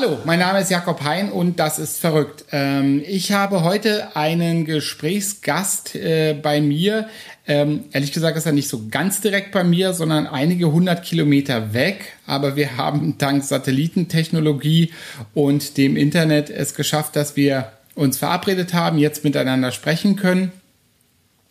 Hallo, 0.00 0.16
mein 0.24 0.38
Name 0.38 0.60
ist 0.60 0.70
Jakob 0.70 1.02
Hein 1.02 1.32
und 1.32 1.58
das 1.58 1.80
ist 1.80 1.98
verrückt. 1.98 2.44
Ähm, 2.52 3.02
ich 3.04 3.32
habe 3.32 3.64
heute 3.64 4.14
einen 4.14 4.64
Gesprächsgast 4.64 5.96
äh, 5.96 6.34
bei 6.40 6.60
mir. 6.60 7.08
Ähm, 7.48 7.86
ehrlich 7.90 8.12
gesagt 8.12 8.36
ist 8.36 8.46
er 8.46 8.52
nicht 8.52 8.68
so 8.68 8.86
ganz 8.92 9.20
direkt 9.22 9.50
bei 9.50 9.64
mir, 9.64 9.94
sondern 9.94 10.28
einige 10.28 10.70
hundert 10.70 11.02
Kilometer 11.02 11.74
weg. 11.74 12.12
Aber 12.26 12.54
wir 12.54 12.76
haben 12.76 13.18
dank 13.18 13.42
Satellitentechnologie 13.42 14.92
und 15.34 15.76
dem 15.76 15.96
Internet 15.96 16.48
es 16.48 16.74
geschafft, 16.74 17.16
dass 17.16 17.34
wir 17.34 17.72
uns 17.96 18.18
verabredet 18.18 18.74
haben, 18.74 18.98
jetzt 18.98 19.24
miteinander 19.24 19.72
sprechen 19.72 20.14
können. 20.14 20.52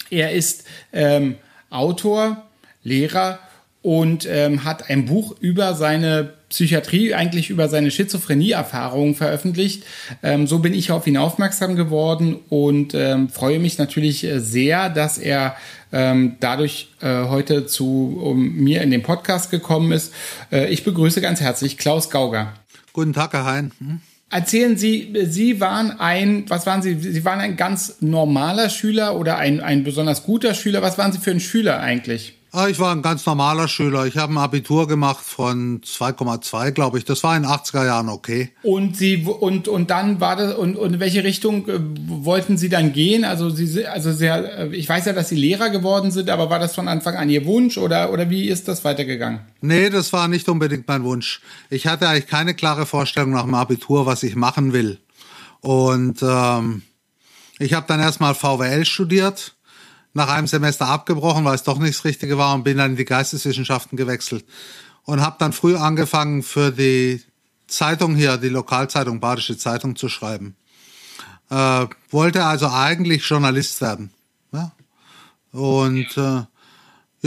Er 0.09 0.31
ist 0.31 0.63
ähm, 0.93 1.35
Autor, 1.69 2.45
Lehrer 2.81 3.39
und 3.81 4.25
ähm, 4.25 4.63
hat 4.63 4.89
ein 4.89 5.05
Buch 5.05 5.35
über 5.41 5.73
seine 5.73 6.36
Psychiatrie, 6.49 7.13
eigentlich 7.13 7.49
über 7.49 7.67
seine 7.67 7.91
Schizophrenie-Erfahrungen 7.91 9.15
veröffentlicht. 9.15 9.83
Ähm, 10.23 10.47
so 10.47 10.59
bin 10.59 10.73
ich 10.73 10.91
auf 10.91 11.05
ihn 11.07 11.17
aufmerksam 11.17 11.75
geworden 11.75 12.39
und 12.49 12.93
ähm, 12.93 13.29
freue 13.29 13.59
mich 13.59 13.77
natürlich 13.77 14.23
äh, 14.23 14.39
sehr, 14.39 14.89
dass 14.89 15.17
er 15.17 15.57
ähm, 15.91 16.37
dadurch 16.39 16.89
äh, 17.01 17.23
heute 17.25 17.65
zu 17.65 18.19
um, 18.23 18.55
mir 18.55 18.81
in 18.81 18.91
den 18.91 19.03
Podcast 19.03 19.51
gekommen 19.51 19.91
ist. 19.91 20.13
Äh, 20.51 20.67
ich 20.67 20.83
begrüße 20.83 21.21
ganz 21.21 21.41
herzlich 21.41 21.77
Klaus 21.77 22.09
Gauger. 22.09 22.53
Guten 22.93 23.13
Tag, 23.13 23.33
Herr 23.33 23.45
Hein. 23.45 23.71
Hm? 23.79 23.99
Erzählen 24.29 24.75
Sie, 24.75 25.13
Sie 25.25 25.61
waren 25.61 25.99
ein, 25.99 26.45
was 26.49 26.65
waren 26.65 26.81
Sie? 26.81 26.99
Sie 26.99 27.23
waren 27.23 27.39
ein 27.39 27.55
ganz 27.55 27.97
normaler 28.01 28.69
Schüler 28.69 29.17
oder 29.17 29.37
ein, 29.37 29.61
ein 29.61 29.85
besonders 29.85 30.23
guter 30.23 30.53
Schüler. 30.53 30.81
Was 30.81 30.97
waren 30.97 31.13
Sie 31.13 31.19
für 31.19 31.31
ein 31.31 31.39
Schüler 31.39 31.79
eigentlich? 31.79 32.36
Ah, 32.57 32.69
ich 32.69 32.79
war 32.79 32.91
ein 32.91 33.03
ganz 33.03 33.23
normaler 33.27 33.67
Schüler. 33.67 34.07
Ich 34.07 34.17
habe 34.17 34.33
ein 34.33 34.39
Abitur 34.39 34.87
gemacht 34.87 35.23
von 35.23 35.79
2,2, 35.81 36.71
glaube 36.71 36.97
ich. 36.97 37.05
Das 37.05 37.23
war 37.23 37.37
in 37.37 37.43
den 37.43 37.51
80er 37.51 37.85
Jahren 37.85 38.09
okay. 38.09 38.49
Und 38.63 38.97
Sie 38.97 39.27
und 39.27 39.67
und 39.67 39.91
dann 39.91 40.19
war 40.19 40.35
das 40.35 40.55
und, 40.55 40.75
und 40.75 40.95
in 40.95 40.99
welche 40.99 41.23
Richtung 41.23 41.69
äh, 41.69 41.79
wollten 42.07 42.57
Sie 42.57 42.67
dann 42.67 42.93
gehen? 42.93 43.25
Also 43.25 43.51
Sie 43.51 43.85
also 43.85 44.11
sehr 44.11 44.71
äh, 44.71 44.75
ich 44.75 44.89
weiß 44.89 45.05
ja, 45.05 45.13
dass 45.13 45.29
Sie 45.29 45.35
Lehrer 45.35 45.69
geworden 45.69 46.09
sind, 46.09 46.31
aber 46.31 46.49
war 46.49 46.57
das 46.57 46.73
von 46.73 46.87
Anfang 46.87 47.15
an 47.15 47.29
Ihr 47.29 47.45
Wunsch 47.45 47.77
oder 47.77 48.11
oder 48.11 48.31
wie 48.31 48.47
ist 48.47 48.67
das 48.67 48.83
weitergegangen? 48.83 49.41
Nee, 49.61 49.91
das 49.91 50.11
war 50.11 50.27
nicht 50.27 50.49
unbedingt 50.49 50.87
mein 50.87 51.03
Wunsch. 51.03 51.41
Ich 51.69 51.85
hatte 51.85 52.09
eigentlich 52.09 52.25
keine 52.25 52.55
klare 52.55 52.87
Vorstellung 52.87 53.33
nach 53.33 53.43
dem 53.43 53.53
Abitur, 53.53 54.07
was 54.07 54.23
ich 54.23 54.35
machen 54.35 54.73
will. 54.73 54.97
Und 55.61 56.23
ähm, 56.23 56.81
ich 57.59 57.75
habe 57.75 57.85
dann 57.87 57.99
erstmal 57.99 58.33
VWL 58.33 58.83
studiert 58.83 59.56
nach 60.17 60.29
einem 60.29 60.47
Semester 60.47 60.87
abgebrochen, 60.87 61.45
weil 61.45 61.55
es 61.55 61.63
doch 61.63 61.79
nicht 61.79 61.97
das 61.97 62.03
Richtige 62.03 62.37
war 62.37 62.53
und 62.53 62.63
bin 62.63 62.77
dann 62.77 62.91
in 62.91 62.97
die 62.97 63.05
Geisteswissenschaften 63.05 63.97
gewechselt 63.97 64.43
und 65.05 65.21
habe 65.21 65.37
dann 65.39 65.53
früh 65.53 65.77
angefangen 65.77 66.43
für 66.43 66.71
die 66.71 67.23
Zeitung 67.67 68.15
hier, 68.15 68.37
die 68.37 68.49
Lokalzeitung 68.49 69.19
Badische 69.19 69.57
Zeitung 69.57 69.95
zu 69.95 70.09
schreiben. 70.09 70.55
Äh, 71.49 71.85
wollte 72.09 72.43
also 72.43 72.67
eigentlich 72.69 73.23
Journalist 73.23 73.79
werden. 73.79 74.11
Ja? 74.51 74.71
Und 75.53 76.17
äh, 76.17 76.41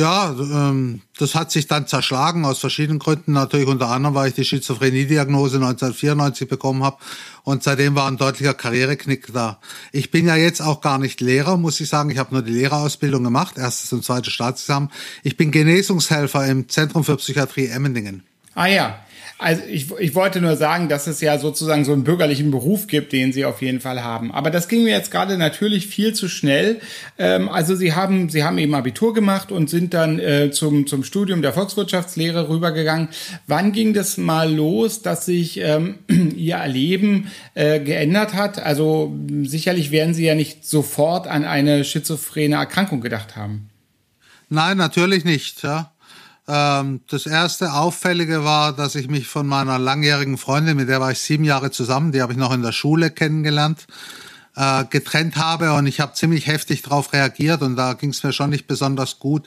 ja, 0.00 0.30
ähm, 0.32 1.02
das 1.18 1.34
hat 1.34 1.52
sich 1.52 1.66
dann 1.66 1.86
zerschlagen 1.86 2.44
aus 2.44 2.58
verschiedenen 2.58 2.98
Gründen. 2.98 3.32
Natürlich 3.32 3.68
unter 3.68 3.88
anderem, 3.88 4.14
weil 4.14 4.28
ich 4.28 4.34
die 4.34 4.44
Schizophrenie-Diagnose 4.44 5.56
1994 5.56 6.48
bekommen 6.48 6.82
habe 6.82 6.96
und 7.44 7.62
seitdem 7.62 7.94
war 7.94 8.08
ein 8.08 8.16
deutlicher 8.16 8.54
Karriereknick 8.54 9.32
da. 9.32 9.60
Ich 9.92 10.10
bin 10.10 10.26
ja 10.26 10.36
jetzt 10.36 10.60
auch 10.60 10.80
gar 10.80 10.98
nicht 10.98 11.20
Lehrer, 11.20 11.56
muss 11.56 11.80
ich 11.80 11.88
sagen. 11.88 12.10
Ich 12.10 12.18
habe 12.18 12.34
nur 12.34 12.42
die 12.42 12.52
Lehrerausbildung 12.52 13.22
gemacht, 13.22 13.58
erstes 13.58 13.92
und 13.92 14.04
zweites 14.04 14.32
Staatsexamen. 14.32 14.90
Ich 15.22 15.36
bin 15.36 15.50
Genesungshelfer 15.50 16.46
im 16.46 16.68
Zentrum 16.68 17.04
für 17.04 17.16
Psychiatrie 17.16 17.66
Emmendingen. 17.66 18.24
Ah 18.54 18.66
ja, 18.66 18.98
also 19.40 19.62
ich, 19.66 19.90
ich 19.98 20.14
wollte 20.14 20.42
nur 20.42 20.54
sagen, 20.56 20.90
dass 20.90 21.06
es 21.06 21.22
ja 21.22 21.38
sozusagen 21.38 21.86
so 21.86 21.94
einen 21.94 22.04
bürgerlichen 22.04 22.50
Beruf 22.50 22.86
gibt, 22.86 23.12
den 23.12 23.32
Sie 23.32 23.46
auf 23.46 23.62
jeden 23.62 23.80
Fall 23.80 24.04
haben. 24.04 24.32
Aber 24.32 24.50
das 24.50 24.68
ging 24.68 24.84
mir 24.84 24.90
jetzt 24.90 25.10
gerade 25.10 25.38
natürlich 25.38 25.86
viel 25.86 26.12
zu 26.12 26.28
schnell. 26.28 26.80
Ähm, 27.18 27.48
also 27.48 27.74
Sie 27.74 27.94
haben, 27.94 28.28
Sie 28.28 28.44
haben 28.44 28.58
eben 28.58 28.74
Abitur 28.74 29.14
gemacht 29.14 29.50
und 29.50 29.70
sind 29.70 29.94
dann 29.94 30.18
äh, 30.18 30.50
zum, 30.50 30.86
zum 30.86 31.04
Studium 31.04 31.40
der 31.40 31.54
Volkswirtschaftslehre 31.54 32.50
rübergegangen. 32.50 33.08
Wann 33.46 33.72
ging 33.72 33.94
das 33.94 34.18
mal 34.18 34.52
los, 34.52 35.00
dass 35.00 35.24
sich 35.24 35.58
ähm, 35.58 36.00
Ihr 36.36 36.56
Erleben 36.56 37.28
äh, 37.54 37.80
geändert 37.80 38.34
hat? 38.34 38.62
Also 38.62 39.16
sicherlich 39.44 39.90
werden 39.90 40.12
Sie 40.12 40.26
ja 40.26 40.34
nicht 40.34 40.66
sofort 40.66 41.26
an 41.26 41.44
eine 41.44 41.84
schizophrene 41.84 42.56
Erkrankung 42.56 43.00
gedacht 43.00 43.36
haben. 43.36 43.70
Nein, 44.50 44.76
natürlich 44.76 45.24
nicht. 45.24 45.62
Ja. 45.62 45.92
Ähm, 46.52 47.02
das 47.06 47.26
erste 47.26 47.74
Auffällige 47.74 48.44
war, 48.44 48.72
dass 48.72 48.96
ich 48.96 49.08
mich 49.08 49.28
von 49.28 49.46
meiner 49.46 49.78
langjährigen 49.78 50.36
Freundin, 50.36 50.76
mit 50.76 50.88
der 50.88 51.00
war 51.00 51.12
ich 51.12 51.20
sieben 51.20 51.44
Jahre 51.44 51.70
zusammen, 51.70 52.10
die 52.10 52.20
habe 52.22 52.32
ich 52.32 52.38
noch 52.38 52.52
in 52.52 52.62
der 52.62 52.72
Schule 52.72 53.12
kennengelernt, 53.12 53.86
äh, 54.56 54.84
getrennt 54.90 55.36
habe 55.36 55.72
und 55.74 55.86
ich 55.86 56.00
habe 56.00 56.14
ziemlich 56.14 56.48
heftig 56.48 56.82
darauf 56.82 57.12
reagiert 57.12 57.62
und 57.62 57.76
da 57.76 57.92
ging 57.92 58.10
es 58.10 58.24
mir 58.24 58.32
schon 58.32 58.50
nicht 58.50 58.66
besonders 58.66 59.20
gut. 59.20 59.46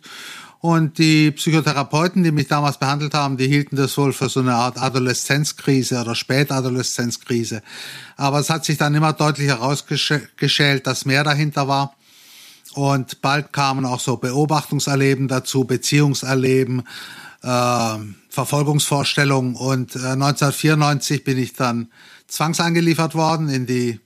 Und 0.61 0.97
die 0.97 1.31
Psychotherapeuten, 1.31 2.23
die 2.23 2.31
mich 2.31 2.47
damals 2.47 2.77
behandelt 2.77 3.13
haben, 3.13 3.35
die 3.35 3.49
hielten 3.49 3.75
das 3.75 3.97
wohl 3.97 4.13
für 4.13 4.29
so 4.29 4.39
eine 4.39 4.55
Art 4.55 4.81
Adoleszenzkrise 4.81 5.99
oder 5.99 6.15
Spätadoleszenzkrise. 6.15 7.61
Aber 8.15 8.39
es 8.39 8.49
hat 8.49 8.63
sich 8.63 8.77
dann 8.77 8.95
immer 8.95 9.11
deutlich 9.11 9.49
herausgeschält, 9.49 10.87
dass 10.87 11.03
mehr 11.03 11.25
dahinter 11.25 11.67
war. 11.67 11.95
Und 12.75 13.21
bald 13.21 13.53
kamen 13.53 13.85
auch 13.85 13.99
so 13.99 14.17
Beobachtungserleben 14.17 15.27
dazu, 15.27 15.63
Beziehungserleben, 15.65 16.83
äh, 17.43 17.97
Verfolgungsvorstellungen. 18.29 19.55
Und 19.55 19.95
äh, 19.95 19.99
1994 19.99 21.23
bin 21.23 21.37
ich 21.37 21.53
dann 21.53 21.91
zwangseingeliefert 22.27 23.15
worden 23.15 23.49
in 23.49 23.65
die 23.65 23.99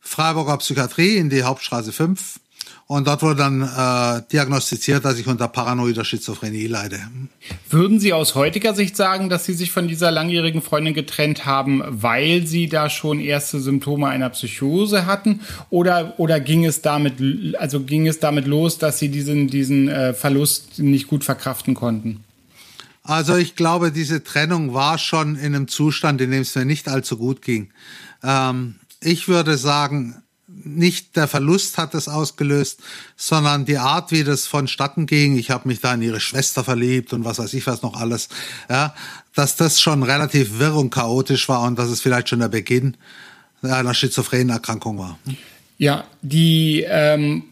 Freiburger 0.00 0.58
Psychiatrie, 0.58 1.16
in 1.16 1.30
die 1.30 1.42
Hauptstraße 1.42 1.92
5. 1.92 2.38
Und 2.88 3.08
dort 3.08 3.22
wurde 3.22 3.36
dann 3.36 3.62
äh, 3.62 4.22
diagnostiziert, 4.30 5.04
dass 5.04 5.18
ich 5.18 5.26
unter 5.26 5.48
paranoider 5.48 6.04
Schizophrenie 6.04 6.68
leide. 6.68 7.00
Würden 7.68 7.98
Sie 7.98 8.12
aus 8.12 8.36
heutiger 8.36 8.74
Sicht 8.74 8.96
sagen, 8.96 9.28
dass 9.28 9.44
Sie 9.44 9.54
sich 9.54 9.72
von 9.72 9.88
dieser 9.88 10.12
langjährigen 10.12 10.62
Freundin 10.62 10.94
getrennt 10.94 11.46
haben, 11.46 11.82
weil 11.84 12.46
Sie 12.46 12.68
da 12.68 12.88
schon 12.88 13.18
erste 13.18 13.58
Symptome 13.58 14.06
einer 14.06 14.30
Psychose 14.30 15.04
hatten? 15.04 15.40
Oder, 15.68 16.14
oder 16.18 16.38
ging 16.38 16.64
es 16.64 16.80
damit, 16.80 17.14
also 17.58 17.80
ging 17.80 18.06
es 18.06 18.20
damit 18.20 18.46
los, 18.46 18.78
dass 18.78 19.00
Sie 19.00 19.08
diesen, 19.08 19.48
diesen 19.48 19.88
äh, 19.88 20.14
Verlust 20.14 20.78
nicht 20.78 21.08
gut 21.08 21.24
verkraften 21.24 21.74
konnten? 21.74 22.22
Also 23.02 23.36
ich 23.36 23.56
glaube, 23.56 23.90
diese 23.90 24.22
Trennung 24.22 24.74
war 24.74 24.98
schon 24.98 25.34
in 25.34 25.56
einem 25.56 25.66
Zustand, 25.66 26.20
in 26.20 26.30
dem 26.30 26.42
es 26.42 26.54
mir 26.54 26.64
nicht 26.64 26.86
allzu 26.86 27.16
gut 27.16 27.42
ging. 27.42 27.72
Ähm, 28.22 28.76
ich 29.00 29.26
würde 29.26 29.56
sagen, 29.58 30.22
nicht 30.64 31.16
der 31.16 31.28
Verlust 31.28 31.78
hat 31.78 31.94
es 31.94 32.08
ausgelöst, 32.08 32.80
sondern 33.16 33.64
die 33.64 33.78
Art, 33.78 34.12
wie 34.12 34.24
das 34.24 34.46
vonstatten 34.46 35.06
ging. 35.06 35.36
Ich 35.36 35.50
habe 35.50 35.68
mich 35.68 35.80
da 35.80 35.94
in 35.94 36.02
ihre 36.02 36.20
Schwester 36.20 36.64
verliebt 36.64 37.12
und 37.12 37.24
was 37.24 37.38
weiß 37.38 37.54
ich 37.54 37.66
was 37.66 37.82
noch 37.82 37.94
alles. 37.94 38.28
Ja, 38.68 38.94
dass 39.34 39.56
das 39.56 39.80
schon 39.80 40.02
relativ 40.02 40.58
wirr 40.58 40.74
und 40.74 40.90
chaotisch 40.90 41.48
war 41.48 41.62
und 41.62 41.78
dass 41.78 41.88
es 41.88 42.00
vielleicht 42.00 42.28
schon 42.28 42.40
der 42.40 42.48
Beginn 42.48 42.96
einer 43.62 43.94
schizophrenen 43.94 44.50
Erkrankung 44.50 44.98
war. 44.98 45.18
Ja, 45.78 46.04
die 46.22 46.86
ähm, 46.88 47.42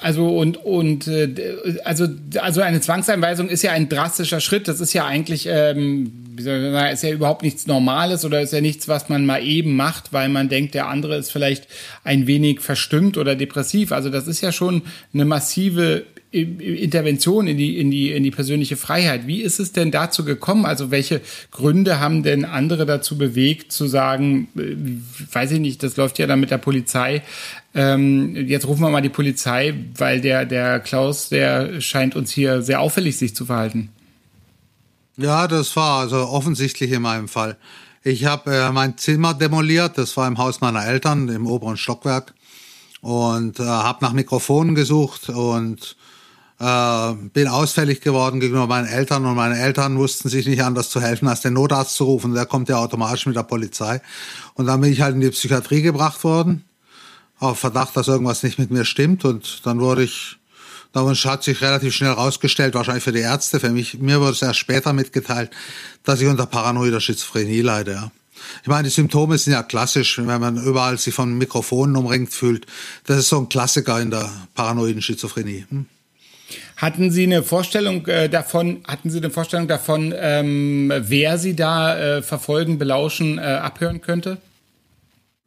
also 0.00 0.36
und 0.36 0.56
und 0.56 1.06
äh, 1.06 1.78
also 1.84 2.08
also 2.40 2.60
eine 2.62 2.80
Zwangseinweisung 2.80 3.48
ist 3.48 3.62
ja 3.62 3.70
ein 3.70 3.88
drastischer 3.88 4.40
Schritt. 4.40 4.66
Das 4.66 4.80
ist 4.80 4.92
ja 4.92 5.06
eigentlich 5.06 5.46
ähm, 5.48 6.12
ist 6.36 7.02
ja 7.02 7.10
überhaupt 7.10 7.42
nichts 7.42 7.66
Normales 7.66 8.24
oder 8.24 8.40
ist 8.40 8.52
ja 8.52 8.60
nichts, 8.60 8.88
was 8.88 9.08
man 9.08 9.24
mal 9.24 9.42
eben 9.42 9.76
macht, 9.76 10.12
weil 10.12 10.28
man 10.28 10.48
denkt, 10.48 10.74
der 10.74 10.88
andere 10.88 11.16
ist 11.16 11.30
vielleicht 11.30 11.68
ein 12.02 12.26
wenig 12.26 12.60
verstimmt 12.60 13.16
oder 13.16 13.36
depressiv. 13.36 13.92
Also 13.92 14.10
das 14.10 14.26
ist 14.26 14.40
ja 14.40 14.50
schon 14.50 14.82
eine 15.14 15.24
massive 15.24 16.06
Intervention 16.30 17.46
in 17.46 17.56
die, 17.56 17.78
in 17.78 17.90
die, 17.90 18.12
in 18.12 18.22
die 18.22 18.30
persönliche 18.30 18.76
Freiheit. 18.76 19.26
Wie 19.26 19.40
ist 19.40 19.60
es 19.60 19.72
denn 19.72 19.90
dazu 19.90 20.24
gekommen? 20.24 20.66
Also 20.66 20.90
welche 20.90 21.22
Gründe 21.50 22.00
haben 22.00 22.22
denn 22.22 22.44
andere 22.44 22.84
dazu 22.84 23.16
bewegt, 23.16 23.72
zu 23.72 23.86
sagen, 23.86 24.48
äh, 24.56 24.76
weiß 25.32 25.52
ich 25.52 25.60
nicht, 25.60 25.82
das 25.82 25.96
läuft 25.96 26.18
ja 26.18 26.26
dann 26.26 26.40
mit 26.40 26.50
der 26.50 26.58
Polizei. 26.58 27.22
Ähm, 27.74 28.36
jetzt 28.46 28.66
rufen 28.66 28.82
wir 28.82 28.90
mal 28.90 29.00
die 29.00 29.08
Polizei, 29.08 29.74
weil 29.96 30.20
der, 30.20 30.44
der 30.44 30.80
Klaus, 30.80 31.30
der 31.30 31.80
scheint 31.80 32.14
uns 32.14 32.30
hier 32.30 32.60
sehr 32.60 32.80
auffällig 32.80 33.16
sich 33.16 33.34
zu 33.34 33.46
verhalten. 33.46 33.88
Ja, 35.16 35.48
das 35.48 35.74
war 35.76 36.00
also 36.00 36.16
offensichtlich 36.28 36.92
in 36.92 37.02
meinem 37.02 37.28
Fall. 37.28 37.56
Ich 38.04 38.26
habe 38.26 38.54
äh, 38.54 38.70
mein 38.70 38.98
Zimmer 38.98 39.34
demoliert, 39.34 39.98
das 39.98 40.16
war 40.16 40.28
im 40.28 40.38
Haus 40.38 40.60
meiner 40.60 40.86
Eltern 40.86 41.28
im 41.28 41.46
oberen 41.46 41.76
Stockwerk 41.76 42.34
und 43.00 43.60
äh, 43.60 43.64
habe 43.64 44.04
nach 44.04 44.12
Mikrofonen 44.12 44.74
gesucht 44.74 45.28
und 45.28 45.96
äh, 46.58 47.12
bin 47.32 47.48
ausfällig 47.48 48.00
geworden 48.00 48.40
gegenüber 48.40 48.66
meinen 48.66 48.86
Eltern 48.86 49.24
und 49.24 49.36
meine 49.36 49.58
Eltern 49.58 49.98
wussten 49.98 50.28
sich 50.28 50.46
nicht 50.46 50.62
anders 50.62 50.90
zu 50.90 51.00
helfen, 51.00 51.28
als 51.28 51.40
den 51.40 51.52
Notarzt 51.54 51.94
zu 51.94 52.04
rufen. 52.04 52.34
Der 52.34 52.46
kommt 52.46 52.68
ja 52.68 52.78
automatisch 52.78 53.26
mit 53.26 53.36
der 53.36 53.44
Polizei. 53.44 54.00
Und 54.54 54.66
dann 54.66 54.80
bin 54.80 54.92
ich 54.92 55.00
halt 55.00 55.14
in 55.14 55.20
die 55.20 55.30
Psychiatrie 55.30 55.82
gebracht 55.82 56.24
worden, 56.24 56.64
auf 57.38 57.58
Verdacht, 57.60 57.96
dass 57.96 58.08
irgendwas 58.08 58.42
nicht 58.42 58.58
mit 58.58 58.70
mir 58.70 58.84
stimmt. 58.84 59.24
Und 59.24 59.64
dann 59.66 59.80
wurde 59.80 60.02
ich, 60.02 60.38
dann 60.92 61.06
hat 61.14 61.44
sich 61.44 61.60
relativ 61.60 61.94
schnell 61.94 62.12
rausgestellt, 62.12 62.74
wahrscheinlich 62.74 63.04
für 63.04 63.12
die 63.12 63.20
Ärzte, 63.20 63.60
für 63.60 63.70
mich, 63.70 63.98
mir 63.98 64.20
wurde 64.20 64.32
es 64.32 64.42
erst 64.42 64.58
später 64.58 64.92
mitgeteilt, 64.92 65.50
dass 66.02 66.20
ich 66.20 66.26
unter 66.26 66.46
paranoider 66.46 67.00
Schizophrenie 67.00 67.60
leide. 67.60 67.92
Ja. 67.92 68.10
Ich 68.62 68.68
meine, 68.68 68.84
die 68.84 68.94
Symptome 68.94 69.38
sind 69.38 69.52
ja 69.52 69.62
klassisch, 69.62 70.18
wenn 70.18 70.40
man 70.40 70.56
überall 70.56 70.98
sich 70.98 71.14
von 71.14 71.36
Mikrofonen 71.38 71.96
umringt 71.96 72.32
fühlt. 72.32 72.66
Das 73.04 73.18
ist 73.18 73.28
so 73.28 73.38
ein 73.38 73.48
Klassiker 73.48 74.00
in 74.00 74.10
der 74.10 74.30
paranoiden 74.54 75.02
Schizophrenie. 75.02 75.66
Hm? 75.68 75.86
Hatten 76.76 77.10
Sie 77.10 77.24
eine 77.24 77.42
Vorstellung 77.42 78.06
äh, 78.06 78.28
davon, 78.28 78.82
hatten 78.86 79.10
Sie 79.10 79.18
eine 79.18 79.30
Vorstellung 79.30 79.68
davon, 79.68 80.14
ähm, 80.16 80.92
wer 80.96 81.38
Sie 81.38 81.54
da 81.54 81.98
äh, 81.98 82.22
verfolgen, 82.22 82.78
belauschen, 82.78 83.38
äh, 83.38 83.42
abhören 83.42 84.00
könnte? 84.00 84.38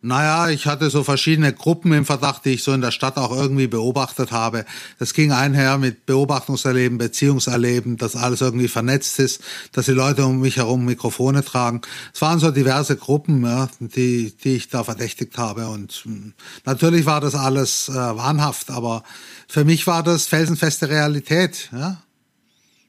Naja, 0.04 0.50
ich 0.50 0.66
hatte 0.66 0.90
so 0.90 1.04
verschiedene 1.04 1.54
Gruppen 1.54 1.94
im 1.94 2.06
Verdacht, 2.06 2.46
die 2.46 2.52
ich 2.52 2.64
so 2.64 2.74
in 2.74 2.82
der 2.82 2.90
Stadt 2.90 3.18
auch 3.18 3.32
irgendwie 3.32 3.68
beobachtet 3.68 4.32
habe. 4.32 4.66
Das 4.98 5.14
ging 5.14 5.32
einher 5.32 5.78
mit 5.78 6.08
Beobachtungserleben, 6.08 6.98
Beziehungserleben, 6.98 7.98
dass 7.98 8.16
alles 8.16 8.42
irgendwie 8.42 8.68
vernetzt 8.68 9.20
ist, 9.20 9.44
dass 9.74 9.86
die 9.86 9.92
Leute 9.92 10.26
um 10.26 10.40
mich 10.40 10.58
herum 10.58 10.86
Mikrofone 10.86 11.46
tragen. 11.46 11.82
Es 12.16 12.22
waren 12.22 12.40
so 12.40 12.50
diverse 12.50 12.96
Gruppen, 12.96 13.44
ja, 13.44 13.70
die, 13.80 14.34
die 14.44 14.56
ich 14.56 14.70
da 14.70 14.84
verdächtigt 14.84 15.38
habe. 15.38 15.68
Und 15.68 15.92
hm, 16.04 16.34
natürlich 16.66 17.06
war 17.06 17.22
das 17.22 17.36
alles 17.36 17.88
äh, 17.88 17.94
wahnhaft, 17.94 18.72
aber 18.72 19.04
für 19.48 19.66
mich 19.66 19.86
war 19.86 20.02
das 20.02 20.26
felsenfeste 20.26 20.90
Realität. 20.90 21.70
Ja. 21.72 22.02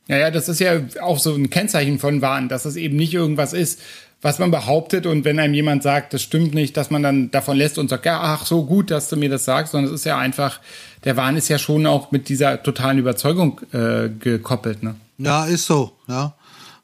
Ja, 0.08 0.16
ja, 0.16 0.30
das 0.30 0.48
ist 0.48 0.60
ja 0.60 0.80
auch 1.00 1.18
so 1.18 1.34
ein 1.34 1.50
Kennzeichen 1.50 1.98
von 1.98 2.22
Wahn, 2.22 2.48
dass 2.48 2.64
es 2.64 2.76
eben 2.76 2.96
nicht 2.96 3.14
irgendwas 3.14 3.52
ist, 3.52 3.80
was 4.22 4.38
man 4.38 4.52
behauptet 4.52 5.04
und 5.04 5.24
wenn 5.24 5.40
einem 5.40 5.52
jemand 5.52 5.82
sagt, 5.82 6.14
das 6.14 6.22
stimmt 6.22 6.54
nicht, 6.54 6.76
dass 6.76 6.90
man 6.90 7.02
dann 7.02 7.32
davon 7.32 7.56
lässt 7.56 7.76
und 7.76 7.90
sagt, 7.90 8.06
ja, 8.06 8.20
ach, 8.20 8.46
so 8.46 8.64
gut, 8.64 8.92
dass 8.92 9.08
du 9.08 9.16
mir 9.16 9.28
das 9.28 9.44
sagst, 9.44 9.72
sondern 9.72 9.92
es 9.92 10.00
ist 10.00 10.06
ja 10.06 10.16
einfach, 10.16 10.60
der 11.04 11.16
Wahn 11.16 11.36
ist 11.36 11.48
ja 11.48 11.58
schon 11.58 11.86
auch 11.86 12.12
mit 12.12 12.28
dieser 12.28 12.62
totalen 12.62 12.98
Überzeugung 12.98 13.60
äh, 13.72 14.08
gekoppelt, 14.08 14.82
ne? 14.84 14.94
Ja, 15.18 15.44
ist 15.44 15.66
so, 15.66 15.92
ja. 16.08 16.34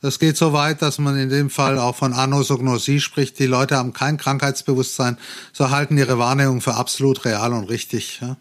Es 0.00 0.20
geht 0.20 0.36
so 0.36 0.52
weit, 0.52 0.80
dass 0.80 0.98
man 0.98 1.18
in 1.18 1.28
dem 1.28 1.50
Fall 1.50 1.76
auch 1.76 1.96
von 1.96 2.12
Anosognosie 2.12 3.00
spricht. 3.00 3.38
Die 3.40 3.46
Leute 3.46 3.76
haben 3.76 3.92
kein 3.92 4.16
Krankheitsbewusstsein, 4.16 5.18
so 5.52 5.70
halten 5.70 5.98
ihre 5.98 6.18
Wahrnehmung 6.18 6.60
für 6.60 6.74
absolut 6.74 7.24
real 7.24 7.52
und 7.52 7.64
richtig. 7.64 8.20
Ja. 8.20 8.36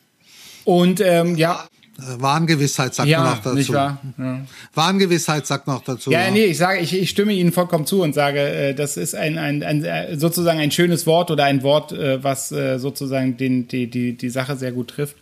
Und 0.66 1.02
ähm, 1.02 1.36
ja, 1.36 1.66
Warngewissheit 1.98 2.94
sagt 2.94 3.10
ja, 3.10 3.22
man 3.22 3.32
noch 3.32 3.44
dazu. 3.44 3.56
Nicht 3.56 3.74
wahr? 3.74 4.00
Ja. 4.18 4.42
Warngewissheit 4.74 5.48
sagt 5.48 5.68
noch 5.68 5.84
dazu. 5.84 6.12
Ja, 6.12 6.30
nee, 6.32 6.46
ich 6.46 6.58
sage, 6.58 6.80
ich, 6.80 6.94
ich 6.94 7.10
stimme 7.10 7.34
Ihnen 7.34 7.52
vollkommen 7.52 7.86
zu 7.86 8.02
und 8.02 8.14
sage, 8.14 8.40
äh, 8.40 8.74
das 8.74 8.98
ist 8.98 9.16
ein, 9.16 9.38
ein, 9.38 9.64
ein 9.64 9.84
äh, 9.84 10.18
sozusagen 10.18 10.60
ein 10.60 10.72
schönes 10.72 11.08
Wort 11.08 11.32
oder 11.32 11.46
ein 11.46 11.64
Wort, 11.64 11.92
was 11.92 12.50
sozusagen 12.50 13.38
den, 13.38 13.68
die, 13.68 13.88
die, 13.88 14.14
die 14.14 14.30
Sache 14.30 14.56
sehr 14.56 14.72
gut 14.72 14.90
trifft. 14.90 15.16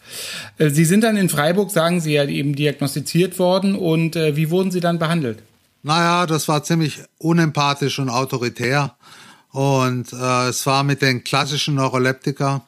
Sie 0.57 0.85
sind 0.85 1.03
dann 1.03 1.17
in 1.17 1.29
Freiburg, 1.29 1.71
sagen 1.71 2.01
Sie 2.01 2.13
ja, 2.13 2.25
eben 2.25 2.55
diagnostiziert 2.55 3.39
worden 3.39 3.75
und 3.75 4.15
wie 4.15 4.49
wurden 4.49 4.71
Sie 4.71 4.79
dann 4.79 4.99
behandelt? 4.99 5.39
Naja, 5.83 6.25
das 6.25 6.47
war 6.47 6.63
ziemlich 6.63 7.03
unempathisch 7.19 7.99
und 7.99 8.09
autoritär. 8.09 8.95
Und 9.51 10.11
äh, 10.11 10.49
es 10.49 10.65
war 10.65 10.83
mit 10.83 11.01
den 11.01 11.23
klassischen 11.23 11.75
Neuroleptika 11.75 12.65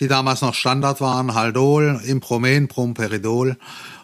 die 0.00 0.08
damals 0.08 0.42
noch 0.42 0.54
Standard 0.54 1.00
waren, 1.00 1.34
Haldol, 1.34 2.00
Impromen, 2.04 2.68
Promperidol. 2.68 3.56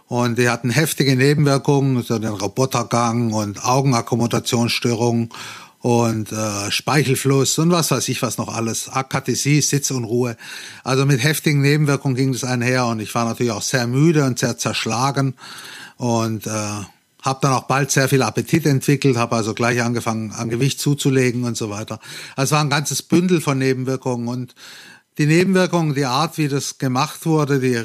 Und 0.06 0.38
die 0.38 0.48
hatten 0.48 0.70
heftige 0.70 1.16
Nebenwirkungen, 1.16 2.02
so 2.02 2.18
den 2.18 2.32
Robotergang 2.32 3.32
und 3.32 3.64
Augenakkommodationsstörungen 3.64 5.30
und 5.82 6.30
äh, 6.30 6.70
Speichelfluss 6.70 7.58
und 7.58 7.72
was 7.72 7.90
weiß 7.90 8.08
ich 8.08 8.22
was 8.22 8.38
noch 8.38 8.54
alles, 8.54 8.88
Akathisie, 8.88 9.60
Sitzunruhe. 9.60 10.36
Also 10.84 11.06
mit 11.06 11.22
heftigen 11.22 11.60
Nebenwirkungen 11.60 12.14
ging 12.14 12.32
das 12.32 12.44
einher 12.44 12.86
und 12.86 13.00
ich 13.00 13.12
war 13.14 13.24
natürlich 13.24 13.52
auch 13.52 13.62
sehr 13.62 13.86
müde 13.88 14.24
und 14.24 14.38
sehr 14.38 14.56
zerschlagen 14.56 15.34
und 15.96 16.46
äh, 16.46 16.50
habe 16.50 17.38
dann 17.40 17.52
auch 17.52 17.64
bald 17.64 17.90
sehr 17.90 18.08
viel 18.08 18.22
Appetit 18.22 18.66
entwickelt, 18.66 19.16
habe 19.16 19.34
also 19.34 19.54
gleich 19.54 19.82
angefangen 19.82 20.32
an 20.32 20.50
Gewicht 20.50 20.80
zuzulegen 20.80 21.44
und 21.44 21.56
so 21.56 21.68
weiter. 21.70 21.98
Also 22.36 22.50
es 22.50 22.52
war 22.52 22.60
ein 22.60 22.70
ganzes 22.70 23.02
Bündel 23.02 23.40
von 23.40 23.58
Nebenwirkungen 23.58 24.28
und 24.28 24.54
die 25.18 25.26
Nebenwirkungen, 25.26 25.94
die 25.94 26.06
Art, 26.06 26.38
wie 26.38 26.48
das 26.48 26.78
gemacht 26.78 27.26
wurde, 27.26 27.60
die 27.60 27.84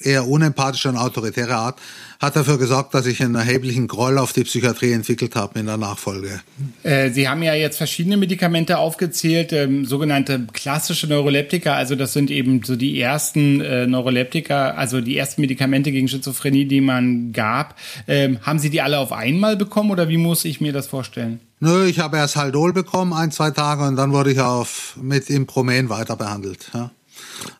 eher 0.00 0.26
unempathische 0.26 0.88
und 0.88 0.96
autoritäre 0.96 1.54
Art, 1.54 1.78
hat 2.20 2.36
dafür 2.36 2.58
gesorgt, 2.58 2.92
dass 2.92 3.06
ich 3.06 3.22
einen 3.22 3.34
erheblichen 3.34 3.88
Groll 3.88 4.18
auf 4.18 4.32
die 4.32 4.44
Psychiatrie 4.44 4.92
entwickelt 4.92 5.36
habe 5.36 5.58
in 5.58 5.66
der 5.66 5.78
Nachfolge. 5.78 6.40
Äh, 6.82 7.10
Sie 7.10 7.28
haben 7.28 7.42
ja 7.42 7.54
jetzt 7.54 7.78
verschiedene 7.78 8.18
Medikamente 8.18 8.78
aufgezählt, 8.78 9.52
ähm, 9.52 9.86
sogenannte 9.86 10.46
klassische 10.52 11.06
Neuroleptika, 11.06 11.74
also 11.74 11.94
das 11.96 12.12
sind 12.12 12.30
eben 12.30 12.62
so 12.62 12.76
die 12.76 13.00
ersten 13.00 13.60
äh, 13.62 13.86
Neuroleptika, 13.86 14.72
also 14.72 15.00
die 15.00 15.16
ersten 15.16 15.40
Medikamente 15.40 15.92
gegen 15.92 16.08
Schizophrenie, 16.08 16.66
die 16.66 16.82
man 16.82 17.32
gab. 17.32 17.76
Ähm, 18.06 18.38
haben 18.42 18.58
Sie 18.58 18.68
die 18.68 18.82
alle 18.82 18.98
auf 18.98 19.12
einmal 19.12 19.56
bekommen 19.56 19.90
oder 19.90 20.08
wie 20.08 20.18
muss 20.18 20.44
ich 20.44 20.60
mir 20.60 20.74
das 20.74 20.88
vorstellen? 20.88 21.40
Nö, 21.60 21.86
ich 21.86 21.98
habe 21.98 22.16
erst 22.16 22.36
Haldol 22.36 22.72
bekommen, 22.72 23.12
ein, 23.12 23.32
zwei 23.32 23.50
Tage, 23.50 23.84
und 23.84 23.96
dann 23.96 24.12
wurde 24.12 24.32
ich 24.32 24.40
auf 24.40 24.96
mit 25.00 25.28
Impromen 25.28 25.90
weiter 25.90 26.16
behandelt. 26.16 26.70
Ja. 26.72 26.90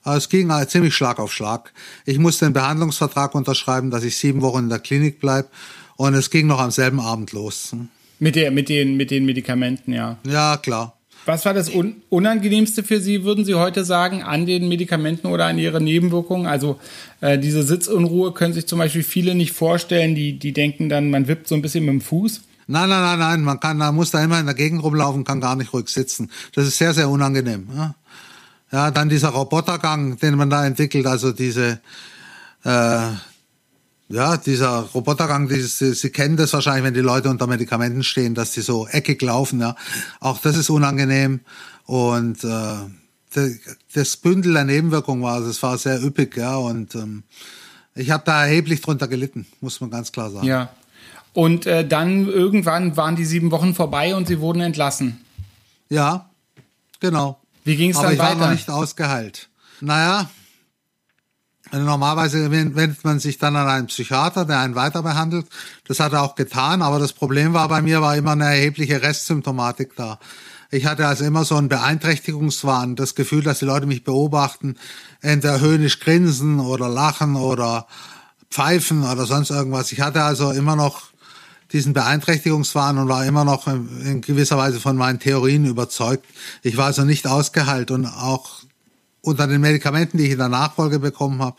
Es 0.05 0.29
ging 0.29 0.51
halt 0.53 0.71
ziemlich 0.71 0.95
Schlag 0.95 1.19
auf 1.19 1.33
Schlag. 1.33 1.73
Ich 2.07 2.19
musste 2.19 2.47
einen 2.47 2.55
Behandlungsvertrag 2.55 3.35
unterschreiben, 3.35 3.91
dass 3.91 4.05
ich 4.05 4.17
sieben 4.17 4.43
Wochen 4.43 4.65
in 4.65 4.69
der 4.69 4.79
Klinik 4.79 5.21
bleibe. 5.21 5.49
Und 5.97 6.15
es 6.15 6.31
ging 6.31 6.47
noch 6.47 6.61
am 6.61 6.71
selben 6.71 7.01
Abend 7.01 7.33
los. 7.33 7.75
Mit, 8.19 8.37
der, 8.37 8.51
mit, 8.51 8.69
den, 8.69 8.97
mit 8.97 9.11
den 9.11 9.25
Medikamenten, 9.25 9.93
ja. 9.93 10.19
Ja, 10.25 10.57
klar. 10.57 10.97
Was 11.27 11.45
war 11.45 11.53
das 11.53 11.69
Un 11.69 11.97
Unangenehmste 12.09 12.83
für 12.83 13.01
Sie, 13.01 13.25
würden 13.25 13.45
Sie 13.45 13.55
heute 13.55 13.85
sagen, 13.85 14.23
an 14.23 14.47
den 14.47 14.69
Medikamenten 14.69 15.27
oder 15.27 15.47
an 15.47 15.59
Ihre 15.59 15.81
Nebenwirkungen? 15.81 16.47
Also 16.47 16.81
äh, 17.21 17.39
diese 17.39 17.63
Sitzunruhe 17.63 18.33
können 18.33 18.55
sich 18.55 18.67
zum 18.67 18.79
Beispiel 18.79 19.03
viele 19.03 19.35
nicht 19.35 19.53
vorstellen, 19.53 20.15
die, 20.15 20.39
die 20.39 20.53
denken 20.53 20.89
dann, 20.89 21.11
man 21.11 21.29
wippt 21.29 21.49
so 21.49 21.55
ein 21.55 21.63
bisschen 21.63 21.85
mit 21.85 21.93
dem 21.93 22.01
Fuß. 22.01 22.41
Nein, 22.67 22.89
nein, 22.89 23.03
nein, 23.03 23.19
nein, 23.19 23.43
man 23.43 23.61
kann, 23.61 23.77
man 23.77 23.95
muss 23.95 24.13
da 24.13 24.23
immer 24.23 24.39
in 24.39 24.47
der 24.47 24.55
Gegend 24.55 24.83
rumlaufen, 24.83 25.25
kann 25.25 25.41
gar 25.41 25.57
nicht 25.57 25.73
ruhig 25.73 25.89
sitzen. 25.89 26.31
Das 26.55 26.67
ist 26.67 26.79
sehr, 26.79 26.95
sehr 26.95 27.11
unangenehm. 27.11 27.69
Ja, 27.75 27.95
ja 28.73 28.91
dann 28.91 29.09
dieser 29.09 29.31
Robotergang, 29.31 30.19
den 30.19 30.37
man 30.37 30.51
da 30.51 30.65
entwickelt, 30.65 31.07
also 31.07 31.33
diese, 31.33 31.81
äh, 32.65 33.09
ja, 34.09 34.37
dieser 34.37 34.81
Robotergang, 34.95 35.49
dieses, 35.49 35.79
Sie 35.79 36.11
kennen 36.11 36.37
das 36.37 36.53
wahrscheinlich, 36.53 36.85
wenn 36.85 36.95
die 36.95 37.01
Leute 37.01 37.31
unter 37.31 37.47
Medikamenten 37.47 38.03
stehen, 38.03 38.35
dass 38.35 38.53
die 38.53 38.61
so 38.61 38.89
eckig 38.89 39.23
laufen, 39.23 39.61
ja. 39.61 39.77
Auch 40.19 40.39
das 40.39 40.57
ist 40.57 40.69
unangenehm. 40.71 41.41
Und 41.87 42.45
äh, 42.45 43.55
das 43.95 44.17
Bündel 44.17 44.55
der 44.55 44.65
Nebenwirkungen 44.65 45.23
war, 45.23 45.41
das 45.41 45.63
war 45.63 45.79
sehr 45.79 46.03
üppig, 46.03 46.37
ja. 46.37 46.57
Und 46.57 46.95
ähm, 46.95 47.23
ich 47.95 48.11
habe 48.11 48.25
da 48.25 48.45
erheblich 48.45 48.81
drunter 48.81 49.09
gelitten, 49.09 49.47
muss 49.61 49.81
man 49.81 49.91
ganz 49.91 50.11
klar 50.11 50.31
sagen. 50.31 50.47
Ja. 50.47 50.71
Und 51.33 51.67
äh, 51.67 51.87
dann 51.87 52.27
irgendwann 52.27 52.97
waren 52.97 53.15
die 53.15 53.25
sieben 53.25 53.51
Wochen 53.53 53.75
vorbei 53.75 54.17
und 54.17 54.27
sie 54.27 54.41
wurden 54.41 54.61
entlassen. 54.61 55.21
Ja, 55.89 56.31
genau. 56.99 57.40
Wie 57.71 57.77
ging 57.77 57.91
es 57.91 58.01
dann 58.01 58.13
ich 58.13 58.19
weiter? 58.19 58.33
Ich 58.33 58.41
war 58.41 58.47
noch 58.49 58.53
nicht 58.53 58.69
ausgeheilt. 58.69 59.49
Naja, 59.81 60.29
also 61.71 61.85
normalerweise 61.85 62.51
wendet 62.51 63.05
man 63.05 63.21
sich 63.21 63.39
dann 63.39 63.55
an 63.55 63.69
einen 63.69 63.87
Psychiater, 63.87 64.45
der 64.45 64.59
einen 64.59 64.75
weiter 64.75 65.05
behandelt. 65.05 65.47
Das 65.87 66.01
hat 66.01 66.13
er 66.13 66.23
auch 66.23 66.35
getan, 66.35 66.83
aber 66.83 66.99
das 66.99 67.13
Problem 67.13 67.53
war 67.53 67.69
bei 67.69 67.81
mir 67.81 68.03
war 68.03 68.17
immer 68.17 68.33
eine 68.33 68.47
erhebliche 68.47 69.03
Restsymptomatik 69.03 69.95
da. 69.95 70.19
Ich 70.73 70.87
hatte 70.87 71.07
also 71.07 71.25
immer 71.25 71.45
so 71.45 71.55
einen 71.55 71.69
Beeinträchtigungswahn, 71.69 72.97
das 72.97 73.15
Gefühl, 73.15 73.45
dass 73.45 73.61
die 73.61 73.67
Leute 73.67 73.87
mich 73.87 74.03
beobachten, 74.03 74.75
entweder 75.21 75.61
höhnisch 75.61 76.01
grinsen 76.01 76.59
oder 76.59 76.89
lachen 76.89 77.37
oder 77.37 77.87
pfeifen 78.51 79.05
oder 79.05 79.27
sonst 79.27 79.51
irgendwas. 79.51 79.93
Ich 79.93 80.01
hatte 80.01 80.25
also 80.25 80.51
immer 80.51 80.75
noch 80.75 81.10
diesen 81.73 81.93
Beeinträchtigungswahn 81.93 82.99
und 82.99 83.09
war 83.09 83.25
immer 83.25 83.45
noch 83.45 83.67
in 83.67 84.21
gewisser 84.21 84.59
Weise 84.59 84.81
von 84.81 84.97
meinen 84.97 85.19
Theorien 85.19 85.65
überzeugt. 85.67 86.25
Ich 86.63 86.77
war 86.77 86.87
also 86.87 87.05
nicht 87.05 87.27
ausgeheilt 87.27 87.91
und 87.91 88.07
auch 88.07 88.63
unter 89.23 89.47
den 89.47 89.61
Medikamenten, 89.61 90.19
die 90.19 90.25
ich 90.25 90.33
in 90.33 90.39
der 90.39 90.49
Nachfolge 90.49 90.99
bekommen 90.99 91.43
habe, 91.43 91.57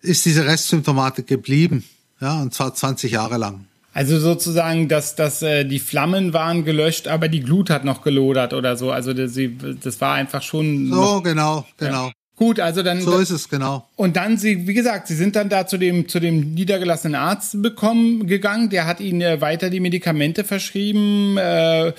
ist 0.00 0.24
diese 0.24 0.46
Restsymptomatik 0.46 1.26
geblieben. 1.26 1.84
Ja, 2.20 2.40
und 2.40 2.54
zwar 2.54 2.74
20 2.74 3.12
Jahre 3.12 3.36
lang. 3.36 3.66
Also 3.92 4.18
sozusagen, 4.18 4.88
dass, 4.88 5.14
dass 5.14 5.40
äh, 5.42 5.64
die 5.64 5.78
Flammen 5.78 6.32
waren 6.32 6.64
gelöscht, 6.64 7.06
aber 7.06 7.28
die 7.28 7.40
Glut 7.40 7.70
hat 7.70 7.84
noch 7.84 8.02
gelodert 8.02 8.52
oder 8.52 8.76
so. 8.76 8.90
Also 8.90 9.12
das, 9.12 9.38
das 9.82 10.00
war 10.00 10.14
einfach 10.14 10.42
schon. 10.42 10.90
So, 10.90 11.20
genau, 11.22 11.64
genau. 11.78 12.06
Ja. 12.06 12.12
Gut, 12.36 12.58
also 12.58 12.82
dann. 12.82 13.00
So 13.00 13.18
ist 13.18 13.30
es, 13.30 13.48
genau. 13.48 13.88
Und 13.94 14.16
dann, 14.16 14.36
Sie, 14.36 14.66
wie 14.66 14.74
gesagt, 14.74 15.06
Sie 15.06 15.14
sind 15.14 15.36
dann 15.36 15.48
da 15.48 15.68
zu 15.68 15.78
dem, 15.78 16.08
zu 16.08 16.18
dem 16.18 16.54
niedergelassenen 16.54 17.14
Arzt 17.14 17.62
bekommen, 17.62 18.26
gegangen. 18.26 18.70
Der 18.70 18.86
hat 18.86 18.98
Ihnen 18.98 19.20
äh, 19.20 19.40
weiter 19.40 19.70
die 19.70 19.78
Medikamente 19.78 20.42
verschrieben. 20.42 21.38
Äh, 21.38 21.92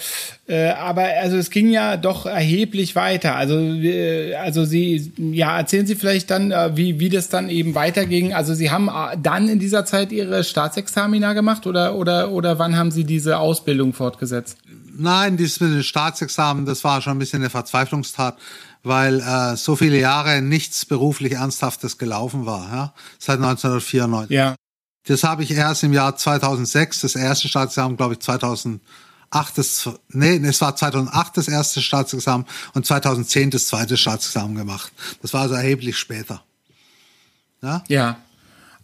äh, 0.48 0.72
aber 0.72 1.04
also 1.22 1.38
es 1.38 1.50
ging 1.52 1.72
ja 1.72 1.96
doch 1.96 2.26
erheblich 2.26 2.98
weiter. 2.98 3.38
Also, 3.38 3.58
äh, 3.58 4.36
also 4.36 4.66
Sie, 4.66 5.14
ja, 5.18 5.58
erzählen 5.58 5.88
Sie 5.88 5.96
vielleicht 5.96 6.30
dann, 6.30 6.52
äh, 6.52 6.76
wie, 6.76 7.00
wie 7.00 7.10
das 7.10 7.30
dann 7.30 7.48
eben 7.48 7.74
weiterging. 7.74 8.34
Also 8.34 8.54
Sie 8.54 8.72
haben 8.72 8.90
äh, 8.90 9.18
dann 9.18 9.48
in 9.48 9.60
dieser 9.60 9.86
Zeit 9.86 10.12
Ihre 10.12 10.44
Staatsexamina 10.44 11.32
gemacht 11.32 11.66
oder, 11.66 11.96
oder, 11.96 12.32
oder 12.32 12.60
wann 12.60 12.76
haben 12.78 12.92
Sie 12.92 13.06
diese 13.06 13.40
Ausbildung 13.40 13.94
fortgesetzt? 13.94 14.58
Nein, 14.98 15.38
dieses 15.38 15.62
mit 15.62 15.72
dem 15.72 15.84
Staatsexamen, 15.84 16.66
das 16.66 16.84
war 16.84 17.02
schon 17.02 17.16
ein 17.16 17.20
bisschen 17.20 17.42
eine 17.42 17.50
Verzweiflungstat 17.50 18.38
weil 18.86 19.20
äh, 19.20 19.58
so 19.58 19.76
viele 19.76 20.00
Jahre 20.00 20.42
nichts 20.42 20.86
beruflich 20.86 21.34
Ernsthaftes 21.34 21.98
gelaufen 21.98 22.46
war, 22.46 22.70
ja, 22.72 22.94
seit 23.20 23.38
1994. 23.38 24.34
Ja. 24.34 24.56
Das 25.08 25.24
habe 25.24 25.44
ich 25.44 25.52
erst 25.52 25.84
im 25.84 25.94
Jahr 25.94 26.16
2006, 26.16 27.02
das 27.02 27.16
erste 27.16 27.48
Staatsexamen, 27.48 27.98
glaube 27.98 28.14
ich, 28.14 28.20
2008, 28.22 28.80
das, 29.56 29.90
nee, 30.10 30.38
es 30.38 30.62
war 30.62 30.76
2008 30.76 31.38
das 31.38 31.48
erste 31.48 31.82
Staatsexamen 31.82 32.46
und 32.74 32.86
2010 32.86 33.52
das 33.52 33.68
zweite 33.68 33.98
Staatsexamen 33.98 34.56
gemacht. 34.56 34.92
Das 35.22 35.34
war 35.34 35.42
also 35.42 35.56
erheblich 35.56 35.98
später. 35.98 36.44
Ja. 37.62 37.84
Ja. 37.88 38.18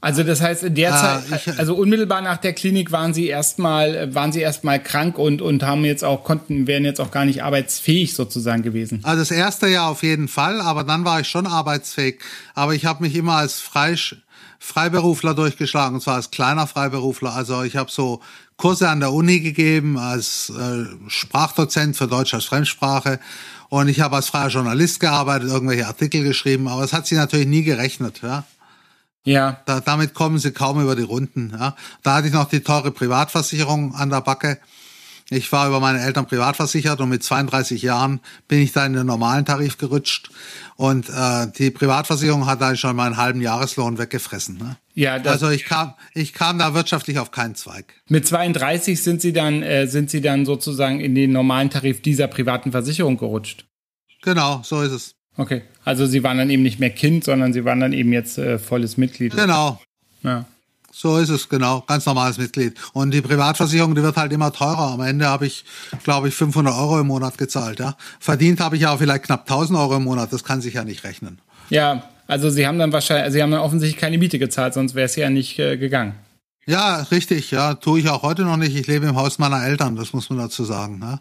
Also 0.02 0.24
das 0.24 0.42
heißt, 0.42 0.64
in 0.64 0.74
der 0.74 0.96
ah, 0.96 1.22
Zeit, 1.30 1.60
also 1.60 1.76
unmittelbar 1.76 2.22
nach 2.22 2.38
der 2.38 2.54
Klinik 2.54 2.92
waren 2.92 3.14
Sie 3.14 3.28
erstmal, 3.28 4.14
waren 4.16 4.32
Sie 4.32 4.42
erstmal 4.42 4.82
krank 4.82 5.20
und 5.20 5.44
und 5.44 5.62
haben 5.62 5.86
jetzt 5.86 6.04
auch 6.04 6.24
konnten, 6.24 6.66
wären 6.66 6.86
jetzt 6.86 7.00
auch 7.00 7.12
gar 7.12 7.26
nicht 7.26 7.44
arbeitsfähig 7.44 8.16
sozusagen 8.16 8.64
gewesen. 8.64 9.02
Also 9.04 9.20
das 9.20 9.30
erste 9.30 9.68
Jahr 9.68 9.90
auf 9.90 10.02
jeden 10.02 10.28
Fall, 10.28 10.60
aber 10.60 10.84
dann 10.84 11.06
war 11.06 11.20
ich 11.20 11.28
schon 11.28 11.46
arbeitsfähig. 11.46 12.20
Aber 12.56 12.74
ich 12.74 12.86
habe 12.86 13.04
mich 13.04 13.16
immer 13.16 13.36
als 13.36 13.60
Freisch 13.60 14.16
Freiberufler 14.58 15.34
durchgeschlagen, 15.34 15.96
und 15.96 16.02
zwar 16.02 16.16
als 16.16 16.30
kleiner 16.30 16.68
Freiberufler. 16.68 17.34
Also 17.34 17.64
ich 17.64 17.78
habe 17.78 17.92
so 17.92 18.22
Kurse 18.58 18.90
an 18.90 19.00
der 19.00 19.12
Uni 19.12 19.40
gegeben 19.40 19.98
als 19.98 20.52
äh, 20.52 20.86
Sprachdozent 21.10 21.98
für 21.98 22.08
Deutsch 22.08 22.34
als 22.34 22.46
Fremdsprache 22.46 23.20
und 23.70 23.88
ich 23.88 24.02
habe 24.02 24.18
als 24.18 24.30
freier 24.30 24.50
Journalist 24.50 25.00
gearbeitet, 25.00 25.50
irgendwelche 25.50 25.88
Artikel 25.88 26.24
geschrieben, 26.24 26.68
aber 26.68 26.84
es 26.84 26.94
hat 26.94 27.08
sich 27.08 27.18
natürlich 27.18 27.48
nie 27.48 27.64
gerechnet. 27.64 28.22
Ja. 28.22 28.44
Ja. 29.24 29.62
Da, 29.66 29.80
damit 29.80 30.14
kommen 30.14 30.40
sie 30.40 30.52
kaum 30.52 30.82
über 30.82 30.96
die 30.96 31.04
Runden. 31.04 31.54
Ja. 31.58 31.76
Da 32.04 32.16
hatte 32.16 32.28
ich 32.28 32.34
noch 32.34 32.50
die 32.50 32.62
teure 32.62 32.92
Privatversicherung 32.92 33.96
an 33.96 34.10
der 34.10 34.22
Backe. 34.22 34.60
Ich 35.34 35.50
war 35.54 35.66
über 35.70 35.80
meine 35.80 36.02
Eltern 36.02 36.26
privatversichert 36.26 37.00
und 37.00 37.08
mit 37.08 37.24
32 37.24 37.82
Jahren 37.82 38.20
bin 38.50 38.60
ich 38.60 38.74
da 38.74 38.86
in 38.86 38.92
den 38.92 39.06
normalen 39.06 39.46
Tarif 39.46 39.78
gerutscht. 39.78 40.30
Und 40.76 41.08
äh, 41.08 41.48
die 41.58 41.72
Privatversicherung 41.72 42.48
hat 42.48 42.60
da 42.60 42.76
schon 42.76 42.98
meinen 42.98 43.16
halben 43.16 43.40
Jahreslohn 43.40 43.98
weggefressen. 43.98 44.58
Ne? 44.58 44.76
Ja, 44.94 45.14
also 45.14 45.50
ich 45.50 45.64
kam, 45.64 45.94
ich 46.14 46.34
kam 46.34 46.60
da 46.60 46.74
wirtschaftlich 46.74 47.18
auf 47.18 47.32
keinen 47.32 47.56
Zweig. 47.56 47.94
Mit 48.10 48.28
32 48.28 49.02
sind 49.02 49.22
Sie 49.22 49.32
dann, 49.32 49.64
äh, 49.64 49.88
sind 49.88 50.10
Sie 50.10 50.20
dann 50.20 50.46
sozusagen 50.46 51.00
in 51.00 51.16
den 51.16 51.32
normalen 51.32 51.70
Tarif 51.70 52.02
dieser 52.02 52.28
privaten 52.28 52.72
Versicherung 52.72 53.16
gerutscht. 53.16 53.66
Genau, 54.22 54.62
so 54.66 54.82
ist 54.82 54.92
es. 54.92 55.16
Okay, 55.38 55.62
also 55.86 56.06
Sie 56.06 56.24
waren 56.24 56.38
dann 56.38 56.50
eben 56.50 56.64
nicht 56.64 56.80
mehr 56.80 56.90
Kind, 56.90 57.24
sondern 57.24 57.54
Sie 57.54 57.66
waren 57.66 57.80
dann 57.80 57.94
eben 57.94 58.12
jetzt 58.12 58.38
äh, 58.38 58.60
volles 58.60 58.98
Mitglied. 58.98 59.36
Genau. 59.36 59.80
Ja. 60.24 60.46
So 60.92 61.18
ist 61.18 61.30
es, 61.30 61.48
genau. 61.48 61.82
Ganz 61.88 62.06
normales 62.06 62.38
Mitglied. 62.38 62.76
Und 62.94 63.12
die 63.12 63.22
Privatversicherung, 63.22 63.96
die 63.96 64.04
wird 64.04 64.18
halt 64.18 64.34
immer 64.34 64.52
teurer. 64.52 64.92
Am 64.92 65.02
Ende 65.02 65.26
habe 65.26 65.48
ich, 65.48 65.64
glaube 66.04 66.28
ich, 66.28 66.36
500 66.36 66.76
Euro 66.76 67.00
im 67.00 67.08
Monat 67.08 67.38
gezahlt. 67.38 67.80
Ja. 67.80 67.96
Verdient 68.20 68.60
habe 68.60 68.76
ich 68.76 68.82
ja 68.82 68.96
vielleicht 68.98 69.24
knapp 69.24 69.50
1000 69.50 69.80
Euro 69.80 69.96
im 69.96 70.04
Monat. 70.04 70.34
Das 70.34 70.44
kann 70.44 70.62
sich 70.62 70.74
ja 70.74 70.84
nicht 70.84 71.06
rechnen. 71.06 71.40
Ja, 71.70 72.04
also 72.28 72.50
Sie 72.50 72.68
haben 72.68 72.78
dann 72.78 72.92
wahrscheinlich, 72.92 73.32
Sie 73.32 73.42
haben 73.42 73.52
dann 73.52 73.62
offensichtlich 73.62 74.00
keine 74.00 74.18
Miete 74.18 74.38
gezahlt, 74.38 74.74
sonst 74.74 74.94
wäre 74.94 75.06
es 75.06 75.16
ja 75.16 75.30
nicht 75.30 75.60
äh, 75.60 75.78
gegangen. 75.78 76.16
Ja, 76.66 76.98
richtig. 77.10 77.52
Ja, 77.52 77.74
tue 77.76 78.00
ich 78.00 78.10
auch 78.10 78.22
heute 78.22 78.44
noch 78.44 78.58
nicht. 78.58 78.76
Ich 78.76 78.88
lebe 78.88 79.08
im 79.08 79.16
Haus 79.16 79.40
meiner 79.40 79.64
Eltern. 79.64 79.96
Das 79.96 80.14
muss 80.14 80.30
man 80.30 80.40
dazu 80.40 80.64
sagen. 80.64 81.00
Ja. 81.02 81.20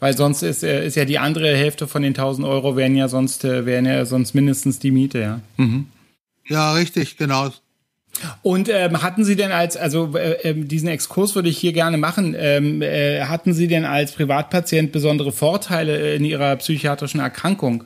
Weil 0.00 0.16
sonst 0.16 0.42
ist, 0.42 0.62
äh, 0.62 0.86
ist 0.86 0.96
ja 0.96 1.04
die 1.04 1.18
andere 1.18 1.54
Hälfte 1.54 1.86
von 1.86 2.02
den 2.02 2.14
1000 2.14 2.46
Euro 2.46 2.76
wären 2.76 2.96
ja 2.96 3.08
sonst, 3.08 3.44
äh, 3.44 3.66
wären 3.66 3.86
ja 3.86 4.04
sonst 4.06 4.34
mindestens 4.34 4.78
die 4.78 4.90
Miete, 4.90 5.20
ja. 5.20 5.40
Mhm. 5.56 5.86
Ja, 6.48 6.72
richtig, 6.72 7.16
genau. 7.16 7.50
Und 8.42 8.68
ähm, 8.68 9.02
hatten 9.02 9.24
Sie 9.24 9.36
denn 9.36 9.52
als, 9.52 9.76
also 9.76 10.16
äh, 10.16 10.32
ähm, 10.42 10.68
diesen 10.68 10.88
Exkurs 10.88 11.34
würde 11.34 11.48
ich 11.48 11.58
hier 11.58 11.72
gerne 11.72 11.96
machen, 11.96 12.34
ähm, 12.36 12.82
äh, 12.82 13.24
hatten 13.24 13.52
Sie 13.54 13.68
denn 13.68 13.84
als 13.84 14.12
Privatpatient 14.12 14.90
besondere 14.90 15.32
Vorteile 15.32 16.14
in 16.14 16.24
Ihrer 16.24 16.56
psychiatrischen 16.56 17.20
Erkrankung? 17.20 17.84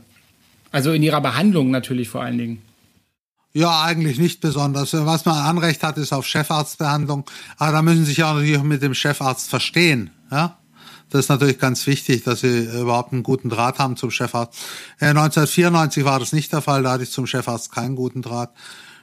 Also 0.72 0.92
in 0.92 1.02
Ihrer 1.02 1.20
Behandlung 1.20 1.70
natürlich 1.70 2.08
vor 2.08 2.22
allen 2.22 2.38
Dingen. 2.38 2.62
Ja, 3.52 3.82
eigentlich 3.82 4.18
nicht 4.18 4.40
besonders. 4.40 4.92
Was 4.92 5.24
man 5.24 5.36
Anrecht 5.36 5.84
hat, 5.84 5.96
ist 5.98 6.12
auf 6.12 6.26
Chefarztbehandlung. 6.26 7.24
Aber 7.56 7.70
da 7.70 7.82
müssen 7.82 8.04
Sie 8.04 8.10
sich 8.10 8.24
auch 8.24 8.34
natürlich 8.34 8.60
mit 8.62 8.82
dem 8.82 8.94
Chefarzt 8.94 9.48
verstehen. 9.48 10.10
Ja? 10.32 10.58
Das 11.14 11.26
ist 11.26 11.28
natürlich 11.28 11.60
ganz 11.60 11.86
wichtig, 11.86 12.24
dass 12.24 12.40
sie 12.40 12.64
überhaupt 12.64 13.12
einen 13.12 13.22
guten 13.22 13.48
Draht 13.48 13.78
haben 13.78 13.96
zum 13.96 14.10
Chefarzt. 14.10 14.58
1994 14.98 16.02
äh, 16.02 16.04
war 16.04 16.18
das 16.18 16.32
nicht 16.32 16.52
der 16.52 16.60
Fall, 16.60 16.82
da 16.82 16.90
hatte 16.90 17.04
ich 17.04 17.12
zum 17.12 17.28
Chefarzt 17.28 17.70
keinen 17.70 17.94
guten 17.94 18.20
Draht. 18.20 18.50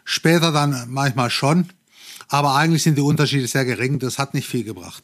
Später 0.04 0.52
dann 0.52 0.88
manchmal 0.90 1.30
schon, 1.30 1.70
aber 2.28 2.56
eigentlich 2.56 2.84
sind 2.84 2.98
die 2.98 3.02
Unterschiede 3.02 3.48
sehr 3.48 3.64
gering. 3.64 3.98
Das 3.98 4.20
hat 4.20 4.34
nicht 4.34 4.50
viel 4.50 4.66
gebracht. 4.66 5.04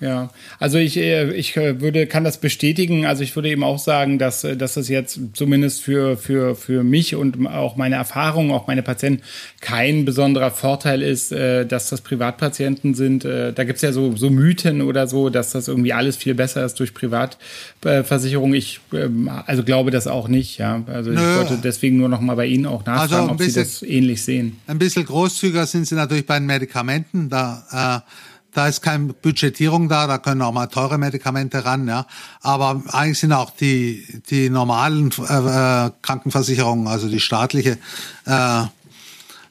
Ja, 0.00 0.30
also 0.58 0.78
ich, 0.78 0.96
äh, 0.96 1.30
ich 1.32 1.58
äh, 1.58 1.82
würde, 1.82 2.06
kann 2.06 2.24
das 2.24 2.38
bestätigen. 2.38 3.04
Also 3.04 3.22
ich 3.22 3.36
würde 3.36 3.50
eben 3.50 3.62
auch 3.62 3.78
sagen, 3.78 4.18
dass, 4.18 4.44
äh, 4.44 4.56
dass 4.56 4.78
es 4.78 4.88
jetzt 4.88 5.20
zumindest 5.34 5.82
für, 5.82 6.16
für, 6.16 6.56
für 6.56 6.82
mich 6.82 7.14
und 7.14 7.46
auch 7.46 7.76
meine 7.76 7.96
Erfahrungen, 7.96 8.50
auch 8.50 8.66
meine 8.66 8.82
Patienten, 8.82 9.22
kein 9.60 10.06
besonderer 10.06 10.50
Vorteil 10.50 11.02
ist, 11.02 11.32
dass 11.32 11.90
das 11.90 12.00
Privatpatienten 12.00 12.94
sind. 12.94 13.24
Da 13.24 13.64
gibt's 13.64 13.82
ja 13.82 13.92
so, 13.92 14.16
so 14.16 14.30
Mythen 14.30 14.80
oder 14.80 15.06
so, 15.06 15.28
dass 15.28 15.52
das 15.52 15.68
irgendwie 15.68 15.92
alles 15.92 16.16
viel 16.16 16.34
besser 16.34 16.64
ist 16.64 16.80
durch 16.80 16.94
Privatversicherung. 16.94 18.54
Ich 18.54 18.80
ähm, 18.92 19.30
also 19.46 19.62
glaube 19.62 19.90
das 19.90 20.06
auch 20.06 20.28
nicht, 20.28 20.58
ja. 20.58 20.82
Also 20.86 21.10
Nö. 21.10 21.20
ich 21.20 21.36
wollte 21.36 21.58
deswegen 21.62 21.98
nur 21.98 22.08
noch 22.08 22.20
mal 22.20 22.36
bei 22.36 22.46
Ihnen 22.46 22.66
auch 22.66 22.84
nachfragen, 22.86 23.28
also 23.28 23.34
bisschen, 23.34 23.62
ob 23.62 23.68
Sie 23.68 23.80
das 23.80 23.82
ähnlich 23.82 24.24
sehen. 24.24 24.56
Ein 24.66 24.78
bisschen 24.78 25.04
großzügiger 25.04 25.66
sind 25.66 25.86
Sie 25.86 25.94
natürlich 25.94 26.26
bei 26.26 26.38
den 26.38 26.46
Medikamenten. 26.46 27.28
Da 27.28 28.04
äh, 28.06 28.10
da 28.52 28.68
ist 28.68 28.82
keine 28.82 29.12
Budgetierung 29.12 29.88
da, 29.88 30.06
da 30.06 30.18
können 30.18 30.42
auch 30.42 30.52
mal 30.52 30.66
teure 30.66 30.98
Medikamente 30.98 31.64
ran, 31.64 31.86
ja. 31.88 32.06
Aber 32.40 32.82
eigentlich 32.92 33.18
sind 33.18 33.32
auch 33.32 33.50
die, 33.50 34.06
die 34.30 34.50
normalen 34.50 35.10
äh, 35.18 35.86
äh, 35.86 35.90
Krankenversicherungen, 36.02 36.86
also 36.86 37.08
die 37.08 37.20
staatliche, 37.20 37.78
äh, 38.26 38.62
äh, 38.62 38.66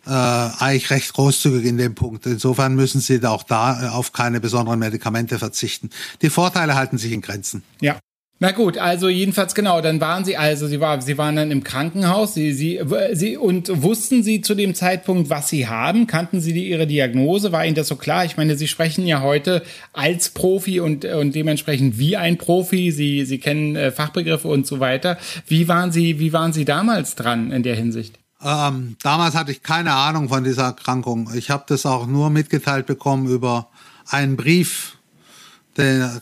eigentlich 0.05 0.89
recht 0.89 1.13
großzügig 1.13 1.65
in 1.65 1.77
dem 1.77 1.95
Punkt. 1.95 2.25
Insofern 2.25 2.75
müssen 2.75 3.01
sie 3.01 3.23
auch 3.25 3.43
da 3.43 3.91
auf 3.91 4.11
keine 4.11 4.39
besonderen 4.39 4.79
Medikamente 4.79 5.39
verzichten. 5.39 5.89
Die 6.21 6.29
Vorteile 6.29 6.75
halten 6.75 6.97
sich 6.97 7.11
in 7.11 7.21
Grenzen. 7.21 7.63
Ja. 7.81 7.97
Na 8.41 8.51
gut, 8.51 8.77
also 8.77 9.09
jedenfalls 9.09 9.53
genau, 9.53 9.81
dann 9.81 9.99
waren 9.99 10.23
sie 10.23 10.37
also, 10.37 10.67
sie 10.67 10.79
war, 10.79 11.01
sie 11.01 11.17
waren 11.17 11.35
dann 11.35 11.51
im 11.51 11.61
Krankenhaus, 11.61 12.33
sie, 12.33 12.53
sie, 12.53 12.79
sie 13.11 13.35
und 13.35 13.83
wussten 13.83 14.23
sie 14.23 14.39
zu 14.39 14.55
dem 14.55 14.75
Zeitpunkt, 14.75 15.29
was 15.29 15.49
sie 15.49 15.67
haben, 15.67 16.07
kannten 16.07 16.39
sie 16.39 16.53
die, 16.53 16.69
ihre 16.69 16.87
Diagnose, 16.87 17.51
war 17.51 17.65
ihnen 17.65 17.75
das 17.75 17.89
so 17.89 17.97
klar? 17.97 18.23
Ich 18.23 18.37
meine, 18.37 18.55
sie 18.55 18.69
sprechen 18.69 19.05
ja 19.05 19.21
heute 19.21 19.61
als 19.91 20.29
Profi 20.29 20.79
und 20.79 21.03
und 21.03 21.35
dementsprechend 21.35 21.99
wie 21.99 22.15
ein 22.15 22.37
Profi, 22.37 22.91
sie 22.91 23.25
sie 23.25 23.39
kennen 23.39 23.75
äh, 23.75 23.91
Fachbegriffe 23.91 24.47
und 24.47 24.65
so 24.65 24.79
weiter. 24.79 25.17
Wie 25.45 25.67
waren 25.67 25.91
sie, 25.91 26.19
wie 26.19 26.31
waren 26.31 26.53
sie 26.53 26.63
damals 26.63 27.15
dran 27.15 27.51
in 27.51 27.63
der 27.63 27.75
Hinsicht? 27.75 28.19
Ähm, 28.41 28.95
damals 29.03 29.35
hatte 29.35 29.51
ich 29.51 29.63
keine 29.63 29.91
Ahnung 29.91 30.29
von 30.29 30.45
dieser 30.45 30.63
Erkrankung. 30.63 31.29
Ich 31.35 31.49
habe 31.49 31.65
das 31.67 31.85
auch 31.85 32.07
nur 32.07 32.29
mitgeteilt 32.29 32.85
bekommen 32.85 33.27
über 33.27 33.67
einen 34.07 34.37
Brief 34.37 34.98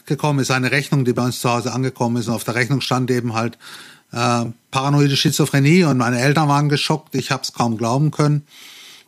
gekommen 0.05 0.39
ist, 0.39 0.51
eine 0.51 0.71
Rechnung, 0.71 1.05
die 1.05 1.13
bei 1.13 1.23
uns 1.23 1.39
zu 1.39 1.49
Hause 1.49 1.73
angekommen 1.73 2.17
ist. 2.17 2.27
Und 2.27 2.33
auf 2.33 2.43
der 2.43 2.55
Rechnung 2.55 2.81
stand 2.81 3.11
eben 3.11 3.33
halt 3.33 3.57
äh, 4.11 4.45
paranoide 4.71 5.15
Schizophrenie 5.15 5.83
und 5.83 5.97
meine 5.97 6.19
Eltern 6.19 6.47
waren 6.47 6.69
geschockt. 6.69 7.15
Ich 7.15 7.31
habe 7.31 7.43
es 7.43 7.53
kaum 7.53 7.77
glauben 7.77 8.11
können. 8.11 8.45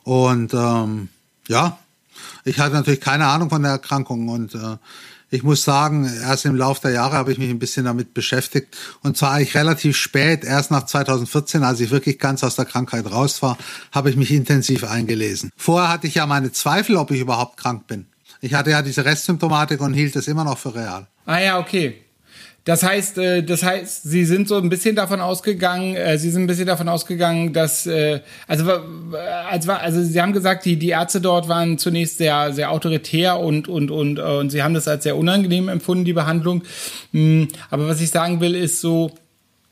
Und 0.04 0.54
ähm, 0.54 1.10
ja, 1.48 1.78
ich 2.44 2.60
hatte 2.60 2.76
natürlich 2.76 3.02
keine 3.02 3.28
Ahnung 3.28 3.50
von 3.50 3.62
der 3.62 3.72
Erkrankung 3.72 4.28
und 4.30 4.56
äh, 4.56 4.78
ich 5.32 5.44
muss 5.44 5.64
sagen, 5.64 6.06
erst 6.24 6.46
im 6.46 6.56
Laufe 6.56 6.82
der 6.82 6.92
Jahre 6.92 7.16
habe 7.16 7.32
ich 7.32 7.38
mich 7.38 7.52
ein 7.52 7.60
bisschen 7.60 7.86
damit 7.86 8.16
beschäftigt. 8.16 8.76
Und 9.04 9.16
zwar 9.16 9.34
eigentlich 9.34 9.56
relativ 9.56 9.96
spät, 9.96 10.44
erst 10.44 10.72
nach 10.72 10.86
2014, 10.86 11.64
als 11.64 11.80
ich 11.80 11.92
wirklich 11.92 12.18
ganz 12.18 12.44
aus 12.44 12.56
der 12.56 12.66
Krankheit 12.66 13.06
raus 13.12 13.44
war, 13.44 13.58
habe 13.92 14.10
ich 14.10 14.16
mich 14.16 14.32
intensiv 14.32 14.84
eingelesen. 14.84 15.52
Vorher 15.56 15.90
hatte 15.90 16.08
ich 16.08 16.16
ja 16.16 16.26
meine 16.26 16.52
Zweifel, 16.52 16.98
ob 16.98 17.12
ich 17.12 17.20
überhaupt 17.20 17.58
krank 17.58 17.86
bin. 17.86 18.08
Ich 18.42 18.54
hatte 18.54 18.72
ja 18.72 18.82
diese 18.82 19.04
Restsymptomatik 19.04 19.82
und 19.82 19.94
hielt 19.94 20.16
es 20.16 20.28
immer 20.28 20.44
noch 20.44 20.58
für 20.58 20.74
real. 20.74 21.08
Ah 21.26 21.40
ja, 21.40 21.60
okay. 21.60 21.96
Das 22.70 22.84
heißt, 22.84 23.18
äh, 23.18 23.42
das 23.42 23.64
heißt, 23.64 24.04
Sie 24.04 24.26
sind 24.26 24.48
so 24.48 24.58
ein 24.58 24.70
bisschen 24.70 24.96
davon 24.96 25.22
ausgegangen, 25.22 25.96
äh, 25.96 26.20
Sie 26.20 26.30
sind 26.30 26.44
ein 26.44 26.48
bisschen 26.48 26.68
davon 26.68 26.88
ausgegangen, 26.88 27.52
dass, 27.52 27.88
äh, 27.88 28.20
also, 28.48 28.72
also, 29.50 30.04
Sie 30.04 30.22
haben 30.22 30.34
gesagt, 30.34 30.66
die, 30.66 30.76
die 30.76 30.90
Ärzte 30.90 31.20
dort 31.22 31.48
waren 31.48 31.78
zunächst 31.80 32.20
sehr, 32.20 32.54
sehr 32.54 32.70
autoritär 32.72 33.40
und, 33.40 33.68
und, 33.68 33.90
und, 33.90 34.20
und 34.20 34.50
Sie 34.52 34.62
haben 34.62 34.74
das 34.74 34.88
als 34.88 35.04
sehr 35.04 35.18
unangenehm 35.18 35.68
empfunden, 35.68 36.06
die 36.06 36.14
Behandlung. 36.14 36.64
Hm, 37.12 37.48
aber 37.72 37.88
was 37.88 38.02
ich 38.02 38.12
sagen 38.12 38.40
will, 38.40 38.56
ist 38.56 38.82
so, 38.82 39.12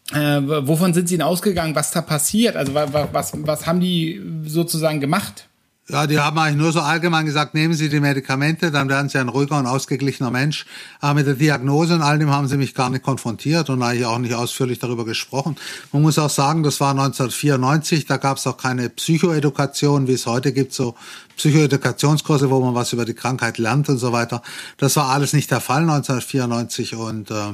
wovon 0.09 0.93
sind 0.93 1.09
Sie 1.09 1.17
denn 1.17 1.27
ausgegangen, 1.27 1.75
was 1.75 1.91
da 1.91 2.01
passiert? 2.01 2.55
Also 2.55 2.73
was, 2.73 2.89
was, 3.11 3.33
was 3.35 3.67
haben 3.67 3.81
die 3.81 4.21
sozusagen 4.45 5.01
gemacht? 5.01 5.47
Ja, 5.89 6.05
die 6.05 6.19
haben 6.19 6.37
eigentlich 6.37 6.57
nur 6.57 6.73
so 6.73 6.81
allgemein 6.81 7.25
gesagt, 7.25 7.53
nehmen 7.53 7.73
Sie 7.73 7.87
die 7.87 8.01
Medikamente, 8.01 8.71
dann 8.71 8.89
werden 8.89 9.07
Sie 9.07 9.17
ein 9.19 9.29
ruhiger 9.29 9.57
und 9.57 9.67
ausgeglichener 9.67 10.31
Mensch. 10.31 10.65
Aber 10.99 11.13
mit 11.13 11.27
der 11.27 11.35
Diagnose 11.35 11.93
und 11.93 12.01
all 12.01 12.19
dem 12.19 12.29
haben 12.29 12.49
sie 12.49 12.57
mich 12.57 12.75
gar 12.75 12.89
nicht 12.89 13.03
konfrontiert 13.03 13.69
und 13.69 13.81
eigentlich 13.81 14.05
auch 14.05 14.17
nicht 14.17 14.33
ausführlich 14.33 14.79
darüber 14.79 15.05
gesprochen. 15.05 15.55
Man 15.93 16.01
muss 16.01 16.19
auch 16.19 16.29
sagen, 16.29 16.61
das 16.63 16.81
war 16.81 16.91
1994, 16.91 18.05
da 18.05 18.17
gab 18.17 18.35
es 18.35 18.45
auch 18.47 18.57
keine 18.57 18.89
Psychoedukation, 18.89 20.09
wie 20.09 20.13
es 20.13 20.25
heute 20.25 20.51
gibt, 20.51 20.73
so 20.73 20.95
Psychoedukationskurse, 21.37 22.49
wo 22.49 22.59
man 22.59 22.75
was 22.75 22.91
über 22.91 23.05
die 23.05 23.13
Krankheit 23.13 23.57
lernt 23.57 23.87
und 23.87 23.97
so 23.97 24.11
weiter. 24.11 24.41
Das 24.75 24.97
war 24.97 25.07
alles 25.07 25.31
nicht 25.31 25.51
der 25.51 25.61
Fall 25.61 25.83
1994 25.83 26.95
und 26.95 27.31
äh, 27.31 27.53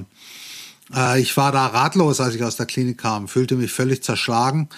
äh, 0.95 1.21
ich 1.21 1.37
war 1.37 1.51
da 1.51 1.67
ratlos, 1.67 2.19
als 2.19 2.33
ich 2.33 2.43
aus 2.43 2.55
der 2.55 2.65
Klinik 2.65 2.97
kam, 2.97 3.27
fühlte 3.27 3.55
mich 3.55 3.71
völlig 3.71 4.01
zerschlagen 4.03 4.69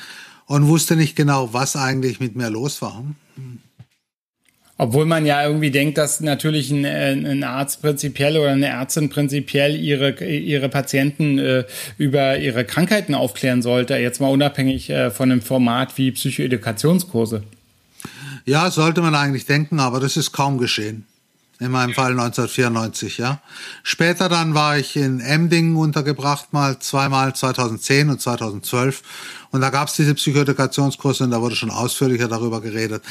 und 0.45 0.67
wusste 0.67 0.97
nicht 0.97 1.15
genau, 1.15 1.53
was 1.53 1.77
eigentlich 1.77 2.19
mit 2.19 2.35
mir 2.35 2.49
los 2.49 2.81
war. 2.81 3.01
Obwohl 4.77 5.05
man 5.05 5.25
ja 5.25 5.45
irgendwie 5.45 5.71
denkt, 5.71 5.97
dass 5.97 6.19
natürlich 6.19 6.69
ein, 6.69 6.85
ein 6.85 7.43
Arzt 7.43 7.81
prinzipiell 7.81 8.37
oder 8.37 8.51
eine 8.51 8.67
Ärztin 8.67 9.09
prinzipiell 9.09 9.75
ihre, 9.75 10.21
ihre 10.25 10.67
Patienten 10.67 11.39
äh, 11.39 11.63
über 11.97 12.37
ihre 12.37 12.65
Krankheiten 12.65 13.15
aufklären 13.15 13.61
sollte, 13.61 13.95
jetzt 13.95 14.19
mal 14.19 14.27
unabhängig 14.27 14.89
äh, 14.89 15.11
von 15.11 15.31
einem 15.31 15.41
Format 15.41 15.97
wie 15.97 16.11
Psychoedukationskurse. 16.11 17.43
Ja, 18.45 18.69
sollte 18.69 19.01
man 19.01 19.15
eigentlich 19.15 19.45
denken, 19.45 19.79
aber 19.79 20.01
das 20.01 20.17
ist 20.17 20.33
kaum 20.33 20.57
geschehen 20.57 21.05
in 21.59 21.71
meinem 21.71 21.93
Fall 21.93 22.11
1994, 22.11 23.17
ja. 23.17 23.39
Später 23.83 24.27
dann 24.27 24.53
war 24.53 24.77
ich 24.77 24.95
in 24.95 25.19
Emdingen 25.19 25.75
untergebracht, 25.75 26.51
mal 26.51 26.79
zweimal 26.79 27.33
2010 27.33 28.09
und 28.09 28.21
2012. 28.21 29.01
Und 29.51 29.61
da 29.61 29.69
gab 29.69 29.87
es 29.87 29.95
diese 29.95 30.15
Psychoedukationskurse 30.15 31.23
und 31.23 31.31
da 31.31 31.41
wurde 31.41 31.55
schon 31.55 31.71
ausführlicher 31.71 32.27
darüber 32.27 32.59
geredet. 32.59 33.03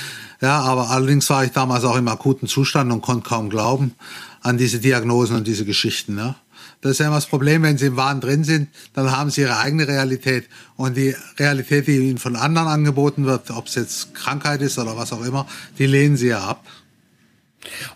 Ja, 0.43 0.61
aber 0.61 0.91
allerdings 0.91 1.31
war 1.31 1.45
ich 1.45 1.53
damals 1.53 1.85
auch 1.85 1.97
im 1.97 2.09
akuten 2.09 2.47
Zustand 2.47 2.93
und 2.93 3.01
konnte 3.01 3.29
kaum 3.29 3.49
glauben 3.49 3.95
an 4.43 4.59
diese 4.59 4.79
Diagnosen 4.79 5.37
und 5.37 5.47
diese 5.47 5.65
Geschichten, 5.65 6.19
ja. 6.19 6.37
Das 6.85 6.93
ist 6.93 6.99
ja 6.99 7.07
immer 7.07 7.17
das 7.17 7.27
Problem, 7.27 7.63
wenn 7.63 7.79
sie 7.79 7.87
im 7.87 7.97
Wahn 7.97 8.21
drin 8.21 8.45
sind, 8.45 8.69
dann 8.93 9.11
haben 9.11 9.31
sie 9.31 9.41
ihre 9.41 9.57
eigene 9.57 9.89
Realität. 9.89 10.51
Und 10.77 10.99
die 10.99 11.17
Realität, 11.39 11.87
die 11.87 11.97
ihnen 11.97 12.19
von 12.19 12.37
anderen 12.37 12.69
angeboten 12.69 13.25
wird, 13.25 13.51
ob 13.53 13.69
es 13.69 13.75
jetzt 13.75 14.15
Krankheit 14.15 14.61
ist 14.61 14.79
oder 14.79 14.95
was 14.95 15.11
auch 15.15 15.25
immer, 15.25 15.47
die 15.79 15.87
lehnen 15.87 16.19
sie 16.19 16.27
ja 16.27 16.41
ab. 16.47 16.63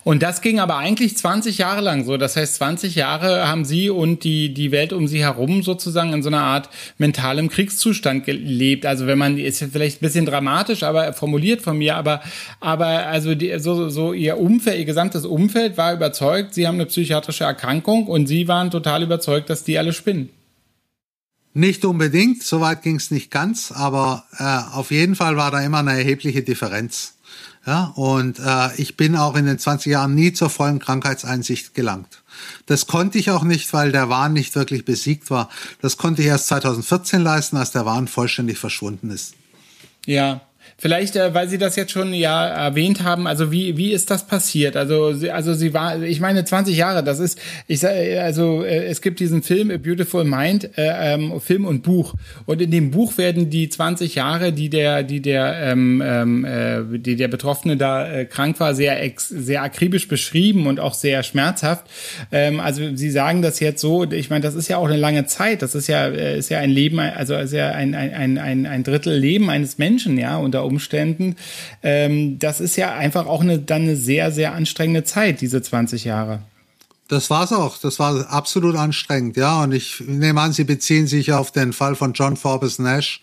Und 0.03 0.23
das 0.23 0.41
ging 0.41 0.59
aber 0.59 0.77
eigentlich 0.77 1.17
20 1.17 1.57
Jahre 1.57 1.81
lang 1.81 2.05
so. 2.05 2.17
Das 2.17 2.35
heißt, 2.35 2.55
20 2.55 2.95
Jahre 2.95 3.47
haben 3.47 3.65
Sie 3.65 3.89
und 3.89 4.23
die, 4.23 4.53
die 4.53 4.71
Welt 4.71 4.93
um 4.93 5.07
Sie 5.07 5.19
herum 5.19 5.63
sozusagen 5.63 6.13
in 6.13 6.23
so 6.23 6.29
einer 6.29 6.41
Art 6.41 6.69
mentalem 6.97 7.49
Kriegszustand 7.49 8.25
gelebt. 8.25 8.85
Also 8.85 9.07
wenn 9.07 9.17
man, 9.17 9.37
ist 9.37 9.63
vielleicht 9.71 9.97
ein 9.97 10.05
bisschen 10.05 10.25
dramatisch, 10.25 10.83
aber 10.83 11.13
formuliert 11.13 11.61
von 11.61 11.77
mir, 11.77 11.95
aber, 11.95 12.21
aber 12.59 13.07
also 13.07 13.35
die, 13.35 13.59
so, 13.59 13.89
so 13.89 14.13
Ihr 14.13 14.37
Umfeld, 14.37 14.79
Ihr 14.79 14.85
gesamtes 14.85 15.25
Umfeld 15.25 15.77
war 15.77 15.93
überzeugt, 15.93 16.53
Sie 16.53 16.67
haben 16.67 16.75
eine 16.75 16.85
psychiatrische 16.85 17.43
Erkrankung 17.43 18.07
und 18.07 18.27
Sie 18.27 18.47
waren 18.47 18.71
total 18.71 19.03
überzeugt, 19.03 19.49
dass 19.49 19.63
die 19.63 19.77
alle 19.77 19.93
spinnen. 19.93 20.29
Nicht 21.53 21.83
unbedingt, 21.83 22.43
soweit 22.43 22.83
ging 22.83 22.97
es 22.97 23.11
nicht 23.11 23.31
ganz, 23.31 23.71
aber 23.71 24.25
äh, 24.37 24.75
auf 24.75 24.91
jeden 24.91 25.15
Fall 25.15 25.35
war 25.35 25.51
da 25.51 25.61
immer 25.61 25.79
eine 25.79 25.97
erhebliche 25.97 26.43
Differenz. 26.43 27.15
Ja, 27.65 27.91
und 27.95 28.39
äh, 28.39 28.75
ich 28.77 28.95
bin 28.97 29.15
auch 29.15 29.35
in 29.35 29.45
den 29.45 29.59
20 29.59 29.91
Jahren 29.91 30.15
nie 30.15 30.31
zur 30.33 30.49
vollen 30.49 30.79
Krankheitseinsicht 30.79 31.73
gelangt. 31.75 32.23
Das 32.65 32.87
konnte 32.87 33.17
ich 33.17 33.31
auch 33.31 33.43
nicht, 33.43 33.73
weil 33.73 33.91
der 33.91 34.09
Wahn 34.09 34.33
nicht 34.33 34.55
wirklich 34.55 34.85
besiegt 34.85 35.29
war. 35.29 35.49
Das 35.81 35.97
konnte 35.97 36.21
ich 36.21 36.27
erst 36.27 36.47
2014 36.47 37.21
leisten, 37.21 37.57
als 37.57 37.71
der 37.71 37.85
Wahn 37.85 38.07
vollständig 38.07 38.57
verschwunden 38.57 39.11
ist. 39.11 39.35
Ja, 40.05 40.41
Vielleicht, 40.79 41.17
äh, 41.17 41.33
weil 41.33 41.49
Sie 41.49 41.57
das 41.57 41.75
jetzt 41.75 41.91
schon 41.91 42.13
ja 42.13 42.47
erwähnt 42.47 43.03
haben, 43.03 43.27
also 43.27 43.51
wie 43.51 43.75
wie 43.75 43.91
ist 43.91 44.09
das 44.09 44.25
passiert? 44.25 44.77
Also 44.77 45.13
sie, 45.13 45.29
also 45.29 45.53
sie 45.53 45.73
war, 45.73 46.01
ich 46.01 46.21
meine 46.21 46.45
20 46.45 46.75
Jahre, 46.75 47.03
das 47.03 47.19
ist, 47.19 47.37
ich 47.67 47.81
sage, 47.81 48.21
also 48.21 48.63
äh, 48.63 48.85
es 48.85 49.01
gibt 49.01 49.19
diesen 49.19 49.43
Film 49.43 49.71
A 49.71 49.77
Beautiful 49.77 50.23
Mind, 50.23 50.77
äh, 50.77 51.13
ähm, 51.13 51.41
Film 51.41 51.65
und 51.65 51.83
Buch, 51.83 52.13
und 52.45 52.61
in 52.61 52.71
dem 52.71 52.91
Buch 52.91 53.17
werden 53.17 53.49
die 53.49 53.67
20 53.67 54.15
Jahre, 54.15 54.53
die 54.53 54.69
der 54.69 55.03
die 55.03 55.21
der 55.21 55.53
ähm, 55.61 56.01
ähm, 56.05 56.45
äh, 56.45 56.97
die 56.97 57.17
der 57.17 57.27
Betroffene 57.27 57.75
da 57.75 58.09
äh, 58.09 58.25
krank 58.25 58.59
war, 58.61 58.73
sehr 58.73 59.03
ex, 59.03 59.27
sehr 59.27 59.63
akribisch 59.63 60.07
beschrieben 60.07 60.65
und 60.65 60.79
auch 60.79 60.93
sehr 60.93 61.23
schmerzhaft. 61.23 61.87
Ähm, 62.31 62.61
also 62.61 62.95
Sie 62.95 63.11
sagen 63.11 63.41
das 63.41 63.59
jetzt 63.59 63.81
so, 63.81 64.09
ich 64.09 64.29
meine, 64.29 64.43
das 64.43 64.55
ist 64.55 64.69
ja 64.69 64.77
auch 64.77 64.87
eine 64.87 64.97
lange 64.97 65.25
Zeit, 65.25 65.61
das 65.61 65.75
ist 65.75 65.87
ja 65.87 66.07
äh, 66.07 66.37
ist 66.37 66.47
ja 66.47 66.59
ein 66.59 66.71
Leben, 66.71 66.99
also 66.99 67.35
ist 67.35 67.51
ja 67.51 67.71
ein 67.71 67.93
ein 67.95 68.37
ein 68.37 68.65
ein 68.65 68.83
Drittel 68.83 69.17
Leben 69.17 69.49
eines 69.49 69.77
Menschen, 69.77 70.17
ja 70.17 70.37
unter 70.37 70.68
Umständen. 70.69 71.35
Ähm, 71.83 72.39
das 72.39 72.61
ist 72.61 72.75
ja 72.75 72.93
einfach 72.93 73.25
auch 73.25 73.41
eine, 73.41 73.59
dann 73.59 73.81
eine 73.81 73.95
sehr, 73.95 74.31
sehr 74.31 74.53
anstrengende 74.53 75.03
Zeit, 75.03 75.41
diese 75.41 75.61
20 75.61 76.05
Jahre. 76.05 76.41
Das 77.09 77.29
war's 77.31 77.51
auch. 77.51 77.77
Das 77.79 77.97
war 77.97 78.29
absolut 78.31 78.75
anstrengend, 78.75 79.35
ja. 79.35 79.63
Und 79.63 79.71
ich 79.71 80.01
nehme 80.05 80.39
an, 80.41 80.53
Sie 80.53 80.63
beziehen 80.63 81.07
sich 81.07 81.33
auf 81.33 81.51
den 81.51 81.73
Fall 81.73 81.95
von 81.95 82.13
John 82.13 82.37
Forbes 82.37 82.77
Nash, 82.77 83.21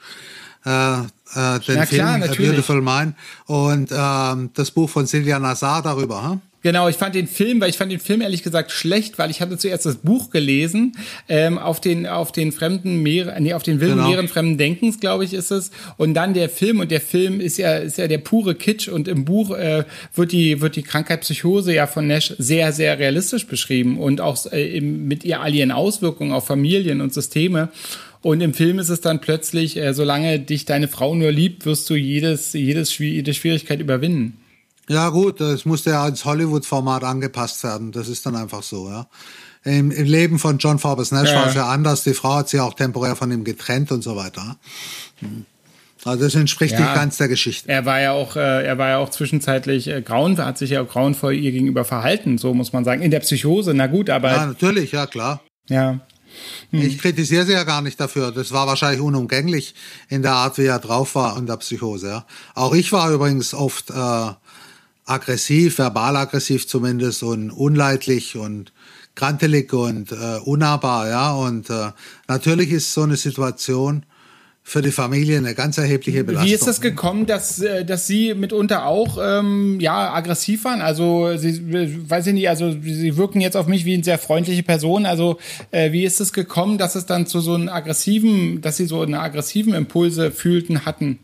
äh, 0.64 0.70
äh, 0.70 1.04
den 1.04 1.06
Na 1.34 1.60
Film 1.60 1.86
klar, 1.86 2.14
A 2.16 2.26
Beautiful 2.26 2.82
Mind 2.82 3.14
und 3.46 3.90
ähm, 3.92 4.50
das 4.54 4.72
Buch 4.72 4.90
von 4.90 5.06
Silvia 5.06 5.38
Nazar 5.38 5.82
darüber. 5.82 6.30
Hm? 6.30 6.40
Genau, 6.66 6.88
ich 6.88 6.96
fand 6.96 7.14
den 7.14 7.28
Film, 7.28 7.60
weil 7.60 7.70
ich 7.70 7.76
fand 7.76 7.92
den 7.92 8.00
Film 8.00 8.20
ehrlich 8.20 8.42
gesagt 8.42 8.72
schlecht, 8.72 9.20
weil 9.20 9.30
ich 9.30 9.40
hatte 9.40 9.56
zuerst 9.56 9.86
das 9.86 9.98
Buch 9.98 10.30
gelesen, 10.30 10.96
ähm, 11.28 11.58
auf 11.58 11.80
den 11.80 12.08
auf 12.08 12.32
den 12.32 12.50
fremden 12.50 13.04
Meeren, 13.04 13.44
nee, 13.44 13.54
auf 13.54 13.62
den 13.62 13.78
wilden 13.78 13.98
genau. 13.98 14.08
Meeren 14.08 14.26
fremden 14.26 14.58
Denkens, 14.58 14.98
glaube 14.98 15.24
ich, 15.24 15.32
ist 15.32 15.52
es. 15.52 15.70
Und 15.96 16.14
dann 16.14 16.34
der 16.34 16.48
Film 16.48 16.80
und 16.80 16.90
der 16.90 17.00
Film 17.00 17.38
ist 17.38 17.56
ja 17.56 17.76
ist 17.76 17.98
ja 17.98 18.08
der 18.08 18.18
pure 18.18 18.56
Kitsch 18.56 18.88
und 18.88 19.06
im 19.06 19.24
Buch 19.24 19.52
äh, 19.52 19.84
wird 20.16 20.32
die 20.32 20.60
wird 20.60 20.74
die 20.74 20.82
Krankheit 20.82 21.20
Psychose 21.20 21.72
ja 21.72 21.86
von 21.86 22.08
Nash 22.08 22.34
sehr 22.36 22.72
sehr 22.72 22.98
realistisch 22.98 23.46
beschrieben 23.46 24.00
und 24.00 24.20
auch 24.20 24.50
äh, 24.50 24.80
mit 24.80 25.24
ihr 25.24 25.42
all 25.42 25.54
ihren 25.54 25.70
Auswirkungen 25.70 26.32
auf 26.32 26.48
Familien 26.48 27.00
und 27.00 27.14
Systeme. 27.14 27.68
Und 28.22 28.40
im 28.40 28.54
Film 28.54 28.80
ist 28.80 28.88
es 28.88 29.00
dann 29.00 29.20
plötzlich, 29.20 29.76
äh, 29.76 29.94
solange 29.94 30.40
dich 30.40 30.64
deine 30.64 30.88
Frau 30.88 31.14
nur 31.14 31.30
liebt, 31.30 31.64
wirst 31.64 31.88
du 31.88 31.94
jedes, 31.94 32.54
jedes, 32.54 32.98
jede 32.98 33.34
Schwierigkeit 33.34 33.78
überwinden. 33.78 34.38
Ja 34.88 35.08
gut, 35.08 35.40
das 35.40 35.64
musste 35.64 35.90
ja 35.90 36.06
ins 36.06 36.24
Hollywood-Format 36.24 37.04
angepasst 37.04 37.64
werden. 37.64 37.92
Das 37.92 38.08
ist 38.08 38.24
dann 38.24 38.36
einfach 38.36 38.62
so, 38.62 38.88
ja. 38.88 39.06
Im, 39.64 39.90
im 39.90 40.06
Leben 40.06 40.38
von 40.38 40.58
John 40.58 40.78
Forbes 40.78 41.10
Nash 41.10 41.30
ja. 41.30 41.40
war 41.40 41.48
es 41.48 41.54
ja 41.54 41.66
anders. 41.66 42.04
Die 42.04 42.14
Frau 42.14 42.34
hat 42.34 42.48
sich 42.48 42.60
auch 42.60 42.74
temporär 42.74 43.16
von 43.16 43.32
ihm 43.32 43.42
getrennt 43.42 43.90
und 43.90 44.02
so 44.02 44.14
weiter. 44.14 44.56
Hm. 45.18 45.44
Also 46.04 46.22
das 46.22 46.36
entspricht 46.36 46.74
ja, 46.74 46.80
nicht 46.80 46.94
ganz 46.94 47.16
der 47.16 47.26
Geschichte. 47.26 47.68
Er 47.68 47.84
war 47.84 48.00
ja 48.00 48.12
auch, 48.12 48.36
äh, 48.36 48.64
er 48.64 48.78
war 48.78 48.90
ja 48.90 48.98
auch 48.98 49.10
zwischenzeitlich 49.10 49.88
äh, 49.88 50.02
grauen, 50.02 50.38
hat 50.38 50.56
sich 50.56 50.70
ja 50.70 50.82
auch 50.82 50.88
grauenvoll 50.88 51.34
ihr 51.34 51.50
gegenüber 51.50 51.84
verhalten, 51.84 52.38
so 52.38 52.54
muss 52.54 52.72
man 52.72 52.84
sagen. 52.84 53.02
In 53.02 53.10
der 53.10 53.20
Psychose, 53.20 53.74
na 53.74 53.88
gut, 53.88 54.08
aber. 54.08 54.30
Ja, 54.30 54.46
natürlich, 54.46 54.92
ja 54.92 55.06
klar. 55.06 55.40
Ja. 55.68 55.98
Hm. 56.70 56.82
Ich 56.82 56.98
kritisiere 56.98 57.44
sie 57.44 57.54
ja 57.54 57.64
gar 57.64 57.82
nicht 57.82 57.98
dafür. 57.98 58.30
Das 58.30 58.52
war 58.52 58.68
wahrscheinlich 58.68 59.00
unumgänglich 59.00 59.74
in 60.08 60.22
der 60.22 60.32
Art, 60.32 60.58
wie 60.58 60.66
er 60.66 60.78
drauf 60.78 61.16
war 61.16 61.36
in 61.38 61.46
der 61.46 61.56
Psychose. 61.56 62.08
Ja. 62.08 62.26
Auch 62.54 62.74
ich 62.74 62.92
war 62.92 63.10
übrigens 63.10 63.52
oft 63.52 63.90
äh, 63.90 64.28
aggressiv, 65.06 65.78
verbal 65.78 66.16
aggressiv 66.16 66.68
zumindest 66.68 67.22
und 67.22 67.50
unleidlich 67.50 68.36
und 68.36 68.72
krantelig 69.14 69.72
und 69.72 70.12
äh, 70.12 70.38
unnahbar, 70.44 71.08
ja. 71.08 71.32
Und 71.32 71.70
äh, 71.70 71.92
natürlich 72.28 72.70
ist 72.70 72.92
so 72.92 73.02
eine 73.02 73.16
Situation 73.16 74.04
für 74.68 74.82
die 74.82 74.90
Familie 74.90 75.38
eine 75.38 75.54
ganz 75.54 75.78
erhebliche 75.78 76.24
Belastung. 76.24 76.50
Wie 76.50 76.54
ist 76.54 76.66
das 76.66 76.80
gekommen, 76.80 77.24
dass, 77.26 77.60
äh, 77.60 77.84
dass 77.84 78.08
Sie 78.08 78.34
mitunter 78.34 78.84
auch 78.86 79.16
ähm, 79.22 79.78
ja 79.80 80.12
aggressiv 80.12 80.64
waren? 80.64 80.82
Also 80.82 81.36
Sie 81.36 82.10
weiß 82.10 82.26
ich 82.26 82.34
nicht, 82.34 82.48
also 82.48 82.72
Sie 82.72 83.16
wirken 83.16 83.40
jetzt 83.40 83.56
auf 83.56 83.68
mich 83.68 83.84
wie 83.84 83.94
eine 83.94 84.02
sehr 84.02 84.18
freundliche 84.18 84.64
Person. 84.64 85.06
Also 85.06 85.38
äh, 85.70 85.92
wie 85.92 86.04
ist 86.04 86.20
es 86.20 86.32
gekommen, 86.32 86.78
dass 86.78 86.96
es 86.96 87.06
dann 87.06 87.28
zu 87.28 87.40
so 87.40 87.54
einem 87.54 87.68
aggressiven, 87.68 88.60
dass 88.60 88.76
Sie 88.76 88.86
so 88.86 89.02
eine 89.02 89.20
aggressiven 89.20 89.72
Impulse 89.72 90.32
fühlten 90.32 90.84
hatten? 90.84 91.20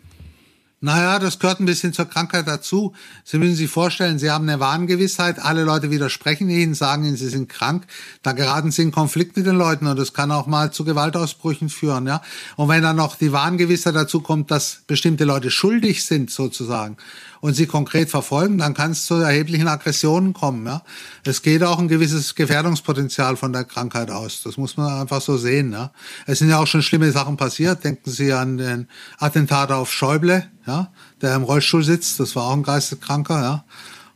Naja, 0.85 1.21
das 1.21 1.39
gehört 1.39 1.61
ein 1.61 1.65
bisschen 1.65 1.93
zur 1.93 2.07
Krankheit 2.07 2.49
dazu. 2.49 2.93
Sie 3.23 3.39
müssen 3.39 3.55
sich 3.55 3.71
vorstellen, 3.71 4.19
Sie 4.19 4.33
haben 4.33 4.49
eine 4.49 4.59
Warngewissheit, 4.59 5.39
alle 5.39 5.63
Leute 5.63 5.93
widersprechen 5.93 6.51
Ihnen, 6.51 6.75
sagen 6.75 7.05
Ihnen, 7.05 7.15
Sie 7.15 7.29
sind 7.29 7.49
krank. 7.49 7.87
Da 8.25 8.33
geraten 8.33 8.73
Sie 8.73 8.83
in 8.83 8.91
Konflikt 8.91 9.37
mit 9.37 9.47
den 9.47 9.55
Leuten 9.55 9.87
und 9.87 9.97
das 9.97 10.13
kann 10.13 10.33
auch 10.33 10.49
mal 10.49 10.73
zu 10.73 10.85
Gewaltausbrüchen 10.85 11.69
führen. 11.69 12.09
Ja? 12.09 12.21
Und 12.57 12.69
wenn 12.69 12.83
dann 12.83 12.97
noch 12.97 13.15
die 13.15 13.31
Warngewissheit 13.31 13.95
dazu 13.95 14.23
kommt, 14.23 14.51
dass 14.51 14.83
bestimmte 14.89 15.23
Leute 15.23 15.53
schuldig 15.53 16.05
sind 16.05 16.33
sozusagen 16.33 16.97
und 17.43 17.55
sie 17.55 17.67
konkret 17.67 18.09
verfolgen, 18.09 18.57
dann 18.59 18.73
kann 18.73 18.93
es 18.93 19.05
zu 19.05 19.15
erheblichen 19.17 19.67
Aggressionen 19.67 20.33
kommen. 20.33 20.65
Ja? 20.65 20.83
Es 21.25 21.43
geht 21.43 21.65
auch 21.65 21.81
ein 21.81 21.89
gewisses 21.89 22.37
Gefährdungspotenzial 22.37 23.37
von 23.37 23.53
der 23.53 23.65
Krankheit 23.65 24.13
aus. 24.13 24.43
Das 24.45 24.57
muss 24.57 24.77
man 24.77 25.01
einfach 25.01 25.21
so 25.21 25.37
sehen. 25.37 25.73
Ja? 25.73 25.91
Es 26.27 26.39
sind 26.39 26.51
ja 26.51 26.61
auch 26.61 26.69
schon 26.69 26.83
schlimme 26.83 27.11
Sachen 27.11 27.37
passiert. 27.37 27.83
Denken 27.83 28.09
Sie 28.09 28.33
an 28.33 28.59
den 28.59 28.89
Attentat 29.19 29.73
auf 29.73 29.93
Schäuble, 29.93 30.49
ja? 30.69 30.93
der 31.21 31.35
im 31.35 31.43
Rollstuhl 31.43 31.83
sitzt. 31.83 32.21
Das 32.21 32.37
war 32.37 32.45
auch 32.45 32.53
ein 32.53 32.63
Geisteskranker. 32.63 33.43
Ja? 33.43 33.65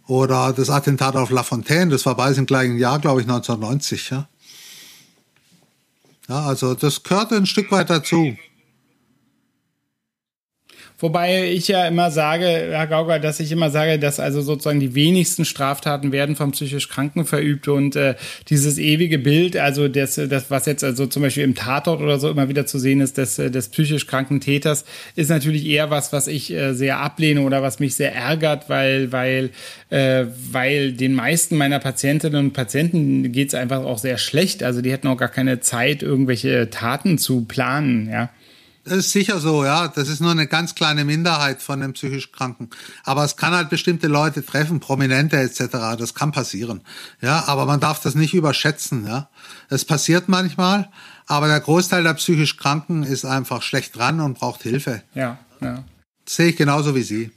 Oder 0.07 0.53
das 0.53 0.71
Attentat 0.71 1.17
auf 1.17 1.31
La 1.31 1.43
Fontaine, 1.43 1.91
das 1.91 2.07
war 2.07 2.15
beides 2.15 2.39
im 2.39 2.47
gleichen 2.47 2.79
Jahr, 2.79 3.01
glaube 3.01 3.23
ich, 3.23 3.27
1990. 3.27 4.11
Ja? 4.11 4.29
Ja, 6.29 6.47
also 6.47 6.75
das 6.75 7.03
gehört 7.03 7.33
ein 7.33 7.47
Stück 7.47 7.73
weit 7.73 7.91
dazu. 7.91 8.37
Wobei 10.99 11.51
ich 11.51 11.69
ja 11.69 11.87
immer 11.87 12.11
sage, 12.11 12.47
Herr 12.47 12.87
Gauger, 12.87 13.19
dass 13.19 13.39
ich 13.39 13.53
immer 13.53 13.69
sage, 13.69 13.99
dass 13.99 14.19
also 14.19 14.41
sozusagen 14.41 14.81
die 14.81 14.95
wenigsten 14.95 15.45
Straftaten 15.45 16.11
werden 16.11 16.37
vom 16.37 16.53
psychisch 16.53 16.89
Kranken 16.89 17.27
verübt 17.27 17.69
und 17.69 17.97
äh, 17.97 18.15
dieses 18.49 18.79
ewige 18.79 19.19
Bild, 19.19 19.59
also 19.59 19.89
das, 19.89 20.15
das, 20.15 20.51
was 20.51 20.65
jetzt 20.65 20.83
also 20.83 21.07
zum 21.07 21.21
Beispiel 21.21 21.45
im 21.45 21.55
Tatort 21.55 22.01
oder 22.01 22.19
so 22.19 22.31
immer 22.31 22.49
wieder 22.49 22.65
zu 22.65 22.79
sehen 22.79 23.03
ist, 23.03 23.19
des, 23.19 23.37
des 23.37 23.69
psychisch 23.69 24.07
kranken 24.07 24.41
Täters, 24.41 24.87
ist 25.17 25.29
natürlich 25.29 25.67
eher 25.67 25.91
was, 25.91 26.15
was 26.15 26.29
ich 26.29 26.51
äh, 26.51 26.73
sehr 26.73 26.99
ablehne 26.99 27.43
oder 27.43 27.61
was 27.61 27.79
mich 27.79 27.95
sehr 27.95 28.15
ärgert, 28.15 28.71
weil, 28.71 29.13
weil, 29.13 29.51
äh, 29.91 30.25
weil 30.51 30.93
den 30.93 31.13
meisten 31.13 31.59
meiner 31.59 31.79
Patientinnen 31.79 32.47
und 32.47 32.53
Patienten 32.55 33.33
geht's 33.33 33.53
einfach 33.53 33.85
auch 33.85 33.99
sehr 33.99 34.17
schlecht. 34.17 34.63
Also 34.63 34.81
die 34.81 34.93
hätten 34.93 35.09
auch 35.09 35.19
gar 35.19 35.29
keine 35.29 35.61
Zeit, 35.61 36.03
irgendwelche 36.03 36.71
Taten 36.71 37.19
zu 37.19 37.45
planen, 37.45 38.09
ja. 38.11 38.31
Das 38.87 38.99
ist 38.99 39.11
sicher 39.11 39.40
so, 39.40 39.64
ja. 39.64 39.88
Das 39.88 40.09
ist 40.09 40.20
nur 40.20 40.31
eine 40.31 40.46
ganz 40.46 40.77
kleine 40.77 41.05
Minderheit 41.05 41.61
von 41.61 41.81
den 41.81 41.92
psychisch 41.92 42.31
Kranken. 42.31 42.70
Aber 43.03 43.25
es 43.25 43.37
kann 43.37 43.53
halt 43.53 43.68
bestimmte 43.68 44.07
Leute 44.07 44.46
treffen, 44.46 44.79
Prominente 44.79 45.37
etc. 45.37 45.99
Das 45.99 46.14
kann 46.14 46.31
passieren. 46.31 46.83
Ja, 47.20 47.44
aber 47.49 47.66
man 47.66 47.81
darf 47.81 48.01
das 48.01 48.14
nicht 48.14 48.33
überschätzen, 48.33 49.05
ja. 49.05 49.29
Es 49.68 49.85
passiert 49.85 50.29
manchmal, 50.29 50.88
aber 51.27 51.49
der 51.49 51.59
Großteil 51.59 52.05
der 52.05 52.14
psychisch 52.14 52.57
Kranken 52.57 53.03
ist 53.03 53.25
einfach 53.25 53.62
schlecht 53.62 53.96
dran 53.96 54.20
und 54.20 54.38
braucht 54.38 54.62
Hilfe. 54.62 55.03
Ja, 55.14 55.38
ja. 55.61 55.83
Das 56.25 56.37
sehe 56.37 56.51
ich 56.51 56.57
genauso 56.57 56.94
wie 56.94 57.03
Sie. 57.03 57.33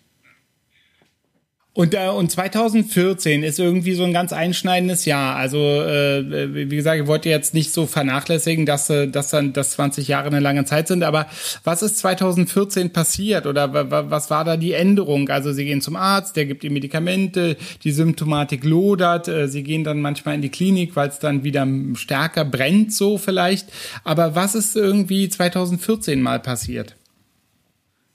Und, 1.71 1.93
äh, 1.93 2.09
und 2.09 2.31
2014 2.31 3.43
ist 3.43 3.59
irgendwie 3.59 3.93
so 3.93 4.03
ein 4.03 4.11
ganz 4.11 4.33
einschneidendes 4.33 5.05
Jahr. 5.05 5.35
Also, 5.35 5.59
äh, 5.59 6.53
wie 6.53 6.75
gesagt, 6.75 6.99
ich 6.99 7.07
wollte 7.07 7.29
jetzt 7.29 7.53
nicht 7.53 7.71
so 7.71 7.85
vernachlässigen, 7.85 8.65
dass, 8.65 8.89
äh, 8.89 9.07
dass 9.07 9.29
dann 9.29 9.53
dass 9.53 9.71
20 9.71 10.07
Jahre 10.07 10.27
eine 10.27 10.39
lange 10.39 10.65
Zeit 10.65 10.87
sind. 10.87 11.03
Aber 11.03 11.27
was 11.63 11.83
ist 11.83 11.99
2014 11.99 12.91
passiert 12.91 13.45
oder 13.45 13.71
was 14.11 14.31
war 14.31 14.43
da 14.45 14.57
die 14.57 14.73
Änderung? 14.73 15.29
Also, 15.29 15.53
Sie 15.53 15.63
gehen 15.63 15.79
zum 15.81 15.95
Arzt, 15.95 16.35
der 16.35 16.47
gibt 16.47 16.63
Ihnen 16.63 16.73
Medikamente, 16.73 17.55
die 17.83 17.91
Symptomatik 17.91 18.63
lodert. 18.63 19.27
Äh, 19.27 19.47
Sie 19.47 19.61
gehen 19.61 19.83
dann 19.83 20.01
manchmal 20.01 20.35
in 20.35 20.41
die 20.41 20.49
Klinik, 20.49 20.95
weil 20.95 21.09
es 21.09 21.19
dann 21.19 21.43
wieder 21.43 21.67
stärker 21.93 22.45
brennt, 22.45 22.93
so 22.93 23.19
vielleicht. 23.19 23.69
Aber 24.03 24.33
was 24.33 24.55
ist 24.55 24.75
irgendwie 24.75 25.29
2014 25.29 26.19
mal 26.19 26.39
passiert? 26.39 26.95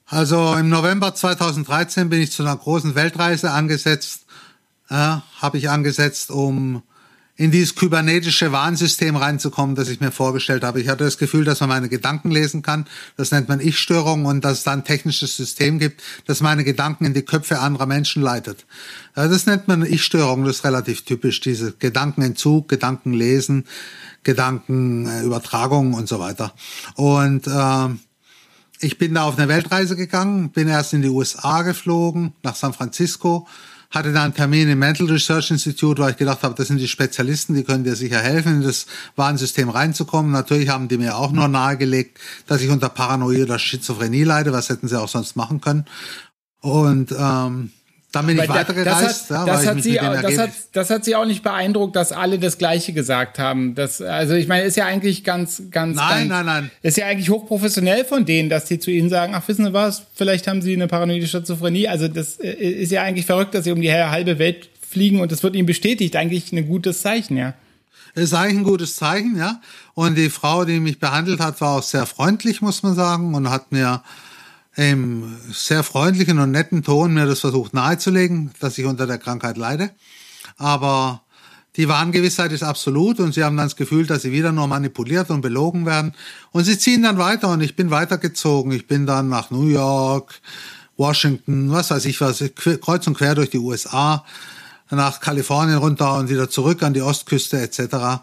Also 0.07 0.55
im 0.55 0.69
November 0.69 1.15
2013 1.15 2.11
bin 2.11 2.21
ich 2.21 2.31
zu 2.31 2.43
einer 2.43 2.57
großen 2.57 2.95
Weltreise 2.95 3.53
angesetzt, 3.53 4.27
äh, 4.91 4.95
habe 4.95 5.59
ich 5.59 5.71
angesetzt, 5.71 6.31
um 6.31 6.83
in 7.37 7.51
dieses 7.51 7.75
kybernetische 7.75 8.53
Warnsystem 8.53 9.17
reinzukommen, 9.17 9.75
das 9.75 9.89
ich 9.89 10.01
mir 10.01 10.13
vorgestellt 10.13 10.63
habe. 10.63 10.81
Ich 10.81 10.89
hatte 10.89 11.03
das 11.03 11.19
Gefühl, 11.19 11.45
dass 11.45 11.59
man 11.61 11.69
meine 11.69 11.89
Gedanken 11.89 12.31
lesen 12.31 12.63
kann. 12.63 12.87
Das 13.17 13.33
nennt 13.33 13.49
man 13.49 13.59
Ich-Störung 13.59 14.27
und 14.27 14.45
dass 14.45 14.59
es 14.59 14.65
da 14.65 14.73
ein 14.73 14.85
technisches 14.85 15.37
System 15.37 15.81
gibt, 15.81 16.01
das 16.27 16.41
meine 16.41 16.63
Gedanken 16.63 17.07
in 17.07 17.15
die 17.15 17.23
Köpfe 17.23 17.59
anderer 17.59 17.87
Menschen 17.87 18.23
leitet. 18.23 18.67
Das 19.17 19.47
nennt 19.47 19.67
man 19.67 19.85
Ich-Störung. 19.85 20.45
Das 20.45 20.57
ist 20.57 20.65
relativ 20.65 21.05
typisch. 21.05 21.41
Diese 21.41 21.73
Gedankenentzug, 21.73 22.69
Gedankenlesen, 22.69 23.67
Gedankenübertragung 24.23 25.95
und 25.95 26.09
so 26.09 26.21
weiter. 26.21 26.55
Und 26.95 27.49
äh, 27.49 27.89
ich 28.81 28.99
bin 28.99 29.15
da 29.15 29.25
auf 29.25 29.39
eine 29.39 29.49
Weltreise 29.49 29.97
gegangen, 29.97 30.51
bin 30.51 30.69
erst 30.69 30.93
in 30.93 31.03
die 31.03 31.09
USA 31.09 31.63
geflogen, 31.63 32.33
nach 32.43 32.57
San 32.57 32.73
Francisco, 32.73 33.47
hatte 33.91 34.13
da 34.13 34.25
einen 34.25 34.35
Termin 34.35 34.69
im 34.69 34.81
Mental 34.81 35.07
Research 35.07 35.53
Institute, 35.53 36.03
weil 36.03 36.11
ich 36.11 36.17
gedacht 36.17 36.43
habe, 36.43 36.55
das 36.57 36.67
sind 36.67 36.79
die 36.79 36.89
Spezialisten, 36.89 37.55
die 37.55 37.63
können 37.63 37.85
dir 37.85 37.95
sicher 37.95 38.19
helfen, 38.19 38.57
in 38.57 38.63
das 38.63 38.87
Warnsystem 39.15 39.69
reinzukommen. 39.69 40.33
Natürlich 40.33 40.69
haben 40.69 40.89
die 40.89 40.99
mir 40.99 41.17
auch 41.17 41.31
nur 41.31 41.47
nahegelegt, 41.47 42.19
dass 42.47 42.61
ich 42.61 42.71
unter 42.71 42.89
Paranoia 42.89 43.45
oder 43.45 43.59
Schizophrenie 43.59 44.25
leide, 44.25 44.53
was 44.53 44.69
hätten 44.69 44.89
sie 44.89 45.01
auch 45.01 45.09
sonst 45.09 45.37
machen 45.37 45.61
können. 45.61 45.85
Und 46.61 47.15
ähm, 47.17 47.71
dann 48.15 48.27
bin 48.27 48.39
ich 48.39 48.49
weitergereist. 48.49 49.31
Das, 49.31 49.39
hat, 49.39 49.49
das, 49.49 49.67
hat 49.67 49.83
sie, 49.83 49.95
das, 49.95 50.39
hat, 50.39 50.51
das 50.73 50.91
hat 50.91 51.05
sie 51.05 51.17
auch 51.17 51.25
nicht 51.25 51.43
beeindruckt, 51.43 51.97
dass 51.97 52.13
alle 52.13 52.39
das 52.39 52.59
Gleiche 52.59 52.93
gesagt 52.93 53.39
haben. 53.39 53.75
Das, 53.75 54.01
also 54.01 54.35
ich 54.35 54.47
meine, 54.47 54.65
ist 54.65 54.77
ja 54.77 54.87
eigentlich 54.87 55.25
ganz, 55.25 55.63
ganz, 55.71 55.97
nein, 55.97 56.29
ganz, 56.29 56.31
nein, 56.31 56.47
nein. 56.47 56.71
ist 56.83 56.97
ja 56.97 57.07
eigentlich 57.07 57.31
hochprofessionell 57.31 58.05
von 58.05 58.25
denen, 58.25 58.49
dass 58.49 58.67
die 58.67 58.79
zu 58.79 58.91
ihnen 58.91 59.11
sagen, 59.11 59.35
ach, 59.35 59.47
wissen 59.49 59.65
Sie 59.65 59.73
was, 59.73 60.03
vielleicht 60.15 60.47
haben 60.47 60.63
Sie 60.63 60.75
eine 60.75 60.87
paranoide 60.87 61.27
Schizophrenie. 61.27 61.89
Also 61.89 62.09
das 62.09 62.39
äh, 62.39 62.53
ist 62.53 62.93
ja 62.93 63.03
eigentlich 63.03 63.27
verrückt, 63.27 63.55
dass 63.55 63.65
sie 63.65 63.73
um 63.73 63.81
die 63.81 63.93
halbe 63.93 64.39
Welt 64.39 64.69
fliegen 64.89 65.21
und 65.21 65.33
das 65.33 65.43
wird 65.43 65.57
ihnen 65.57 65.67
bestätigt. 65.67 66.15
Eigentlich 66.17 66.53
ein 66.53 66.69
gutes 66.69 67.03
Zeichen, 67.03 67.37
ja. 67.37 67.55
Das 68.15 68.25
ist 68.25 68.35
eigentlich 68.35 68.59
ein 68.59 68.65
gutes 68.65 68.95
Zeichen, 68.95 69.37
ja. 69.37 69.61
Und 69.95 70.17
die 70.17 70.31
Frau, 70.31 70.65
die 70.65 70.79
mich 70.79 71.01
behandelt 71.01 71.41
hat, 71.41 71.61
war 71.61 71.79
auch 71.79 71.83
sehr 71.83 72.07
freundlich, 72.07 72.63
muss 72.63 72.83
man 72.85 72.95
sagen, 72.95 73.35
und 73.35 73.51
hat 73.51 73.73
mir 73.73 74.03
im 74.77 75.37
sehr 75.53 75.83
freundlichen 75.83 76.39
und 76.39 76.51
netten 76.51 76.83
Ton 76.83 77.15
mir 77.15 77.27
das 77.27 77.41
versucht 77.41 77.75
nahezulegen, 77.75 78.53
dass 78.61 78.79
ich 78.79 78.85
unter 78.85 79.07
der 79.07 79.19
Krankheit 79.19 79.57
leide. 79.57 79.91
Aber 80.57 81.23
die 81.77 81.89
Warngewissheit 81.89 82.53
ist 82.53 82.63
absolut 82.63 83.19
und 83.19 83.35
sie 83.35 83.43
haben 83.43 83.57
dann 83.57 83.67
das 83.67 83.77
Gefühl, 83.77 84.07
dass 84.07 84.23
sie 84.23 84.33
wieder 84.33 84.53
nur 84.53 84.69
manipuliert 84.69 85.31
und 85.31 85.41
belogen 85.41 85.87
werden. 85.87 86.15
Und 86.53 86.65
sie 86.65 86.79
ziehen 86.79 87.03
dann 87.03 87.19
weiter 87.19 87.49
und 87.49 87.61
ich 87.63 87.75
bin 87.75 87.91
weitergezogen. 87.91 88.73
Ich 88.73 88.87
bin 88.87 89.07
dann 89.07 89.29
nach 89.29 89.51
New 89.51 89.67
York, 89.67 90.41
Washington, 90.97 91.73
was 91.73 91.91
weiß 91.91 92.05
ich 92.05 92.21
was, 92.21 92.45
kreuz 92.55 93.07
und 93.07 93.17
quer 93.17 93.35
durch 93.35 93.51
die 93.51 93.59
USA, 93.59 94.25
nach 94.91 95.19
Kalifornien 95.19 95.79
runter 95.79 96.15
und 96.15 96.29
wieder 96.29 96.49
zurück 96.49 96.85
an 96.85 96.95
die 96.95 97.03
Ostküste 97.03 97.61
etc. 97.61 98.23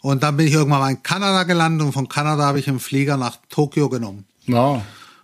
Und 0.00 0.22
dann 0.22 0.36
bin 0.36 0.46
ich 0.46 0.52
irgendwann 0.52 0.80
mal 0.80 0.90
in 0.90 1.02
Kanada 1.02 1.42
gelandet 1.42 1.84
und 1.86 1.92
von 1.92 2.08
Kanada 2.08 2.44
habe 2.44 2.60
ich 2.60 2.68
einen 2.68 2.78
Flieger 2.78 3.16
nach 3.16 3.38
Tokio 3.48 3.88
genommen. 3.88 4.24
Wow. 4.46 4.82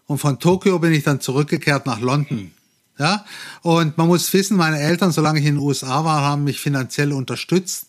Und 0.09 0.19
von 0.19 0.39
Tokio 0.41 0.79
bin 0.79 0.93
ich 0.93 1.05
dann 1.05 1.21
zurückgekehrt 1.21 1.85
nach 1.85 2.01
London. 2.01 2.51
Ja, 2.99 3.25
und 3.63 3.97
man 3.99 4.09
muss 4.09 4.33
wissen, 4.33 4.57
meine 4.57 4.81
Eltern, 4.81 5.13
solange 5.13 5.39
ich 5.39 5.47
in 5.47 5.57
den 5.57 5.63
USA 5.63 6.05
war, 6.05 6.23
haben 6.23 6.45
mich 6.45 6.59
finanziell 6.59 7.13
unterstützt, 7.13 7.87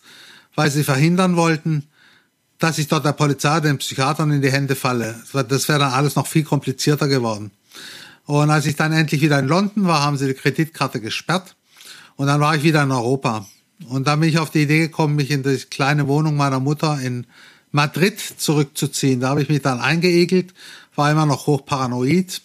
weil 0.54 0.70
sie 0.70 0.84
verhindern 0.84 1.34
wollten, 1.34 1.88
dass 2.58 2.78
ich 2.78 2.86
dort 2.86 3.06
der 3.06 3.14
Polizei, 3.14 3.58
den 3.60 3.78
Psychiatern 3.78 4.30
in 4.30 4.42
die 4.42 4.52
Hände 4.52 4.76
falle. 4.76 5.16
Das 5.32 5.68
wäre 5.68 5.80
dann 5.80 5.92
alles 5.92 6.14
noch 6.14 6.26
viel 6.26 6.44
komplizierter 6.44 7.08
geworden. 7.08 7.50
Und 8.26 8.50
als 8.50 8.66
ich 8.66 8.76
dann 8.76 8.92
endlich 8.92 9.22
wieder 9.22 9.38
in 9.38 9.48
London 9.48 9.86
war, 9.86 10.02
haben 10.02 10.18
sie 10.18 10.26
die 10.26 10.34
Kreditkarte 10.34 11.00
gesperrt. 11.00 11.56
Und 12.16 12.26
dann 12.26 12.40
war 12.40 12.54
ich 12.54 12.62
wieder 12.62 12.82
in 12.82 12.92
Europa. 12.92 13.46
Und 13.88 14.06
dann 14.06 14.20
bin 14.20 14.28
ich 14.28 14.38
auf 14.38 14.50
die 14.50 14.62
Idee 14.62 14.80
gekommen, 14.80 15.16
mich 15.16 15.30
in 15.30 15.42
die 15.42 15.56
kleine 15.56 16.06
Wohnung 16.06 16.36
meiner 16.36 16.60
Mutter 16.60 17.00
in 17.00 17.26
Madrid 17.72 18.20
zurückzuziehen. 18.20 19.20
Da 19.20 19.30
habe 19.30 19.42
ich 19.42 19.48
mich 19.48 19.62
dann 19.62 19.80
eingeegelt 19.80 20.52
war 20.94 21.10
immer 21.10 21.26
noch 21.26 21.46
hochparanoid. 21.46 22.42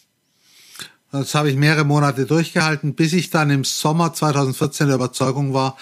Das 1.12 1.34
habe 1.36 1.50
ich 1.50 1.56
mehrere 1.56 1.86
Monate 1.86 2.26
durchgehalten, 2.26 2.94
bis 2.94 3.14
ich 3.14 3.30
dann 3.30 3.50
im 3.50 3.64
Sommer 3.64 4.14
2014 4.14 4.88
der 4.88 4.98
Überzeugung 4.98 5.54
war, 5.54 5.78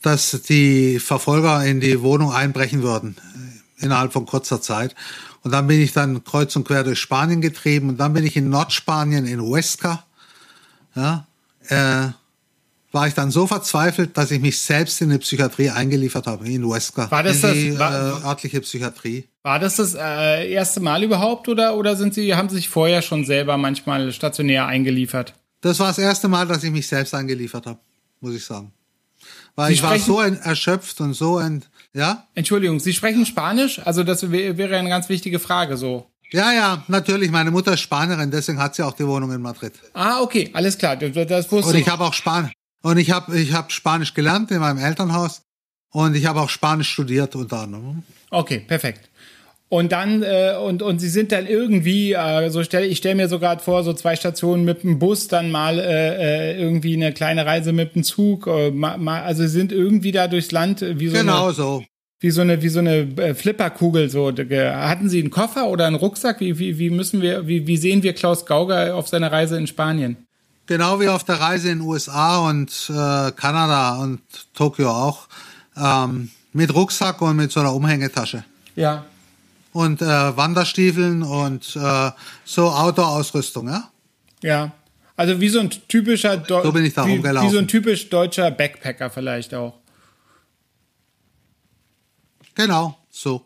dass 0.00 0.42
die 0.42 0.98
Verfolger 0.98 1.64
in 1.64 1.80
die 1.80 2.00
Wohnung 2.02 2.32
einbrechen 2.32 2.82
würden, 2.82 3.16
innerhalb 3.78 4.12
von 4.12 4.26
kurzer 4.26 4.60
Zeit. 4.60 4.94
Und 5.42 5.50
dann 5.50 5.66
bin 5.66 5.80
ich 5.80 5.92
dann 5.92 6.24
kreuz 6.24 6.56
und 6.56 6.66
quer 6.66 6.84
durch 6.84 6.98
Spanien 6.98 7.40
getrieben 7.40 7.90
und 7.90 7.98
dann 7.98 8.14
bin 8.14 8.24
ich 8.24 8.36
in 8.36 8.48
Nordspanien, 8.48 9.26
in 9.26 9.40
Huesca, 9.40 10.04
ja, 10.94 11.26
äh, 11.68 12.08
war 12.92 13.08
ich 13.08 13.14
dann 13.14 13.30
so 13.30 13.46
verzweifelt, 13.46 14.16
dass 14.16 14.30
ich 14.30 14.40
mich 14.40 14.60
selbst 14.60 15.00
in 15.00 15.10
die 15.10 15.18
Psychiatrie 15.18 15.68
eingeliefert 15.68 16.26
habe, 16.26 16.48
in 16.48 16.64
Huesca. 16.64 17.10
War 17.10 17.22
das 17.22 17.42
in 17.42 17.52
die, 17.52 17.70
das, 17.70 17.78
war, 17.78 17.92
äh, 17.92 18.26
örtliche 18.26 18.60
Psychiatrie. 18.60 19.24
War 19.44 19.58
das 19.58 19.76
das 19.76 19.94
äh, 19.94 20.50
erste 20.50 20.80
Mal 20.80 21.02
überhaupt 21.02 21.48
oder, 21.48 21.76
oder 21.76 21.96
sind 21.96 22.14
Sie, 22.14 22.34
haben 22.34 22.48
Sie 22.48 22.56
sich 22.56 22.70
vorher 22.70 23.02
schon 23.02 23.26
selber 23.26 23.58
manchmal 23.58 24.10
stationär 24.10 24.66
eingeliefert? 24.66 25.34
Das 25.60 25.78
war 25.80 25.88
das 25.88 25.98
erste 25.98 26.28
Mal, 26.28 26.46
dass 26.46 26.64
ich 26.64 26.70
mich 26.70 26.88
selbst 26.88 27.14
eingeliefert 27.14 27.66
habe, 27.66 27.78
muss 28.20 28.34
ich 28.34 28.42
sagen. 28.42 28.72
Weil 29.54 29.68
Sie 29.68 29.74
ich 29.74 29.82
war 29.82 29.98
so 29.98 30.18
erschöpft 30.20 30.98
und 31.02 31.12
so 31.12 31.36
ein, 31.36 31.62
ja? 31.92 32.26
Entschuldigung, 32.34 32.80
Sie 32.80 32.94
sprechen 32.94 33.26
Spanisch? 33.26 33.80
Also 33.84 34.02
das 34.02 34.32
wäre 34.32 34.78
eine 34.78 34.88
ganz 34.88 35.10
wichtige 35.10 35.38
Frage 35.38 35.76
so. 35.76 36.06
Ja, 36.30 36.50
ja, 36.54 36.82
natürlich. 36.88 37.30
Meine 37.30 37.50
Mutter 37.50 37.74
ist 37.74 37.80
Spanierin, 37.80 38.30
deswegen 38.30 38.58
hat 38.58 38.74
sie 38.74 38.82
auch 38.82 38.94
die 38.94 39.06
Wohnung 39.06 39.30
in 39.30 39.42
Madrid. 39.42 39.74
Ah, 39.92 40.22
okay, 40.22 40.50
alles 40.54 40.78
klar. 40.78 40.96
Das, 40.96 41.12
das 41.28 41.52
wusste 41.52 41.72
und 41.72 41.76
ich 41.76 41.88
habe 41.88 42.02
auch 42.04 42.14
Spanisch. 42.14 42.52
Und 42.80 42.96
ich 42.96 43.10
habe 43.10 43.38
ich 43.38 43.52
hab 43.52 43.72
Spanisch 43.72 44.14
gelernt 44.14 44.50
in 44.50 44.60
meinem 44.60 44.78
Elternhaus 44.78 45.42
und 45.90 46.14
ich 46.14 46.24
habe 46.24 46.40
auch 46.40 46.48
Spanisch 46.48 46.90
studiert 46.90 47.36
unter 47.36 47.60
anderem. 47.60 48.02
Okay, 48.30 48.58
perfekt. 48.58 49.10
Und 49.74 49.90
dann, 49.90 50.22
äh, 50.22 50.54
und, 50.56 50.82
und 50.82 51.00
sie 51.00 51.08
sind 51.08 51.32
dann 51.32 51.48
irgendwie, 51.48 52.12
äh, 52.12 52.48
so 52.48 52.62
stelle 52.62 52.86
ich 52.86 52.98
stelle 52.98 53.16
mir 53.16 53.28
so 53.28 53.40
gerade 53.40 53.60
vor, 53.60 53.82
so 53.82 53.92
zwei 53.92 54.14
Stationen 54.14 54.64
mit 54.64 54.84
dem 54.84 55.00
Bus, 55.00 55.26
dann 55.26 55.50
mal 55.50 55.80
äh, 55.80 56.52
äh 56.52 56.62
irgendwie 56.62 56.94
eine 56.94 57.12
kleine 57.12 57.44
Reise 57.44 57.72
mit 57.72 57.96
dem 57.96 58.04
Zug. 58.04 58.46
Äh, 58.46 58.70
ma, 58.70 58.96
ma, 58.96 59.22
also 59.22 59.42
sie 59.42 59.48
sind 59.48 59.72
irgendwie 59.72 60.12
da 60.12 60.28
durchs 60.28 60.52
Land 60.52 60.80
wie 60.80 61.08
so 61.08 61.16
genau 61.16 61.46
eine, 61.46 61.54
so. 61.54 61.84
Wie 62.20 62.30
so 62.30 62.42
eine, 62.42 62.62
wie 62.62 62.68
so 62.68 62.78
eine 62.78 62.98
äh, 63.16 63.34
Flipperkugel. 63.34 64.10
So. 64.10 64.30
Hatten 64.30 65.08
Sie 65.08 65.18
einen 65.18 65.30
Koffer 65.30 65.66
oder 65.66 65.88
einen 65.88 65.96
Rucksack? 65.96 66.38
Wie, 66.38 66.56
wie, 66.60 66.78
wie 66.78 66.90
müssen 66.90 67.20
wir, 67.20 67.48
wie, 67.48 67.66
wie 67.66 67.76
sehen 67.76 68.04
wir 68.04 68.12
Klaus 68.12 68.46
Gauger 68.46 68.94
auf 68.94 69.08
seiner 69.08 69.32
Reise 69.32 69.58
in 69.58 69.66
Spanien? 69.66 70.18
Genau 70.66 71.00
wie 71.00 71.08
auf 71.08 71.24
der 71.24 71.40
Reise 71.40 71.70
in 71.70 71.80
USA 71.80 72.48
und 72.48 72.70
äh, 72.90 73.32
Kanada 73.32 73.96
und 73.96 74.20
Tokio 74.54 74.88
auch. 74.88 75.26
Ähm, 75.76 76.30
mit 76.52 76.72
Rucksack 76.72 77.20
und 77.22 77.34
mit 77.34 77.50
so 77.50 77.58
einer 77.58 77.74
Umhängetasche. 77.74 78.44
Ja. 78.76 79.06
Und 79.74 80.00
äh, 80.00 80.06
Wanderstiefeln 80.06 81.24
und 81.24 81.76
äh, 81.76 82.10
so 82.44 82.70
Outdoor-Ausrüstung, 82.70 83.66
ja? 83.68 83.90
Ja. 84.40 84.72
Also 85.16 85.40
wie 85.40 85.48
so 85.48 85.58
ein 85.58 85.70
typischer 85.88 86.42
so 86.46 86.72
bin 86.72 86.84
ich 86.84 86.94
da 86.94 87.06
wie, 87.06 87.12
rumgelaufen. 87.12 87.48
wie 87.48 87.52
so 87.52 87.58
ein 87.58 87.68
typisch 87.68 88.08
deutscher 88.08 88.50
Backpacker 88.50 89.10
vielleicht 89.10 89.52
auch. 89.52 89.74
Genau, 92.54 92.96
so. 93.10 93.42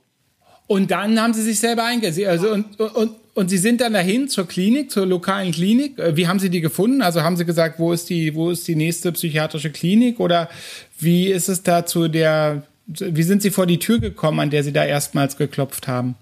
Und 0.66 0.90
dann 0.90 1.18
haben 1.18 1.32
sie 1.32 1.42
sich 1.42 1.58
selber 1.58 1.84
eingesetzt. 1.84 2.28
Also 2.28 2.52
und, 2.52 2.78
und, 2.78 3.12
und 3.32 3.48
sie 3.48 3.56
sind 3.56 3.80
dann 3.80 3.94
dahin 3.94 4.28
zur 4.28 4.46
Klinik, 4.46 4.90
zur 4.90 5.06
lokalen 5.06 5.52
Klinik. 5.52 5.98
Äh, 5.98 6.14
wie 6.14 6.28
haben 6.28 6.40
sie 6.40 6.50
die 6.50 6.60
gefunden? 6.60 7.00
Also 7.00 7.22
haben 7.22 7.38
sie 7.38 7.46
gesagt, 7.46 7.78
wo 7.78 7.90
ist 7.94 8.10
die, 8.10 8.34
wo 8.34 8.50
ist 8.50 8.68
die 8.68 8.76
nächste 8.76 9.12
psychiatrische 9.12 9.70
Klinik? 9.70 10.20
Oder 10.20 10.50
wie 10.98 11.28
ist 11.28 11.48
es 11.48 11.62
da 11.62 11.86
zu 11.86 12.08
der, 12.08 12.64
wie 12.88 13.22
sind 13.22 13.42
sie 13.42 13.50
vor 13.50 13.66
die 13.66 13.78
Tür 13.78 13.98
gekommen, 13.98 14.40
an 14.40 14.50
der 14.50 14.64
sie 14.64 14.72
da 14.72 14.84
erstmals 14.84 15.36
geklopft 15.36 15.86
haben? 15.86 16.16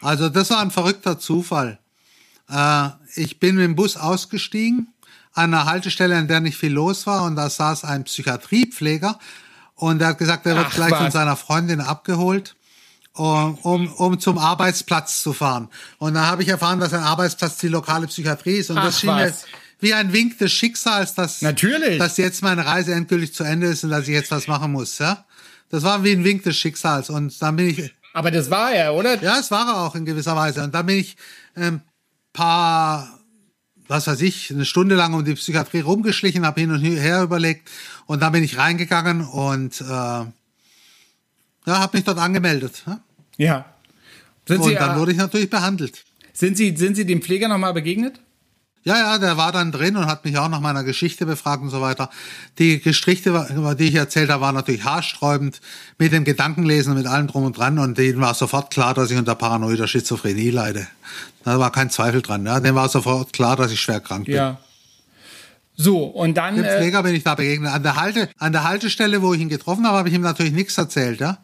Also 0.00 0.28
das 0.28 0.50
war 0.50 0.60
ein 0.60 0.70
verrückter 0.70 1.18
Zufall. 1.18 1.78
Äh, 2.50 2.88
ich 3.14 3.38
bin 3.38 3.56
mit 3.56 3.64
dem 3.64 3.76
Bus 3.76 3.96
ausgestiegen 3.96 4.88
an 5.34 5.52
einer 5.52 5.66
Haltestelle, 5.66 6.16
an 6.16 6.28
der 6.28 6.40
nicht 6.40 6.56
viel 6.56 6.72
los 6.72 7.06
war 7.06 7.24
und 7.24 7.36
da 7.36 7.50
saß 7.50 7.84
ein 7.84 8.04
Psychiatriepfleger 8.04 9.18
und 9.74 10.00
er 10.00 10.08
hat 10.08 10.18
gesagt, 10.18 10.46
er 10.46 10.56
wird 10.56 10.68
Ach, 10.70 10.74
gleich 10.74 10.92
was. 10.92 10.98
von 11.02 11.10
seiner 11.10 11.36
Freundin 11.36 11.80
abgeholt 11.80 12.56
um, 13.16 13.54
um, 13.62 13.92
um 13.94 14.20
zum 14.20 14.38
Arbeitsplatz 14.38 15.22
zu 15.22 15.32
fahren. 15.32 15.68
Und 15.98 16.14
da 16.14 16.26
habe 16.26 16.42
ich 16.42 16.48
erfahren, 16.48 16.80
dass 16.80 16.92
ein 16.92 17.02
Arbeitsplatz 17.02 17.56
die 17.58 17.68
lokale 17.68 18.06
Psychiatrie 18.06 18.56
ist. 18.56 18.70
Und 18.70 18.78
Ach, 18.78 18.84
das 18.84 19.00
schien 19.00 19.14
mir 19.14 19.28
was. 19.28 19.44
wie 19.80 19.94
ein 19.94 20.12
Wink 20.12 20.38
des 20.38 20.52
Schicksals, 20.52 21.14
dass, 21.14 21.42
Natürlich. 21.42 21.98
dass 21.98 22.18
jetzt 22.18 22.42
meine 22.42 22.66
Reise 22.66 22.92
endgültig 22.92 23.34
zu 23.34 23.44
Ende 23.44 23.68
ist 23.68 23.84
und 23.84 23.90
dass 23.90 24.02
ich 24.02 24.14
jetzt 24.14 24.30
was 24.30 24.46
machen 24.48 24.72
muss. 24.72 24.98
Ja? 24.98 25.24
Das 25.70 25.82
war 25.82 26.04
wie 26.04 26.12
ein 26.12 26.24
Wink 26.24 26.42
des 26.44 26.56
Schicksals. 26.56 27.10
Und 27.10 27.40
dann 27.42 27.56
bin 27.56 27.68
ich, 27.68 27.92
Aber 28.12 28.30
das 28.30 28.50
war 28.50 28.72
er, 28.72 28.94
oder? 28.94 29.20
ja, 29.22 29.38
es 29.38 29.50
war 29.50 29.66
er 29.68 29.76
auch 29.82 29.94
in 29.94 30.04
gewisser 30.04 30.36
Weise. 30.36 30.62
Und 30.62 30.74
dann 30.74 30.86
bin 30.86 30.96
ich 30.98 31.16
ein 31.54 31.82
paar, 32.32 33.18
was 33.88 34.06
weiß 34.06 34.20
ich, 34.22 34.50
eine 34.50 34.64
Stunde 34.64 34.94
lang 34.94 35.14
um 35.14 35.24
die 35.24 35.34
Psychiatrie 35.34 35.80
rumgeschlichen, 35.80 36.46
habe 36.46 36.60
hin 36.60 36.70
und 36.70 36.80
her 36.82 37.22
überlegt. 37.22 37.68
Und 38.06 38.22
dann 38.22 38.32
bin 38.32 38.44
ich 38.44 38.58
reingegangen 38.58 39.22
und 39.22 39.80
äh, 39.80 39.84
ja, 39.84 40.30
habe 41.66 41.96
mich 41.96 42.04
dort 42.04 42.18
angemeldet. 42.18 42.84
Ja? 42.86 43.00
Ja. 43.38 43.64
Sind 44.46 44.60
Und 44.60 44.68
sie, 44.68 44.74
dann 44.76 44.96
äh, 44.96 45.00
wurde 45.00 45.12
ich 45.12 45.18
natürlich 45.18 45.50
behandelt. 45.50 46.04
sind 46.32 46.56
sie, 46.56 46.76
sind 46.76 46.94
sie 46.94 47.04
dem 47.04 47.20
Pfleger 47.22 47.48
nochmal 47.48 47.74
begegnet? 47.74 48.20
Ja, 48.86 48.96
ja, 48.98 49.18
der 49.18 49.36
war 49.36 49.50
dann 49.50 49.72
drin 49.72 49.96
und 49.96 50.06
hat 50.06 50.24
mich 50.24 50.38
auch 50.38 50.48
nach 50.48 50.60
meiner 50.60 50.84
Geschichte 50.84 51.26
befragt 51.26 51.60
und 51.60 51.70
so 51.70 51.80
weiter. 51.80 52.08
Die 52.60 52.80
Geschichte, 52.80 53.30
über 53.52 53.74
die 53.74 53.88
ich 53.88 53.96
erzählt 53.96 54.30
habe, 54.30 54.42
war 54.42 54.52
natürlich 54.52 54.84
haarsträubend 54.84 55.60
mit 55.98 56.12
dem 56.12 56.22
Gedankenlesen 56.22 56.92
und 56.92 56.98
mit 56.98 57.08
allem 57.08 57.26
drum 57.26 57.42
und 57.42 57.58
dran 57.58 57.80
und 57.80 57.98
denen 57.98 58.20
war 58.20 58.32
sofort 58.34 58.70
klar, 58.70 58.94
dass 58.94 59.10
ich 59.10 59.18
unter 59.18 59.34
paranoider 59.34 59.88
Schizophrenie 59.88 60.50
leide. 60.50 60.86
Da 61.42 61.58
war 61.58 61.72
kein 61.72 61.90
Zweifel 61.90 62.22
dran. 62.22 62.46
Ja. 62.46 62.60
Dem 62.60 62.76
war 62.76 62.88
sofort 62.88 63.32
klar, 63.32 63.56
dass 63.56 63.72
ich 63.72 63.80
schwer 63.80 63.98
krank 63.98 64.26
bin. 64.26 64.36
Ja. 64.36 64.58
So, 65.74 66.04
und 66.04 66.36
dann. 66.36 66.54
Dem 66.54 66.64
Äh, 66.64 66.78
Pfleger 66.78 67.02
bin 67.02 67.16
ich 67.16 67.24
da 67.24 67.34
begegnet. 67.34 67.72
An 67.72 67.82
der, 67.82 67.96
Halte, 67.96 68.30
an 68.38 68.52
der 68.52 68.62
Haltestelle, 68.62 69.20
wo 69.20 69.34
ich 69.34 69.40
ihn 69.40 69.48
getroffen 69.48 69.84
habe, 69.84 69.98
habe 69.98 70.08
ich 70.08 70.14
ihm 70.14 70.22
natürlich 70.22 70.52
nichts 70.52 70.78
erzählt. 70.78 71.18
Ja. 71.18 71.38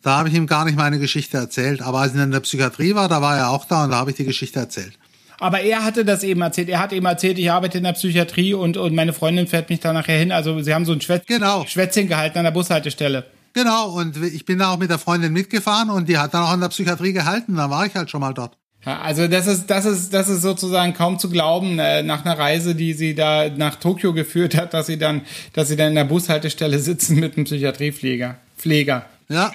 Da 0.00 0.16
habe 0.16 0.30
ich 0.30 0.34
ihm 0.34 0.46
gar 0.46 0.64
nicht 0.64 0.78
meine 0.78 0.98
Geschichte 0.98 1.36
erzählt. 1.36 1.82
Aber 1.82 2.00
als 2.00 2.14
ich 2.14 2.20
in 2.20 2.30
der 2.30 2.40
Psychiatrie 2.40 2.94
war, 2.94 3.08
da 3.08 3.20
war 3.20 3.36
er 3.36 3.50
auch 3.50 3.66
da 3.66 3.84
und 3.84 3.90
da 3.90 3.96
habe 3.96 4.10
ich 4.10 4.16
die 4.16 4.24
Geschichte 4.24 4.58
erzählt. 4.58 4.98
Aber 5.38 5.60
er 5.60 5.84
hatte 5.84 6.04
das 6.04 6.22
eben 6.22 6.40
erzählt. 6.40 6.68
Er 6.68 6.80
hat 6.80 6.92
eben 6.92 7.06
erzählt, 7.06 7.38
ich 7.38 7.50
arbeite 7.50 7.78
in 7.78 7.84
der 7.84 7.92
Psychiatrie 7.92 8.54
und, 8.54 8.76
und 8.76 8.94
meine 8.94 9.12
Freundin 9.12 9.46
fährt 9.46 9.70
mich 9.70 9.80
da 9.80 9.92
nachher 9.92 10.18
hin. 10.18 10.32
Also 10.32 10.60
sie 10.62 10.74
haben 10.74 10.84
so 10.84 10.92
ein 10.92 11.00
Schwätz 11.00 11.26
Genau. 11.26 11.64
Schwätzchen 11.66 12.08
gehalten 12.08 12.38
an 12.38 12.44
der 12.44 12.50
Bushaltestelle. 12.50 13.24
Genau, 13.54 13.90
und 13.90 14.16
ich 14.22 14.44
bin 14.44 14.58
da 14.58 14.72
auch 14.72 14.78
mit 14.78 14.90
der 14.90 14.98
Freundin 14.98 15.32
mitgefahren 15.32 15.90
und 15.90 16.08
die 16.08 16.18
hat 16.18 16.34
dann 16.34 16.44
auch 16.44 16.54
in 16.54 16.60
der 16.60 16.68
Psychiatrie 16.68 17.12
gehalten. 17.12 17.56
Da 17.56 17.70
war 17.70 17.86
ich 17.86 17.94
halt 17.94 18.10
schon 18.10 18.20
mal 18.20 18.32
dort. 18.34 18.56
Ja, 18.86 19.00
also 19.00 19.26
das 19.26 19.46
ist, 19.48 19.66
das 19.66 19.84
ist, 19.84 20.14
das 20.14 20.28
ist 20.28 20.42
sozusagen 20.42 20.94
kaum 20.94 21.18
zu 21.18 21.28
glauben, 21.28 21.78
äh, 21.80 22.02
nach 22.02 22.24
einer 22.24 22.38
Reise, 22.38 22.74
die 22.76 22.92
sie 22.92 23.14
da 23.14 23.48
nach 23.48 23.74
Tokio 23.76 24.12
geführt 24.12 24.56
hat, 24.56 24.72
dass 24.74 24.86
sie 24.86 24.98
dann, 24.98 25.22
dass 25.52 25.68
sie 25.68 25.76
dann 25.76 25.88
in 25.88 25.94
der 25.96 26.04
Bushaltestelle 26.04 26.78
sitzen 26.78 27.18
mit 27.18 27.36
einem 27.36 27.44
Psychiatriepfleger. 27.44 28.36
Pfleger. 28.56 29.06
Ja, 29.28 29.52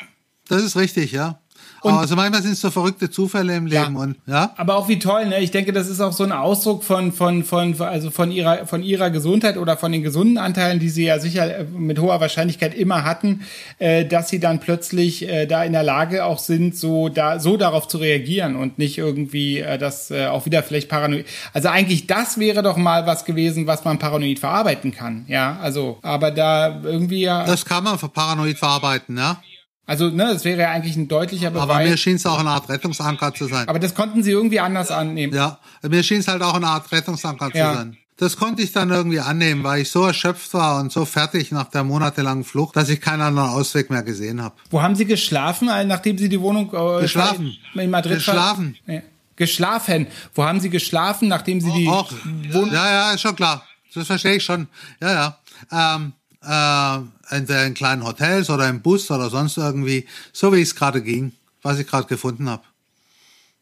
das 0.49 0.63
ist 0.63 0.75
richtig, 0.75 1.13
ja. 1.13 1.39
Aber 1.81 1.99
also 1.99 2.15
manchmal 2.15 2.41
sind 2.41 2.53
es 2.53 2.61
so 2.61 2.71
verrückte 2.71 3.09
Zufälle 3.11 3.55
im 3.57 3.65
Leben 3.65 3.95
Ja. 3.95 3.99
und 4.01 4.15
ja. 4.25 4.53
Aber 4.55 4.77
auch 4.77 4.87
wie 4.87 4.99
toll, 4.99 5.25
ne? 5.25 5.39
Ich 5.41 5.51
denke, 5.51 5.73
das 5.73 5.89
ist 5.89 5.99
auch 5.99 6.13
so 6.13 6.23
ein 6.23 6.31
Ausdruck 6.31 6.83
von, 6.83 7.11
von, 7.11 7.43
von, 7.43 7.79
also 7.81 8.09
von 8.09 8.31
ihrer, 8.31 8.65
von 8.67 8.83
ihrer 8.83 9.09
Gesundheit 9.09 9.57
oder 9.57 9.75
von 9.75 9.91
den 9.91 10.01
gesunden 10.01 10.37
Anteilen, 10.37 10.79
die 10.79 10.87
sie 10.89 11.03
ja 11.05 11.19
sicher 11.19 11.59
äh, 11.59 11.63
mit 11.65 11.99
hoher 11.99 12.21
Wahrscheinlichkeit 12.21 12.73
immer 12.73 13.03
hatten, 13.03 13.41
äh, 13.79 14.05
dass 14.05 14.29
sie 14.29 14.39
dann 14.39 14.59
plötzlich 14.61 15.27
äh, 15.27 15.45
da 15.45 15.63
in 15.65 15.73
der 15.73 15.83
Lage 15.83 16.23
auch 16.23 16.39
sind, 16.39 16.77
so 16.77 17.09
da, 17.09 17.39
so 17.39 17.57
darauf 17.57 17.87
zu 17.89 17.97
reagieren 17.97 18.55
und 18.55 18.77
nicht 18.79 18.97
irgendwie 18.97 19.59
äh, 19.59 19.77
das 19.77 20.09
äh, 20.09 20.27
auch 20.27 20.45
wieder 20.45 20.63
vielleicht 20.63 20.87
paranoid. 20.87 21.25
Also 21.53 21.67
eigentlich 21.67 22.07
das 22.07 22.37
wäre 22.37 22.63
doch 22.63 22.77
mal 22.77 23.05
was 23.07 23.25
gewesen, 23.25 23.67
was 23.67 23.83
man 23.83 23.99
paranoid 23.99 24.39
verarbeiten 24.39 24.93
kann. 24.93 25.25
Ja, 25.27 25.57
also, 25.61 25.97
aber 26.01 26.31
da 26.31 26.81
irgendwie 26.83 27.23
ja, 27.23 27.45
Das 27.45 27.65
kann 27.65 27.83
man 27.83 27.97
paranoid 27.97 28.57
verarbeiten, 28.57 29.17
ja. 29.17 29.41
Also, 29.85 30.09
ne, 30.09 30.29
das 30.33 30.45
wäre 30.45 30.61
ja 30.61 30.71
eigentlich 30.71 30.95
ein 30.95 31.07
deutlicher 31.07 31.49
Beweis. 31.51 31.63
Aber 31.63 31.79
mir 31.79 31.97
schien 31.97 32.15
es 32.15 32.25
auch 32.25 32.39
eine 32.39 32.49
Art 32.49 32.69
Rettungsanker 32.69 33.33
zu 33.33 33.47
sein. 33.47 33.67
aber 33.67 33.79
das 33.79 33.93
konnten 33.95 34.23
sie 34.23 34.31
irgendwie 34.31 34.59
anders 34.59 34.91
annehmen. 34.91 35.33
Ja, 35.33 35.59
mir 35.81 36.03
schien 36.03 36.19
es 36.19 36.27
halt 36.27 36.41
auch 36.41 36.53
eine 36.55 36.67
Art 36.67 36.91
Rettungsanker 36.91 37.49
Ja. 37.53 37.71
zu 37.71 37.77
sein. 37.77 37.97
Das 38.17 38.37
konnte 38.37 38.61
ich 38.61 38.71
dann 38.71 38.91
irgendwie 38.91 39.19
annehmen, 39.19 39.63
weil 39.63 39.81
ich 39.81 39.89
so 39.89 40.05
erschöpft 40.05 40.53
war 40.53 40.79
und 40.79 40.91
so 40.91 41.03
fertig 41.03 41.51
nach 41.51 41.65
der 41.65 41.83
monatelangen 41.83 42.43
Flucht, 42.43 42.75
dass 42.75 42.87
ich 42.89 43.01
keinen 43.01 43.21
anderen 43.21 43.49
Ausweg 43.49 43.89
mehr 43.89 44.03
gesehen 44.03 44.41
habe. 44.41 44.55
Wo 44.69 44.81
haben 44.83 44.95
Sie 44.95 45.05
geschlafen, 45.05 45.67
nachdem 45.87 46.17
Sie 46.19 46.29
die 46.29 46.39
Wohnung 46.39 46.71
äh, 46.73 47.01
Geschlafen. 47.01 47.57
in 47.73 47.89
Madrid 47.89 48.13
Geschlafen. 48.17 48.77
Ja. 48.85 49.01
Geschlafen. 49.35 50.07
Wo 50.35 50.43
haben 50.45 50.59
Sie 50.59 50.69
geschlafen, 50.69 51.27
nachdem 51.27 51.59
Sie 51.59 51.71
die 51.71 51.87
Wohnung 51.87 52.71
ja, 52.71 52.91
ja, 52.91 53.11
ist 53.13 53.21
schon 53.21 53.35
klar. 53.35 53.63
Das 53.95 54.05
verstehe 54.05 54.35
ich 54.35 54.43
schon. 54.43 54.67
Ja, 55.01 55.37
ja. 55.71 55.95
Ähm, 55.95 56.13
äh, 56.43 56.99
entweder 57.29 57.65
in 57.65 57.73
kleinen 57.73 58.05
Hotels 58.05 58.49
oder 58.49 58.67
im 58.67 58.81
Bus 58.81 59.09
oder 59.11 59.29
sonst 59.29 59.57
irgendwie, 59.57 60.07
so 60.31 60.53
wie 60.53 60.61
es 60.61 60.75
gerade 60.75 61.01
ging, 61.01 61.33
was 61.61 61.79
ich 61.79 61.87
gerade 61.87 62.07
gefunden 62.07 62.49
habe. 62.49 62.63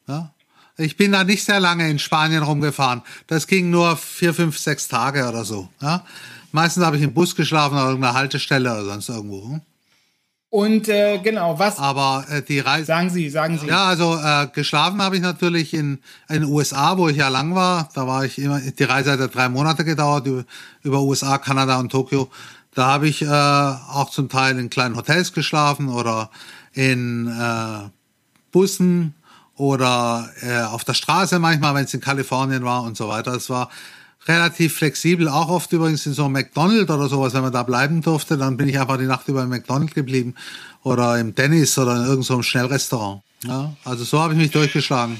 Ja. 0.07 0.33
Ich 0.77 0.97
bin 0.97 1.11
da 1.11 1.23
nicht 1.23 1.43
sehr 1.43 1.59
lange 1.59 1.89
in 1.89 1.99
Spanien 1.99 2.43
rumgefahren. 2.43 3.01
Das 3.27 3.45
ging 3.45 3.69
nur 3.69 3.97
vier, 3.97 4.33
fünf, 4.33 4.57
sechs 4.57 4.87
Tage 4.87 5.27
oder 5.27 5.45
so. 5.45 5.69
Ja. 5.81 6.05
Meistens 6.51 6.83
habe 6.83 6.97
ich 6.97 7.03
im 7.03 7.13
Bus 7.13 7.35
geschlafen 7.35 7.75
oder 7.75 7.87
irgendeiner 7.87 8.15
Haltestelle 8.15 8.71
oder 8.71 8.85
sonst 8.85 9.09
irgendwo. 9.09 9.43
Hm? 9.43 9.61
und 10.51 10.89
äh, 10.89 11.17
genau, 11.19 11.57
was 11.57 11.79
Aber 11.79 12.25
äh, 12.29 12.41
die 12.41 12.59
Reise. 12.59 12.85
sagen 12.85 13.09
Sie, 13.09 13.29
sagen 13.29 13.57
Sie. 13.57 13.67
Ja, 13.67 13.85
also 13.85 14.17
äh, 14.21 14.47
geschlafen 14.53 15.01
habe 15.01 15.15
ich 15.15 15.21
natürlich 15.21 15.73
in 15.73 15.99
in 16.27 16.41
den 16.41 16.43
USA, 16.43 16.97
wo 16.97 17.07
ich 17.07 17.15
ja 17.15 17.29
lang 17.29 17.55
war. 17.55 17.87
Da 17.95 18.05
war 18.05 18.25
ich 18.25 18.37
immer, 18.37 18.59
die 18.59 18.83
Reise 18.83 19.13
hat 19.13 19.21
ja 19.21 19.27
drei 19.27 19.47
Monate 19.47 19.85
gedauert 19.85 20.27
über, 20.27 20.43
über 20.83 21.01
USA, 21.01 21.37
Kanada 21.37 21.79
und 21.79 21.89
Tokio. 21.89 22.29
Da 22.73 22.87
habe 22.87 23.07
ich 23.07 23.21
äh, 23.21 23.27
auch 23.27 24.09
zum 24.09 24.29
Teil 24.29 24.57
in 24.57 24.69
kleinen 24.69 24.95
Hotels 24.95 25.33
geschlafen 25.33 25.89
oder 25.89 26.29
in 26.73 27.27
äh, 27.27 27.89
Bussen 28.51 29.13
oder 29.55 30.29
äh, 30.41 30.63
auf 30.63 30.83
der 30.83 30.93
Straße 30.93 31.37
manchmal, 31.39 31.75
wenn 31.75 31.85
es 31.85 31.93
in 31.93 32.01
Kalifornien 32.01 32.63
war 32.63 32.83
und 32.83 32.95
so 32.95 33.09
weiter. 33.09 33.33
Es 33.33 33.49
war 33.49 33.69
relativ 34.27 34.75
flexibel, 34.75 35.27
auch 35.27 35.49
oft 35.49 35.71
übrigens 35.73 36.05
in 36.05 36.13
so 36.13 36.25
einem 36.25 36.33
McDonald's 36.33 36.89
oder 36.91 37.09
sowas, 37.09 37.33
wenn 37.33 37.41
man 37.41 37.51
da 37.51 37.63
bleiben 37.63 38.01
durfte, 38.01 38.37
dann 38.37 38.55
bin 38.55 38.69
ich 38.69 38.79
einfach 38.79 38.97
die 38.97 39.05
Nacht 39.05 39.27
über 39.27 39.43
im 39.43 39.49
McDonald's 39.49 39.93
geblieben 39.93 40.35
oder 40.83 41.19
im 41.19 41.35
Dennis 41.35 41.77
oder 41.77 41.93
in 41.93 42.01
irgendeinem 42.01 42.23
so 42.23 42.41
Schnellrestaurant. 42.41 43.21
Ja, 43.43 43.73
also 43.83 44.03
so 44.03 44.19
habe 44.19 44.33
ich 44.33 44.39
mich 44.39 44.51
durchgeschlagen. 44.51 45.19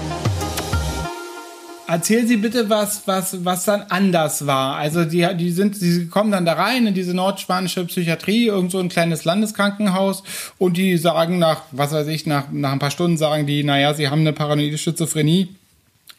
Erzählen 1.91 2.25
Sie 2.25 2.37
bitte 2.37 2.69
was, 2.69 3.01
was, 3.05 3.43
was 3.43 3.65
dann 3.65 3.81
anders 3.89 4.47
war. 4.47 4.77
Also 4.77 5.03
die, 5.03 5.27
die 5.35 5.51
sind, 5.51 5.81
die 5.81 6.07
kommen 6.07 6.31
dann 6.31 6.45
da 6.45 6.53
rein 6.53 6.87
in 6.87 6.93
diese 6.93 7.13
nordspanische 7.13 7.83
Psychiatrie, 7.83 8.47
irgend 8.47 8.71
so 8.71 8.79
ein 8.79 8.87
kleines 8.87 9.25
Landeskrankenhaus 9.25 10.23
und 10.57 10.77
die 10.77 10.95
sagen 10.95 11.37
nach, 11.37 11.63
was 11.71 11.91
weiß 11.91 12.07
ich, 12.07 12.25
nach, 12.25 12.45
nach 12.49 12.71
ein 12.71 12.79
paar 12.79 12.91
Stunden 12.91 13.17
sagen 13.17 13.45
die, 13.45 13.65
naja, 13.65 13.93
sie 13.93 14.07
haben 14.07 14.21
eine 14.21 14.31
paranoide 14.31 14.77
Schizophrenie. 14.77 15.53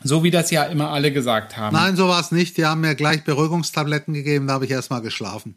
So 0.05 0.23
wie 0.23 0.31
das 0.31 0.51
ja 0.51 0.65
immer 0.65 0.91
alle 0.91 1.11
gesagt 1.11 1.57
haben. 1.57 1.75
Nein, 1.75 1.97
so 1.97 2.07
war 2.07 2.21
es 2.21 2.33
nicht. 2.33 2.59
Die 2.59 2.67
haben 2.67 2.83
mir 2.83 2.95
gleich 2.95 3.25
Beruhigungstabletten 3.25 4.13
gegeben, 4.13 4.49
da 4.49 4.53
habe 4.53 4.67
ich 4.67 4.71
erstmal 4.71 5.01
geschlafen. 5.01 5.55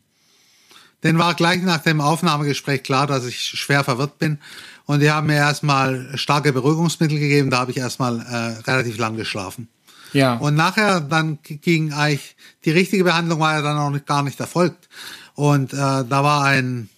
Den 1.04 1.20
war 1.20 1.34
gleich 1.34 1.62
nach 1.62 1.82
dem 1.82 2.00
Aufnahmegespräch 2.00 2.84
klar, 2.84 3.06
dass 3.06 3.26
ich 3.26 3.42
schwer 3.42 3.84
verwirrt 3.84 4.18
bin. 4.18 4.40
Und 4.86 5.02
die 5.02 5.12
haben 5.12 5.28
mir 5.28 5.36
erstmal 5.36 6.18
starke 6.18 6.54
Beruhigungsmittel 6.54 7.20
gegeben, 7.20 7.50
da 7.50 7.58
habe 7.58 7.72
ich 7.72 7.78
erstmal 7.78 8.22
äh, 8.22 8.62
relativ 8.66 8.98
lang 8.98 9.18
geschlafen. 9.18 9.68
Ja. 10.14 10.36
Und 10.36 10.56
nachher 10.56 11.02
dann 11.02 11.40
ging 11.44 11.94
eigentlich, 11.94 12.36
die 12.64 12.72
richtige 12.72 13.04
Behandlung 13.04 13.40
war 13.40 13.54
ja 13.54 13.62
dann 13.62 13.78
auch 13.78 13.90
nicht, 13.90 14.06
gar 14.06 14.24
nicht 14.24 14.40
erfolgt. 14.40 14.88
Und 15.34 15.74
äh, 15.74 15.78
da 15.78 16.24
war 16.24 16.44
ein 16.46 16.90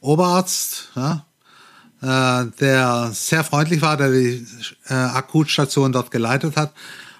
Oberarzt, 0.00 0.90
ja, 0.96 1.24
äh, 2.02 2.46
der 2.58 3.10
sehr 3.12 3.44
freundlich 3.44 3.82
war, 3.82 3.96
der 3.96 4.10
die 4.10 4.44
äh, 4.88 4.94
Akutstation 4.94 5.92
dort 5.92 6.10
geleitet 6.10 6.56
hat. 6.56 6.72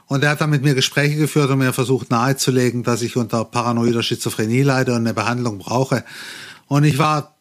Und 0.06 0.24
er 0.24 0.30
hat 0.30 0.40
dann 0.40 0.50
mit 0.50 0.62
mir 0.62 0.74
Gespräche 0.74 1.16
geführt 1.16 1.48
und 1.50 1.58
mir 1.58 1.72
versucht 1.72 2.10
nahezulegen, 2.10 2.82
dass 2.82 3.00
ich 3.02 3.16
unter 3.16 3.44
paranoider 3.44 4.02
Schizophrenie 4.02 4.62
leide 4.62 4.92
und 4.92 4.98
eine 4.98 5.14
Behandlung 5.14 5.58
brauche. 5.58 6.04
Und 6.66 6.84
ich 6.84 6.98
war 6.98 7.36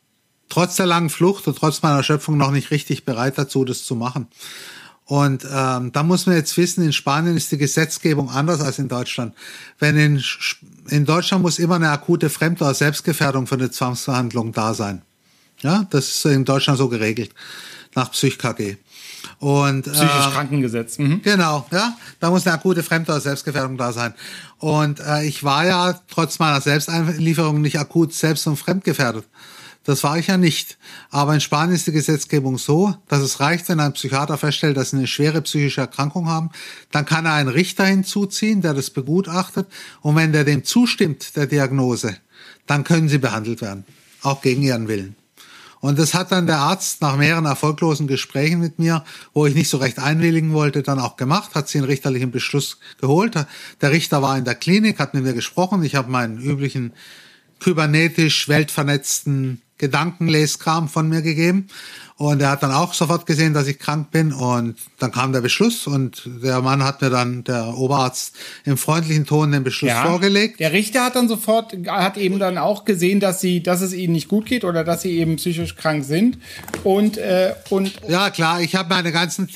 trotz 0.47 0.75
der 0.75 0.85
langen 0.85 1.09
Flucht 1.09 1.47
und 1.47 1.57
trotz 1.57 1.81
meiner 1.81 1.97
Erschöpfung 1.97 2.37
noch 2.37 2.51
nicht 2.51 2.71
richtig 2.71 3.03
bereit 3.03 3.37
dazu, 3.37 3.65
das 3.65 3.83
zu 3.83 3.95
machen. 3.95 4.27
Und 5.05 5.45
ähm, 5.51 5.91
da 5.91 6.03
muss 6.03 6.25
man 6.25 6.35
jetzt 6.35 6.55
wissen, 6.57 6.83
in 6.83 6.93
Spanien 6.93 7.35
ist 7.35 7.51
die 7.51 7.57
Gesetzgebung 7.57 8.29
anders 8.29 8.61
als 8.61 8.79
in 8.79 8.87
Deutschland. 8.87 9.33
Wenn 9.77 9.97
in, 9.97 10.23
in 10.87 11.05
Deutschland 11.05 11.43
muss 11.43 11.59
immer 11.59 11.75
eine 11.75 11.89
akute 11.89 12.29
Fremd- 12.29 12.61
oder 12.61 12.73
Selbstgefährdung 12.73 13.45
für 13.47 13.55
eine 13.55 13.71
Zwangsverhandlung 13.71 14.53
da 14.53 14.73
sein. 14.73 15.01
Ja, 15.59 15.85
das 15.89 16.07
ist 16.07 16.25
in 16.25 16.45
Deutschland 16.45 16.77
so 16.77 16.87
geregelt 16.87 17.31
nach 17.93 18.11
PsychKG. 18.11 18.77
Und, 19.39 19.83
Psychisch 19.83 20.27
äh, 20.27 20.31
Krankengesetz. 20.31 20.97
Mhm. 20.97 21.21
Genau, 21.21 21.67
ja. 21.71 21.95
Da 22.19 22.29
muss 22.29 22.45
eine 22.45 22.55
akute 22.55 22.83
Fremd- 22.83 23.09
oder 23.09 23.19
Selbstgefährdung 23.19 23.77
da 23.77 23.91
sein. 23.91 24.13
Und 24.59 24.99
äh, 24.99 25.25
ich 25.25 25.43
war 25.43 25.65
ja 25.65 25.99
trotz 26.09 26.39
meiner 26.39 26.61
Selbsteinlieferung 26.61 27.61
nicht 27.61 27.79
akut 27.79 28.13
selbst- 28.13 28.47
und 28.47 28.57
fremdgefährdet. 28.57 29.25
Das 29.83 30.03
war 30.03 30.17
ich 30.19 30.27
ja 30.27 30.37
nicht. 30.37 30.77
Aber 31.09 31.33
in 31.33 31.41
Spanien 31.41 31.75
ist 31.75 31.87
die 31.87 31.91
Gesetzgebung 31.91 32.57
so, 32.59 32.95
dass 33.07 33.21
es 33.21 33.39
reicht, 33.39 33.67
wenn 33.67 33.79
ein 33.79 33.93
Psychiater 33.93 34.37
feststellt, 34.37 34.77
dass 34.77 34.91
sie 34.91 34.97
eine 34.97 35.07
schwere 35.07 35.41
psychische 35.41 35.81
Erkrankung 35.81 36.27
haben, 36.27 36.51
dann 36.91 37.05
kann 37.05 37.25
er 37.25 37.33
einen 37.33 37.49
Richter 37.49 37.85
hinzuziehen, 37.85 38.61
der 38.61 38.75
das 38.75 38.91
begutachtet. 38.91 39.67
Und 40.01 40.15
wenn 40.15 40.33
der 40.33 40.43
dem 40.43 40.63
zustimmt, 40.63 41.35
der 41.35 41.47
Diagnose, 41.47 42.17
dann 42.67 42.83
können 42.83 43.09
sie 43.09 43.17
behandelt 43.17 43.61
werden. 43.61 43.85
Auch 44.21 44.41
gegen 44.41 44.61
ihren 44.61 44.87
Willen. 44.87 45.15
Und 45.79 45.97
das 45.97 46.13
hat 46.13 46.31
dann 46.31 46.45
der 46.45 46.59
Arzt 46.59 47.01
nach 47.01 47.17
mehreren 47.17 47.45
erfolglosen 47.45 48.05
Gesprächen 48.05 48.59
mit 48.59 48.77
mir, 48.77 49.03
wo 49.33 49.47
ich 49.47 49.55
nicht 49.55 49.67
so 49.67 49.77
recht 49.77 49.97
einwilligen 49.97 50.53
wollte, 50.53 50.83
dann 50.83 50.99
auch 50.99 51.17
gemacht, 51.17 51.55
hat 51.55 51.67
sie 51.67 51.79
einen 51.79 51.87
richterlichen 51.87 52.29
Beschluss 52.29 52.77
geholt. 52.99 53.33
Der 53.81 53.91
Richter 53.91 54.21
war 54.21 54.37
in 54.37 54.45
der 54.45 54.53
Klinik, 54.53 54.99
hat 54.99 55.15
mit 55.15 55.23
mir 55.23 55.33
gesprochen. 55.33 55.83
Ich 55.83 55.95
habe 55.95 56.11
meinen 56.11 56.39
üblichen 56.39 56.93
kybernetisch 57.59 58.47
weltvernetzten 58.47 59.61
Gedankenleskram 59.81 60.87
von 60.87 61.09
mir 61.09 61.21
gegeben. 61.21 61.67
Und 62.15 62.39
er 62.39 62.51
hat 62.51 62.61
dann 62.61 62.71
auch 62.71 62.93
sofort 62.93 63.25
gesehen, 63.25 63.55
dass 63.55 63.65
ich 63.65 63.79
krank 63.79 64.11
bin. 64.11 64.31
Und 64.31 64.77
dann 64.99 65.11
kam 65.11 65.33
der 65.33 65.41
Beschluss 65.41 65.87
und 65.87 66.29
der 66.43 66.61
Mann 66.61 66.83
hat 66.83 67.01
mir 67.01 67.09
dann, 67.09 67.43
der 67.43 67.75
Oberarzt, 67.75 68.35
im 68.63 68.77
freundlichen 68.77 69.25
Ton 69.25 69.51
den 69.51 69.63
Beschluss 69.63 69.89
ja, 69.89 70.05
vorgelegt. 70.05 70.59
Der 70.59 70.71
Richter 70.71 71.03
hat 71.03 71.15
dann 71.15 71.27
sofort, 71.27 71.75
hat 71.87 72.17
eben 72.17 72.37
dann 72.37 72.59
auch 72.59 72.85
gesehen, 72.85 73.19
dass 73.19 73.41
sie, 73.41 73.63
dass 73.63 73.81
es 73.81 73.91
ihnen 73.91 74.13
nicht 74.13 74.27
gut 74.27 74.45
geht 74.45 74.63
oder 74.63 74.83
dass 74.83 75.01
sie 75.01 75.17
eben 75.17 75.37
psychisch 75.37 75.75
krank 75.75 76.05
sind. 76.05 76.37
Und, 76.83 77.17
äh, 77.17 77.55
und. 77.71 77.93
Ja, 78.07 78.29
klar, 78.29 78.61
ich 78.61 78.75
habe 78.75 78.89
meine 78.89 79.11
ganzen, 79.11 79.49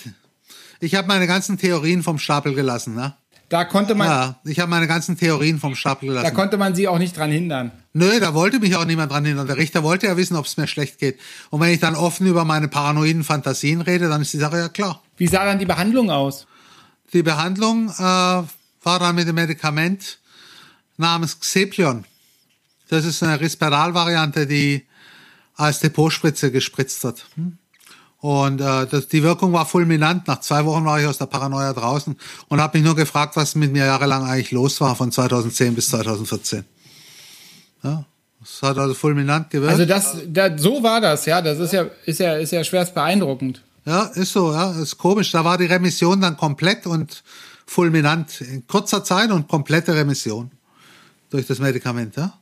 ich 0.79 0.95
habe 0.95 1.07
meine 1.07 1.27
ganzen 1.27 1.59
Theorien 1.59 2.01
vom 2.01 2.17
Stapel 2.17 2.55
gelassen, 2.55 2.95
ne? 2.95 3.13
Da 3.49 3.63
konnte 3.63 3.93
man. 3.93 4.07
Ja, 4.07 4.39
ich 4.43 4.59
habe 4.59 4.71
meine 4.71 4.87
ganzen 4.87 5.17
Theorien 5.17 5.59
vom 5.59 5.75
Stapel 5.75 6.09
gelassen. 6.09 6.25
Da 6.25 6.31
konnte 6.31 6.57
man 6.57 6.73
sie 6.73 6.87
auch 6.87 6.97
nicht 6.97 7.15
dran 7.15 7.29
hindern. 7.29 7.71
Nö, 7.97 8.19
da 8.19 8.33
wollte 8.33 8.59
mich 8.59 8.75
auch 8.75 8.83
niemand 8.83 9.13
dran 9.13 9.23
hindern. 9.23 9.47
Der 9.47 9.55
Richter 9.55 9.81
wollte 9.81 10.07
ja 10.07 10.17
wissen, 10.17 10.35
ob 10.35 10.45
es 10.45 10.57
mir 10.57 10.67
schlecht 10.67 10.99
geht. 10.99 11.17
Und 11.49 11.61
wenn 11.61 11.69
ich 11.69 11.79
dann 11.79 11.95
offen 11.95 12.27
über 12.27 12.43
meine 12.43 12.67
paranoiden 12.67 13.23
Fantasien 13.23 13.79
rede, 13.79 14.09
dann 14.09 14.21
ist 14.21 14.33
die 14.33 14.37
Sache 14.37 14.57
ja 14.57 14.67
klar. 14.67 15.01
Wie 15.15 15.27
sah 15.27 15.45
dann 15.45 15.59
die 15.59 15.65
Behandlung 15.65 16.11
aus? 16.11 16.45
Die 17.13 17.23
Behandlung 17.23 17.87
äh, 17.87 18.01
war 18.01 18.47
dann 18.83 19.15
mit 19.15 19.29
dem 19.29 19.35
Medikament 19.35 20.19
namens 20.97 21.39
Xepion. 21.39 22.03
Das 22.89 23.05
ist 23.05 23.23
eine 23.23 23.39
Risperdal-Variante, 23.39 24.45
die 24.45 24.85
als 25.55 25.79
Depotspritze 25.79 26.51
gespritzt 26.51 27.01
hat. 27.05 27.25
Hm? 27.35 27.57
Und 28.19 28.59
äh, 28.59 28.87
das, 28.87 29.07
die 29.07 29.23
Wirkung 29.23 29.53
war 29.53 29.65
fulminant. 29.65 30.27
Nach 30.27 30.41
zwei 30.41 30.65
Wochen 30.65 30.83
war 30.83 30.99
ich 30.99 31.07
aus 31.07 31.17
der 31.17 31.27
Paranoia 31.27 31.71
draußen 31.71 32.17
und 32.49 32.59
habe 32.59 32.77
mich 32.77 32.85
nur 32.85 32.97
gefragt, 32.97 33.37
was 33.37 33.55
mit 33.55 33.71
mir 33.71 33.85
jahrelang 33.85 34.25
eigentlich 34.25 34.51
los 34.51 34.81
war, 34.81 34.97
von 34.97 35.13
2010 35.13 35.75
bis 35.75 35.91
2014. 35.91 36.65
Ja, 37.85 38.05
das 38.39 38.61
hat 38.61 38.77
also 38.77 38.93
fulminant 38.93 39.49
gewirkt. 39.49 39.71
Also 39.71 39.85
das, 39.85 40.17
das, 40.27 40.61
so 40.61 40.83
war 40.83 40.99
das, 41.01 41.25
ja. 41.25 41.41
Das 41.41 41.59
ist 41.59 41.73
ja, 41.73 41.85
ist 42.05 42.19
ja, 42.19 42.35
ist 42.35 42.51
ja 42.51 42.63
schwerst 42.63 42.93
beeindruckend. 42.93 43.61
Ja, 43.85 44.05
ist 44.15 44.33
so, 44.33 44.51
ja. 44.51 44.71
Ist 44.71 44.97
komisch. 44.97 45.31
Da 45.31 45.45
war 45.45 45.57
die 45.57 45.65
Remission 45.65 46.19
dann 46.19 46.35
komplett 46.35 46.87
und 46.87 47.23
fulminant. 47.65 48.41
In 48.41 48.65
kurzer 48.67 49.03
Zeit 49.03 49.31
und 49.31 49.47
komplette 49.47 49.95
Remission 49.95 50.51
durch 51.29 51.47
das 51.47 51.59
Medikament, 51.59 52.15
ja. 52.17 52.33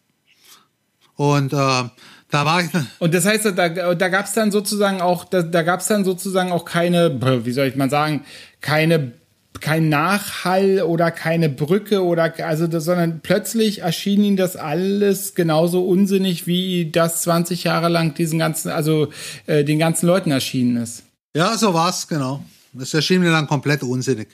Und 1.15 1.53
äh, 1.53 1.55
da 1.55 2.45
war 2.45 2.61
ich. 2.61 2.69
Und 2.99 3.13
das 3.13 3.25
heißt, 3.25 3.45
da, 3.55 3.69
da 3.69 4.09
gab 4.09 4.25
es 4.25 4.33
dann 4.33 4.51
sozusagen 4.51 5.01
auch, 5.01 5.25
da, 5.25 5.43
da 5.43 5.61
gab 5.61 5.81
es 5.81 5.87
dann 5.87 6.03
sozusagen 6.03 6.51
auch 6.51 6.65
keine, 6.65 7.45
wie 7.45 7.51
soll 7.51 7.67
ich 7.67 7.75
mal 7.75 7.89
sagen, 7.89 8.25
keine 8.61 9.13
kein 9.61 9.89
Nachhall 9.89 10.81
oder 10.81 11.11
keine 11.11 11.49
Brücke 11.49 12.03
oder 12.03 12.33
also 12.45 12.67
das, 12.67 12.85
sondern 12.85 13.21
plötzlich 13.21 13.79
erschien 13.79 14.23
ihnen 14.23 14.37
das 14.37 14.55
alles 14.55 15.35
genauso 15.35 15.85
unsinnig 15.85 16.47
wie 16.47 16.91
das 16.91 17.21
20 17.21 17.63
Jahre 17.63 17.89
lang 17.89 18.13
diesen 18.13 18.39
ganzen 18.39 18.69
also 18.69 19.11
äh, 19.45 19.63
den 19.63 19.79
ganzen 19.79 20.07
Leuten 20.07 20.31
erschienen 20.31 20.77
ist. 20.77 21.03
Ja, 21.35 21.57
so 21.57 21.73
war's 21.73 22.07
genau. 22.07 22.43
Es 22.79 22.93
erschien 22.93 23.21
mir 23.21 23.31
dann 23.31 23.47
komplett 23.47 23.83
unsinnig. 23.83 24.27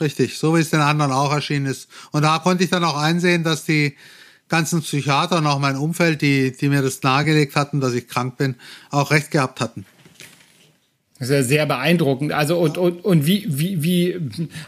Richtig, 0.00 0.38
so 0.38 0.56
wie 0.56 0.60
es 0.60 0.70
den 0.70 0.80
anderen 0.80 1.12
auch 1.12 1.32
erschienen 1.32 1.66
ist. 1.66 1.88
Und 2.12 2.22
da 2.22 2.38
konnte 2.38 2.64
ich 2.64 2.70
dann 2.70 2.84
auch 2.84 2.96
einsehen, 2.96 3.44
dass 3.44 3.64
die 3.64 3.96
ganzen 4.48 4.82
Psychiater 4.82 5.38
und 5.38 5.46
auch 5.46 5.58
mein 5.58 5.76
Umfeld, 5.76 6.22
die, 6.22 6.52
die 6.52 6.68
mir 6.68 6.82
das 6.82 7.02
nahegelegt 7.02 7.56
hatten, 7.56 7.80
dass 7.80 7.94
ich 7.94 8.08
krank 8.08 8.36
bin, 8.36 8.56
auch 8.90 9.10
recht 9.10 9.30
gehabt 9.30 9.60
hatten. 9.60 9.86
Das 11.22 11.30
ist 11.30 11.36
ja 11.36 11.42
sehr 11.44 11.66
beeindruckend. 11.66 12.32
Also 12.32 12.58
und, 12.58 12.76
und, 12.76 13.04
und 13.04 13.28
wie, 13.28 13.44
wie, 13.46 13.84
wie, 13.84 14.16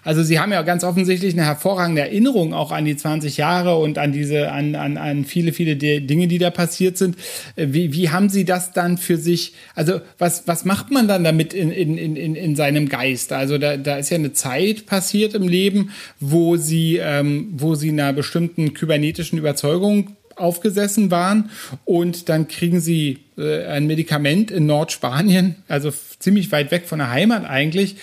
also 0.05 0.23
Sie 0.23 0.39
haben 0.39 0.53
ja 0.53 0.63
ganz 0.63 0.85
offensichtlich 0.85 1.35
eine 1.35 1.45
hervorragende 1.45 2.03
Erinnerung 2.03 2.55
auch 2.55 2.71
an 2.71 2.85
die 2.85 2.97
20 2.97 3.39
Jahre 3.39 3.77
und 3.77 3.99
an 3.99 4.13
diese, 4.13 4.53
an, 4.53 4.77
an, 4.77 4.97
an 4.97 5.25
viele, 5.25 5.53
viele 5.53 5.75
Dinge, 5.75 6.29
die 6.29 6.39
da 6.39 6.51
passiert 6.51 6.97
sind. 6.97 7.17
Wie, 7.57 7.93
wie 7.93 8.11
haben 8.11 8.29
Sie 8.29 8.45
das 8.45 8.71
dann 8.71 8.99
für 8.99 9.17
sich, 9.17 9.55
also 9.75 10.01
was, 10.19 10.47
was 10.47 10.65
macht 10.65 10.93
man 10.93 11.09
dann 11.09 11.25
damit 11.25 11.55
in, 11.55 11.73
in, 11.73 11.99
in, 11.99 12.37
in 12.37 12.55
seinem 12.55 12.89
Geist? 12.89 13.33
Also 13.33 13.59
da, 13.59 13.77
da 13.77 13.97
ist 13.97 14.11
ja 14.11 14.19
eine 14.19 14.33
Zeit 14.33 14.87
passiert 14.87 15.35
im 15.35 15.49
Leben, 15.49 15.91
wo 16.21 16.57
Sie, 16.57 17.01
ähm, 17.03 17.49
wo 17.57 17.75
Sie 17.75 17.89
einer 17.89 18.13
bestimmten 18.13 18.75
kybernetischen 18.75 19.41
Überzeugung 19.41 20.15
aufgesessen 20.37 21.11
waren 21.11 21.51
und 21.85 22.29
dann 22.29 22.49
kriegen 22.49 22.81
sie 22.81 23.21
äh, 23.37 23.67
ein 23.67 23.87
Medikament 23.87 24.51
in 24.51 24.67
Nordspanien, 24.67 25.57
also 25.69 25.93
ziemlich 26.19 26.53
weit 26.53 26.71
weg 26.71 26.87
von 26.87 26.99
der 26.99 27.11
Heimat 27.11 27.45
eigentlich 27.45 27.97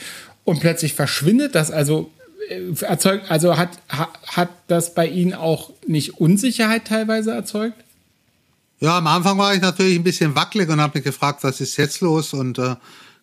und 0.44 0.60
plötzlich 0.60 0.94
verschwindet 0.94 1.56
das, 1.56 1.72
also 1.72 2.12
äh, 2.50 2.84
erzeugt, 2.84 3.30
also 3.30 3.58
hat, 3.58 3.70
ha, 3.90 4.10
hat 4.28 4.50
das 4.68 4.94
bei 4.94 5.08
Ihnen 5.08 5.34
auch 5.34 5.72
nicht 5.88 6.20
Unsicherheit 6.20 6.86
teilweise 6.86 7.32
erzeugt? 7.32 7.84
Ja, 8.80 8.98
am 8.98 9.08
Anfang 9.08 9.38
war 9.38 9.54
ich 9.54 9.62
natürlich 9.62 9.96
ein 9.96 10.04
bisschen 10.04 10.36
wackelig 10.36 10.68
und 10.70 10.82
habe 10.82 10.98
mich 10.98 11.06
gefragt, 11.06 11.44
was 11.44 11.62
ist 11.62 11.78
jetzt 11.78 12.02
los 12.02 12.34
und 12.34 12.58
äh, 12.58 12.76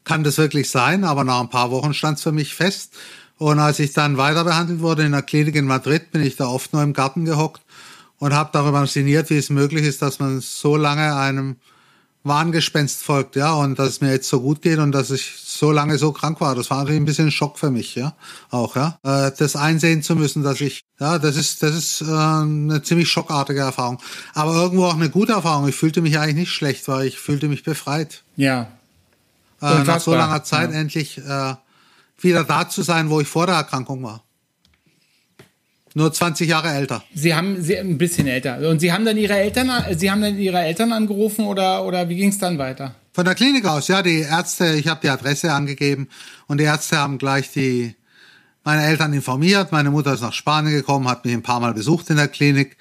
kann 0.04 0.22
das 0.22 0.38
wirklich 0.38 0.70
sein? 0.70 1.04
Aber 1.04 1.24
nach 1.24 1.40
ein 1.40 1.50
paar 1.50 1.70
Wochen 1.72 1.94
stand 1.94 2.18
es 2.18 2.22
für 2.22 2.32
mich 2.32 2.54
fest. 2.54 2.94
Und 3.38 3.58
als 3.58 3.78
ich 3.78 3.92
dann 3.92 4.16
weiter 4.16 4.44
behandelt 4.44 4.80
wurde 4.80 5.04
in 5.04 5.12
der 5.12 5.22
Klinik 5.22 5.54
in 5.54 5.64
Madrid, 5.64 6.10
bin 6.12 6.22
ich 6.22 6.36
da 6.36 6.46
oft 6.46 6.72
nur 6.72 6.82
im 6.82 6.92
Garten 6.92 7.24
gehockt 7.24 7.60
und 8.18 8.34
habe 8.34 8.50
darüber 8.52 8.86
sinniert, 8.86 9.30
wie 9.30 9.38
es 9.38 9.50
möglich 9.50 9.84
ist, 9.84 10.02
dass 10.02 10.18
man 10.18 10.40
so 10.40 10.76
lange 10.76 11.16
einem 11.16 11.56
Warngespenst 12.24 13.02
folgt, 13.02 13.36
ja, 13.36 13.54
und 13.54 13.78
dass 13.78 13.88
es 13.88 14.00
mir 14.00 14.10
jetzt 14.10 14.28
so 14.28 14.40
gut 14.40 14.60
geht 14.60 14.78
und 14.78 14.92
dass 14.92 15.10
ich 15.10 15.32
so 15.44 15.70
lange 15.70 15.98
so 15.98 16.12
krank 16.12 16.40
war. 16.40 16.54
Das 16.54 16.68
war 16.68 16.78
natürlich 16.78 17.00
ein 17.00 17.04
bisschen 17.04 17.28
ein 17.28 17.32
Schock 17.32 17.58
für 17.58 17.70
mich, 17.70 17.94
ja, 17.94 18.14
auch, 18.50 18.76
ja, 18.76 18.98
äh, 19.02 19.32
das 19.36 19.56
einsehen 19.56 20.02
zu 20.02 20.16
müssen, 20.16 20.42
dass 20.42 20.60
ich, 20.60 20.82
ja, 21.00 21.18
das 21.18 21.36
ist, 21.36 21.62
das 21.62 21.74
ist 21.74 22.02
äh, 22.02 22.04
eine 22.06 22.82
ziemlich 22.82 23.08
schockartige 23.08 23.60
Erfahrung, 23.60 23.98
aber 24.34 24.54
irgendwo 24.54 24.86
auch 24.86 24.94
eine 24.94 25.10
gute 25.10 25.32
Erfahrung. 25.32 25.68
Ich 25.68 25.76
fühlte 25.76 26.02
mich 26.02 26.18
eigentlich 26.18 26.36
nicht 26.36 26.52
schlecht, 26.52 26.86
weil 26.88 27.06
ich 27.06 27.18
fühlte 27.18 27.48
mich 27.48 27.62
befreit. 27.62 28.22
Ja. 28.36 28.68
Äh, 29.62 29.84
nach 29.84 30.00
so 30.00 30.14
langer 30.14 30.44
Zeit 30.44 30.70
ja. 30.72 30.78
endlich 30.78 31.18
äh, 31.18 31.54
wieder 32.20 32.44
da 32.44 32.68
zu 32.68 32.82
sein, 32.82 33.10
wo 33.10 33.20
ich 33.20 33.28
vor 33.28 33.46
der 33.46 33.56
Erkrankung 33.56 34.02
war. 34.02 34.22
Nur 35.98 36.12
20 36.12 36.48
Jahre 36.48 36.68
älter. 36.68 37.02
Sie 37.12 37.34
haben 37.34 37.60
sie, 37.60 37.76
ein 37.76 37.98
bisschen 37.98 38.28
älter. 38.28 38.58
Und 38.68 38.78
Sie 38.78 38.92
haben 38.92 39.04
dann 39.04 39.16
Ihre 39.16 39.34
Eltern, 39.34 39.68
Sie 39.96 40.08
haben 40.08 40.22
dann 40.22 40.38
Ihre 40.38 40.60
Eltern 40.60 40.92
angerufen 40.92 41.44
oder, 41.44 41.84
oder 41.84 42.08
wie 42.08 42.14
ging 42.14 42.28
es 42.28 42.38
dann 42.38 42.56
weiter? 42.56 42.94
Von 43.12 43.24
der 43.24 43.34
Klinik 43.34 43.66
aus, 43.66 43.88
ja, 43.88 44.00
die 44.00 44.20
Ärzte, 44.20 44.74
ich 44.74 44.86
habe 44.86 45.00
die 45.02 45.08
Adresse 45.08 45.52
angegeben 45.52 46.06
und 46.46 46.60
die 46.60 46.64
Ärzte 46.64 46.98
haben 46.98 47.18
gleich 47.18 47.50
die 47.50 47.96
meine 48.62 48.84
Eltern 48.84 49.12
informiert. 49.12 49.72
Meine 49.72 49.90
Mutter 49.90 50.14
ist 50.14 50.20
nach 50.20 50.32
Spanien 50.32 50.72
gekommen, 50.72 51.08
hat 51.08 51.24
mich 51.24 51.34
ein 51.34 51.42
paar 51.42 51.58
Mal 51.58 51.74
besucht 51.74 52.10
in 52.10 52.16
der 52.16 52.28
Klinik. 52.28 52.76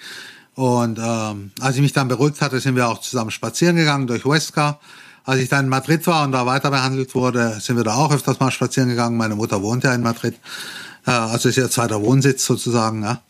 Und 0.54 1.00
ähm, 1.00 1.50
als 1.60 1.76
ich 1.76 1.82
mich 1.82 1.94
dann 1.94 2.10
beruhigt 2.10 2.40
hatte, 2.42 2.60
sind 2.60 2.76
wir 2.76 2.88
auch 2.88 3.02
zusammen 3.02 3.32
spazieren 3.32 3.78
gegangen 3.78 4.06
durch 4.06 4.26
Huesca. 4.26 4.80
Als 5.24 5.40
ich 5.40 5.50
dann 5.50 5.66
in 5.66 5.70
Madrid 5.70 6.06
war 6.06 6.24
und 6.24 6.34
da 6.34 6.46
weiter 6.46 6.70
behandelt 6.70 7.16
wurde, 7.16 7.58
sind 7.62 7.78
wir 7.78 7.84
da 7.84 7.96
auch 7.96 8.14
öfters 8.14 8.40
mal 8.40 8.52
spazieren 8.52 8.90
gegangen. 8.90 9.18
Meine 9.18 9.36
Mutter 9.36 9.64
wohnt 9.64 9.84
ja 9.86 9.96
in 9.96 10.04
Madrid. 10.04 10.36
Äh, 11.08 11.12
also 11.12 11.50
ist 11.50 11.58
ihr 11.58 11.72
zweiter 11.72 12.02
Wohnsitz 12.02 12.46
sozusagen. 12.46 13.02
Ja. 13.02 13.22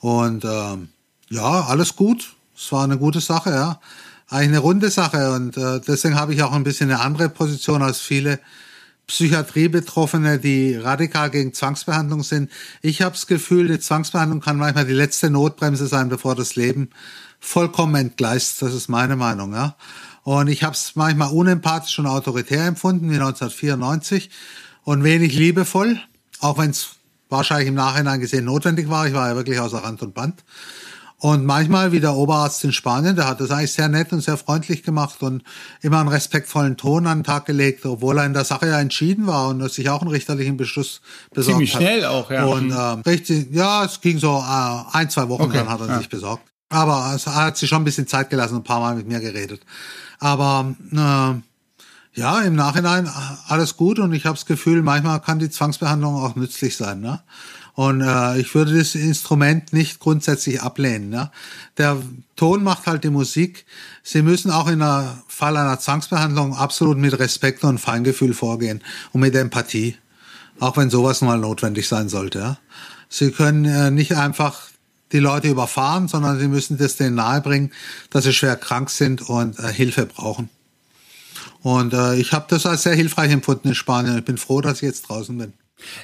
Und 0.00 0.44
ähm, 0.44 0.88
ja, 1.28 1.66
alles 1.66 1.94
gut. 1.94 2.34
es 2.56 2.72
war 2.72 2.82
eine 2.82 2.98
gute 2.98 3.20
Sache, 3.20 3.50
ja. 3.50 3.80
Eigentlich 4.28 4.48
eine 4.48 4.58
runde 4.58 4.90
Sache 4.90 5.34
und 5.34 5.56
äh, 5.56 5.80
deswegen 5.86 6.16
habe 6.16 6.34
ich 6.34 6.42
auch 6.42 6.50
ein 6.50 6.64
bisschen 6.64 6.90
eine 6.90 7.00
andere 7.00 7.28
Position 7.28 7.80
als 7.80 8.00
viele 8.00 8.40
Psychiatriebetroffene, 9.06 10.40
die 10.40 10.74
radikal 10.74 11.30
gegen 11.30 11.54
Zwangsbehandlung 11.54 12.24
sind. 12.24 12.50
Ich 12.82 13.02
habe 13.02 13.12
das 13.12 13.28
Gefühl, 13.28 13.68
die 13.68 13.78
Zwangsbehandlung 13.78 14.40
kann 14.40 14.56
manchmal 14.56 14.84
die 14.84 14.94
letzte 14.94 15.30
Notbremse 15.30 15.86
sein, 15.86 16.08
bevor 16.08 16.34
das 16.34 16.56
Leben 16.56 16.90
vollkommen 17.38 17.94
entgleist. 17.94 18.62
Das 18.62 18.74
ist 18.74 18.88
meine 18.88 19.14
Meinung. 19.14 19.52
Ja. 19.52 19.76
Und 20.24 20.48
ich 20.48 20.64
habe 20.64 20.74
es 20.74 20.96
manchmal 20.96 21.30
unempathisch 21.30 21.96
und 22.00 22.06
autoritär 22.06 22.66
empfunden, 22.66 23.10
wie 23.10 23.14
1994, 23.14 24.30
und 24.82 25.04
wenig 25.04 25.34
liebevoll, 25.34 26.00
auch 26.40 26.58
wenn 26.58 26.70
es 26.70 26.95
wahrscheinlich 27.28 27.68
im 27.68 27.74
Nachhinein 27.74 28.20
gesehen 28.20 28.44
notwendig 28.44 28.88
war. 28.88 29.06
Ich 29.06 29.14
war 29.14 29.28
ja 29.28 29.36
wirklich 29.36 29.58
außer 29.58 29.78
Rand 29.78 30.02
und 30.02 30.14
Band. 30.14 30.44
Und 31.18 31.46
manchmal, 31.46 31.92
wie 31.92 32.00
der 32.00 32.14
Oberarzt 32.14 32.62
in 32.64 32.72
Spanien, 32.72 33.16
der 33.16 33.26
hat 33.26 33.40
das 33.40 33.50
eigentlich 33.50 33.72
sehr 33.72 33.88
nett 33.88 34.12
und 34.12 34.20
sehr 34.20 34.36
freundlich 34.36 34.82
gemacht 34.82 35.22
und 35.22 35.42
immer 35.80 35.98
einen 36.00 36.10
respektvollen 36.10 36.76
Ton 36.76 37.06
an 37.06 37.18
den 37.18 37.24
Tag 37.24 37.46
gelegt, 37.46 37.86
obwohl 37.86 38.18
er 38.18 38.26
in 38.26 38.34
der 38.34 38.44
Sache 38.44 38.66
ja 38.66 38.78
entschieden 38.78 39.26
war 39.26 39.48
und 39.48 39.66
sich 39.72 39.88
auch 39.88 40.02
einen 40.02 40.10
richterlichen 40.10 40.58
Beschluss 40.58 41.00
besorgt 41.32 41.54
Ziemlich 41.56 41.74
hat. 41.74 41.82
schnell 41.82 42.04
auch, 42.04 42.30
ja. 42.30 42.44
Und 42.44 42.70
äh, 42.70 43.08
richtig, 43.08 43.48
ja, 43.50 43.84
es 43.84 44.02
ging 44.02 44.18
so 44.18 44.36
äh, 44.46 44.96
ein, 44.96 45.08
zwei 45.08 45.26
Wochen, 45.30 45.44
Okay, 45.44 45.56
dann 45.56 45.70
hat 45.70 45.80
er 45.80 45.88
ja. 45.88 45.98
sich 45.98 46.10
besorgt. 46.10 46.42
Aber 46.68 47.18
er 47.24 47.34
hat 47.34 47.56
sich 47.56 47.68
schon 47.68 47.80
ein 47.80 47.84
bisschen 47.84 48.06
Zeit 48.06 48.28
gelassen, 48.28 48.56
ein 48.56 48.64
paar 48.64 48.80
Mal 48.80 48.94
mit 48.94 49.08
mir 49.08 49.20
geredet. 49.20 49.62
Aber 50.18 50.74
äh, 50.92 51.55
ja, 52.16 52.40
im 52.40 52.56
Nachhinein 52.56 53.06
äh, 53.06 53.10
alles 53.46 53.76
gut 53.76 53.98
und 53.98 54.12
ich 54.12 54.24
habe 54.24 54.36
das 54.36 54.46
Gefühl, 54.46 54.82
manchmal 54.82 55.20
kann 55.20 55.38
die 55.38 55.50
Zwangsbehandlung 55.50 56.16
auch 56.16 56.34
nützlich 56.34 56.76
sein. 56.76 57.00
Ne? 57.00 57.20
Und 57.74 58.00
äh, 58.00 58.38
ich 58.38 58.54
würde 58.54 58.76
das 58.76 58.94
Instrument 58.94 59.74
nicht 59.74 60.00
grundsätzlich 60.00 60.62
ablehnen. 60.62 61.10
Ne? 61.10 61.30
Der 61.76 61.98
Ton 62.34 62.64
macht 62.64 62.86
halt 62.86 63.04
die 63.04 63.10
Musik. 63.10 63.66
Sie 64.02 64.22
müssen 64.22 64.50
auch 64.50 64.66
in 64.66 64.78
der 64.78 65.22
Fall 65.28 65.58
einer 65.58 65.78
Zwangsbehandlung 65.78 66.56
absolut 66.56 66.96
mit 66.96 67.18
Respekt 67.18 67.62
und 67.64 67.78
Feingefühl 67.78 68.32
vorgehen 68.32 68.82
und 69.12 69.20
mit 69.20 69.34
Empathie. 69.34 69.96
Auch 70.58 70.78
wenn 70.78 70.88
sowas 70.88 71.20
mal 71.20 71.38
notwendig 71.38 71.86
sein 71.86 72.08
sollte. 72.08 72.38
Ja? 72.38 72.58
Sie 73.10 73.30
können 73.30 73.66
äh, 73.66 73.90
nicht 73.90 74.16
einfach 74.16 74.68
die 75.12 75.18
Leute 75.18 75.48
überfahren, 75.48 76.08
sondern 76.08 76.38
sie 76.38 76.48
müssen 76.48 76.78
das 76.78 76.96
denen 76.96 77.16
nahebringen, 77.16 77.72
dass 78.08 78.24
sie 78.24 78.32
schwer 78.32 78.56
krank 78.56 78.88
sind 78.88 79.20
und 79.28 79.58
äh, 79.58 79.70
Hilfe 79.70 80.06
brauchen. 80.06 80.48
Und 81.66 81.94
äh, 81.94 82.14
ich 82.14 82.30
habe 82.30 82.46
das 82.48 82.64
als 82.64 82.84
sehr 82.84 82.94
hilfreich 82.94 83.32
empfunden 83.32 83.66
in 83.66 83.74
Spanien. 83.74 84.18
Ich 84.18 84.24
bin 84.24 84.38
froh, 84.38 84.60
dass 84.60 84.76
ich 84.76 84.82
jetzt 84.82 85.02
draußen 85.08 85.36
bin. 85.36 85.52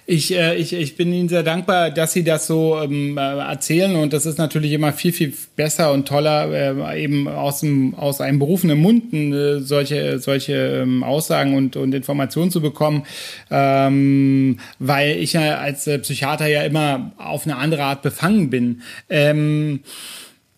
Ich, 0.07 0.35
äh, 0.35 0.57
ich, 0.57 0.73
ich 0.73 0.97
bin 0.97 1.13
Ihnen 1.13 1.29
sehr 1.29 1.45
dankbar, 1.45 1.93
dass 1.93 2.13
Sie 2.13 2.25
das 2.25 2.49
so 2.49 2.81
ähm, 2.83 3.17
äh, 3.17 3.21
erzählen 3.21 3.95
und 3.95 4.13
das 4.13 4.27
ist 4.27 4.39
natürlich 4.39 4.73
immer 4.73 4.93
viel, 4.93 5.13
viel 5.13 5.33
besser 5.55 5.93
und 5.93 6.09
toller, 6.09 6.51
äh, 6.91 7.05
eben 7.05 7.29
aus, 7.29 7.61
dem, 7.61 7.95
aus 7.95 8.21
einem 8.21 8.41
berufenen 8.41 8.81
Mund 8.81 9.15
äh, 9.15 9.61
solche, 9.61 10.19
solche 10.19 10.83
ähm, 10.83 11.05
Aussagen 11.05 11.55
und, 11.55 11.77
und 11.77 11.95
Informationen 11.95 12.51
zu 12.51 12.61
bekommen, 12.61 13.05
ähm, 13.49 14.59
weil 14.81 15.17
ich 15.19 15.35
ja 15.35 15.59
als 15.59 15.87
äh, 15.87 16.01
Psychiater 16.01 16.49
ja 16.49 16.65
immer 16.65 17.13
auf 17.19 17.47
eine 17.47 17.57
andere 17.57 17.85
Art 17.85 18.03
befangen 18.03 18.51
bin. 18.51 18.83
Ähm, 19.09 19.83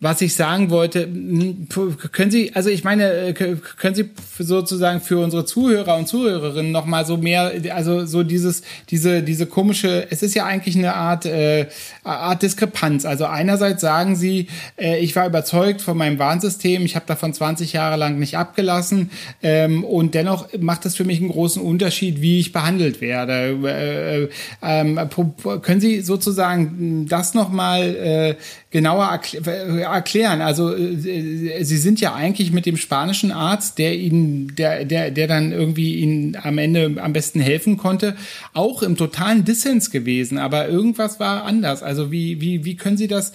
was 0.05 0.21
ich 0.21 0.35
sagen 0.37 0.69
wollte, 0.71 1.05
m, 1.05 1.67
können 2.13 2.31
Sie, 2.31 2.55
also 2.55 2.69
ich 2.69 2.85
meine, 2.85 3.11
äh, 3.11 3.33
können 3.33 3.95
Sie 3.95 4.11
sozusagen 4.39 5.01
für 5.01 5.19
unsere 5.19 5.45
Zuhörer 5.47 5.97
und 5.97 6.07
Zuhörerinnen 6.07 6.71
noch 6.71 6.85
mal 6.85 7.05
so 7.07 7.17
mehr, 7.17 7.53
also 7.75 8.05
so 8.05 8.23
dieses, 8.23 8.63
diese, 8.91 9.23
diese 9.23 9.47
komische, 9.47 10.07
es 10.11 10.23
ist 10.23 10.35
ja 10.35 10.45
eigentlich 10.45 10.77
eine 10.77 10.95
Art, 10.95 11.25
äh, 11.27 11.67
Art 12.05 12.43
Diskrepanz. 12.43 13.07
Also 13.07 13.25
einerseits 13.25 13.81
sagen 13.81 14.15
Sie, 14.15 14.49
äh, 14.77 14.99
ich 14.99 15.17
war 15.17 15.27
überzeugt 15.27 15.81
von 15.81 15.97
meinem 15.97 16.19
Warnsystem, 16.19 16.85
ich 16.85 16.97
habe 16.97 17.07
davon 17.07 17.33
20 17.33 17.73
Jahre 17.73 17.97
lang 17.97 18.19
nicht 18.19 18.37
abgelassen 18.37 19.11
ähm, 19.43 19.85
und 19.85 20.15
dennoch 20.15 20.49
macht 20.61 20.85
es 20.85 20.97
für 20.97 21.05
mich 21.05 21.21
einen 21.21 21.31
großen 21.31 21.63
Unterschied, 21.63 22.21
wie 22.21 22.39
ich 22.41 22.53
behandelt 22.53 23.01
werde. 23.01 23.57
Äh, 23.67 24.29
ähm, 24.63 25.01
pro- 25.09 25.25
pro- 25.37 25.59
können 25.61 25.81
Sie 25.81 26.03
sozusagen 26.03 27.07
das 27.09 27.33
noch 27.33 27.51
mal 27.51 27.83
äh, 27.83 28.35
genauer 28.75 29.05
erkl- 29.05 29.79
erklären. 29.79 30.41
Also 30.41 30.75
äh, 30.75 31.63
Sie 31.63 31.77
sind 31.77 32.01
ja 32.01 32.13
eigentlich 32.13 32.51
mit 32.51 32.67
dem 32.67 32.77
spanischen 32.77 33.31
Arzt, 33.31 33.79
der 33.79 33.95
Ihnen, 33.97 34.57
der, 34.57 34.85
der, 34.85 35.13
der 35.13 35.29
dann 35.29 35.53
irgendwie 35.53 35.95
Ihnen 36.01 36.35
am 36.35 36.59
Ende 36.59 36.97
am 37.01 37.13
besten 37.13 37.39
helfen 37.39 37.77
konnte, 37.77 38.17
auch 38.53 38.83
im 38.83 38.97
totalen 38.97 39.45
Dissens 39.45 39.93
gewesen. 39.93 40.39
Aber 40.39 40.69
irgendwas 40.69 41.21
war 41.21 41.45
anders. 41.45 41.85
Also 41.85 42.11
wie, 42.11 42.41
wie, 42.41 42.65
wie 42.65 42.75
können 42.75 42.97
Sie 42.97 43.07
das, 43.07 43.33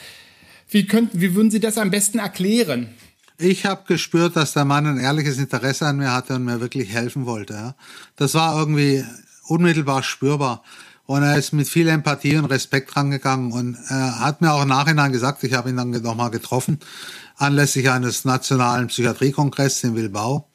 wie 0.69 0.85
könnten, 0.85 1.21
wie 1.21 1.33
würden 1.35 1.51
Sie 1.51 1.61
das 1.61 1.77
am 1.77 1.89
besten 1.89 2.19
erklären? 2.19 2.89
Ich 3.37 3.65
habe 3.65 3.83
gespürt, 3.87 4.35
dass 4.35 4.51
der 4.51 4.65
Mann 4.65 4.87
ein 4.87 4.99
ehrliches 4.99 5.37
Interesse 5.37 5.85
an 5.85 5.95
mir 5.95 6.11
hatte 6.11 6.35
und 6.35 6.43
mir 6.43 6.59
wirklich 6.59 6.89
helfen 6.91 7.25
wollte. 7.25 7.75
Das 8.17 8.33
war 8.33 8.59
irgendwie 8.59 9.05
unmittelbar 9.47 10.03
spürbar. 10.03 10.63
Und 11.09 11.23
er 11.23 11.39
ist 11.39 11.53
mit 11.53 11.67
viel 11.67 11.87
Empathie 11.87 12.37
und 12.37 12.45
Respekt 12.45 12.95
rangegangen 12.95 13.51
und 13.51 13.75
er 13.87 14.19
hat 14.19 14.41
mir 14.41 14.53
auch 14.53 14.61
im 14.61 14.67
Nachhinein 14.67 15.11
gesagt, 15.11 15.43
ich 15.43 15.55
habe 15.55 15.71
ihn 15.71 15.75
dann 15.75 15.89
nochmal 15.89 16.29
getroffen, 16.29 16.77
anlässlich 17.35 17.89
eines 17.89 18.25
nationalen 18.25 18.89
Psychiatriekongresses 18.89 19.85
in 19.85 19.95
Bilbao, 19.95 20.49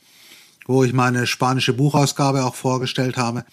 wo 0.67 0.85
ich 0.85 0.93
meine 0.93 1.27
spanische 1.27 1.73
Buchausgabe 1.73 2.45
auch 2.45 2.55
vorgestellt 2.55 3.17
habe. 3.17 3.45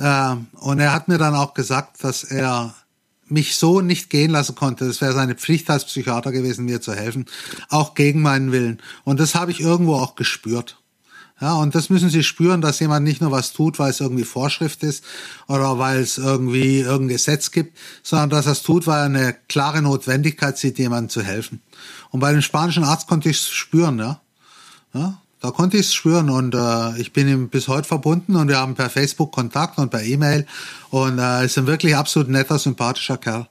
Ähm, 0.00 0.48
Und 0.54 0.80
er 0.80 0.92
hat 0.92 1.06
mir 1.06 1.18
dann 1.18 1.36
auch 1.36 1.54
gesagt, 1.54 2.02
dass 2.02 2.24
er 2.24 2.74
mich 3.28 3.54
so 3.54 3.80
nicht 3.80 4.10
gehen 4.10 4.32
lassen 4.32 4.56
konnte. 4.56 4.84
Es 4.86 5.00
wäre 5.00 5.12
seine 5.12 5.36
Pflicht 5.36 5.70
als 5.70 5.84
Psychiater 5.84 6.32
gewesen, 6.32 6.64
mir 6.64 6.80
zu 6.80 6.92
helfen, 6.92 7.26
auch 7.68 7.94
gegen 7.94 8.20
meinen 8.20 8.50
Willen. 8.50 8.82
Und 9.04 9.20
das 9.20 9.36
habe 9.36 9.52
ich 9.52 9.60
irgendwo 9.60 9.94
auch 9.94 10.16
gespürt. 10.16 10.76
Ja, 11.38 11.54
und 11.54 11.74
das 11.74 11.90
müssen 11.90 12.08
Sie 12.08 12.22
spüren, 12.22 12.62
dass 12.62 12.80
jemand 12.80 13.04
nicht 13.04 13.20
nur 13.20 13.30
was 13.30 13.52
tut, 13.52 13.78
weil 13.78 13.90
es 13.90 14.00
irgendwie 14.00 14.24
Vorschrift 14.24 14.82
ist 14.82 15.04
oder 15.48 15.78
weil 15.78 16.00
es 16.00 16.16
irgendwie 16.16 16.78
irgendein 16.78 17.16
Gesetz 17.16 17.50
gibt, 17.50 17.76
sondern 18.02 18.30
dass 18.30 18.46
er 18.46 18.52
es 18.52 18.62
tut, 18.62 18.86
weil 18.86 19.00
er 19.00 19.04
eine 19.04 19.36
klare 19.46 19.82
Notwendigkeit 19.82 20.56
sieht, 20.56 20.78
jemandem 20.78 21.10
zu 21.10 21.22
helfen. 21.22 21.60
Und 22.10 22.20
bei 22.20 22.32
dem 22.32 22.40
spanischen 22.40 22.84
Arzt 22.84 23.06
konnte 23.06 23.28
ich 23.28 23.36
es 23.36 23.48
spüren, 23.48 23.98
ja. 23.98 24.20
ja 24.94 25.20
da 25.40 25.50
konnte 25.50 25.76
ich 25.76 25.86
es 25.86 25.94
spüren 25.94 26.30
und 26.30 26.54
äh, 26.54 26.98
ich 26.98 27.12
bin 27.12 27.28
ihm 27.28 27.50
bis 27.50 27.68
heute 27.68 27.86
verbunden 27.86 28.36
und 28.36 28.48
wir 28.48 28.56
haben 28.56 28.74
per 28.74 28.88
Facebook 28.88 29.32
Kontakt 29.32 29.78
und 29.78 29.90
per 29.90 30.02
E-Mail 30.02 30.46
und 30.88 31.18
äh, 31.18 31.44
ist 31.44 31.58
ein 31.58 31.66
wirklich 31.66 31.94
absolut 31.94 32.30
netter, 32.30 32.58
sympathischer 32.58 33.18
Kerl. 33.18 33.46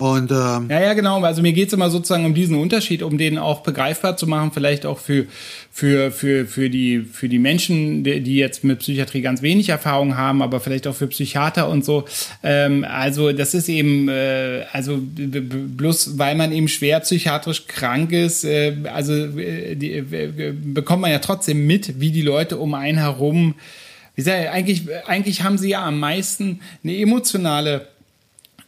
Und 0.00 0.30
ähm, 0.30 0.68
Ja, 0.70 0.80
ja, 0.80 0.94
genau. 0.94 1.22
Also 1.22 1.42
mir 1.42 1.52
geht's 1.52 1.74
immer 1.74 1.90
sozusagen 1.90 2.24
um 2.24 2.32
diesen 2.32 2.56
Unterschied, 2.56 3.02
um 3.02 3.18
den 3.18 3.36
auch 3.36 3.60
begreifbar 3.60 4.16
zu 4.16 4.26
machen, 4.26 4.50
vielleicht 4.50 4.86
auch 4.86 4.98
für, 4.98 5.26
für, 5.70 6.10
für, 6.10 6.46
für, 6.46 6.70
die, 6.70 7.00
für 7.00 7.28
die 7.28 7.38
Menschen, 7.38 8.02
die 8.02 8.36
jetzt 8.36 8.64
mit 8.64 8.78
Psychiatrie 8.78 9.20
ganz 9.20 9.42
wenig 9.42 9.68
Erfahrung 9.68 10.16
haben, 10.16 10.40
aber 10.40 10.60
vielleicht 10.60 10.86
auch 10.86 10.94
für 10.94 11.06
Psychiater 11.08 11.68
und 11.68 11.84
so. 11.84 12.06
Ähm, 12.42 12.82
also 12.88 13.32
das 13.32 13.52
ist 13.52 13.68
eben, 13.68 14.08
äh, 14.08 14.64
also 14.72 14.98
bloß 15.02 16.18
weil 16.18 16.34
man 16.34 16.50
eben 16.52 16.68
schwer 16.68 17.00
psychiatrisch 17.00 17.66
krank 17.66 18.12
ist, 18.12 18.44
äh, 18.44 18.74
also 18.90 19.12
äh, 19.12 19.76
die, 19.76 19.92
äh, 19.92 20.54
bekommt 20.64 21.02
man 21.02 21.10
ja 21.10 21.18
trotzdem 21.18 21.66
mit, 21.66 22.00
wie 22.00 22.10
die 22.10 22.22
Leute 22.22 22.56
um 22.56 22.72
einen 22.72 22.96
herum, 22.96 23.54
wie 24.14 24.22
gesagt, 24.22 24.48
eigentlich, 24.48 24.84
eigentlich 25.06 25.42
haben 25.42 25.58
sie 25.58 25.68
ja 25.68 25.84
am 25.84 26.00
meisten 26.00 26.60
eine 26.82 26.96
emotionale 26.96 27.86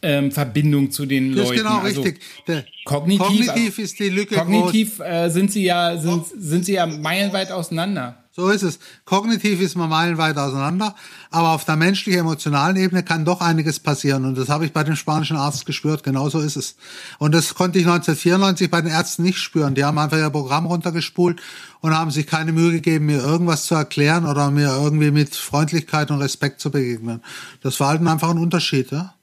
ähm, 0.03 0.31
Verbindung 0.31 0.91
zu 0.91 1.05
den 1.05 1.35
das 1.35 1.47
Leuten. 1.47 1.55
ist 1.55 1.63
genau 1.63 1.79
also 1.79 2.01
richtig. 2.01 2.21
Der, 2.47 2.65
Kognitiv, 2.85 3.25
kognitiv 3.25 3.79
ist 3.79 3.99
die 3.99 4.09
Lücke 4.09 4.35
groß. 4.35 4.45
Kognitiv 4.45 4.99
äh, 4.99 5.29
sind 5.29 5.51
sie 5.51 5.63
ja 5.63 5.97
sind, 5.97 6.25
sind 6.37 6.65
sie 6.65 6.73
ja 6.73 6.85
meilenweit 6.85 7.51
auseinander. 7.51 8.23
So 8.35 8.49
ist 8.49 8.63
es. 8.63 8.79
Kognitiv 9.05 9.61
ist 9.61 9.75
man 9.75 9.91
meilenweit 9.91 10.35
auseinander, 10.37 10.95
aber 11.29 11.51
auf 11.51 11.65
der 11.65 11.75
menschlich-emotionalen 11.75 12.75
Ebene 12.77 13.03
kann 13.03 13.25
doch 13.25 13.41
einiges 13.41 13.79
passieren. 13.79 14.25
Und 14.25 14.39
das 14.39 14.49
habe 14.49 14.65
ich 14.65 14.73
bei 14.73 14.83
dem 14.83 14.95
spanischen 14.95 15.37
Arzt 15.37 15.67
gespürt. 15.67 16.03
Genau 16.03 16.29
so 16.29 16.39
ist 16.39 16.57
es. 16.57 16.75
Und 17.19 17.35
das 17.35 17.53
konnte 17.53 17.77
ich 17.77 17.85
1994 17.85 18.71
bei 18.71 18.81
den 18.81 18.89
Ärzten 18.89 19.21
nicht 19.21 19.37
spüren. 19.37 19.75
Die 19.75 19.85
haben 19.85 19.99
einfach 19.99 20.17
ihr 20.17 20.31
Programm 20.31 20.65
runtergespult 20.65 21.41
und 21.81 21.95
haben 21.95 22.09
sich 22.09 22.25
keine 22.25 22.53
Mühe 22.53 22.71
gegeben, 22.71 23.05
mir 23.05 23.21
irgendwas 23.23 23.65
zu 23.65 23.75
erklären 23.75 24.25
oder 24.25 24.49
mir 24.49 24.69
irgendwie 24.81 25.11
mit 25.11 25.35
Freundlichkeit 25.35 26.09
und 26.09 26.17
Respekt 26.17 26.59
zu 26.59 26.71
begegnen. 26.71 27.21
Das 27.61 27.79
war 27.79 27.89
halt 27.89 28.01
einfach 28.05 28.31
ein 28.31 28.39
Unterschied, 28.39 28.89
ja. 28.91 29.13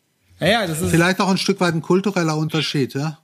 Ja, 0.40 0.66
das 0.66 0.80
ist 0.80 0.90
Vielleicht 0.90 1.20
auch 1.20 1.28
ein 1.28 1.38
Stück 1.38 1.60
weit 1.60 1.74
ein 1.74 1.82
kultureller 1.82 2.36
Unterschied, 2.36 2.94
ja. 2.94 3.18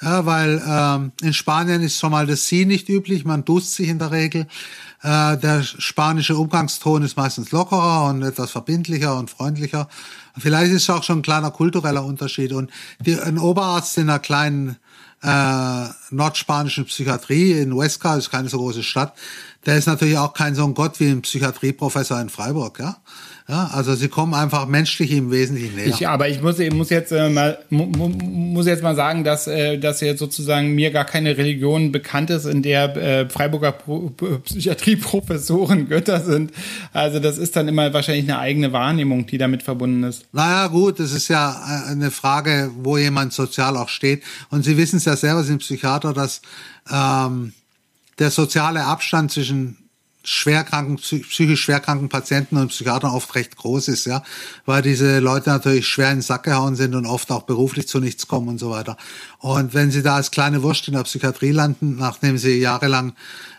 Ja, 0.00 0.26
weil 0.26 0.62
ähm, 0.66 1.12
in 1.22 1.32
Spanien 1.32 1.82
ist 1.82 1.98
schon 1.98 2.10
mal 2.10 2.26
das 2.26 2.46
Sie 2.46 2.66
nicht 2.66 2.88
üblich, 2.88 3.24
man 3.24 3.44
duzt 3.44 3.74
sich 3.74 3.88
in 3.88 3.98
der 3.98 4.10
Regel. 4.10 4.46
Äh, 5.02 5.36
der 5.38 5.62
spanische 5.62 6.36
Umgangston 6.36 7.02
ist 7.02 7.16
meistens 7.16 7.52
lockerer 7.52 8.08
und 8.08 8.22
etwas 8.22 8.50
verbindlicher 8.50 9.16
und 9.16 9.30
freundlicher. 9.30 9.88
Vielleicht 10.38 10.72
ist 10.72 10.82
es 10.82 10.90
auch 10.90 11.02
schon 11.02 11.18
ein 11.18 11.22
kleiner 11.22 11.50
kultureller 11.50 12.04
Unterschied. 12.04 12.52
Und 12.52 12.70
die, 13.00 13.18
ein 13.18 13.38
Oberarzt 13.38 13.98
in 13.98 14.08
einer 14.08 14.18
kleinen 14.18 14.76
äh, 15.22 15.86
nordspanischen 16.10 16.84
Psychiatrie 16.86 17.52
in 17.52 17.72
Huesca, 17.72 18.16
ist 18.16 18.30
keine 18.30 18.48
so 18.48 18.58
große 18.58 18.82
Stadt, 18.82 19.14
der 19.66 19.76
ist 19.76 19.86
natürlich 19.86 20.18
auch 20.18 20.34
kein 20.34 20.54
so 20.54 20.64
ein 20.64 20.74
Gott 20.74 20.98
wie 20.98 21.10
ein 21.10 21.22
Psychiatrieprofessor 21.22 22.20
in 22.20 22.28
Freiburg, 22.28 22.80
ja. 22.80 22.96
Ja, 23.48 23.70
also 23.72 23.94
sie 23.94 24.08
kommen 24.08 24.34
einfach 24.34 24.66
menschlich 24.66 25.10
im 25.10 25.32
Wesentlichen 25.32 25.74
näher. 25.74 25.88
Ich, 25.88 26.06
aber 26.06 26.28
ich 26.28 26.40
muss, 26.40 26.60
ich 26.60 26.72
muss 26.72 26.90
jetzt 26.90 27.10
äh, 27.10 27.28
mal 27.28 27.58
mu, 27.70 27.86
muss 28.08 28.66
jetzt 28.66 28.82
mal 28.84 28.94
sagen, 28.94 29.24
dass 29.24 29.48
äh, 29.48 29.78
dass 29.78 30.00
jetzt 30.00 30.20
sozusagen 30.20 30.74
mir 30.74 30.92
gar 30.92 31.04
keine 31.04 31.36
Religion 31.36 31.90
bekannt 31.90 32.30
ist, 32.30 32.44
in 32.44 32.62
der 32.62 32.96
äh, 32.96 33.28
Freiburger 33.28 33.72
Pro 33.72 34.12
Psychiatrieprofessoren 34.44 35.88
Götter 35.88 36.20
sind. 36.20 36.52
Also 36.92 37.18
das 37.18 37.36
ist 37.36 37.56
dann 37.56 37.66
immer 37.66 37.92
wahrscheinlich 37.92 38.24
eine 38.24 38.38
eigene 38.38 38.72
Wahrnehmung, 38.72 39.26
die 39.26 39.38
damit 39.38 39.64
verbunden 39.64 40.04
ist. 40.04 40.24
Naja, 40.32 40.68
gut, 40.68 41.00
das 41.00 41.12
ist 41.12 41.26
ja 41.28 41.50
äh, 41.50 41.90
eine 41.90 42.12
Frage, 42.12 42.70
wo 42.78 42.96
jemand 42.96 43.32
sozial 43.32 43.76
auch 43.76 43.88
steht. 43.88 44.22
Und 44.50 44.64
Sie 44.64 44.76
wissen 44.76 44.98
es 44.98 45.04
ja 45.04 45.16
selber, 45.16 45.42
Sie 45.42 45.48
sind 45.48 45.58
Psychiater, 45.58 46.12
dass 46.12 46.42
ähm, 46.90 47.52
der 48.20 48.30
soziale 48.30 48.84
Abstand 48.84 49.32
zwischen 49.32 49.81
schwerkranken, 50.24 50.96
psychisch 50.96 51.62
schwerkranken 51.62 52.08
Patienten 52.08 52.56
und 52.56 52.68
Psychiatern 52.68 53.10
oft 53.10 53.34
recht 53.34 53.56
groß 53.56 53.88
ist, 53.88 54.04
ja, 54.04 54.22
weil 54.66 54.82
diese 54.82 55.18
Leute 55.18 55.50
natürlich 55.50 55.88
schwer 55.88 56.10
in 56.10 56.18
den 56.18 56.22
Sack 56.22 56.44
gehauen 56.44 56.76
sind 56.76 56.94
und 56.94 57.06
oft 57.06 57.30
auch 57.32 57.42
beruflich 57.42 57.88
zu 57.88 57.98
nichts 57.98 58.28
kommen 58.28 58.48
und 58.48 58.58
so 58.58 58.70
weiter. 58.70 58.96
Und 59.38 59.74
wenn 59.74 59.90
sie 59.90 60.02
da 60.02 60.16
als 60.16 60.30
kleine 60.30 60.62
Wurst 60.62 60.86
in 60.86 60.94
der 60.94 61.02
Psychiatrie 61.02 61.50
landen, 61.50 61.96
nachdem 61.96 62.38
sie 62.38 62.58
jahrelang 62.58 63.14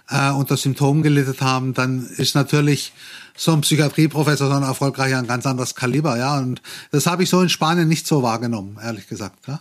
äh, 0.09 0.31
unter 0.31 0.55
Symptomen 0.55 1.03
gelitten 1.03 1.39
haben, 1.41 1.73
dann 1.73 2.05
ist 2.17 2.35
natürlich 2.35 2.93
so 3.35 3.51
ein 3.51 3.61
Psychiatrieprofessor 3.61 4.47
so 4.47 4.53
ein 4.53 4.63
erfolgreicher 4.63 5.17
ein 5.17 5.27
ganz 5.27 5.45
anderes 5.45 5.75
Kaliber, 5.75 6.17
ja. 6.17 6.37
Und 6.37 6.61
das 6.91 7.07
habe 7.07 7.23
ich 7.23 7.29
so 7.29 7.41
in 7.41 7.49
Spanien 7.49 7.87
nicht 7.87 8.07
so 8.07 8.23
wahrgenommen, 8.23 8.77
ehrlich 8.81 9.07
gesagt, 9.07 9.47
ja. 9.47 9.59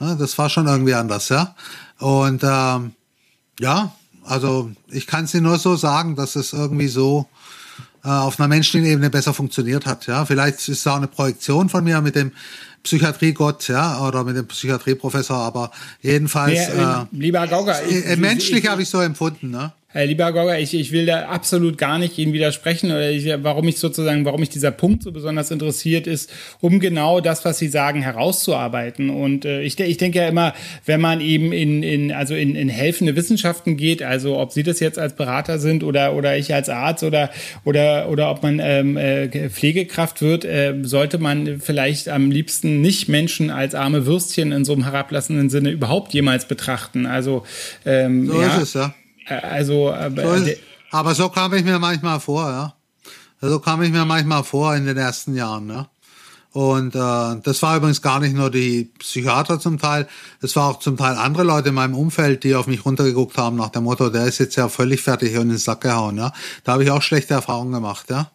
ja 0.00 0.14
das 0.14 0.36
war 0.38 0.48
schon 0.48 0.66
irgendwie 0.66 0.94
anders, 0.94 1.28
ja. 1.28 1.54
Und 1.98 2.42
ähm, 2.42 2.92
ja, 3.60 3.92
also 4.28 4.70
ich 4.88 5.06
kann 5.06 5.24
es 5.24 5.32
dir 5.32 5.40
nur 5.40 5.58
so 5.58 5.76
sagen, 5.76 6.16
dass 6.16 6.36
es 6.36 6.52
irgendwie 6.52 6.88
so 6.88 7.26
äh, 8.04 8.08
auf 8.08 8.38
einer 8.38 8.48
menschlichen 8.48 8.88
Ebene 8.88 9.10
besser 9.10 9.34
funktioniert 9.34 9.86
hat. 9.86 10.06
Ja, 10.06 10.24
vielleicht 10.24 10.56
ist 10.60 10.68
es 10.68 10.86
auch 10.86 10.96
eine 10.96 11.08
Projektion 11.08 11.68
von 11.68 11.84
mir 11.84 12.00
mit 12.00 12.14
dem 12.14 12.32
Psychiatriegott, 12.82 13.68
ja, 13.68 14.00
oder 14.06 14.24
mit 14.24 14.36
dem 14.36 14.46
Psychiatrieprofessor, 14.46 15.36
aber 15.36 15.70
jedenfalls. 16.00 16.68
Ja, 16.68 17.02
äh, 17.02 17.06
lieber 17.16 17.46
Gauger, 17.46 17.84
ich, 17.84 18.06
äh, 18.06 18.16
menschlich 18.16 18.68
habe 18.68 18.82
ich 18.82 18.88
so 18.88 19.00
empfunden, 19.00 19.50
ne? 19.50 19.72
Herr 19.90 20.04
lieber 20.04 20.32
Gauger, 20.32 20.58
ich, 20.58 20.74
ich 20.74 20.92
will 20.92 21.06
da 21.06 21.28
absolut 21.28 21.78
gar 21.78 21.98
nicht 21.98 22.18
Ihnen 22.18 22.34
widersprechen, 22.34 22.90
oder 22.90 23.10
ich, 23.10 23.26
warum 23.42 23.66
ich 23.68 23.78
sozusagen, 23.78 24.26
warum 24.26 24.40
mich 24.40 24.50
dieser 24.50 24.70
Punkt 24.70 25.02
so 25.02 25.12
besonders 25.12 25.50
interessiert 25.50 26.06
ist, 26.06 26.30
um 26.60 26.78
genau 26.78 27.20
das, 27.20 27.46
was 27.46 27.56
Sie 27.56 27.68
sagen, 27.68 28.02
herauszuarbeiten. 28.02 29.08
Und 29.08 29.46
äh, 29.46 29.62
ich, 29.62 29.80
ich 29.80 29.96
denke 29.96 30.18
ja 30.18 30.28
immer, 30.28 30.52
wenn 30.84 31.00
man 31.00 31.22
eben 31.22 31.54
in, 31.54 31.82
in 31.82 32.12
also 32.12 32.34
in, 32.34 32.54
in 32.54 32.68
helfende 32.68 33.16
Wissenschaften 33.16 33.78
geht, 33.78 34.02
also 34.02 34.38
ob 34.38 34.52
Sie 34.52 34.62
das 34.62 34.78
jetzt 34.78 34.98
als 34.98 35.14
Berater 35.14 35.58
sind 35.58 35.82
oder 35.82 36.12
oder 36.12 36.36
ich 36.36 36.52
als 36.52 36.68
Arzt 36.68 37.02
oder 37.02 37.30
oder 37.64 38.10
oder 38.10 38.30
ob 38.30 38.42
man 38.42 38.60
ähm, 38.62 38.98
äh, 38.98 39.48
Pflegekraft 39.48 40.20
wird, 40.20 40.44
äh, 40.44 40.74
sollte 40.82 41.16
man 41.16 41.60
vielleicht 41.60 42.10
am 42.10 42.30
liebsten 42.30 42.82
nicht 42.82 43.08
Menschen 43.08 43.48
als 43.48 43.74
arme 43.74 44.04
Würstchen 44.04 44.52
in 44.52 44.66
so 44.66 44.74
einem 44.74 44.84
herablassenden 44.84 45.48
Sinne 45.48 45.70
überhaupt 45.70 46.12
jemals 46.12 46.46
betrachten. 46.46 47.06
Also 47.06 47.44
ähm, 47.86 48.26
so 48.26 48.38
ja, 48.38 48.48
ist 48.48 48.62
es 48.62 48.74
ja. 48.74 48.94
Äh, 49.28 49.34
also, 49.34 49.92
aber, 49.92 50.38
so 50.38 50.50
aber 50.90 51.14
so 51.14 51.28
kam 51.28 51.54
ich 51.54 51.64
mir 51.64 51.78
manchmal 51.78 52.20
vor, 52.20 52.48
ja. 52.48 52.74
So 53.40 53.60
kam 53.60 53.82
ich 53.82 53.92
mir 53.92 54.04
manchmal 54.04 54.42
vor 54.42 54.74
in 54.74 54.86
den 54.86 54.96
ersten 54.96 55.34
Jahren, 55.34 55.68
ja. 55.68 55.88
Und 56.50 56.94
äh, 56.94 57.40
das 57.42 57.62
war 57.62 57.76
übrigens 57.76 58.02
gar 58.02 58.20
nicht 58.20 58.34
nur 58.34 58.50
die 58.50 58.90
Psychiater 58.98 59.60
zum 59.60 59.78
Teil, 59.78 60.08
es 60.40 60.56
war 60.56 60.68
auch 60.70 60.78
zum 60.80 60.96
Teil 60.96 61.14
andere 61.16 61.44
Leute 61.44 61.68
in 61.68 61.74
meinem 61.74 61.94
Umfeld, 61.94 62.42
die 62.42 62.54
auf 62.54 62.66
mich 62.66 62.84
runtergeguckt 62.84 63.36
haben 63.36 63.56
nach 63.56 63.68
dem 63.68 63.84
Motto, 63.84 64.08
der 64.08 64.24
ist 64.24 64.38
jetzt 64.38 64.56
ja 64.56 64.68
völlig 64.68 65.02
fertig 65.02 65.36
und 65.36 65.42
in 65.42 65.48
den 65.50 65.58
Sack 65.58 65.82
gehauen. 65.82 66.16
Ja? 66.16 66.32
Da 66.64 66.72
habe 66.72 66.84
ich 66.84 66.90
auch 66.90 67.02
schlechte 67.02 67.34
Erfahrungen 67.34 67.72
gemacht, 67.72 68.06
ja. 68.10 68.30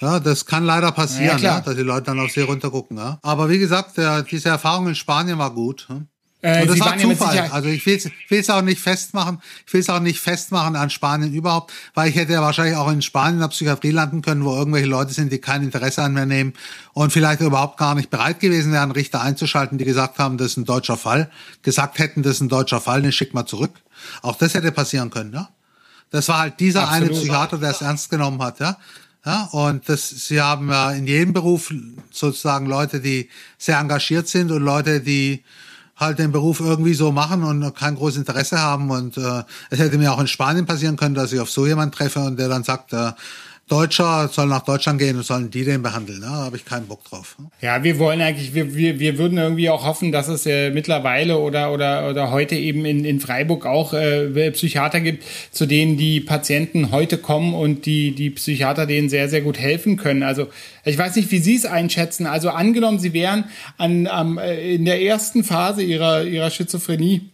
Ja, 0.00 0.18
das 0.18 0.46
kann 0.46 0.64
leider 0.64 0.90
passieren, 0.90 1.38
ja, 1.38 1.56
ja, 1.56 1.60
dass 1.60 1.76
die 1.76 1.82
Leute 1.82 2.06
dann 2.06 2.18
auf 2.18 2.32
sie 2.32 2.40
runtergucken. 2.40 2.96
Ja. 2.96 3.18
Aber 3.22 3.48
wie 3.48 3.58
gesagt, 3.58 3.96
diese 4.30 4.48
Erfahrung 4.48 4.88
in 4.88 4.96
Spanien 4.96 5.38
war 5.38 5.52
gut. 5.52 5.86
Ja. 5.88 6.00
Äh, 6.42 6.62
und 6.62 6.70
das 6.70 6.80
war 6.80 6.98
Zufall. 6.98 7.36
Ja 7.36 7.50
also 7.52 7.68
ich 7.68 7.86
will 7.86 8.00
es 8.30 8.50
auch 8.50 8.62
nicht 8.62 8.80
festmachen. 8.80 9.40
Ich 9.64 9.72
will 9.72 9.80
es 9.80 9.88
auch 9.88 10.00
nicht 10.00 10.20
festmachen 10.20 10.74
an 10.74 10.90
Spanien 10.90 11.32
überhaupt, 11.32 11.72
weil 11.94 12.10
ich 12.10 12.16
hätte 12.16 12.32
ja 12.32 12.42
wahrscheinlich 12.42 12.76
auch 12.76 12.90
in 12.90 13.00
Spanien 13.00 13.34
in 13.34 13.40
der 13.40 13.48
Psychiatrie 13.48 13.92
landen 13.92 14.22
können, 14.22 14.44
wo 14.44 14.54
irgendwelche 14.54 14.88
Leute 14.88 15.14
sind, 15.14 15.32
die 15.32 15.38
kein 15.38 15.62
Interesse 15.62 16.02
an 16.02 16.12
mir 16.12 16.26
nehmen 16.26 16.52
und 16.92 17.12
vielleicht 17.12 17.40
überhaupt 17.40 17.78
gar 17.78 17.94
nicht 17.94 18.10
bereit 18.10 18.40
gewesen 18.40 18.72
wären, 18.72 18.90
Richter 18.90 19.22
einzuschalten, 19.22 19.78
die 19.78 19.84
gesagt 19.84 20.18
haben, 20.18 20.36
das 20.36 20.48
ist 20.48 20.56
ein 20.56 20.64
deutscher 20.64 20.96
Fall, 20.96 21.30
gesagt 21.62 21.98
hätten, 22.00 22.22
das 22.22 22.34
ist 22.34 22.40
ein 22.40 22.48
deutscher 22.48 22.80
Fall, 22.80 23.02
den 23.02 23.12
schick 23.12 23.34
mal 23.34 23.46
zurück. 23.46 23.72
Auch 24.20 24.36
das 24.36 24.54
hätte 24.54 24.72
passieren 24.72 25.10
können, 25.10 25.32
ja. 25.32 25.48
Das 26.10 26.28
war 26.28 26.40
halt 26.40 26.60
dieser 26.60 26.88
Absolut. 26.88 27.10
eine 27.10 27.18
Psychiater, 27.18 27.58
der 27.58 27.70
es 27.70 27.80
ernst 27.80 28.10
genommen 28.10 28.42
hat, 28.42 28.58
ja. 28.58 28.76
Ja, 29.24 29.44
und 29.52 29.88
das, 29.88 30.08
sie 30.08 30.40
haben 30.40 30.68
ja 30.68 30.90
in 30.90 31.06
jedem 31.06 31.32
Beruf 31.32 31.72
sozusagen 32.10 32.66
Leute, 32.66 33.00
die 33.00 33.28
sehr 33.56 33.78
engagiert 33.78 34.26
sind 34.26 34.50
und 34.50 34.62
Leute, 34.62 35.00
die 35.00 35.44
halt 36.02 36.18
den 36.18 36.32
Beruf 36.32 36.60
irgendwie 36.60 36.94
so 36.94 37.12
machen 37.12 37.44
und 37.44 37.74
kein 37.74 37.94
großes 37.94 38.18
Interesse 38.18 38.60
haben. 38.60 38.90
Und 38.90 39.16
äh, 39.16 39.42
es 39.70 39.78
hätte 39.78 39.98
mir 39.98 40.12
auch 40.12 40.20
in 40.20 40.26
Spanien 40.26 40.66
passieren 40.66 40.96
können, 40.96 41.14
dass 41.14 41.32
ich 41.32 41.40
auf 41.40 41.50
so 41.50 41.66
jemand 41.66 41.94
treffe 41.94 42.20
und 42.20 42.38
der 42.38 42.48
dann 42.48 42.64
sagt, 42.64 42.92
äh, 42.92 43.12
Deutscher 43.68 44.28
soll 44.28 44.48
nach 44.48 44.64
Deutschland 44.64 44.98
gehen 44.98 45.16
und 45.16 45.24
sollen 45.24 45.50
die 45.50 45.64
den 45.64 45.82
behandeln. 45.82 46.20
Ne? 46.20 46.26
Da 46.26 46.32
habe 46.32 46.56
ich 46.56 46.64
keinen 46.64 46.86
Bock 46.86 47.04
drauf. 47.04 47.36
Ja, 47.60 47.82
wir 47.82 47.98
wollen 47.98 48.20
eigentlich, 48.20 48.54
wir, 48.54 48.74
wir, 48.74 48.98
wir 48.98 49.16
würden 49.16 49.38
irgendwie 49.38 49.70
auch 49.70 49.86
hoffen, 49.86 50.12
dass 50.12 50.28
es 50.28 50.44
äh, 50.44 50.70
mittlerweile 50.70 51.38
oder, 51.38 51.72
oder, 51.72 52.10
oder 52.10 52.30
heute 52.30 52.54
eben 52.54 52.84
in, 52.84 53.04
in 53.04 53.20
Freiburg 53.20 53.64
auch 53.64 53.94
äh, 53.94 54.50
Psychiater 54.50 55.00
gibt, 55.00 55.24
zu 55.52 55.64
denen 55.64 55.96
die 55.96 56.20
Patienten 56.20 56.90
heute 56.90 57.16
kommen 57.16 57.54
und 57.54 57.86
die, 57.86 58.14
die 58.14 58.30
Psychiater 58.30 58.84
denen 58.84 59.08
sehr, 59.08 59.28
sehr 59.28 59.40
gut 59.40 59.58
helfen 59.58 59.96
können. 59.96 60.22
Also 60.22 60.48
ich 60.84 60.98
weiß 60.98 61.16
nicht, 61.16 61.30
wie 61.30 61.38
Sie 61.38 61.54
es 61.54 61.64
einschätzen. 61.64 62.26
Also 62.26 62.50
angenommen, 62.50 62.98
Sie 62.98 63.14
wären 63.14 63.44
an, 63.78 64.06
am, 64.06 64.38
äh, 64.38 64.74
in 64.74 64.84
der 64.84 65.00
ersten 65.00 65.44
Phase 65.44 65.82
Ihrer, 65.82 66.24
Ihrer 66.24 66.50
Schizophrenie 66.50 67.30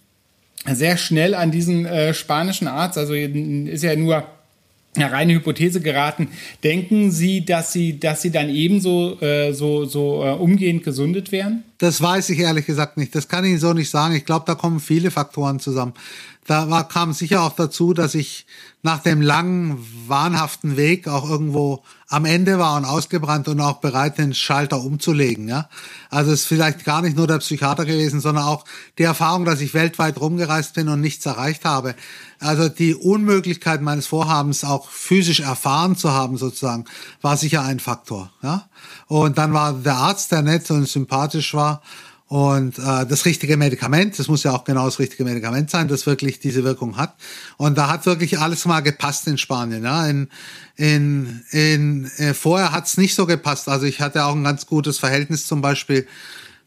sehr 0.67 0.97
schnell 0.97 1.35
an 1.35 1.51
diesen 1.51 1.87
äh, 1.87 2.15
spanischen 2.15 2.69
Arzt, 2.69 2.99
also 2.99 3.15
ist 3.15 3.83
ja 3.83 3.97
nur 3.97 4.25
eine 4.99 5.13
reine 5.13 5.35
Hypothese 5.35 5.81
geraten. 5.81 6.29
Denken 6.65 7.11
Sie, 7.11 7.45
dass 7.45 7.73
Sie, 7.73 7.99
dass 7.99 8.23
Sie 8.23 8.31
dann 8.31 8.49
ebenso 8.49 9.21
äh, 9.21 9.53
so, 9.53 9.85
so 9.85 10.25
äh, 10.25 10.31
umgehend 10.31 10.85
gesundet 10.85 11.33
wären? 11.33 11.65
Das 11.79 12.01
weiß 12.01 12.31
ich 12.31 12.41
ehrlich 12.41 12.67
gesagt 12.67 12.97
nicht. 12.97 13.15
Das 13.15 13.29
kann 13.29 13.45
ich 13.45 13.51
Ihnen 13.51 13.61
so 13.61 13.73
nicht 13.73 13.91
sagen. 13.91 14.15
Ich 14.15 14.25
glaube, 14.25 14.45
da 14.47 14.55
kommen 14.55 14.81
viele 14.81 15.11
Faktoren 15.11 15.61
zusammen. 15.61 15.95
Da 16.47 16.71
war, 16.71 16.89
kam 16.89 17.13
sicher 17.13 17.43
auch 17.43 17.53
dazu, 17.53 17.93
dass 17.93 18.15
ich 18.15 18.47
nach 18.83 19.03
dem 19.03 19.21
langen, 19.21 19.85
wahnhaften 20.07 20.77
Weg 20.77 21.09
auch 21.09 21.29
irgendwo 21.29 21.83
am 22.07 22.25
Ende 22.25 22.59
war 22.59 22.77
und 22.77 22.85
ausgebrannt 22.85 23.49
und 23.49 23.61
auch 23.61 23.81
bereit, 23.81 24.19
den 24.19 24.33
Schalter 24.35 24.81
umzulegen. 24.81 25.49
Ja? 25.49 25.69
Also 26.11 26.33
es 26.33 26.43
ist 26.43 26.47
vielleicht 26.47 26.85
gar 26.85 27.03
nicht 27.03 27.17
nur 27.17 27.27
der 27.27 27.39
Psychiater 27.39 27.85
gewesen, 27.85 28.21
sondern 28.21 28.45
auch 28.45 28.65
die 28.97 29.03
Erfahrung, 29.03 29.45
dass 29.45 29.61
ich 29.61 29.75
weltweit 29.75 30.21
rumgereist 30.21 30.75
bin 30.75 30.89
und 30.89 31.01
nichts 31.01 31.27
erreicht 31.27 31.65
habe. 31.65 31.97
Also 32.39 32.69
die 32.69 32.95
Unmöglichkeit 32.95 33.83
meines 33.83 34.07
Vorhabens 34.07 34.63
auch 34.65 34.89
physisch 34.89 35.41
erfahren 35.41 35.97
zu 35.97 36.13
haben, 36.13 36.39
sozusagen, 36.39 36.85
war 37.21 37.37
sicher 37.37 37.63
ein 37.63 37.81
Faktor. 37.81 38.31
Ja? 38.43 38.69
Und 39.09 39.39
dann 39.39 39.53
war 39.53 39.73
der 39.73 39.97
Arzt, 39.97 40.31
der 40.31 40.43
nett 40.43 40.71
und 40.71 40.89
sympathisch 40.89 41.53
war, 41.53 41.83
und 42.29 42.79
äh, 42.79 43.07
das 43.07 43.25
richtige 43.25 43.57
Medikament, 43.57 44.19
das 44.19 44.29
muss 44.29 44.43
ja 44.43 44.53
auch 44.53 44.65
genau 44.65 44.85
das 44.85 44.99
richtige 44.99 45.25
Medikament 45.25 45.71
sein, 45.71 45.89
das 45.89 46.05
wirklich 46.07 46.39
diese 46.39 46.63
Wirkung 46.63 46.99
hat. 46.99 47.15
Und 47.57 47.79
da 47.79 47.89
hat 47.89 48.05
wirklich 48.05 48.39
alles 48.39 48.67
mal 48.67 48.81
gepasst 48.81 49.27
in 49.27 49.39
Spanien. 49.39 49.83
Ja. 49.83 50.07
In, 50.07 50.29
in, 50.77 51.43
in, 51.53 52.11
äh, 52.19 52.35
vorher 52.35 52.73
hat 52.73 52.87
es 52.87 52.99
nicht 52.99 53.15
so 53.15 53.25
gepasst. 53.25 53.67
Also 53.69 53.87
ich 53.87 54.03
hatte 54.03 54.27
auch 54.27 54.35
ein 54.35 54.45
ganz 54.45 54.67
gutes 54.67 54.99
Verhältnis 54.99 55.47
zum 55.47 55.63
Beispiel 55.63 56.07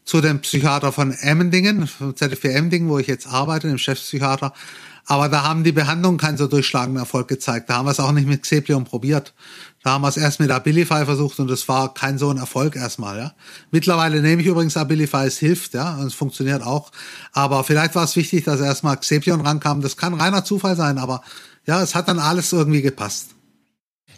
zu 0.04 0.20
dem 0.20 0.40
Psychiater 0.40 0.90
von 0.90 1.12
Emmendingen, 1.12 1.86
vom 1.86 2.16
ZFW 2.16 2.48
Emmendingen, 2.48 2.88
wo 2.88 2.98
ich 2.98 3.06
jetzt 3.06 3.28
arbeite, 3.28 3.68
dem 3.68 3.78
Chefpsychiater. 3.78 4.52
Aber 5.06 5.28
da 5.28 5.42
haben 5.42 5.64
die 5.64 5.72
Behandlungen 5.72 6.18
keinen 6.18 6.36
so 6.36 6.46
durchschlagenden 6.46 7.02
Erfolg 7.02 7.28
gezeigt. 7.28 7.68
Da 7.68 7.74
haben 7.74 7.86
wir 7.86 7.90
es 7.90 8.00
auch 8.00 8.12
nicht 8.12 8.28
mit 8.28 8.42
Xeplion 8.42 8.84
probiert. 8.84 9.34
Da 9.82 9.90
haben 9.90 10.02
wir 10.02 10.08
es 10.08 10.16
erst 10.16 10.38
mit 10.38 10.50
Abilify 10.50 11.04
versucht 11.04 11.40
und 11.40 11.50
es 11.50 11.68
war 11.68 11.92
kein 11.92 12.18
so 12.18 12.30
ein 12.30 12.36
Erfolg 12.36 12.76
erstmal, 12.76 13.18
ja. 13.18 13.32
Mittlerweile 13.72 14.22
nehme 14.22 14.40
ich 14.40 14.46
übrigens 14.46 14.76
Abilify, 14.76 15.26
es 15.26 15.38
hilft, 15.38 15.74
ja, 15.74 15.96
und 15.96 16.06
es 16.06 16.14
funktioniert 16.14 16.62
auch. 16.62 16.92
Aber 17.32 17.64
vielleicht 17.64 17.96
war 17.96 18.04
es 18.04 18.14
wichtig, 18.14 18.44
dass 18.44 18.60
erstmal 18.60 18.96
Xepion 18.96 19.40
rankam. 19.40 19.80
Das 19.80 19.96
kann 19.96 20.14
reiner 20.14 20.44
Zufall 20.44 20.76
sein, 20.76 20.98
aber 20.98 21.22
ja, 21.66 21.82
es 21.82 21.96
hat 21.96 22.06
dann 22.06 22.20
alles 22.20 22.52
irgendwie 22.52 22.82
gepasst. 22.82 23.30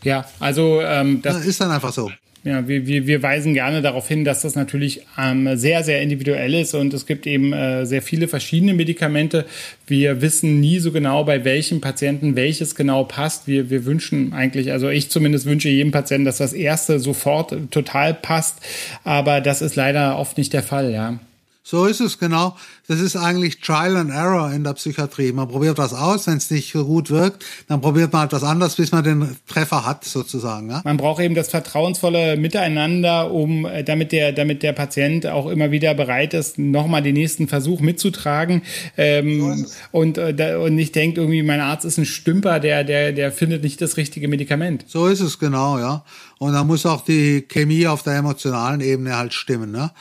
Ja, 0.02 0.26
also 0.38 0.82
ähm, 0.82 1.22
das 1.22 1.36
ja, 1.36 1.48
ist 1.48 1.60
dann 1.62 1.70
einfach 1.70 1.92
so. 1.92 2.10
Ja, 2.44 2.68
wir, 2.68 2.86
wir, 2.86 3.06
wir 3.06 3.22
weisen 3.22 3.54
gerne 3.54 3.80
darauf 3.80 4.06
hin, 4.06 4.26
dass 4.26 4.42
das 4.42 4.54
natürlich 4.54 5.00
ähm, 5.18 5.56
sehr, 5.56 5.82
sehr 5.82 6.02
individuell 6.02 6.52
ist 6.52 6.74
und 6.74 6.92
es 6.92 7.06
gibt 7.06 7.26
eben 7.26 7.54
äh, 7.54 7.86
sehr 7.86 8.02
viele 8.02 8.28
verschiedene 8.28 8.74
Medikamente. 8.74 9.46
Wir 9.86 10.20
wissen 10.20 10.60
nie 10.60 10.78
so 10.78 10.92
genau, 10.92 11.24
bei 11.24 11.42
welchem 11.46 11.80
Patienten 11.80 12.36
welches 12.36 12.74
genau 12.74 13.04
passt. 13.04 13.48
Wir, 13.48 13.70
wir 13.70 13.86
wünschen 13.86 14.34
eigentlich, 14.34 14.72
also 14.72 14.90
ich 14.90 15.08
zumindest 15.08 15.46
wünsche 15.46 15.70
jedem 15.70 15.90
Patienten, 15.90 16.26
dass 16.26 16.36
das 16.36 16.52
erste 16.52 17.00
sofort 17.00 17.56
total 17.70 18.12
passt, 18.12 18.58
aber 19.04 19.40
das 19.40 19.62
ist 19.62 19.74
leider 19.74 20.18
oft 20.18 20.36
nicht 20.36 20.52
der 20.52 20.62
Fall, 20.62 20.92
ja. 20.92 21.18
So 21.66 21.86
ist 21.86 22.00
es, 22.00 22.18
genau. 22.18 22.58
Das 22.88 23.00
ist 23.00 23.16
eigentlich 23.16 23.58
Trial 23.60 23.96
and 23.96 24.10
Error 24.10 24.52
in 24.52 24.64
der 24.64 24.74
Psychiatrie. 24.74 25.32
Man 25.32 25.48
probiert 25.48 25.78
was 25.78 25.94
aus, 25.94 26.26
wenn 26.26 26.36
es 26.36 26.50
nicht 26.50 26.70
so 26.70 26.84
gut 26.84 27.08
wirkt, 27.08 27.42
dann 27.68 27.80
probiert 27.80 28.12
man 28.12 28.26
etwas 28.26 28.44
anderes, 28.44 28.76
bis 28.76 28.92
man 28.92 29.02
den 29.02 29.34
Treffer 29.48 29.86
hat, 29.86 30.04
sozusagen. 30.04 30.68
Ja? 30.68 30.82
Man 30.84 30.98
braucht 30.98 31.22
eben 31.22 31.34
das 31.34 31.48
vertrauensvolle 31.48 32.36
Miteinander, 32.36 33.30
um 33.30 33.64
äh, 33.64 33.82
damit 33.82 34.12
der, 34.12 34.32
damit 34.32 34.62
der 34.62 34.74
Patient 34.74 35.26
auch 35.26 35.46
immer 35.46 35.70
wieder 35.70 35.94
bereit 35.94 36.34
ist, 36.34 36.58
nochmal 36.58 37.02
den 37.02 37.14
nächsten 37.14 37.48
Versuch 37.48 37.80
mitzutragen. 37.80 38.60
Ähm, 38.98 39.64
so 39.64 39.72
und, 39.90 40.18
äh, 40.18 40.58
und 40.62 40.74
nicht 40.74 40.94
denkt, 40.94 41.16
irgendwie, 41.16 41.42
mein 41.42 41.60
Arzt 41.60 41.86
ist 41.86 41.96
ein 41.96 42.04
Stümper, 42.04 42.60
der, 42.60 42.84
der, 42.84 43.12
der 43.12 43.32
findet 43.32 43.62
nicht 43.62 43.80
das 43.80 43.96
richtige 43.96 44.28
Medikament. 44.28 44.84
So 44.86 45.06
ist 45.06 45.20
es, 45.20 45.38
genau, 45.38 45.78
ja. 45.78 46.04
Und 46.38 46.52
da 46.52 46.62
muss 46.62 46.84
auch 46.84 47.00
die 47.02 47.40
Chemie 47.48 47.86
auf 47.86 48.02
der 48.02 48.16
emotionalen 48.16 48.82
Ebene 48.82 49.16
halt 49.16 49.32
stimmen. 49.32 49.70
Ne? 49.70 49.92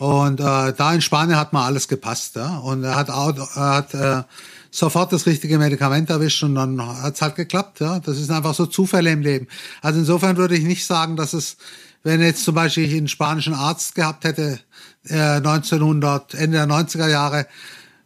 Und 0.00 0.40
äh, 0.40 0.72
da 0.72 0.94
in 0.94 1.02
Spanien 1.02 1.36
hat 1.38 1.52
mal 1.52 1.66
alles 1.66 1.86
gepasst. 1.86 2.36
Ja? 2.36 2.56
Und 2.56 2.84
er 2.84 2.96
hat, 2.96 3.10
auch, 3.10 3.36
er 3.54 3.74
hat 3.74 3.92
äh, 3.92 4.22
sofort 4.70 5.12
das 5.12 5.26
richtige 5.26 5.58
Medikament 5.58 6.08
erwischt 6.08 6.42
und 6.42 6.54
dann 6.54 6.80
hat's 7.02 7.20
halt 7.20 7.34
geklappt. 7.34 7.80
Ja? 7.80 7.98
Das 7.98 8.16
ist 8.16 8.30
einfach 8.30 8.54
so 8.54 8.64
Zufälle 8.64 9.10
im 9.10 9.20
Leben. 9.20 9.46
Also 9.82 9.98
insofern 9.98 10.38
würde 10.38 10.56
ich 10.56 10.64
nicht 10.64 10.86
sagen, 10.86 11.16
dass 11.16 11.34
es, 11.34 11.58
wenn 12.02 12.22
jetzt 12.22 12.44
zum 12.44 12.54
Beispiel 12.54 12.86
ich 12.86 12.96
einen 12.96 13.08
spanischen 13.08 13.52
Arzt 13.52 13.94
gehabt 13.94 14.24
hätte, 14.24 14.58
äh, 15.04 15.36
1900, 15.36 16.32
Ende 16.32 16.56
der 16.56 16.66
90er 16.66 17.08
Jahre, 17.08 17.46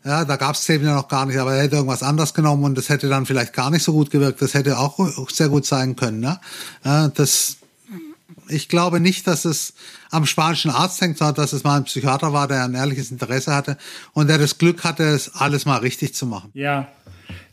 ja, 0.05 0.25
da 0.25 0.35
gab's 0.35 0.63
es 0.63 0.69
eben 0.71 0.87
ja 0.87 0.97
noch 0.97 1.07
gar 1.07 1.27
nicht, 1.27 1.39
aber 1.39 1.55
er 1.55 1.63
hätte 1.63 1.77
irgendwas 1.77 2.03
anderes 2.03 2.35
genommen 2.35 2.65
und 2.65 2.77
das 2.77 2.89
hätte 2.89 3.09
dann 3.09 3.25
vielleicht 3.25 3.53
gar 3.53 3.71
nicht 3.71 3.85
so 3.85 3.93
gut 3.93 4.11
gewirkt. 4.11 4.43
Das 4.43 4.55
hätte 4.55 4.79
auch 4.79 4.99
sehr 5.31 5.49
gut 5.49 5.65
sein 5.65 5.95
können. 5.95 6.19
Ne? 6.19 6.41
Ja, 6.85 7.07
das, 7.07 7.59
ich 8.49 8.69
glaube 8.69 9.01
nicht, 9.01 9.27
dass 9.27 9.45
es 9.45 9.75
am 10.11 10.27
spanischen 10.27 10.71
Arzt 10.71 11.01
hängt, 11.01 11.19
sondern 11.19 11.37
dass 11.37 11.53
es 11.53 11.65
mal 11.65 11.77
ein 11.77 11.85
Psychiater 11.85 12.33
war, 12.33 12.49
der 12.49 12.65
ein 12.65 12.75
ehrliches 12.75 13.11
Interesse 13.11 13.55
hatte 13.55 13.77
und 14.13 14.29
der 14.29 14.39
das 14.39 14.59
Glück 14.59 14.85
hatte, 14.85 15.05
es 15.05 15.35
alles 15.35 15.67
mal 15.67 15.79
richtig 15.79 16.15
zu 16.15 16.27
machen. 16.27 16.51
Ja, 16.55 16.89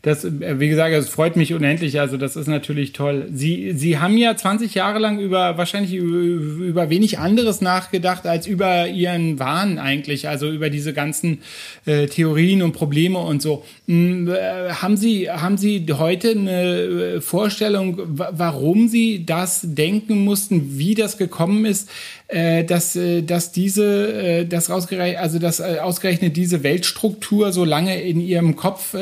das, 0.02 0.24
äh, 0.24 0.58
wie 0.58 0.68
gesagt, 0.68 0.92
es 0.94 1.08
freut 1.08 1.36
mich 1.36 1.54
unendlich. 1.54 2.00
Also 2.00 2.16
das 2.16 2.34
ist 2.34 2.48
natürlich 2.48 2.92
toll. 2.92 3.28
Sie, 3.32 3.72
Sie 3.72 3.98
haben 3.98 4.18
ja 4.18 4.36
20 4.36 4.74
Jahre 4.74 4.98
lang 4.98 5.20
über 5.20 5.56
wahrscheinlich 5.56 5.94
über, 5.94 6.18
über 6.66 6.90
wenig 6.90 7.20
anderes 7.20 7.60
nachgedacht 7.60 8.26
als 8.26 8.48
über 8.48 8.88
Ihren 8.88 9.38
Wahn 9.38 9.78
eigentlich. 9.78 10.28
Also 10.28 10.50
über 10.50 10.70
diese 10.70 10.92
ganzen 10.92 11.42
äh, 11.86 12.06
Theorien 12.06 12.62
und 12.62 12.72
Probleme 12.72 13.20
und 13.20 13.40
so. 13.42 13.64
Hm, 13.86 14.28
äh, 14.28 14.72
haben 14.72 14.96
Sie 14.96 15.30
haben 15.30 15.56
Sie 15.56 15.86
heute 15.92 16.32
eine 16.32 16.62
äh, 16.62 17.20
Vorstellung, 17.20 18.00
warum 18.06 18.88
Sie 18.88 19.24
das 19.24 19.60
denken 19.62 20.24
mussten, 20.24 20.78
wie 20.78 20.96
das 20.96 21.16
gekommen 21.16 21.64
ist? 21.64 21.88
äh, 22.32 22.64
dass, 22.64 22.98
dass 23.26 23.52
diese, 23.52 24.12
äh, 24.12 24.46
das 24.46 24.70
ausgerechnet, 24.70 25.20
also 25.20 25.38
dass 25.38 25.60
ausgerechnet 25.60 26.34
diese 26.34 26.62
Weltstruktur 26.62 27.52
so 27.52 27.64
lange 27.64 28.00
in 28.00 28.20
ihrem 28.20 28.56
Kopf 28.56 28.94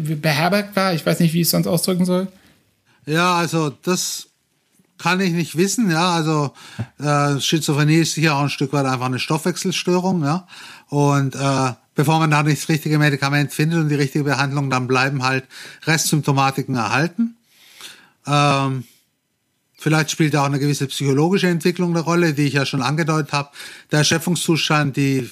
beherbergt 0.00 0.76
war. 0.76 0.94
Ich 0.94 1.04
weiß 1.04 1.20
nicht, 1.20 1.32
wie 1.32 1.40
ich 1.40 1.46
es 1.46 1.50
sonst 1.50 1.66
ausdrücken 1.66 2.04
soll. 2.04 2.28
Ja, 3.06 3.34
also 3.34 3.70
das 3.70 4.28
kann 4.98 5.20
ich 5.20 5.32
nicht 5.32 5.56
wissen. 5.56 5.90
Ja, 5.90 6.12
also 6.12 6.52
äh, 6.98 7.40
Schizophrenie 7.40 8.00
ist 8.00 8.14
sicher 8.14 8.36
auch 8.36 8.42
ein 8.42 8.50
Stück 8.50 8.72
weit 8.72 8.86
einfach 8.86 9.06
eine 9.06 9.18
Stoffwechselstörung. 9.18 10.22
Ja, 10.24 10.46
und 10.88 11.34
äh, 11.34 11.72
bevor 11.94 12.18
man 12.18 12.30
da 12.30 12.42
nicht 12.42 12.62
das 12.62 12.68
richtige 12.68 12.98
Medikament 12.98 13.52
findet 13.52 13.80
und 13.80 13.88
die 13.88 13.96
richtige 13.96 14.24
Behandlung, 14.24 14.70
dann 14.70 14.86
bleiben 14.86 15.22
halt 15.22 15.44
Restsymptomatiken 15.86 16.76
erhalten. 16.76 17.36
Ähm, 18.26 18.84
Vielleicht 19.82 20.12
spielt 20.12 20.36
auch 20.36 20.44
eine 20.44 20.60
gewisse 20.60 20.86
psychologische 20.86 21.48
Entwicklung 21.48 21.90
eine 21.90 22.04
Rolle, 22.04 22.34
die 22.34 22.44
ich 22.44 22.52
ja 22.52 22.64
schon 22.64 22.82
angedeutet 22.82 23.32
habe. 23.32 23.50
Der 23.90 23.98
Erschöpfungszustand, 23.98 24.96
die 24.96 25.28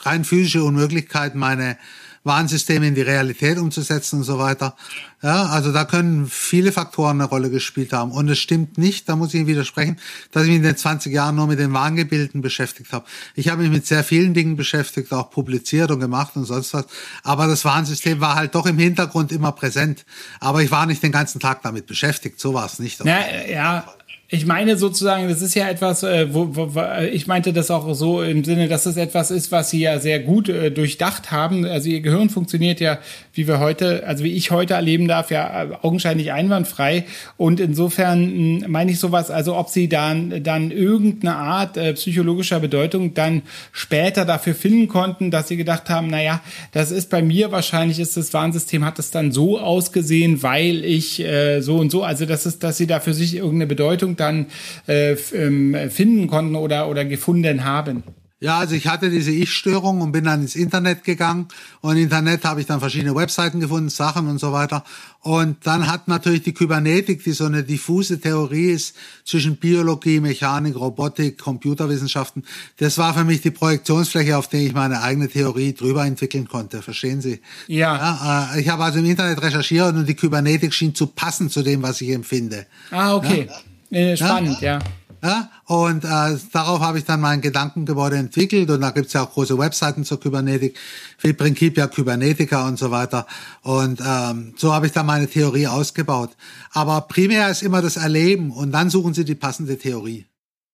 rein 0.00 0.26
physische 0.26 0.62
Unmöglichkeit, 0.62 1.34
meine 1.34 1.78
Warnsysteme 2.24 2.86
in 2.86 2.94
die 2.94 3.02
Realität 3.02 3.58
umzusetzen 3.58 4.20
und 4.20 4.24
so 4.24 4.38
weiter. 4.38 4.76
Ja, 5.22 5.46
also 5.46 5.72
da 5.72 5.84
können 5.84 6.28
viele 6.28 6.70
Faktoren 6.70 7.20
eine 7.20 7.28
Rolle 7.28 7.50
gespielt 7.50 7.92
haben. 7.92 8.12
Und 8.12 8.28
es 8.28 8.38
stimmt 8.38 8.78
nicht, 8.78 9.08
da 9.08 9.16
muss 9.16 9.30
ich 9.30 9.34
Ihnen 9.36 9.48
widersprechen, 9.48 9.98
dass 10.30 10.44
ich 10.44 10.48
mich 10.48 10.58
in 10.58 10.62
den 10.62 10.76
20 10.76 11.12
Jahren 11.12 11.34
nur 11.34 11.48
mit 11.48 11.58
den 11.58 11.72
Warngebilden 11.72 12.40
beschäftigt 12.40 12.92
habe. 12.92 13.04
Ich 13.34 13.48
habe 13.48 13.62
mich 13.62 13.70
mit 13.70 13.86
sehr 13.86 14.04
vielen 14.04 14.32
Dingen 14.34 14.56
beschäftigt, 14.56 15.12
auch 15.12 15.30
publiziert 15.30 15.90
und 15.90 16.00
gemacht 16.00 16.36
und 16.36 16.44
sonst 16.44 16.72
was. 16.74 16.86
Aber 17.24 17.46
das 17.46 17.64
Warnsystem 17.64 18.20
war 18.20 18.36
halt 18.36 18.54
doch 18.54 18.66
im 18.66 18.78
Hintergrund 18.78 19.32
immer 19.32 19.52
präsent. 19.52 20.04
Aber 20.38 20.62
ich 20.62 20.70
war 20.70 20.86
nicht 20.86 21.02
den 21.02 21.12
ganzen 21.12 21.40
Tag 21.40 21.62
damit 21.62 21.86
beschäftigt. 21.86 22.38
So 22.40 22.54
war 22.54 22.66
es 22.66 22.78
nicht. 22.78 23.04
Ja, 23.04 23.18
ja, 23.50 23.84
ich 24.30 24.44
meine 24.44 24.76
sozusagen, 24.76 25.26
das 25.26 25.40
ist 25.40 25.54
ja 25.54 25.70
etwas, 25.70 26.02
äh, 26.02 26.34
wo, 26.34 26.54
wo, 26.54 26.82
ich 27.10 27.26
meinte 27.26 27.54
das 27.54 27.70
auch 27.70 27.94
so 27.94 28.22
im 28.22 28.44
Sinne, 28.44 28.68
dass 28.68 28.84
es 28.84 28.98
etwas 28.98 29.30
ist, 29.30 29.50
was 29.52 29.70
sie 29.70 29.80
ja 29.80 30.00
sehr 30.00 30.20
gut 30.20 30.50
äh, 30.50 30.70
durchdacht 30.70 31.30
haben. 31.32 31.64
Also 31.64 31.88
ihr 31.88 32.02
Gehirn 32.02 32.28
funktioniert 32.28 32.78
ja, 32.78 32.98
wie 33.32 33.48
wir 33.48 33.58
heute, 33.58 34.06
also 34.06 34.24
wie 34.24 34.32
ich 34.32 34.50
heute 34.50 34.74
erleben 34.74 35.08
darf, 35.08 35.30
ja 35.30 35.64
äh, 35.64 35.68
augenscheinlich 35.80 36.30
einwandfrei. 36.30 37.06
Und 37.38 37.58
insofern 37.58 38.20
mh, 38.20 38.64
hm, 38.64 38.70
meine 38.70 38.90
ich 38.90 38.98
sowas, 38.98 39.30
also 39.30 39.56
ob 39.56 39.70
sie 39.70 39.88
dann, 39.88 40.42
dann 40.42 40.72
irgendeine 40.72 41.36
Art 41.36 41.78
äh, 41.78 41.94
psychologischer 41.94 42.60
Bedeutung 42.60 43.14
dann 43.14 43.40
später 43.72 44.26
dafür 44.26 44.54
finden 44.54 44.88
konnten, 44.88 45.30
dass 45.30 45.48
sie 45.48 45.56
gedacht 45.56 45.88
haben, 45.88 46.08
naja, 46.08 46.42
das 46.72 46.90
ist 46.90 47.08
bei 47.08 47.22
mir 47.22 47.50
wahrscheinlich 47.50 47.98
ist 47.98 48.18
das 48.18 48.34
Warnsystem, 48.34 48.84
hat 48.84 48.98
es 48.98 49.10
dann 49.10 49.32
so 49.32 49.58
ausgesehen, 49.58 50.42
weil 50.42 50.84
ich 50.84 51.18
äh, 51.20 51.62
so 51.62 51.78
und 51.78 51.90
so, 51.90 52.02
also 52.02 52.26
das 52.26 52.44
ist, 52.44 52.62
dass 52.62 52.76
sie 52.76 52.86
da 52.86 53.00
für 53.00 53.14
sich 53.14 53.36
irgendeine 53.36 53.66
Bedeutung 53.66 54.17
dann 54.20 54.46
äh, 54.86 55.12
ähm, 55.32 55.76
finden 55.90 56.26
konnten 56.26 56.56
oder, 56.56 56.88
oder 56.88 57.04
gefunden 57.04 57.64
haben? 57.64 58.02
Ja, 58.40 58.58
also 58.58 58.76
ich 58.76 58.86
hatte 58.86 59.10
diese 59.10 59.32
Ich-Störung 59.32 60.00
und 60.00 60.12
bin 60.12 60.22
dann 60.22 60.42
ins 60.42 60.54
Internet 60.54 61.02
gegangen 61.02 61.48
und 61.80 61.96
im 61.96 62.04
Internet 62.04 62.44
habe 62.44 62.60
ich 62.60 62.68
dann 62.68 62.78
verschiedene 62.78 63.16
Webseiten 63.16 63.58
gefunden, 63.58 63.88
Sachen 63.88 64.28
und 64.28 64.38
so 64.38 64.52
weiter. 64.52 64.84
Und 65.22 65.66
dann 65.66 65.88
hat 65.88 66.06
natürlich 66.06 66.42
die 66.42 66.54
Kybernetik, 66.54 67.24
die 67.24 67.32
so 67.32 67.46
eine 67.46 67.64
diffuse 67.64 68.20
Theorie 68.20 68.70
ist 68.70 68.94
zwischen 69.24 69.56
Biologie, 69.56 70.20
Mechanik, 70.20 70.76
Robotik, 70.76 71.38
Computerwissenschaften, 71.38 72.44
das 72.76 72.96
war 72.96 73.12
für 73.12 73.24
mich 73.24 73.40
die 73.40 73.50
Projektionsfläche, 73.50 74.38
auf 74.38 74.46
der 74.46 74.60
ich 74.60 74.72
meine 74.72 75.02
eigene 75.02 75.28
Theorie 75.28 75.74
drüber 75.74 76.06
entwickeln 76.06 76.46
konnte. 76.46 76.80
Verstehen 76.80 77.20
Sie? 77.20 77.40
Ja. 77.66 77.96
ja 77.96 78.54
äh, 78.54 78.60
ich 78.60 78.68
habe 78.68 78.84
also 78.84 79.00
im 79.00 79.04
Internet 79.04 79.42
recherchiert 79.42 79.96
und 79.96 80.08
die 80.08 80.14
Kybernetik 80.14 80.72
schien 80.72 80.94
zu 80.94 81.08
passen 81.08 81.50
zu 81.50 81.62
dem, 81.62 81.82
was 81.82 82.00
ich 82.00 82.10
empfinde. 82.10 82.66
Ah, 82.92 83.16
okay. 83.16 83.48
Ja? 83.48 83.54
Spannend, 83.90 84.60
ja. 84.60 84.78
ja. 85.22 85.50
Und 85.66 86.04
äh, 86.04 86.36
darauf 86.52 86.80
habe 86.80 86.98
ich 86.98 87.04
dann 87.04 87.20
mein 87.20 87.40
Gedankengebäude 87.40 88.16
entwickelt 88.16 88.70
und 88.70 88.80
da 88.80 88.90
gibt's 88.90 89.12
ja 89.12 89.24
auch 89.24 89.32
große 89.32 89.58
Webseiten 89.58 90.04
zur 90.04 90.20
Kybernetik, 90.20 90.76
wie 91.20 91.32
Principia 91.32 91.86
Kybernetica 91.86 92.66
und 92.66 92.78
so 92.78 92.90
weiter. 92.90 93.26
Und 93.62 94.00
ähm, 94.00 94.54
so 94.56 94.72
habe 94.72 94.86
ich 94.86 94.92
dann 94.92 95.06
meine 95.06 95.26
Theorie 95.26 95.66
ausgebaut. 95.66 96.30
Aber 96.72 97.02
primär 97.02 97.50
ist 97.50 97.62
immer 97.62 97.82
das 97.82 97.96
Erleben 97.96 98.50
und 98.50 98.72
dann 98.72 98.90
suchen 98.90 99.14
Sie 99.14 99.24
die 99.24 99.34
passende 99.34 99.76
Theorie. 99.76 100.26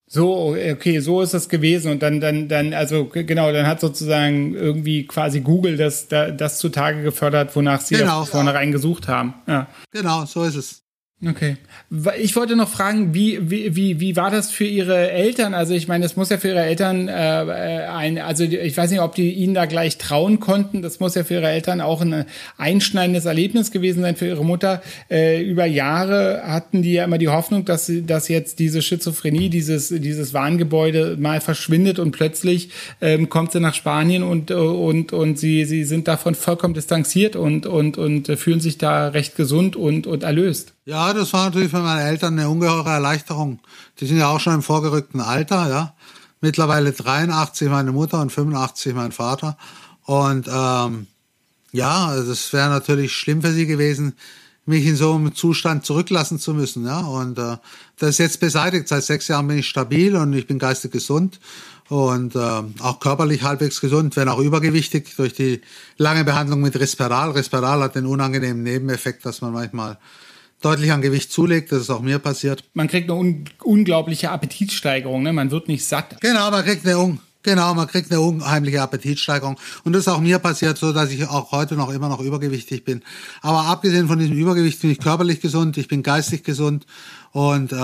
So, 0.07 0.55
okay, 0.55 1.01
so 1.01 1.23
ist 1.23 1.35
das 1.35 1.49
gewesen 1.49 1.91
und 1.91 2.03
dann, 2.03 2.21
dann, 2.21 2.47
dann, 2.47 2.75
also 2.75 3.07
genau, 3.07 3.51
dann 3.53 3.67
hat 3.67 3.81
sozusagen 3.81 4.55
irgendwie 4.55 5.07
quasi 5.07 5.41
Google 5.41 5.77
das, 5.77 6.07
das 6.09 6.59
zutage 6.59 7.03
gefördert, 7.03 7.57
wonach 7.57 7.81
sie 7.81 7.97
genau. 7.97 8.25
vornherein 8.25 8.71
gesucht 8.71 9.09
haben. 9.09 9.35
Ja. 9.49 9.67
Genau, 9.91 10.25
so 10.27 10.45
ist 10.45 10.57
es. 10.57 10.84
Okay. 11.23 11.57
Ich 12.19 12.37
wollte 12.37 12.57
noch 12.57 12.69
fragen, 12.69 13.15
wie, 13.15 13.51
wie, 13.51 13.77
wie, 13.77 14.01
wie 14.01 14.17
war 14.17 14.31
das 14.31 14.51
für 14.51 14.65
Ihre 14.65 15.11
Eltern? 15.11 15.55
Also 15.55 15.73
ich 15.73 15.89
meine, 15.89 16.03
das 16.03 16.17
muss 16.17 16.29
ja 16.29 16.39
für 16.39 16.49
Ihre 16.49 16.63
Eltern 16.63 17.09
äh, 17.09 17.13
äh 17.13 17.87
ein, 17.87 18.19
also 18.19 18.45
ich 18.45 18.77
weiß 18.77 18.91
nicht, 18.91 19.01
ob 19.01 19.15
die 19.15 19.33
Ihnen 19.33 19.55
da 19.55 19.65
gleich 19.67 19.97
trauen 19.97 20.41
konnten. 20.41 20.83
Das 20.83 21.01
muss 21.01 21.15
ja 21.15 21.25
für 21.25 21.35
Ihre 21.35 21.49
Eltern 21.49 21.81
auch 21.81 22.03
ein 22.03 22.27
einschneidendes 22.59 23.25
Erlebnis 23.25 23.71
gewesen 23.71 24.03
sein 24.03 24.17
für 24.17 24.27
Ihre 24.27 24.45
Mutter. 24.45 24.83
Äh, 25.11 25.43
über 25.43 25.65
Jahre 25.65 26.43
hatten 26.45 26.83
die 26.83 26.93
ja 26.93 27.05
immer 27.05 27.19
die 27.19 27.29
Hoffnung, 27.29 27.65
dass, 27.65 27.91
dass 28.05 28.29
jetzt 28.29 28.59
diese 28.59 28.83
Schizophrenie, 28.83 29.49
dieses, 29.49 29.89
dieses 29.89 30.35
Warngebäude 30.35 31.17
mal 31.19 31.41
verschwindet 31.41 31.99
und 32.01 32.11
plötzlich 32.11 32.71
ähm, 33.01 33.29
kommt 33.31 33.53
sie 33.53 33.61
nach 33.61 33.75
Spanien 33.75 34.25
und, 34.25 34.51
und, 34.51 35.13
und 35.13 35.39
sie, 35.39 35.65
sie 35.65 35.85
sind 35.85 36.09
davon 36.09 36.35
vollkommen 36.35 36.75
distanziert 36.75 37.37
und, 37.37 37.67
und, 37.67 37.97
und 37.97 38.27
fühlen 38.37 38.61
sich 38.61 38.79
da 38.79 39.09
recht 39.09 39.37
gesund 39.37 39.77
und, 39.77 40.07
und 40.07 40.23
erlöst. 40.23 40.74
Ja, 40.87 41.15
das 41.15 41.33
war 41.33 41.47
natürlich 41.47 41.71
für 41.71 41.81
meine 41.81 42.03
Eltern 42.03 42.39
eine 42.39 42.49
ungeheure 42.49 42.91
Erleichterung. 42.91 43.61
Die 44.01 44.07
sind 44.07 44.19
ja 44.19 44.29
auch 44.29 44.41
schon 44.41 44.55
im 44.55 44.63
vorgerückten 44.63 45.21
Alter, 45.21 45.69
ja. 45.69 45.95
Mittlerweile 46.43 46.93
83 46.93 47.71
meine 47.71 47.91
Mutter 47.91 48.21
und 48.21 48.31
85 48.31 48.95
mein 48.95 49.13
Vater. 49.13 49.57
Und 50.05 50.47
ähm, 50.47 51.07
ja, 51.73 52.15
es 52.15 52.53
wäre 52.53 52.69
natürlich 52.69 53.13
schlimm 53.13 53.41
für 53.41 53.53
sie 53.53 53.65
gewesen, 53.67 54.15
mich 54.67 54.85
in 54.85 54.97
so 54.97 55.15
einem 55.15 55.35
Zustand 55.35 55.87
zurücklassen 55.87 56.39
zu 56.39 56.53
müssen. 56.53 56.85
Ja, 56.85 57.01
und 57.01 57.39
äh, 57.39 57.57
das 57.99 58.11
ist 58.11 58.19
jetzt 58.19 58.41
beseitigt. 58.41 58.89
Seit 58.89 59.05
sechs 59.05 59.29
Jahren 59.29 59.49
bin 59.49 59.59
ich 59.59 59.69
stabil 59.69 60.15
und 60.17 60.35
ich 60.35 60.47
bin 60.47 60.59
geistig 60.59 60.93
gesund 60.93 61.41
und 61.89 62.37
äh, 62.37 62.63
auch 62.81 63.01
körperlich 63.01 63.43
halbwegs 63.43 63.81
gesund, 63.81 64.17
wenn 64.17 64.29
auch 64.29 64.39
übergewichtig 64.39 65.17
durch 65.17 65.33
die 65.33 65.63
lange 65.97 66.25
Behandlung 66.25 66.61
mit 66.61 66.79
Risperal. 66.79 67.31
Risperal 67.31 67.81
hat 67.81 67.95
den 67.95 68.05
unangenehmen 68.05 68.63
Nebeneffekt, 68.63 69.25
dass 69.25 69.41
man 69.41 69.55
manchmal 69.55 69.97
deutlich 70.65 70.93
an 70.93 71.03
Gewicht 71.03 71.33
zulegt. 71.33 71.73
Das 71.73 71.83
ist 71.83 71.91
auch 71.91 72.01
mir 72.01 72.19
passiert. 72.19 72.65
Man 72.75 72.89
kriegt 72.89 73.11
eine 73.11 73.19
un 73.19 73.45
unglaubliche 73.63 74.31
Appetitsteigerung. 74.31 75.23
Ne? 75.23 75.33
Man 75.33 75.51
wird 75.51 75.69
nicht 75.69 75.85
satt. 75.85 76.21
Genau, 76.21 76.51
man 76.51 76.65
kriegt 76.65 76.87
eine 76.87 76.99
un 76.99 77.21
Genau, 77.45 77.75
man 77.75 77.87
kriegt 77.87 78.11
eine 78.11 78.23
unheimliche 78.23 78.81
Appetitsteigerung. 78.81 79.61
Und 79.85 79.93
das 79.93 80.07
ist 80.07 80.09
auch 80.09 80.21
mir 80.21 80.39
passiert, 80.39 80.79
so 80.79 80.95
dass 80.95 81.11
ich 81.11 81.29
auch 81.29 81.53
heute 81.53 81.77
noch 81.77 81.91
immer 81.91 82.09
noch 82.09 82.21
übergewichtig 82.21 82.87
bin. 82.87 83.03
Aber 83.43 83.67
abgesehen 83.67 84.09
von 84.09 84.19
diesem 84.19 84.35
Übergewicht 84.35 84.81
bin 84.81 84.91
ich 84.91 84.99
körperlich 84.99 85.41
gesund, 85.43 85.77
ich 85.77 85.87
bin 85.87 86.03
geistig 86.03 86.43
gesund. 86.43 86.87
Und 87.33 87.71
äh, 87.71 87.77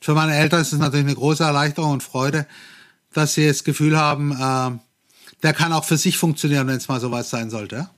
für 0.00 0.14
meine 0.14 0.34
Eltern 0.34 0.60
ist 0.60 0.72
es 0.72 0.80
natürlich 0.80 1.06
eine 1.06 1.14
große 1.14 1.44
Erleichterung 1.44 1.92
und 1.92 2.02
Freude, 2.02 2.48
dass 3.12 3.34
sie 3.34 3.46
das 3.46 3.62
Gefühl 3.62 3.96
haben, 3.96 4.32
äh, 4.32 4.76
der 5.44 5.52
kann 5.52 5.72
auch 5.72 5.84
für 5.84 5.96
sich 5.96 6.18
funktionieren, 6.18 6.66
wenn 6.66 6.76
es 6.76 6.88
mal 6.88 7.00
so 7.00 7.12
was 7.12 7.30
sein 7.30 7.48
sollte. 7.48 7.88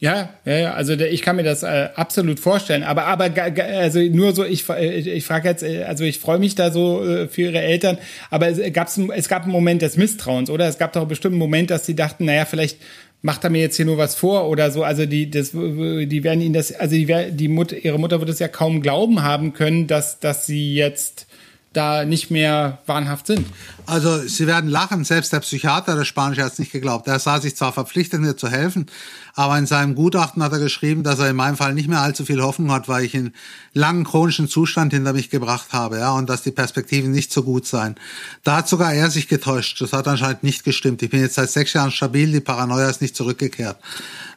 Ja, 0.00 0.34
ja, 0.44 0.56
ja, 0.56 0.74
also 0.74 0.92
ich 0.92 1.22
kann 1.22 1.36
mir 1.36 1.44
das 1.44 1.62
äh, 1.62 1.88
absolut 1.94 2.40
vorstellen. 2.40 2.82
Aber, 2.82 3.06
aber 3.06 3.30
also 3.56 4.00
nur 4.00 4.34
so, 4.34 4.44
ich, 4.44 4.68
äh, 4.68 4.98
ich 4.98 5.24
frage 5.24 5.48
jetzt, 5.48 5.62
äh, 5.62 5.84
also 5.84 6.04
ich 6.04 6.18
freue 6.18 6.38
mich 6.38 6.56
da 6.56 6.72
so 6.72 7.04
äh, 7.04 7.28
für 7.28 7.42
Ihre 7.42 7.60
Eltern, 7.60 7.98
aber 8.28 8.48
es, 8.48 8.60
gab's, 8.72 8.98
es 8.98 9.28
gab 9.28 9.44
einen 9.44 9.52
Moment 9.52 9.82
des 9.82 9.96
Misstrauens, 9.96 10.50
oder? 10.50 10.68
Es 10.68 10.78
gab 10.78 10.92
doch 10.92 11.06
bestimmt 11.06 11.34
einen 11.34 11.38
Moment, 11.38 11.70
dass 11.70 11.86
Sie 11.86 11.94
dachten, 11.94 12.24
naja, 12.24 12.44
vielleicht 12.44 12.78
macht 13.22 13.44
er 13.44 13.50
mir 13.50 13.60
jetzt 13.62 13.76
hier 13.76 13.86
nur 13.86 13.96
was 13.96 14.16
vor 14.16 14.48
oder 14.48 14.70
so. 14.72 14.82
Also 14.82 15.06
die, 15.06 15.30
das, 15.30 15.52
die 15.52 16.24
werden 16.24 16.40
Ihnen 16.40 16.54
das, 16.54 16.72
also 16.74 16.96
die, 16.96 17.06
die 17.30 17.48
Mutter, 17.48 17.76
Ihre 17.76 17.98
Mutter 17.98 18.18
wird 18.20 18.30
es 18.30 18.40
ja 18.40 18.48
kaum 18.48 18.82
glauben 18.82 19.22
haben 19.22 19.54
können, 19.54 19.86
dass, 19.86 20.18
dass 20.18 20.44
Sie 20.44 20.74
jetzt 20.74 21.26
da 21.74 22.04
nicht 22.04 22.30
mehr 22.30 22.78
wahnhaft 22.86 23.26
sind. 23.26 23.46
Also 23.86 24.18
Sie 24.26 24.46
werden 24.46 24.70
lachen, 24.70 25.04
selbst 25.04 25.32
der 25.32 25.40
Psychiater 25.40 25.96
der 25.96 26.04
Spanische 26.04 26.42
hat 26.42 26.54
es 26.54 26.58
nicht 26.58 26.72
geglaubt. 26.72 27.06
Er 27.06 27.18
sah 27.18 27.40
sich 27.40 27.56
zwar 27.56 27.72
verpflichtet, 27.72 28.20
mir 28.20 28.36
zu 28.36 28.48
helfen, 28.48 28.86
aber 29.34 29.58
in 29.58 29.66
seinem 29.66 29.94
Gutachten 29.94 30.42
hat 30.42 30.52
er 30.52 30.58
geschrieben, 30.58 31.02
dass 31.02 31.18
er 31.18 31.28
in 31.28 31.36
meinem 31.36 31.56
Fall 31.56 31.74
nicht 31.74 31.88
mehr 31.88 32.00
allzu 32.00 32.24
viel 32.24 32.40
Hoffnung 32.40 32.72
hat, 32.72 32.88
weil 32.88 33.04
ich 33.04 33.14
einen 33.14 33.34
langen 33.74 34.04
chronischen 34.04 34.48
Zustand 34.48 34.92
hinter 34.92 35.12
mich 35.12 35.28
gebracht 35.28 35.72
habe, 35.72 35.98
ja, 35.98 36.12
und 36.12 36.30
dass 36.30 36.42
die 36.42 36.52
Perspektiven 36.52 37.10
nicht 37.10 37.32
so 37.32 37.42
gut 37.42 37.66
seien. 37.66 37.96
Da 38.44 38.56
hat 38.58 38.68
sogar 38.68 38.94
er 38.94 39.10
sich 39.10 39.28
getäuscht. 39.28 39.80
Das 39.80 39.92
hat 39.92 40.08
anscheinend 40.08 40.44
nicht 40.44 40.64
gestimmt. 40.64 41.02
Ich 41.02 41.10
bin 41.10 41.20
jetzt 41.20 41.34
seit 41.34 41.50
sechs 41.50 41.72
Jahren 41.72 41.90
stabil, 41.90 42.32
die 42.32 42.40
Paranoia 42.40 42.88
ist 42.88 43.02
nicht 43.02 43.16
zurückgekehrt. 43.16 43.76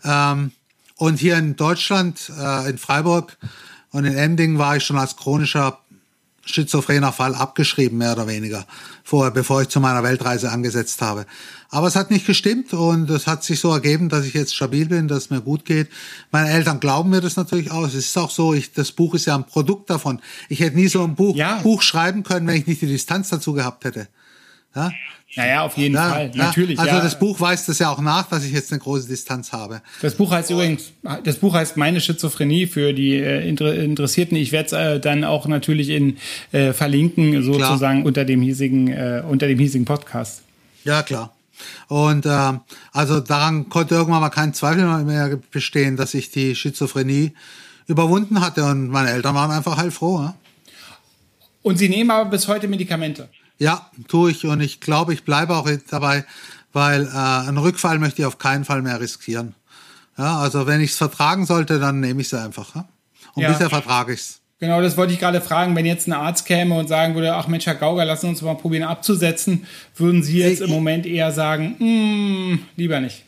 Ähm, 0.03 0.51
und 0.97 1.19
hier 1.19 1.37
in 1.37 1.55
Deutschland, 1.55 2.31
äh, 2.37 2.69
in 2.69 2.77
Freiburg 2.79 3.37
und 3.91 4.05
in 4.05 4.15
Ending 4.15 4.57
war 4.57 4.77
ich 4.77 4.83
schon 4.83 4.97
als 4.97 5.15
chronischer 5.15 5.79
schizophrener 6.49 7.11
Fall 7.11 7.35
abgeschrieben, 7.35 7.97
mehr 7.97 8.13
oder 8.13 8.27
weniger, 8.27 8.65
vorher, 9.03 9.31
bevor 9.31 9.61
ich 9.61 9.69
zu 9.69 9.79
meiner 9.79 10.03
Weltreise 10.03 10.51
angesetzt 10.51 11.01
habe. 11.01 11.25
Aber 11.69 11.87
es 11.87 11.95
hat 11.95 12.11
nicht 12.11 12.25
gestimmt 12.25 12.73
und 12.73 13.09
es 13.09 13.27
hat 13.27 13.43
sich 13.43 13.59
so 13.59 13.71
ergeben, 13.71 14.09
dass 14.09 14.25
ich 14.25 14.33
jetzt 14.33 14.55
stabil 14.55 14.87
bin, 14.87 15.07
dass 15.07 15.25
es 15.25 15.29
mir 15.29 15.41
gut 15.41 15.65
geht. 15.65 15.89
Meine 16.31 16.49
Eltern 16.49 16.79
glauben 16.79 17.09
mir 17.09 17.21
das 17.21 17.35
natürlich 17.35 17.71
auch. 17.71 17.85
Es 17.85 17.93
ist 17.93 18.17
auch 18.17 18.31
so, 18.31 18.53
ich, 18.53 18.71
das 18.71 18.91
Buch 18.91 19.13
ist 19.13 19.25
ja 19.25 19.35
ein 19.35 19.45
Produkt 19.45 19.89
davon. 19.89 20.21
Ich 20.49 20.61
hätte 20.61 20.77
nie 20.77 20.87
so 20.87 21.03
ein 21.03 21.15
Buch, 21.15 21.35
ja. 21.35 21.59
Buch 21.61 21.81
schreiben 21.81 22.23
können, 22.23 22.47
wenn 22.47 22.55
ich 22.55 22.67
nicht 22.67 22.81
die 22.81 22.87
Distanz 22.87 23.29
dazu 23.29 23.53
gehabt 23.53 23.83
hätte. 23.85 24.07
Ja? 24.75 24.91
Naja, 25.35 25.61
auf 25.61 25.77
jeden 25.77 25.95
ja, 25.95 26.09
Fall, 26.09 26.31
ja. 26.33 26.45
natürlich. 26.45 26.79
Also 26.79 26.95
ja. 26.95 27.01
das 27.01 27.19
Buch 27.19 27.39
weist 27.39 27.67
das 27.67 27.79
ja 27.79 27.91
auch 27.91 27.99
nach, 27.99 28.29
dass 28.29 28.45
ich 28.45 28.53
jetzt 28.53 28.71
eine 28.71 28.79
große 28.79 29.07
Distanz 29.07 29.51
habe. 29.51 29.81
Das 30.01 30.15
Buch 30.15 30.31
heißt 30.31 30.49
übrigens, 30.49 30.93
das 31.23 31.37
Buch 31.37 31.53
heißt 31.53 31.75
Meine 31.75 31.99
Schizophrenie 31.99 32.65
für 32.65 32.93
die 32.93 33.15
äh, 33.15 33.47
Interessierten. 33.47 34.37
Ich 34.37 34.51
werde 34.51 34.67
es 34.67 34.71
äh, 34.71 34.99
dann 34.99 35.23
auch 35.23 35.47
natürlich 35.47 35.89
in 35.89 36.17
äh, 36.53 36.71
verlinken, 36.71 37.43
sozusagen 37.43 37.99
klar. 37.99 38.07
unter 38.07 38.25
dem 38.25 38.41
hiesigen, 38.41 38.87
äh, 38.87 39.21
unter 39.27 39.47
dem 39.47 39.59
hiesigen 39.59 39.85
Podcast. 39.85 40.43
Ja, 40.85 41.03
klar. 41.03 41.33
Und 41.87 42.25
äh, 42.25 42.53
also 42.93 43.19
daran 43.19 43.69
konnte 43.69 43.95
irgendwann 43.95 44.21
mal 44.21 44.29
kein 44.29 44.53
Zweifel 44.53 45.03
mehr 45.03 45.37
bestehen, 45.51 45.97
dass 45.97 46.13
ich 46.13 46.31
die 46.31 46.55
Schizophrenie 46.55 47.33
überwunden 47.87 48.41
hatte 48.41 48.63
und 48.65 48.89
meine 48.89 49.11
Eltern 49.11 49.35
waren 49.35 49.51
einfach 49.51 49.77
heilfroh. 49.77 50.19
Ja? 50.19 50.35
Und 51.63 51.77
Sie 51.77 51.89
nehmen 51.89 52.11
aber 52.11 52.29
bis 52.29 52.47
heute 52.47 52.67
Medikamente? 52.67 53.29
Ja, 53.59 53.89
tue 54.07 54.31
ich 54.31 54.45
und 54.45 54.61
ich 54.61 54.79
glaube, 54.79 55.13
ich 55.13 55.23
bleibe 55.23 55.55
auch 55.55 55.69
dabei, 55.89 56.25
weil 56.73 57.05
äh, 57.05 57.47
einen 57.47 57.57
Rückfall 57.57 57.99
möchte 57.99 58.21
ich 58.21 58.25
auf 58.25 58.37
keinen 58.37 58.65
Fall 58.65 58.81
mehr 58.81 58.99
riskieren. 58.99 59.55
Ja, 60.17 60.39
also 60.39 60.67
wenn 60.67 60.81
ich 60.81 60.91
es 60.91 60.97
vertragen 60.97 61.45
sollte, 61.45 61.79
dann 61.79 61.99
nehme 61.99 62.21
ich 62.21 62.27
es 62.27 62.33
einfach. 62.33 62.75
Ja? 62.75 62.85
Und 63.33 63.43
ja. 63.43 63.49
bisher 63.49 63.69
vertrage 63.69 64.13
ich 64.13 64.19
es. 64.19 64.41
Genau, 64.59 64.81
das 64.81 64.97
wollte 64.97 65.13
ich 65.13 65.19
gerade 65.19 65.39
fragen. 65.39 65.75
Wenn 65.75 65.85
jetzt 65.85 66.07
ein 66.07 66.13
Arzt 66.13 66.47
käme 66.47 66.75
und 66.75 66.87
sagen 66.87 67.13
würde, 67.13 67.35
ach 67.35 67.47
Mensch, 67.47 67.67
Herr 67.67 67.75
Gauger, 67.75 68.05
lassen 68.05 68.29
uns 68.29 68.41
mal 68.41 68.55
probieren 68.55 68.83
abzusetzen, 68.83 69.67
würden 69.95 70.23
Sie 70.23 70.39
jetzt 70.39 70.61
im 70.61 70.71
Moment 70.71 71.05
eher 71.05 71.31
sagen, 71.31 71.75
mm, 71.77 72.59
lieber 72.75 72.99
nicht? 72.99 73.26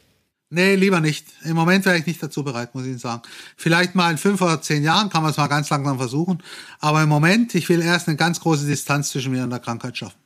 Nee, 0.52 0.76
lieber 0.76 1.00
nicht. 1.00 1.28
Im 1.44 1.56
Moment 1.56 1.86
wäre 1.86 1.98
ich 1.98 2.08
nicht 2.08 2.22
dazu 2.24 2.44
bereit, 2.44 2.74
muss 2.74 2.84
ich 2.84 2.90
Ihnen 2.90 3.00
sagen. 3.00 3.22
Vielleicht 3.56 3.94
mal 3.94 4.10
in 4.10 4.18
fünf 4.18 4.42
oder 4.42 4.62
zehn 4.62 4.84
Jahren 4.84 5.10
kann 5.10 5.22
man 5.22 5.32
es 5.32 5.38
mal 5.38 5.48
ganz 5.48 5.70
langsam 5.70 5.98
versuchen. 5.98 6.42
Aber 6.80 7.04
im 7.04 7.10
Moment, 7.10 7.54
ich 7.54 7.70
will 7.70 7.82
erst 7.82 8.08
eine 8.08 8.18
ganz 8.18 8.40
große 8.40 8.66
Distanz 8.66 9.10
zwischen 9.10 9.32
mir 9.32 9.44
und 9.44 9.52
der 9.52 9.60
Krankheit 9.60 9.96
schaffen. 9.96 10.18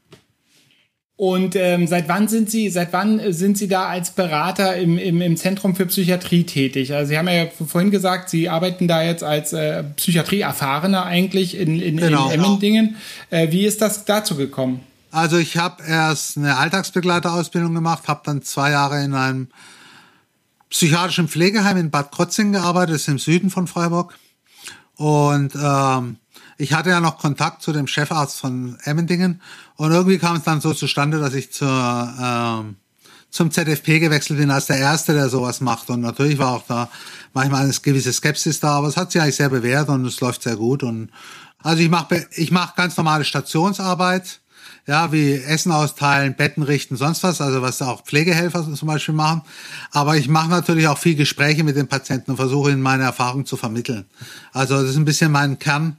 Und 1.16 1.56
ähm, 1.56 1.88
seit 1.88 2.08
wann 2.10 2.28
sind 2.28 2.50
Sie, 2.50 2.70
seit 2.70 2.92
wann 2.92 3.34
sind 3.34 3.58
Sie 3.58 3.68
da 3.68 3.88
als 3.88 4.12
Berater 4.12 4.78
im, 4.78 4.98
im, 4.98 5.22
im 5.22 5.38
Zentrum 5.38 5.76
für 5.76 5.86
Psychiatrie 5.86 6.44
tätig? 6.44 6.94
Also 6.94 7.10
Sie 7.10 7.18
haben 7.18 7.28
ja 7.28 7.46
vorhin 7.48 7.92
gesagt, 7.92 8.30
Sie 8.30 8.50
arbeiten 8.50 8.88
da 8.88 9.04
jetzt 9.04 9.24
als 9.24 9.54
äh, 9.54 9.84
Psychiatrieerfahrener 9.84 11.06
eigentlich 11.06 11.58
in, 11.58 11.80
in, 11.82 11.98
genau. 11.98 12.28
in 12.28 12.40
Emmendingen. 12.40 12.96
Äh, 13.30 13.52
wie 13.52 13.66
ist 13.66 13.82
das 13.82 14.06
dazu 14.06 14.36
gekommen? 14.36 14.80
Also 15.12 15.38
ich 15.38 15.58
habe 15.58 15.84
erst 15.88 16.38
eine 16.38 16.58
Alltagsbegleiterausbildung 16.58 17.76
gemacht, 17.76 18.08
habe 18.08 18.22
dann 18.26 18.42
zwei 18.42 18.72
Jahre 18.72 19.04
in 19.04 19.14
einem 19.14 19.50
psychiatrischen 20.74 21.28
Pflegeheim 21.28 21.78
in 21.78 21.92
Bad 21.92 22.12
Krotzing 22.12 22.52
gearbeitet, 22.52 22.96
ist 22.96 23.08
im 23.08 23.20
Süden 23.20 23.52
von 23.52 23.68
Freiburg. 23.68 24.18
Und 24.96 25.54
ähm, 25.56 26.18
ich 26.58 26.74
hatte 26.74 26.90
ja 26.90 27.00
noch 27.00 27.20
Kontakt 27.20 27.62
zu 27.62 27.72
dem 27.72 27.88
Chefarzt 27.88 28.40
von 28.40 28.78
Emmendingen 28.84 29.42
und 29.76 29.92
irgendwie 29.92 30.18
kam 30.18 30.38
es 30.38 30.44
dann 30.44 30.62
so 30.62 30.74
zustande, 30.74 31.20
dass 31.20 31.36
ich 31.36 31.54
zur, 31.54 32.14
ähm, 32.22 32.76
zum 33.30 33.52
ZFP 33.52 34.00
gewechselt 34.00 34.40
bin 34.40 34.50
als 34.50 34.66
der 34.66 34.78
Erste, 34.78 35.14
der 35.14 35.30
sowas 35.30 35.62
macht. 35.62 35.90
Und 35.90 36.02
natürlich 36.02 36.40
war 36.40 36.54
auch 36.54 36.66
da 36.68 36.90
manchmal 37.34 37.64
eine 37.64 37.74
gewisse 37.74 38.14
Skepsis 38.14 38.60
da, 38.60 38.78
aber 38.78 38.88
es 38.88 38.98
hat 38.98 39.12
sich 39.12 39.22
eigentlich 39.22 39.36
sehr 39.36 39.50
bewährt 39.50 39.90
und 39.90 40.06
es 40.06 40.22
läuft 40.22 40.42
sehr 40.44 40.56
gut. 40.56 40.82
Und 40.82 41.12
also 41.62 41.82
ich 41.82 41.90
mache 41.90 42.28
ich 42.36 42.52
mach 42.52 42.76
ganz 42.76 42.98
normale 42.98 43.26
Stationsarbeit, 43.26 44.42
ja, 44.86 45.12
wie 45.12 45.36
Essen 45.36 45.72
austeilen, 45.72 46.36
Betten 46.36 46.64
richten, 46.64 46.98
sonst 46.98 47.24
was, 47.24 47.40
also 47.40 47.62
was 47.62 47.82
auch 47.82 48.04
Pflegehelfer 48.04 48.64
zum 48.74 48.88
Beispiel 48.88 49.16
machen. 49.16 49.42
Aber 49.92 50.18
ich 50.18 50.28
mache 50.28 50.50
natürlich 50.50 50.88
auch 50.88 50.98
viel 50.98 51.16
Gespräche 51.16 51.64
mit 51.64 51.76
den 51.76 51.88
Patienten 51.88 52.32
und 52.32 52.38
versuche 52.38 52.72
ihnen 52.72 52.82
meine 52.82 53.04
Erfahrung 53.04 53.46
zu 53.46 53.56
vermitteln. 53.56 54.06
Also 54.52 54.82
das 54.82 54.92
ist 54.92 54.98
ein 54.98 55.06
bisschen 55.06 55.32
mein 55.32 55.60
Kern 55.60 55.98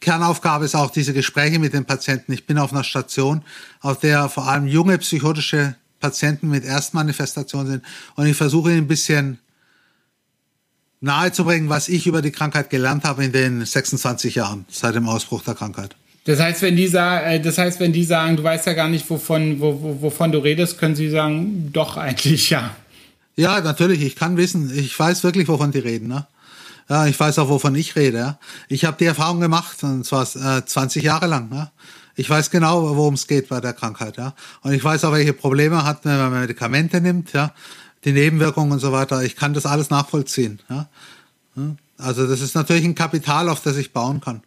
Kernaufgabe 0.00 0.66
ist 0.66 0.74
auch 0.74 0.90
diese 0.90 1.14
Gespräche 1.14 1.58
mit 1.58 1.72
den 1.72 1.86
Patienten. 1.86 2.32
Ich 2.32 2.46
bin 2.46 2.58
auf 2.58 2.72
einer 2.72 2.84
Station, 2.84 3.42
auf 3.80 4.00
der 4.00 4.28
vor 4.28 4.46
allem 4.46 4.66
junge 4.66 4.98
psychotische 4.98 5.76
Patienten 5.98 6.50
mit 6.50 6.64
Erstmanifestationen 6.64 7.66
sind 7.66 7.84
und 8.14 8.26
ich 8.26 8.36
versuche 8.36 8.70
ihnen 8.70 8.82
ein 8.82 8.88
bisschen 8.88 9.38
nahezubringen, 11.00 11.70
was 11.70 11.88
ich 11.88 12.06
über 12.06 12.20
die 12.20 12.32
Krankheit 12.32 12.68
gelernt 12.68 13.04
habe 13.04 13.24
in 13.24 13.32
den 13.32 13.64
26 13.64 14.34
Jahren 14.34 14.66
seit 14.68 14.94
dem 14.94 15.08
Ausbruch 15.08 15.42
der 15.42 15.54
Krankheit. 15.54 15.96
Das 16.24 16.40
heißt, 16.40 16.62
wenn 16.62 16.74
die 16.74 16.86
sagen, 16.86 17.26
äh, 17.26 17.40
das 17.40 17.58
heißt, 17.58 17.80
wenn 17.80 17.92
die 17.92 18.04
sagen, 18.04 18.36
du 18.36 18.42
weißt 18.42 18.66
ja 18.66 18.72
gar 18.72 18.88
nicht, 18.88 19.08
wovon, 19.08 19.60
wo, 19.60 19.98
wovon 20.00 20.32
du 20.32 20.38
redest, 20.38 20.78
können 20.78 20.96
sie 20.96 21.10
sagen, 21.10 21.70
doch 21.72 21.96
eigentlich 21.96 22.50
ja. 22.50 22.74
Ja, 23.36 23.60
natürlich. 23.60 24.02
Ich 24.02 24.16
kann 24.16 24.36
wissen. 24.36 24.72
Ich 24.76 24.98
weiß 24.98 25.24
wirklich, 25.24 25.48
wovon 25.48 25.70
die 25.70 25.80
reden. 25.80 26.08
Ne? 26.08 26.26
Ja, 26.88 27.06
ich 27.06 27.18
weiß 27.18 27.38
auch, 27.40 27.48
wovon 27.48 27.74
ich 27.74 27.96
rede. 27.96 28.18
Ja. 28.18 28.38
Ich 28.68 28.84
habe 28.84 28.96
die 28.98 29.06
Erfahrung 29.06 29.40
gemacht, 29.40 29.82
und 29.82 30.04
zwar 30.06 30.22
äh, 30.36 30.64
20 30.64 31.02
Jahre 31.02 31.26
lang. 31.26 31.50
Ja. 31.52 31.72
Ich 32.16 32.30
weiß 32.30 32.50
genau, 32.50 32.96
worum 32.96 33.14
es 33.14 33.26
geht 33.26 33.48
bei 33.48 33.60
der 33.60 33.72
Krankheit. 33.72 34.16
Ja. 34.16 34.34
Und 34.62 34.72
ich 34.72 34.84
weiß 34.84 35.04
auch, 35.04 35.12
welche 35.12 35.32
Probleme 35.32 35.84
hat, 35.84 36.04
wenn 36.04 36.16
man 36.16 36.32
Medikamente 36.32 37.00
nimmt, 37.00 37.32
ja, 37.32 37.52
die 38.04 38.12
Nebenwirkungen 38.12 38.72
und 38.72 38.78
so 38.78 38.92
weiter. 38.92 39.22
Ich 39.22 39.36
kann 39.36 39.52
das 39.52 39.66
alles 39.66 39.90
nachvollziehen. 39.90 40.60
Ja. 40.70 40.88
Also 41.98 42.26
das 42.26 42.40
ist 42.40 42.54
natürlich 42.54 42.84
ein 42.84 42.94
Kapital, 42.94 43.48
auf 43.48 43.60
das 43.60 43.76
ich 43.76 43.92
bauen 43.92 44.20
kann. 44.20 44.42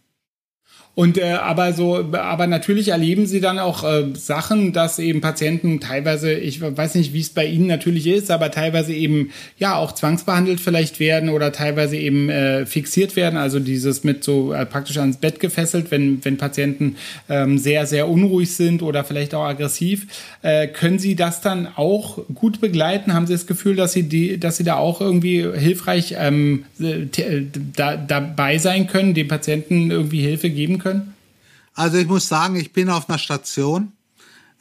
Und 0.98 1.20
äh, 1.20 1.34
aber 1.34 1.74
so, 1.74 2.12
aber 2.14 2.48
natürlich 2.48 2.88
erleben 2.88 3.28
sie 3.28 3.40
dann 3.40 3.60
auch 3.60 3.84
äh, 3.84 4.06
Sachen, 4.16 4.74
dass 4.74 4.98
eben 4.98 5.22
Patienten 5.22 5.80
teilweise, 5.80 6.34
ich 6.34 6.60
weiß 6.60 6.96
nicht, 6.96 7.14
wie 7.14 7.20
es 7.20 7.30
bei 7.30 7.46
ihnen 7.46 7.68
natürlich 7.68 8.08
ist, 8.08 8.32
aber 8.32 8.50
teilweise 8.50 8.96
eben 8.96 9.30
ja 9.60 9.76
auch 9.76 9.92
zwangsbehandelt 9.92 10.60
vielleicht 10.60 11.00
werden 11.00 11.30
oder 11.30 11.52
teilweise 11.52 11.98
eben 11.98 12.32
äh, 12.32 12.66
fixiert 12.66 13.16
werden. 13.16 13.38
Also 13.38 13.60
dieses 13.60 14.04
mit 14.04 14.24
so 14.24 14.54
äh, 14.54 14.66
praktisch 14.66 14.98
ans 14.98 15.18
Bett 15.18 15.40
gefesselt, 15.40 15.92
wenn 15.92 16.26
wenn 16.26 16.38
Patienten 16.38 16.96
ähm, 17.30 17.60
sehr 17.60 17.86
sehr 17.86 18.10
unruhig 18.10 18.56
sind 18.56 18.82
oder 18.82 19.04
vielleicht 19.04 19.36
auch 19.36 19.46
aggressiv, 19.46 20.08
äh, 20.42 20.66
können 20.66 20.98
Sie 20.98 21.16
das 21.16 21.42
dann 21.42 21.68
auch 21.76 22.18
gut 22.34 22.60
begleiten? 22.60 23.14
Haben 23.14 23.28
Sie 23.28 23.34
das 23.34 23.46
Gefühl, 23.46 23.76
dass 23.76 23.94
Sie 23.94 24.10
die, 24.10 24.40
dass 24.40 24.58
Sie 24.58 24.64
da 24.64 24.78
auch 24.78 25.00
irgendwie 25.00 25.44
hilfreich 25.44 26.16
ähm, 26.18 26.66
da, 26.80 27.98
dabei 27.98 28.58
sein 28.58 28.88
können, 28.88 29.14
dem 29.14 29.28
Patienten 29.28 29.92
irgendwie 29.92 30.22
Hilfe 30.22 30.50
geben 30.50 30.80
können? 30.80 30.87
Können? 30.88 31.14
Also 31.74 31.98
ich 31.98 32.08
muss 32.08 32.28
sagen, 32.28 32.56
ich 32.56 32.74
bin 32.74 32.90
auf 32.90 33.08
einer 33.08 33.20
Station, 33.20 33.92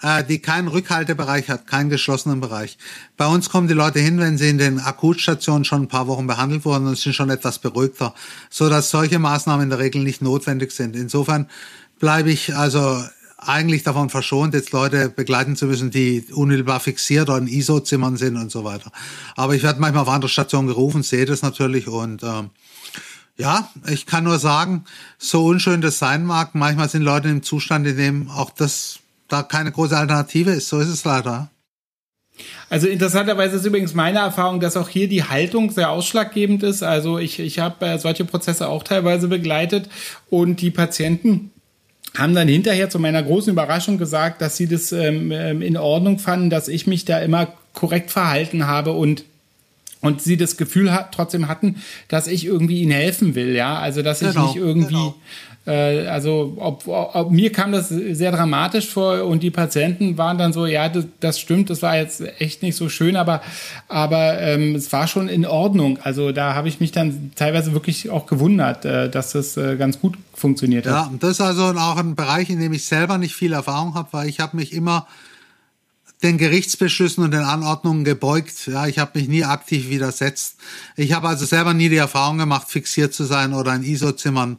äh, 0.03 0.23
die 0.25 0.39
keinen 0.39 0.69
Rückhaltebereich 0.69 1.49
hat, 1.49 1.67
keinen 1.67 1.89
geschlossenen 1.89 2.41
Bereich. 2.41 2.77
Bei 3.17 3.27
uns 3.27 3.49
kommen 3.49 3.69
die 3.69 3.75
Leute 3.75 4.01
hin, 4.01 4.19
wenn 4.19 4.37
sie 4.37 4.51
in 4.51 4.59
den 4.59 4.79
Akutstationen 4.79 5.65
schon 5.65 5.83
ein 5.83 5.89
paar 5.89 6.07
Wochen 6.09 6.27
behandelt 6.27 6.65
wurden 6.65 6.87
und 6.87 6.99
sind 6.99 7.15
schon 7.15 7.31
etwas 7.31 7.59
beruhigter, 7.59 8.15
so 8.51 8.69
dass 8.69 8.91
solche 8.91 9.19
Maßnahmen 9.19 9.65
in 9.65 9.71
der 9.71 9.79
Regel 9.79 10.03
nicht 10.03 10.21
notwendig 10.21 10.73
sind. 10.73 10.95
Insofern 10.95 11.49
bleibe 11.99 12.31
ich 12.31 12.55
also 12.55 13.03
eigentlich 13.39 13.83
davon 13.83 14.11
verschont, 14.11 14.55
jetzt 14.55 14.73
Leute 14.73 15.09
begleiten 15.09 15.57
zu 15.57 15.67
müssen, 15.67 15.91
die 15.91 16.27
unmittelbar 16.33 16.81
fixiert 16.81 17.29
oder 17.29 17.39
in 17.39 17.47
ISO-Zimmern 17.47 18.17
sind 18.17 18.37
und 18.37 18.51
so 18.51 18.65
weiter. 18.65 18.91
Aber 19.37 19.55
ich 19.55 19.63
werde 19.63 19.81
manchmal 19.81 20.03
auf 20.03 20.09
andere 20.09 20.29
Stationen 20.29 20.69
gerufen, 20.69 21.03
sehe 21.03 21.27
das 21.27 21.43
natürlich 21.43 21.87
und 21.87 22.23
ähm, 22.23 22.51
ja, 23.37 23.69
ich 23.89 24.07
kann 24.07 24.25
nur 24.25 24.39
sagen, 24.39 24.85
so 25.19 25.45
unschön 25.45 25.81
das 25.81 25.99
sein 25.99 26.25
mag, 26.25 26.55
manchmal 26.55 26.89
sind 26.89 27.03
Leute 27.03 27.29
im 27.29 27.43
Zustand, 27.43 27.87
in 27.87 27.97
dem 27.97 28.31
auch 28.31 28.51
das 28.51 29.01
da 29.29 29.43
keine 29.43 29.73
große 29.73 29.97
Alternative 29.97 30.53
ist. 30.53 30.69
So 30.69 30.79
ist 30.79 30.89
es 30.89 31.05
leider. 31.05 31.51
Also 32.69 32.87
interessanterweise 32.87 33.57
ist 33.57 33.65
übrigens 33.65 33.95
meine 33.95 34.19
Erfahrung, 34.19 34.61
dass 34.61 34.77
auch 34.77 34.89
hier 34.89 35.09
die 35.09 35.25
Haltung 35.25 35.71
sehr 35.71 35.91
ausschlaggebend 35.91 36.63
ist. 36.63 36.83
Also 36.83 37.19
ich, 37.19 37.39
ich 37.39 37.59
habe 37.59 37.87
äh, 37.87 37.99
solche 37.99 38.25
Prozesse 38.25 38.69
auch 38.69 38.83
teilweise 38.83 39.29
begleitet 39.29 39.89
und 40.29 40.61
die 40.61 40.71
Patienten 40.71 41.51
haben 42.17 42.35
dann 42.35 42.49
hinterher 42.49 42.91
zu 42.91 42.99
meiner 42.99 43.23
großen 43.23 43.53
Überraschung 43.53 43.99
gesagt, 43.99 44.41
dass 44.41 44.57
sie 44.57 44.69
das 44.69 44.93
ähm, 44.93 45.33
ähm 45.33 45.63
in 45.63 45.77
Ordnung 45.77 46.19
fanden, 46.19 46.51
dass 46.51 46.69
ich 46.69 46.87
mich 46.87 47.05
da 47.05 47.19
immer 47.21 47.49
korrekt 47.75 48.11
verhalten 48.11 48.67
habe 48.67 48.93
und 48.93 49.25
und 50.01 50.23
sie 50.23 50.37
das 50.37 50.57
Gefühl 50.57 50.93
hat, 50.93 51.13
trotzdem 51.13 51.49
hatten, 51.49 51.77
dass 52.09 52.27
ich 52.27 52.45
irgendwie 52.45 52.83
ihnen 52.83 52.93
helfen 52.93 53.35
will, 53.35 53.55
ja, 53.55 53.79
also 53.79 54.03
dass 54.03 54.23
ich 54.23 54.29
genau, 54.29 54.47
nicht 54.47 54.57
irgendwie 54.57 54.89
genau. 54.89 55.15
Äh, 55.67 56.07
also 56.07 56.55
ob, 56.59 56.87
ob, 56.87 57.31
mir 57.31 57.51
kam 57.53 57.73
das 57.73 57.89
sehr 57.89 58.31
dramatisch 58.31 58.89
vor 58.89 59.25
und 59.25 59.43
die 59.43 59.51
Patienten 59.51 60.17
waren 60.17 60.39
dann 60.39 60.53
so, 60.53 60.67
ja, 60.67 60.89
das, 60.89 61.07
das 61.21 61.41
stimmt, 61.41 61.71
das 61.71 61.83
war 61.83 61.97
jetzt 61.97 62.23
echt 62.41 62.63
nicht 62.63 62.77
so 62.77 62.89
schön, 62.89 63.17
aber, 63.17 63.43
aber 63.89 64.41
ähm, 64.41 64.75
es 64.75 64.93
war 64.93 65.09
schon 65.09 65.29
in 65.29 65.45
Ordnung. 65.45 65.99
Also 66.03 66.33
da 66.33 66.55
habe 66.55 66.69
ich 66.69 66.81
mich 66.81 66.93
dann 66.93 67.33
teilweise 67.35 67.73
wirklich 67.73 68.11
auch 68.11 68.27
gewundert, 68.27 68.85
äh, 68.85 69.11
dass 69.11 69.33
das 69.33 69.57
äh, 69.57 69.77
ganz 69.77 70.01
gut 70.01 70.17
funktioniert 70.35 70.87
hat. 70.87 70.93
Ja, 70.93 71.11
und 71.11 71.23
das 71.23 71.33
ist 71.33 71.41
also 71.41 71.65
auch 71.65 71.97
ein 71.97 72.15
Bereich, 72.15 72.49
in 72.49 72.61
dem 72.61 72.73
ich 72.73 72.85
selber 72.85 73.19
nicht 73.19 73.35
viel 73.35 73.53
Erfahrung 73.53 73.95
habe, 73.95 74.09
weil 74.13 74.29
ich 74.29 74.39
habe 74.39 74.57
mich 74.57 74.73
immer 74.73 75.07
den 76.23 76.39
Gerichtsbeschlüssen 76.39 77.25
und 77.25 77.33
den 77.33 77.43
Anordnungen 77.43 78.05
gebeugt. 78.05 78.67
Ja, 78.67 78.87
ich 78.87 78.99
habe 78.99 79.19
mich 79.19 79.29
nie 79.29 79.45
aktiv 79.45 79.89
widersetzt. 79.91 80.57
Ich 80.97 81.13
habe 81.13 81.29
also 81.29 81.45
selber 81.45 81.75
nie 81.75 81.89
die 81.89 81.97
Erfahrung 81.97 82.39
gemacht, 82.39 82.69
fixiert 82.69 83.13
zu 83.13 83.25
sein 83.25 83.53
oder 83.53 83.75
in 83.75 83.83
ISO-Zimmern 83.83 84.59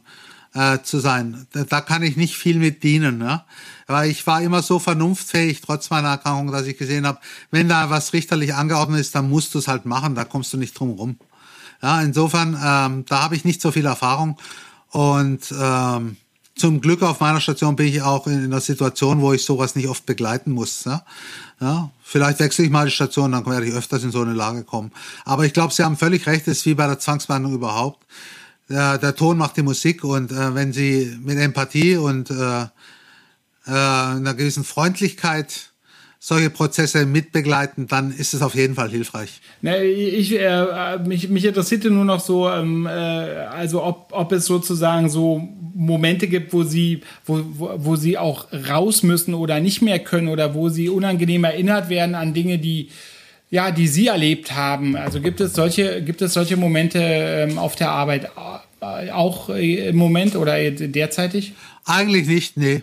äh, 0.54 0.78
zu 0.82 1.00
sein. 1.00 1.46
Da, 1.52 1.64
da 1.64 1.80
kann 1.80 2.02
ich 2.02 2.16
nicht 2.16 2.36
viel 2.36 2.58
mit 2.58 2.82
dienen. 2.82 3.20
Ja? 3.20 3.44
Weil 3.86 4.10
ich 4.10 4.26
war 4.26 4.40
immer 4.40 4.62
so 4.62 4.78
vernunftfähig, 4.78 5.60
trotz 5.60 5.90
meiner 5.90 6.08
Erkrankung, 6.08 6.52
dass 6.52 6.66
ich 6.66 6.78
gesehen 6.78 7.06
habe, 7.06 7.18
wenn 7.50 7.68
da 7.68 7.90
was 7.90 8.12
richterlich 8.12 8.54
angeordnet 8.54 9.00
ist, 9.00 9.14
dann 9.14 9.28
musst 9.28 9.54
du 9.54 9.58
es 9.58 9.68
halt 9.68 9.84
machen, 9.84 10.14
da 10.14 10.24
kommst 10.24 10.52
du 10.52 10.56
nicht 10.56 10.78
drum 10.78 10.90
rum. 10.90 11.16
Ja, 11.82 12.00
insofern, 12.02 12.54
ähm, 12.54 13.04
da 13.06 13.22
habe 13.22 13.36
ich 13.36 13.44
nicht 13.44 13.60
so 13.60 13.70
viel 13.70 13.86
Erfahrung. 13.86 14.36
Und 14.90 15.52
ähm, 15.58 16.16
zum 16.58 16.80
Glück 16.80 17.02
auf 17.02 17.20
meiner 17.20 17.40
Station 17.40 17.76
bin 17.76 17.86
ich 17.88 18.02
auch 18.02 18.26
in, 18.26 18.34
in 18.34 18.44
einer 18.46 18.60
Situation, 18.60 19.20
wo 19.20 19.32
ich 19.32 19.44
sowas 19.44 19.74
nicht 19.74 19.88
oft 19.88 20.06
begleiten 20.06 20.52
muss. 20.52 20.84
Ja? 20.84 21.04
Ja, 21.60 21.90
vielleicht 22.02 22.40
wechsle 22.40 22.64
ich 22.64 22.70
mal 22.70 22.86
die 22.86 22.92
Station, 22.92 23.32
dann 23.32 23.46
werde 23.46 23.66
ich 23.66 23.74
öfters 23.74 24.04
in 24.04 24.10
so 24.10 24.22
eine 24.22 24.32
Lage 24.32 24.64
kommen. 24.64 24.92
Aber 25.24 25.44
ich 25.44 25.52
glaube, 25.52 25.72
Sie 25.72 25.82
haben 25.82 25.96
völlig 25.96 26.26
recht, 26.26 26.46
das 26.46 26.58
ist 26.58 26.66
wie 26.66 26.74
bei 26.74 26.86
der 26.86 26.98
Zwangsbehandlung 26.98 27.54
überhaupt 27.54 28.04
der, 28.68 28.98
der 28.98 29.14
Ton 29.14 29.38
macht 29.38 29.56
die 29.56 29.62
Musik 29.62 30.04
und 30.04 30.30
äh, 30.30 30.54
wenn 30.54 30.72
sie 30.72 31.18
mit 31.22 31.38
Empathie 31.38 31.96
und 31.96 32.30
äh, 32.30 32.62
äh, 32.62 32.68
einer 33.66 34.34
gewissen 34.34 34.64
Freundlichkeit 34.64 35.72
solche 36.20 36.50
Prozesse 36.50 37.06
mitbegleiten, 37.06 37.86
dann 37.86 38.10
ist 38.12 38.34
es 38.34 38.42
auf 38.42 38.54
jeden 38.54 38.74
Fall 38.74 38.90
hilfreich. 38.90 39.40
Ne, 39.62 39.84
ich, 39.84 40.38
äh, 40.38 40.98
mich, 41.06 41.28
mich 41.28 41.44
interessierte 41.44 41.90
nur 41.90 42.04
noch 42.04 42.20
so, 42.20 42.48
ähm, 42.50 42.86
äh, 42.86 42.90
also 42.90 43.84
ob, 43.84 44.08
ob 44.12 44.32
es 44.32 44.46
sozusagen 44.46 45.08
so 45.08 45.48
Momente 45.74 46.26
gibt, 46.26 46.52
wo 46.52 46.64
sie, 46.64 47.02
wo, 47.24 47.40
wo, 47.50 47.70
wo 47.76 47.96
sie 47.96 48.18
auch 48.18 48.48
raus 48.68 49.04
müssen 49.04 49.34
oder 49.34 49.60
nicht 49.60 49.80
mehr 49.80 50.00
können 50.00 50.28
oder 50.28 50.54
wo 50.54 50.68
sie 50.68 50.88
unangenehm 50.88 51.44
erinnert 51.44 51.88
werden 51.88 52.14
an 52.16 52.34
Dinge, 52.34 52.58
die 52.58 52.88
ja, 53.50 53.70
die 53.70 53.88
Sie 53.88 54.08
erlebt 54.08 54.52
haben. 54.52 54.94
Also 54.94 55.20
gibt 55.20 55.40
es 55.40 55.54
solche, 55.54 56.02
gibt 56.02 56.20
es 56.20 56.34
solche 56.34 56.58
Momente 56.58 56.98
ähm, 57.00 57.58
auf 57.58 57.76
der 57.76 57.90
Arbeit 57.90 58.30
äh, 58.80 59.10
auch 59.10 59.48
äh, 59.48 59.88
im 59.88 59.96
Moment 59.96 60.36
oder 60.36 60.70
derzeitig? 60.70 61.54
Eigentlich 61.86 62.26
nicht, 62.26 62.56
nee. 62.58 62.82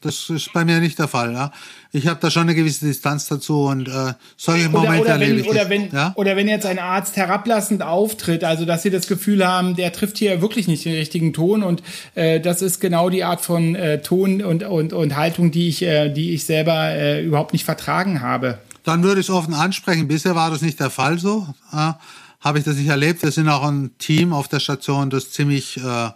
Das 0.00 0.30
ist 0.30 0.52
bei 0.52 0.64
mir 0.64 0.78
nicht 0.78 0.98
der 0.98 1.08
Fall. 1.08 1.32
Ja. 1.32 1.52
Ich 1.90 2.06
habe 2.06 2.20
da 2.20 2.30
schon 2.30 2.42
eine 2.42 2.54
gewisse 2.54 2.86
Distanz 2.86 3.26
dazu 3.28 3.62
und 3.62 3.88
äh, 3.88 4.12
solche 4.36 4.68
oder, 4.68 4.78
Momente 4.78 5.02
oder 5.02 5.14
wenn, 5.14 5.20
erlebe 5.22 5.40
ich 5.40 5.48
oder 5.48 5.70
wenn. 5.70 5.90
Ja? 5.90 6.12
Oder 6.16 6.36
wenn 6.36 6.48
jetzt 6.48 6.66
ein 6.66 6.78
Arzt 6.78 7.16
herablassend 7.16 7.82
auftritt, 7.82 8.44
also 8.44 8.64
dass 8.64 8.82
Sie 8.82 8.90
das 8.90 9.06
Gefühl 9.06 9.46
haben, 9.46 9.74
der 9.74 9.92
trifft 9.92 10.18
hier 10.18 10.42
wirklich 10.42 10.68
nicht 10.68 10.84
den 10.84 10.94
richtigen 10.94 11.32
Ton 11.32 11.62
und 11.62 11.82
äh, 12.14 12.40
das 12.40 12.60
ist 12.60 12.80
genau 12.80 13.08
die 13.08 13.24
Art 13.24 13.40
von 13.40 13.74
äh, 13.74 14.02
Ton 14.02 14.42
und, 14.42 14.64
und, 14.64 14.92
und 14.92 15.16
Haltung, 15.16 15.50
die 15.50 15.68
ich, 15.68 15.82
äh, 15.82 16.10
die 16.10 16.34
ich 16.34 16.44
selber 16.44 16.90
äh, 16.90 17.24
überhaupt 17.24 17.52
nicht 17.52 17.64
vertragen 17.64 18.20
habe 18.20 18.58
dann 18.88 19.02
würde 19.02 19.20
ich 19.20 19.28
es 19.28 19.30
offen 19.30 19.52
ansprechen. 19.52 20.08
Bisher 20.08 20.34
war 20.34 20.50
das 20.50 20.62
nicht 20.62 20.80
der 20.80 20.88
Fall 20.88 21.18
so. 21.18 21.46
Äh, 21.72 21.92
Habe 22.40 22.58
ich 22.58 22.64
das 22.64 22.76
nicht 22.76 22.88
erlebt. 22.88 23.22
Wir 23.22 23.30
sind 23.30 23.48
auch 23.48 23.64
ein 23.64 23.90
Team 23.98 24.32
auf 24.32 24.48
der 24.48 24.60
Station, 24.60 25.10
das 25.10 25.30
ziemlich 25.30 25.76
äh, 25.76 26.08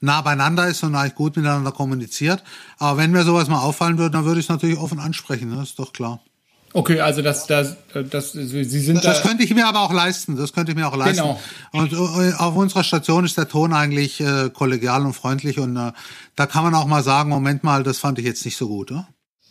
nah 0.00 0.20
beieinander 0.20 0.68
ist 0.68 0.82
und 0.82 0.94
eigentlich 0.94 1.14
gut 1.14 1.36
miteinander 1.36 1.72
kommuniziert. 1.72 2.42
Aber 2.78 2.98
wenn 2.98 3.10
mir 3.10 3.24
sowas 3.24 3.48
mal 3.48 3.60
auffallen 3.60 3.98
würde, 3.98 4.12
dann 4.12 4.24
würde 4.24 4.40
ich 4.40 4.46
es 4.46 4.50
natürlich 4.50 4.78
offen 4.78 5.00
ansprechen. 5.00 5.54
Das 5.56 5.70
ist 5.70 5.78
doch 5.78 5.92
klar. 5.92 6.20
Okay, 6.72 7.00
also 7.00 7.22
das, 7.22 7.46
das, 7.46 7.76
das, 8.10 8.32
Sie 8.32 8.64
sind 8.64 8.96
das, 8.96 9.02
da. 9.02 9.12
Das 9.12 9.22
könnte 9.22 9.42
ich 9.44 9.54
mir 9.54 9.66
aber 9.66 9.80
auch 9.80 9.94
leisten. 9.94 10.36
Das 10.36 10.52
könnte 10.52 10.72
ich 10.72 10.76
mir 10.76 10.86
auch 10.86 10.96
leisten. 10.96 11.22
Genau. 11.22 11.40
Und 11.72 11.92
äh, 11.92 12.34
auf 12.34 12.54
unserer 12.54 12.84
Station 12.84 13.24
ist 13.24 13.38
der 13.38 13.48
Ton 13.48 13.72
eigentlich 13.72 14.20
äh, 14.20 14.50
kollegial 14.50 15.06
und 15.06 15.14
freundlich 15.14 15.58
und 15.58 15.76
äh, 15.76 15.92
da 16.34 16.46
kann 16.46 16.64
man 16.64 16.74
auch 16.74 16.86
mal 16.86 17.02
sagen, 17.02 17.30
Moment 17.30 17.64
mal, 17.64 17.82
das 17.82 17.96
fand 17.96 18.18
ich 18.18 18.26
jetzt 18.26 18.44
nicht 18.44 18.58
so 18.58 18.68
gut. 18.68 18.90
Oder? 18.92 19.08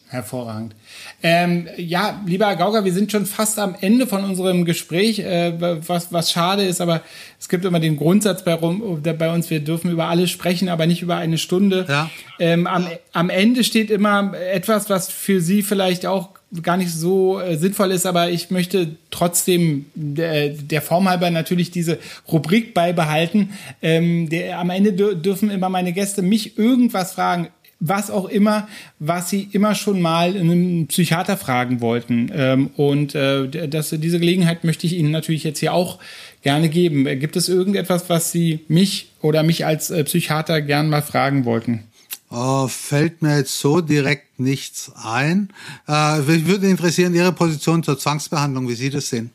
Hervorragend. 0.08 0.76
Ähm, 1.24 1.68
ja, 1.78 2.22
lieber 2.28 2.45
Herr 2.45 2.56
Gauger, 2.56 2.86
wir 2.86 2.93
sind 2.93 3.12
schon 3.12 3.26
fast 3.26 3.58
am 3.58 3.76
Ende 3.82 4.06
von 4.06 4.24
unserem 4.24 4.64
Gespräch, 4.64 5.20
äh, 5.20 5.53
was, 5.88 6.14
was 6.14 6.32
schade 6.32 6.64
ist, 6.64 6.80
aber 6.80 7.01
es 7.39 7.49
gibt 7.49 7.66
immer 7.66 7.80
den 7.80 7.97
Grundsatz 7.97 8.45
bei, 8.45 8.56
bei, 8.56 9.34
uns, 9.34 9.49
wir 9.49 9.62
dürfen 9.62 9.89
über 9.89 10.06
alles 10.06 10.30
sprechen, 10.30 10.70
aber 10.70 10.86
nicht 10.86 11.01
über 11.01 11.16
eine 11.16 11.39
Stunde. 11.39 11.86
Ja. 11.89 12.10
Ähm, 12.38 12.68
am, 12.68 12.88
am 13.14 13.30
Ende 13.32 13.64
steht 13.64 13.89
immer 13.89 14.34
etwas, 14.53 14.91
was 14.91 15.10
für 15.10 15.41
Sie 15.41 15.64
vielleicht 15.64 16.06
auch 16.06 16.30
gar 16.62 16.78
nicht 16.78 16.93
so 16.93 17.39
äh, 17.39 17.58
sinnvoll 17.58 17.91
ist, 17.91 18.06
aber 18.06 18.30
ich 18.30 18.51
möchte 18.51 18.95
trotzdem 19.10 19.88
der, 19.95 20.49
der 20.49 20.82
Form 20.82 21.10
halber 21.10 21.32
natürlich 21.32 21.72
diese 21.72 21.97
Rubrik 22.32 22.74
beibehalten. 22.74 23.53
Ähm, 23.82 24.30
der, 24.30 24.60
am 24.60 24.70
Ende 24.70 24.93
dürfen 25.16 25.49
immer 25.49 25.70
meine 25.70 25.93
Gäste 25.93 26.22
mich 26.22 26.58
irgendwas 26.58 27.14
fragen, 27.14 27.49
was 27.88 28.10
auch 28.10 28.26
immer, 28.26 28.68
was 29.00 29.30
sie 29.30 29.48
immer 29.52 29.76
schon 29.76 30.02
mal 30.02 30.36
einen 30.36 30.88
Psychiater 30.88 31.38
fragen 31.38 31.82
wollten. 31.82 32.32
Ähm, 32.34 32.70
und 32.76 33.16
äh, 33.16 33.68
das, 33.68 33.90
diese 33.90 34.20
Gelegenheit 34.20 34.64
möchte 34.64 34.88
ich 34.88 34.94
Ihnen 34.94 35.12
natürlich 35.12 35.44
jetzt 35.44 35.60
hier 35.60 35.74
auch 35.74 36.00
gerne 36.42 36.70
geben. 36.70 37.06
Gibt 37.20 37.36
es 37.36 37.50
irgendetwas, 37.50 38.10
was 38.10 38.32
Sie 38.32 38.62
mich 38.68 39.12
oder 39.22 39.44
mich 39.44 39.66
als 39.66 39.92
äh, 39.92 40.04
Psychiater 40.04 40.62
gern 40.62 40.90
mal 40.90 41.02
fragen 41.02 41.46
wollten? 41.46 41.84
Oh, 42.32 42.68
fällt 42.68 43.22
mir 43.22 43.38
jetzt 43.38 43.60
so 43.60 43.82
direkt 43.82 44.40
nichts 44.40 44.92
ein. 44.96 45.50
Äh, 45.88 46.20
mich 46.22 46.48
würde 46.48 46.68
interessieren 46.68 47.14
Ihre 47.14 47.32
Position 47.32 47.84
zur 47.84 48.00
Zwangsbehandlung, 48.00 48.68
wie 48.68 48.76
Sie 48.76 48.90
das 48.90 49.10
sehen. 49.10 49.32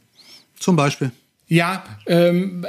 Zum 0.59 0.77
Beispiel. 0.77 1.13
Ja, 1.49 1.85
ähm, 2.07 2.67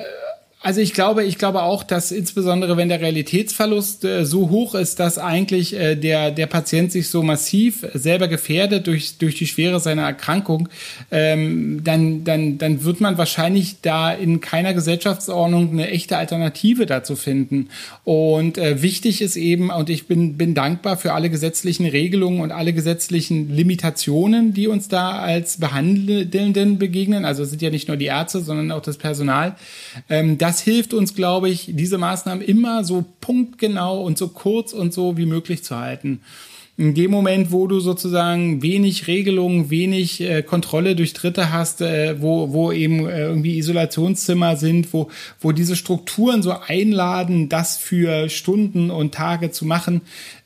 also 0.64 0.80
ich 0.80 0.94
glaube, 0.94 1.24
ich 1.24 1.40
glaube 1.40 1.64
auch, 1.64 1.84
dass 1.84 2.12
insbesondere 2.12 2.78
wenn 2.78 2.88
der 2.88 3.02
Realitätsverlust 3.02 4.06
äh, 4.06 4.26
so 4.26 4.52
hoch 4.52 4.76
ist, 4.76 5.00
dass 5.00 5.18
eigentlich 5.18 5.74
äh, 5.74 5.96
der 5.96 6.30
der 6.30 6.46
Patient 6.46 6.92
sich 6.92 7.10
so 7.10 7.24
massiv 7.24 7.84
selber 7.96 8.28
gefährdet 8.28 8.86
durch 8.86 9.18
durch 9.18 9.34
die 9.34 9.48
Schwere 9.48 9.80
seiner 9.80 10.04
Erkrankung, 10.04 10.70
ähm, 11.10 11.84
dann 11.84 12.24
dann 12.26 12.60
dann 12.60 12.84
wird 12.84 13.02
man 13.02 13.18
wahrscheinlich 13.18 13.82
da 13.82 14.12
in 14.14 14.40
keiner 14.40 14.76
Gesellschaftsordnung 14.76 15.72
eine 15.72 15.90
echte 15.90 16.18
Alternative 16.18 16.86
dazu 16.86 17.16
finden. 17.16 17.70
Und 18.04 18.60
äh, 18.60 18.84
wichtig 18.84 19.24
ist 19.24 19.38
eben, 19.38 19.72
und 19.72 19.90
ich 19.90 20.06
bin 20.06 20.38
bin 20.38 20.54
dankbar 20.54 20.96
für 20.96 21.14
alle 21.14 21.32
gesetzlichen 21.32 21.88
Regelungen 21.88 22.40
und 22.40 22.52
alle 22.52 22.74
gesetzlichen 22.74 23.50
Limitationen, 23.50 24.54
die 24.54 24.68
uns 24.68 24.90
da 24.90 25.14
als 25.22 25.58
Behandelnden 25.58 26.78
begegnen. 26.78 27.26
Also 27.26 27.42
es 27.42 27.50
sind 27.50 27.64
ja 27.64 27.72
nicht 27.72 27.88
nur 27.88 27.98
die 27.98 28.06
Ärzte, 28.06 28.42
sondern 28.42 28.72
auch 28.72 28.84
das 28.84 28.98
Personal. 28.98 29.56
Ähm, 30.08 30.38
das 30.52 30.60
hilft 30.60 30.94
uns, 30.94 31.14
glaube 31.14 31.48
ich, 31.48 31.70
diese 31.70 31.98
Maßnahmen 31.98 32.44
immer 32.44 32.84
so 32.84 33.06
punktgenau 33.22 34.04
und 34.04 34.18
so 34.18 34.28
kurz 34.28 34.74
und 34.74 34.92
so 34.92 35.16
wie 35.16 35.26
möglich 35.26 35.64
zu 35.64 35.78
halten. 35.78 36.20
In 36.76 36.94
dem 36.94 37.10
Moment, 37.10 37.54
wo 37.54 37.68
du 37.68 37.80
sozusagen 37.80 38.62
wenig 38.62 39.08
Regelungen, 39.08 39.70
wenig 39.70 40.20
äh, 40.20 40.44
Kontrolle 40.44 40.98
durch 40.98 41.14
Dritte 41.14 41.54
hast, 41.54 41.80
äh, 41.80 42.22
wo, 42.22 42.52
wo 42.52 42.74
eben 42.74 43.08
äh, 43.08 43.22
irgendwie 43.22 43.60
Isolationszimmer 43.60 44.58
sind, 44.58 44.92
wo, 44.92 45.10
wo 45.40 45.54
diese 45.54 45.78
Strukturen 45.78 46.44
so 46.44 46.52
einladen, 46.52 47.48
das 47.48 47.78
für 47.78 48.28
Stunden 48.28 48.92
und 48.92 49.14
Tage 49.14 49.52
zu 49.52 49.66
machen, 49.66 50.02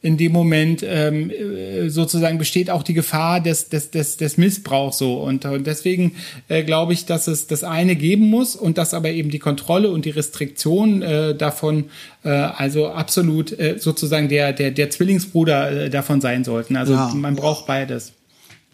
in 0.06 0.18
dem 0.18 0.34
Moment 0.34 0.86
ähm, 0.88 1.32
äh, 1.32 1.90
sozusagen 1.90 2.38
besteht 2.38 2.70
auch 2.70 2.84
die 2.84 2.94
Gefahr 2.94 3.42
des, 3.42 3.70
des, 3.70 3.90
des, 3.90 4.18
des 4.18 4.38
Missbrauchs 4.38 5.00
so. 5.00 5.16
Und, 5.16 5.46
und 5.46 5.66
deswegen 5.66 6.12
äh, 6.48 6.64
glaube 6.64 6.94
ich, 6.94 7.08
dass 7.08 7.28
es 7.28 7.48
das 7.48 7.64
eine 7.64 7.96
geben 7.96 8.28
muss 8.30 8.56
und 8.56 8.78
dass 8.78 8.94
aber 8.94 9.10
eben 9.10 9.32
die 9.32 9.40
Kontrolle 9.40 9.90
und 9.90 10.06
die 10.06 10.12
Restriktion 10.12 11.02
äh, 11.02 11.34
davon 11.34 11.86
äh, 12.24 12.30
also 12.30 12.90
absolut 12.90 13.52
äh, 13.58 13.80
sozusagen 13.80 14.30
der, 14.30 14.54
der, 14.54 14.70
der 14.70 14.92
Zwillingsbruder 14.92 15.86
äh, 15.86 15.90
davon 15.90 16.22
sein 16.22 16.44
sollten. 16.44 16.76
Also 16.76 16.94
ja. 16.94 17.12
man 17.16 17.36
braucht 17.36 17.66
beides. 17.66 18.14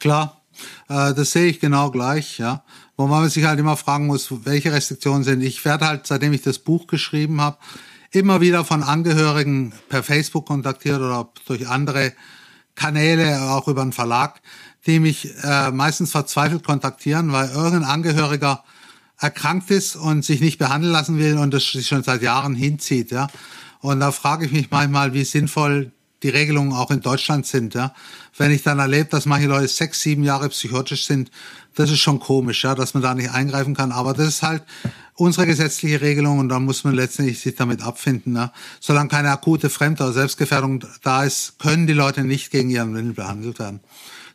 Klar, 0.01 0.41
äh, 0.89 1.13
das 1.13 1.31
sehe 1.31 1.45
ich 1.45 1.61
genau 1.61 1.91
gleich, 1.91 2.39
ja. 2.39 2.65
Wo 2.97 3.07
man 3.07 3.29
sich 3.29 3.45
halt 3.45 3.57
immer 3.57 3.77
fragen 3.77 4.05
muss, 4.05 4.27
welche 4.43 4.73
Restriktionen 4.73 5.23
sind. 5.23 5.41
Ich 5.41 5.63
werde 5.63 5.87
halt, 5.87 6.07
seitdem 6.07 6.33
ich 6.33 6.41
das 6.41 6.59
Buch 6.59 6.87
geschrieben 6.87 7.39
habe, 7.39 7.57
immer 8.11 8.41
wieder 8.41 8.65
von 8.65 8.83
Angehörigen 8.83 9.73
per 9.89 10.03
Facebook 10.03 10.45
kontaktiert 10.45 10.99
oder 10.99 11.29
durch 11.45 11.67
andere 11.67 12.13
Kanäle, 12.75 13.41
auch 13.51 13.67
über 13.67 13.81
einen 13.81 13.93
Verlag, 13.93 14.41
die 14.85 14.99
mich 14.99 15.29
äh, 15.43 15.71
meistens 15.71 16.11
verzweifelt 16.11 16.63
kontaktieren, 16.63 17.31
weil 17.31 17.49
irgendein 17.49 17.83
Angehöriger 17.83 18.63
erkrankt 19.17 19.69
ist 19.71 19.95
und 19.95 20.25
sich 20.25 20.41
nicht 20.41 20.57
behandeln 20.57 20.91
lassen 20.91 21.17
will 21.17 21.37
und 21.37 21.53
das 21.53 21.71
sich 21.71 21.87
schon 21.87 22.03
seit 22.03 22.21
Jahren 22.21 22.55
hinzieht, 22.55 23.11
ja. 23.11 23.27
Und 23.79 23.99
da 23.99 24.11
frage 24.11 24.45
ich 24.45 24.51
mich 24.51 24.69
manchmal, 24.69 25.13
wie 25.13 25.23
sinnvoll 25.23 25.91
die 26.23 26.29
Regelungen 26.29 26.73
auch 26.73 26.91
in 26.91 27.01
Deutschland 27.01 27.45
sind, 27.45 27.73
ja. 27.73 27.93
Wenn 28.37 28.51
ich 28.51 28.63
dann 28.63 28.79
erlebe, 28.79 29.09
dass 29.09 29.25
manche 29.25 29.47
Leute 29.47 29.67
sechs, 29.67 30.01
sieben 30.01 30.23
Jahre 30.23 30.49
psychotisch 30.49 31.05
sind, 31.05 31.31
das 31.75 31.89
ist 31.89 31.99
schon 31.99 32.19
komisch, 32.19 32.63
ja, 32.63 32.75
dass 32.75 32.93
man 32.93 33.03
da 33.03 33.13
nicht 33.13 33.31
eingreifen 33.31 33.75
kann. 33.75 33.91
Aber 33.91 34.13
das 34.13 34.27
ist 34.27 34.43
halt 34.43 34.63
unsere 35.15 35.45
gesetzliche 35.45 36.01
Regelung 36.01 36.39
und 36.39 36.49
da 36.49 36.59
muss 36.59 36.83
man 36.83 36.95
letztendlich 36.95 37.39
sich 37.39 37.55
damit 37.55 37.81
abfinden. 37.81 38.35
Ja. 38.35 38.51
Solange 38.79 39.09
keine 39.09 39.29
akute 39.29 39.69
Fremd- 39.69 40.01
oder 40.01 40.13
Selbstgefährdung 40.13 40.83
da 41.03 41.23
ist, 41.23 41.59
können 41.59 41.87
die 41.87 41.93
Leute 41.93 42.23
nicht 42.23 42.51
gegen 42.51 42.69
ihren 42.69 42.93
Willen 42.93 43.13
behandelt 43.13 43.59
werden. 43.59 43.81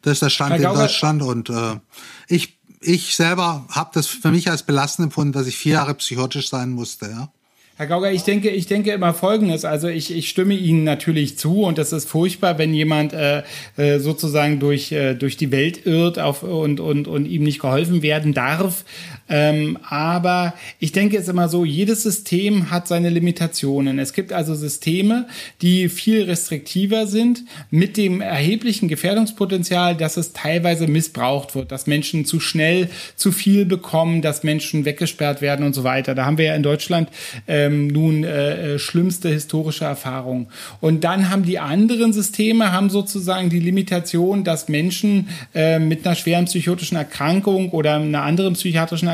Das 0.02 0.14
ist 0.14 0.22
der 0.22 0.30
Stand 0.30 0.56
in 0.56 0.62
Deutschland 0.62 1.22
und 1.22 1.50
äh, 1.50 1.80
ich 2.28 2.56
ich 2.80 3.16
selber 3.16 3.66
habe 3.70 3.90
das 3.94 4.06
für 4.06 4.30
mich 4.30 4.50
als 4.50 4.62
belastend 4.62 5.06
empfunden, 5.06 5.32
dass 5.32 5.46
ich 5.46 5.56
vier 5.56 5.74
Jahre 5.74 5.94
psychotisch 5.94 6.50
sein 6.50 6.70
musste. 6.70 7.06
Ja. 7.06 7.32
Herr 7.78 7.88
Gauger, 7.88 8.10
ich 8.10 8.22
denke, 8.22 8.48
ich 8.48 8.66
denke 8.66 8.92
immer 8.92 9.12
Folgendes. 9.12 9.66
Also 9.66 9.88
ich, 9.88 10.10
ich 10.10 10.30
stimme 10.30 10.54
Ihnen 10.54 10.82
natürlich 10.84 11.36
zu 11.36 11.64
und 11.64 11.78
es 11.78 11.92
ist 11.92 12.08
furchtbar, 12.08 12.56
wenn 12.56 12.72
jemand 12.72 13.12
äh, 13.12 13.42
äh, 13.76 13.98
sozusagen 13.98 14.60
durch, 14.60 14.92
äh, 14.92 15.12
durch 15.12 15.36
die 15.36 15.52
Welt 15.52 15.84
irrt 15.84 16.18
auf, 16.18 16.42
und, 16.42 16.80
und, 16.80 17.06
und 17.06 17.26
ihm 17.26 17.42
nicht 17.42 17.60
geholfen 17.60 18.00
werden 18.00 18.32
darf. 18.32 18.86
Ähm, 19.28 19.78
aber 19.88 20.54
ich 20.78 20.92
denke 20.92 21.16
es 21.16 21.28
immer 21.28 21.48
so, 21.48 21.64
jedes 21.64 22.02
System 22.02 22.70
hat 22.70 22.86
seine 22.86 23.10
Limitationen. 23.10 23.98
Es 23.98 24.12
gibt 24.12 24.32
also 24.32 24.54
Systeme, 24.54 25.26
die 25.62 25.88
viel 25.88 26.24
restriktiver 26.24 27.06
sind, 27.06 27.44
mit 27.70 27.96
dem 27.96 28.20
erheblichen 28.20 28.88
Gefährdungspotenzial, 28.88 29.96
dass 29.96 30.16
es 30.16 30.32
teilweise 30.32 30.86
missbraucht 30.86 31.54
wird, 31.54 31.72
dass 31.72 31.86
Menschen 31.86 32.24
zu 32.24 32.38
schnell 32.40 32.88
zu 33.16 33.32
viel 33.32 33.64
bekommen, 33.64 34.22
dass 34.22 34.44
Menschen 34.44 34.84
weggesperrt 34.84 35.40
werden 35.40 35.66
und 35.66 35.74
so 35.74 35.82
weiter. 35.82 36.14
Da 36.14 36.24
haben 36.24 36.38
wir 36.38 36.46
ja 36.46 36.54
in 36.54 36.62
Deutschland 36.62 37.08
ähm, 37.48 37.88
nun 37.88 38.24
äh, 38.24 38.74
äh 38.74 38.78
schlimmste 38.78 39.28
historische 39.28 39.84
Erfahrungen. 39.84 40.46
Und 40.80 41.04
dann 41.04 41.30
haben 41.30 41.44
die 41.44 41.58
anderen 41.58 42.12
Systeme 42.12 42.72
haben 42.72 42.90
sozusagen 42.90 43.50
die 43.50 43.60
Limitation, 43.60 44.44
dass 44.44 44.68
Menschen 44.68 45.28
äh, 45.54 45.78
mit 45.78 46.06
einer 46.06 46.14
schweren 46.14 46.44
psychotischen 46.44 46.96
Erkrankung 46.96 47.70
oder 47.70 47.96
einer 47.96 48.22
anderen 48.22 48.54
psychiatrischen 48.54 49.08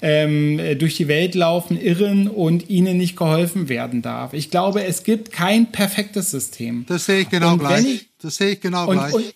ähm, 0.00 0.60
durch 0.78 0.96
die 0.96 1.08
Welt 1.08 1.34
laufen, 1.34 1.80
irren 1.80 2.28
und 2.28 2.68
ihnen 2.70 2.96
nicht 2.96 3.16
geholfen 3.16 3.68
werden 3.68 4.02
darf. 4.02 4.32
Ich 4.32 4.50
glaube, 4.50 4.84
es 4.84 5.04
gibt 5.04 5.32
kein 5.32 5.72
perfektes 5.72 6.30
System. 6.30 6.84
Das 6.88 7.06
sehe 7.06 7.20
ich 7.20 7.28
genau 7.28 7.52
und 7.54 7.58
gleich. 7.58 7.86
Ich, 7.86 8.08
das 8.20 8.36
sehe 8.36 8.52
ich 8.52 8.60
genau 8.60 8.88
und, 8.88 8.96
gleich. 8.96 9.14
Und, 9.14 9.34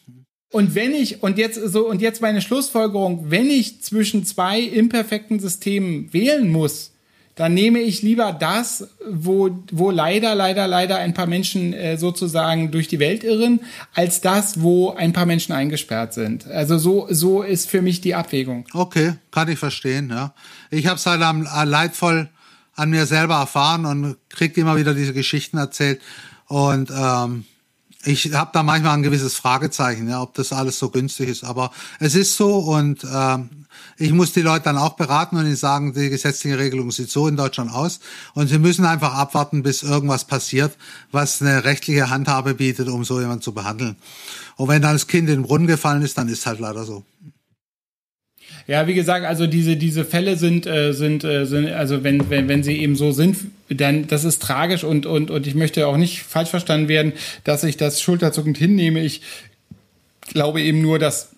und 0.52 0.74
wenn 0.74 0.94
ich, 0.94 1.22
und 1.22 1.38
jetzt 1.38 1.56
so, 1.56 1.88
und 1.88 2.00
jetzt 2.00 2.22
meine 2.22 2.40
Schlussfolgerung, 2.40 3.30
wenn 3.30 3.50
ich 3.50 3.82
zwischen 3.82 4.24
zwei 4.24 4.60
imperfekten 4.60 5.38
Systemen 5.38 6.12
wählen 6.12 6.50
muss, 6.50 6.92
dann 7.36 7.52
nehme 7.52 7.80
ich 7.80 8.00
lieber 8.00 8.32
das, 8.32 8.88
wo, 9.08 9.62
wo 9.70 9.90
leider, 9.90 10.34
leider, 10.34 10.66
leider 10.66 10.96
ein 10.96 11.12
paar 11.12 11.26
Menschen 11.26 11.74
äh, 11.74 11.98
sozusagen 11.98 12.70
durch 12.70 12.88
die 12.88 12.98
Welt 12.98 13.24
irren, 13.24 13.60
als 13.94 14.22
das, 14.22 14.62
wo 14.62 14.94
ein 14.94 15.12
paar 15.12 15.26
Menschen 15.26 15.52
eingesperrt 15.52 16.14
sind. 16.14 16.46
Also 16.46 16.78
so, 16.78 17.06
so 17.10 17.42
ist 17.42 17.68
für 17.68 17.82
mich 17.82 18.00
die 18.00 18.14
Abwägung. 18.14 18.64
Okay, 18.72 19.14
kann 19.30 19.48
ich 19.48 19.58
verstehen, 19.58 20.08
ja. 20.08 20.34
Ich 20.70 20.86
habe 20.86 20.96
es 20.96 21.04
halt 21.04 21.20
am, 21.20 21.46
äh, 21.46 21.64
leidvoll 21.64 22.30
an 22.74 22.90
mir 22.90 23.04
selber 23.04 23.36
erfahren 23.36 23.84
und 23.84 24.16
krieg 24.30 24.56
immer 24.56 24.76
wieder 24.76 24.94
diese 24.94 25.12
Geschichten 25.12 25.58
erzählt. 25.58 26.00
Und 26.46 26.90
ähm, 26.90 27.44
ich 28.06 28.32
habe 28.34 28.50
da 28.52 28.62
manchmal 28.62 28.94
ein 28.94 29.02
gewisses 29.02 29.34
Fragezeichen, 29.34 30.08
ja, 30.08 30.22
ob 30.22 30.34
das 30.34 30.52
alles 30.52 30.78
so 30.78 30.90
günstig 30.90 31.28
ist. 31.28 31.44
Aber 31.44 31.72
es 31.98 32.14
ist 32.14 32.36
so 32.36 32.58
und 32.58 33.04
ähm, 33.12 33.66
ich 33.98 34.12
muss 34.12 34.32
die 34.32 34.42
Leute 34.42 34.64
dann 34.64 34.78
auch 34.78 34.94
beraten 34.94 35.36
und 35.36 35.46
ihnen 35.46 35.56
sagen, 35.56 35.92
die 35.92 36.08
gesetzliche 36.08 36.58
Regelung 36.58 36.92
sieht 36.92 37.10
so 37.10 37.26
in 37.26 37.36
Deutschland 37.36 37.72
aus. 37.72 37.98
Und 38.34 38.46
sie 38.46 38.58
müssen 38.58 38.84
einfach 38.84 39.14
abwarten, 39.14 39.62
bis 39.62 39.82
irgendwas 39.82 40.24
passiert, 40.24 40.76
was 41.10 41.42
eine 41.42 41.64
rechtliche 41.64 42.08
Handhabe 42.08 42.54
bietet, 42.54 42.88
um 42.88 43.04
so 43.04 43.20
jemanden 43.20 43.42
zu 43.42 43.52
behandeln. 43.52 43.96
Und 44.56 44.68
wenn 44.68 44.82
dann 44.82 44.94
das 44.94 45.08
Kind 45.08 45.28
in 45.28 45.36
den 45.36 45.42
Brunnen 45.42 45.66
gefallen 45.66 46.02
ist, 46.02 46.16
dann 46.16 46.28
ist 46.28 46.46
halt 46.46 46.60
leider 46.60 46.84
so. 46.84 47.04
Ja, 48.68 48.88
wie 48.88 48.94
gesagt, 48.94 49.24
also 49.24 49.46
diese 49.46 49.76
diese 49.76 50.04
Fälle 50.04 50.36
sind 50.36 50.66
äh, 50.66 50.92
sind 50.92 51.22
äh, 51.22 51.46
sind 51.46 51.68
also 51.68 52.02
wenn 52.02 52.28
wenn 52.30 52.48
wenn 52.48 52.62
sie 52.64 52.76
eben 52.78 52.96
so 52.96 53.12
sind, 53.12 53.36
dann 53.68 54.08
das 54.08 54.24
ist 54.24 54.42
tragisch 54.42 54.82
und 54.82 55.06
und 55.06 55.30
und 55.30 55.46
ich 55.46 55.54
möchte 55.54 55.86
auch 55.86 55.96
nicht 55.96 56.22
falsch 56.22 56.50
verstanden 56.50 56.88
werden, 56.88 57.12
dass 57.44 57.62
ich 57.62 57.76
das 57.76 58.02
schulterzuckend 58.02 58.58
hinnehme. 58.58 59.00
Ich 59.04 59.22
glaube 60.32 60.62
eben 60.62 60.82
nur, 60.82 60.98
dass 60.98 61.30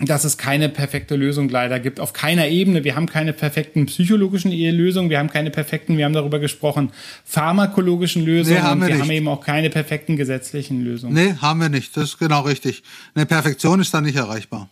dass 0.00 0.24
es 0.24 0.38
keine 0.38 0.68
perfekte 0.68 1.16
Lösung 1.16 1.48
leider 1.48 1.80
gibt. 1.80 1.98
Auf 1.98 2.12
keiner 2.12 2.48
Ebene. 2.48 2.84
Wir 2.84 2.94
haben 2.94 3.06
keine 3.06 3.32
perfekten 3.32 3.86
psychologischen 3.86 4.52
Lösungen. 4.52 5.10
Wir 5.10 5.18
haben 5.18 5.30
keine 5.30 5.50
perfekten, 5.50 5.96
wir 5.96 6.04
haben 6.04 6.12
darüber 6.12 6.38
gesprochen, 6.38 6.92
pharmakologischen 7.24 8.24
Lösungen. 8.24 8.58
Nee, 8.58 8.62
haben 8.62 8.80
wir 8.80 8.84
und 8.84 8.88
wir 8.88 8.94
nicht. 8.96 9.02
haben 9.02 9.10
eben 9.10 9.28
auch 9.28 9.44
keine 9.44 9.70
perfekten 9.70 10.16
gesetzlichen 10.16 10.84
Lösungen. 10.84 11.14
Nee, 11.14 11.34
haben 11.40 11.60
wir 11.60 11.68
nicht. 11.68 11.96
Das 11.96 12.04
ist 12.04 12.18
genau 12.18 12.42
richtig. 12.42 12.82
Eine 13.14 13.26
Perfektion 13.26 13.80
ist 13.80 13.92
da 13.92 14.00
nicht 14.00 14.16
erreichbar. 14.16 14.68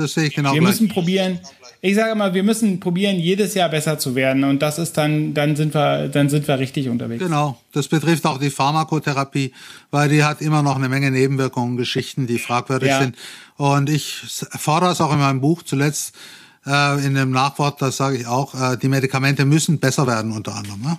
Das 0.00 0.14
sehe 0.14 0.26
ich 0.26 0.34
genau 0.34 0.52
Wir 0.52 0.60
gleich. 0.60 0.70
müssen 0.70 0.88
probieren, 0.88 1.40
ich 1.82 1.94
sage 1.94 2.14
mal, 2.14 2.34
wir 2.34 2.42
müssen 2.42 2.78
probieren, 2.78 3.16
jedes 3.16 3.54
Jahr 3.54 3.68
besser 3.70 3.98
zu 3.98 4.14
werden. 4.14 4.44
Und 4.44 4.60
das 4.60 4.78
ist 4.78 4.98
dann, 4.98 5.32
dann 5.32 5.56
sind 5.56 5.74
wir, 5.74 6.08
dann 6.08 6.28
sind 6.28 6.46
wir 6.46 6.58
richtig 6.58 6.88
unterwegs. 6.88 7.22
Genau. 7.22 7.58
Das 7.72 7.88
betrifft 7.88 8.26
auch 8.26 8.38
die 8.38 8.50
Pharmakotherapie, 8.50 9.52
weil 9.90 10.08
die 10.10 10.22
hat 10.22 10.42
immer 10.42 10.62
noch 10.62 10.76
eine 10.76 10.88
Menge 10.88 11.10
Nebenwirkungen, 11.10 11.76
Geschichten, 11.76 12.26
die 12.26 12.38
fragwürdig 12.38 12.90
ja. 12.90 13.00
sind. 13.00 13.16
Und 13.56 13.88
ich 13.88 14.20
fordere 14.58 14.92
es 14.92 15.00
auch 15.00 15.12
in 15.12 15.18
meinem 15.18 15.40
Buch 15.40 15.62
zuletzt, 15.62 16.14
äh, 16.66 17.04
in 17.04 17.14
dem 17.14 17.30
Nachwort, 17.30 17.80
das 17.80 17.96
sage 17.96 18.18
ich 18.18 18.26
auch, 18.26 18.54
äh, 18.54 18.76
die 18.76 18.88
Medikamente 18.88 19.46
müssen 19.46 19.78
besser 19.78 20.06
werden 20.06 20.32
unter 20.32 20.54
anderem. 20.54 20.82
Ne? 20.82 20.98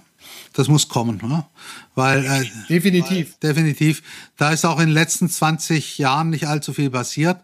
Das 0.54 0.68
muss 0.68 0.88
kommen, 0.88 1.22
ne? 1.22 1.46
weil 1.94 2.26
äh, 2.26 2.46
definitiv, 2.70 3.36
weil, 3.40 3.50
definitiv. 3.50 4.02
Da 4.38 4.52
ist 4.52 4.66
auch 4.66 4.80
in 4.80 4.88
den 4.88 4.94
letzten 4.94 5.30
20 5.30 6.00
Jahren 6.00 6.32
nicht 6.32 6.48
allzu 6.48 6.74
viel 6.74 6.90
passiert. 6.90 7.38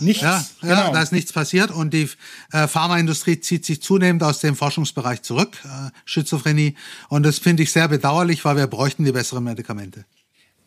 Nichts. 0.00 0.22
Ja, 0.22 0.44
ja 0.62 0.80
genau. 0.80 0.92
da 0.92 1.02
ist 1.02 1.12
nichts 1.12 1.32
passiert 1.32 1.70
und 1.70 1.92
die 1.92 2.08
äh, 2.52 2.68
Pharmaindustrie 2.68 3.40
zieht 3.40 3.64
sich 3.64 3.82
zunehmend 3.82 4.22
aus 4.22 4.40
dem 4.40 4.54
Forschungsbereich 4.54 5.22
zurück, 5.22 5.58
äh, 5.64 5.90
Schizophrenie. 6.04 6.76
Und 7.08 7.24
das 7.24 7.38
finde 7.38 7.64
ich 7.64 7.72
sehr 7.72 7.88
bedauerlich, 7.88 8.44
weil 8.44 8.56
wir 8.56 8.66
bräuchten 8.68 9.04
die 9.04 9.12
besseren 9.12 9.44
Medikamente. 9.44 10.04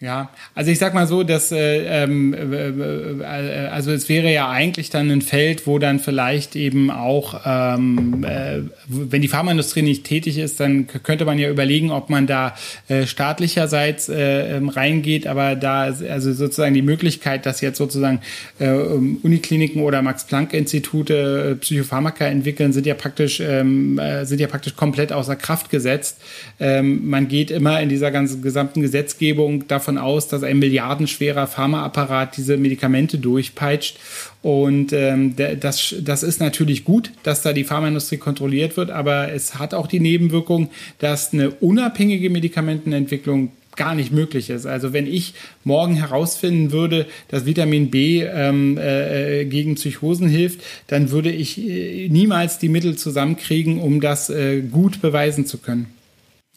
Ja, 0.02 0.30
also 0.54 0.72
ich 0.72 0.78
sag 0.78 0.93
mal 0.93 1.08
so, 1.08 1.24
dass 1.24 1.54
äh, 1.54 2.04
ähm, 2.04 2.34
äh, 2.34 2.68
äh, 2.68 3.68
also 3.68 3.91
es 3.91 4.10
wäre 4.10 4.30
ja 4.32 4.50
eigentlich 4.50 4.89
dann 4.89 5.10
ein 5.10 5.22
Feld, 5.22 5.66
wo 5.68 5.80
dann 5.80 6.00
vielleicht 6.00 6.58
eben 6.58 6.91
auch, 6.91 7.41
ähm, 7.46 8.26
äh, 8.28 8.60
wenn 8.88 9.22
die 9.22 9.30
Pharmaindustrie 9.30 9.84
nicht 9.84 10.04
tätig 10.04 10.38
ist, 10.38 10.60
dann 10.60 10.88
könnte 10.88 11.24
man 11.24 11.39
ja 11.39 11.50
überlegen, 11.50 11.91
ob 11.91 12.10
man 12.10 12.28
da 12.28 12.56
äh, 12.89 13.06
staatlicherseits 13.06 14.10
äh, 14.10 14.58
ähm, 14.58 14.68
reingeht, 14.68 15.28
aber 15.28 15.56
da 15.56 15.84
also 15.84 16.34
sozusagen 16.34 16.74
die 16.74 16.82
Möglichkeit, 16.82 17.46
dass 17.46 17.62
jetzt 17.62 17.78
sozusagen 17.78 18.20
äh, 18.60 18.72
Unikliniken 18.72 19.82
oder 19.82 20.02
Max-Planck-Institute 20.02 21.52
äh, 21.52 21.56
Psychopharmaka 21.56 22.26
entwickeln, 22.26 22.74
sind 22.74 22.86
ja 22.86 22.96
praktisch 22.96 23.39
ähm, 23.39 23.98
äh, 23.98 24.26
sind 24.26 24.41
ja 24.41 24.48
praktisch 24.48 24.76
komplett 24.76 25.14
außer 25.14 25.38
Kraft 25.38 25.70
gesetzt. 25.70 26.22
Ähm, 26.60 27.10
man 27.10 27.30
geht 27.30 27.50
immer 27.50 27.80
in 27.80 27.88
dieser 27.88 28.12
ganzen 28.12 28.41
gesamten 28.41 28.82
Gesetzgebung 28.82 29.68
davon 29.70 29.85
davon 29.86 29.98
aus, 30.00 30.28
dass 30.28 30.42
ein 30.42 30.58
milliardenschwerer 30.58 31.46
Pharmaapparat 31.46 32.38
diese 32.38 32.58
Medikamente 32.58 33.20
durchpeitscht. 33.20 33.98
Und 34.42 34.94
ähm, 34.94 35.36
das, 35.60 35.96
das 36.02 36.24
ist 36.24 36.40
natürlich 36.40 36.84
gut, 36.84 37.12
dass 37.24 37.44
da 37.44 37.54
die 37.54 37.64
Pharmaindustrie 37.64 38.18
kontrolliert 38.18 38.78
wird, 38.78 38.90
aber 38.90 39.32
es 39.32 39.60
hat 39.60 39.74
auch 39.74 39.88
die 39.88 40.00
Nebenwirkung, 40.00 40.70
dass 41.00 41.34
eine 41.34 41.52
unabhängige 41.52 42.30
Medikamentenentwicklung 42.30 43.52
gar 43.76 43.94
nicht 43.94 44.12
möglich 44.12 44.50
ist. 44.50 44.66
Also 44.66 44.94
wenn 44.94 45.06
ich 45.06 45.34
morgen 45.64 45.96
herausfinden 45.96 46.72
würde, 46.72 47.06
dass 47.28 47.46
Vitamin 47.46 47.92
B 47.92 48.24
ähm, 48.24 48.78
äh, 48.78 49.46
gegen 49.46 49.76
Psychosen 49.76 50.30
hilft, 50.30 50.62
dann 50.88 51.12
würde 51.12 51.30
ich 51.30 51.60
äh, 51.60 52.08
niemals 52.10 52.58
die 52.58 52.70
Mittel 52.70 52.96
zusammenkriegen, 52.96 53.80
um 53.80 54.00
das 54.00 54.30
äh, 54.30 54.62
gut 54.62 55.02
beweisen 55.02 55.46
zu 55.46 55.58
können. 55.58 55.95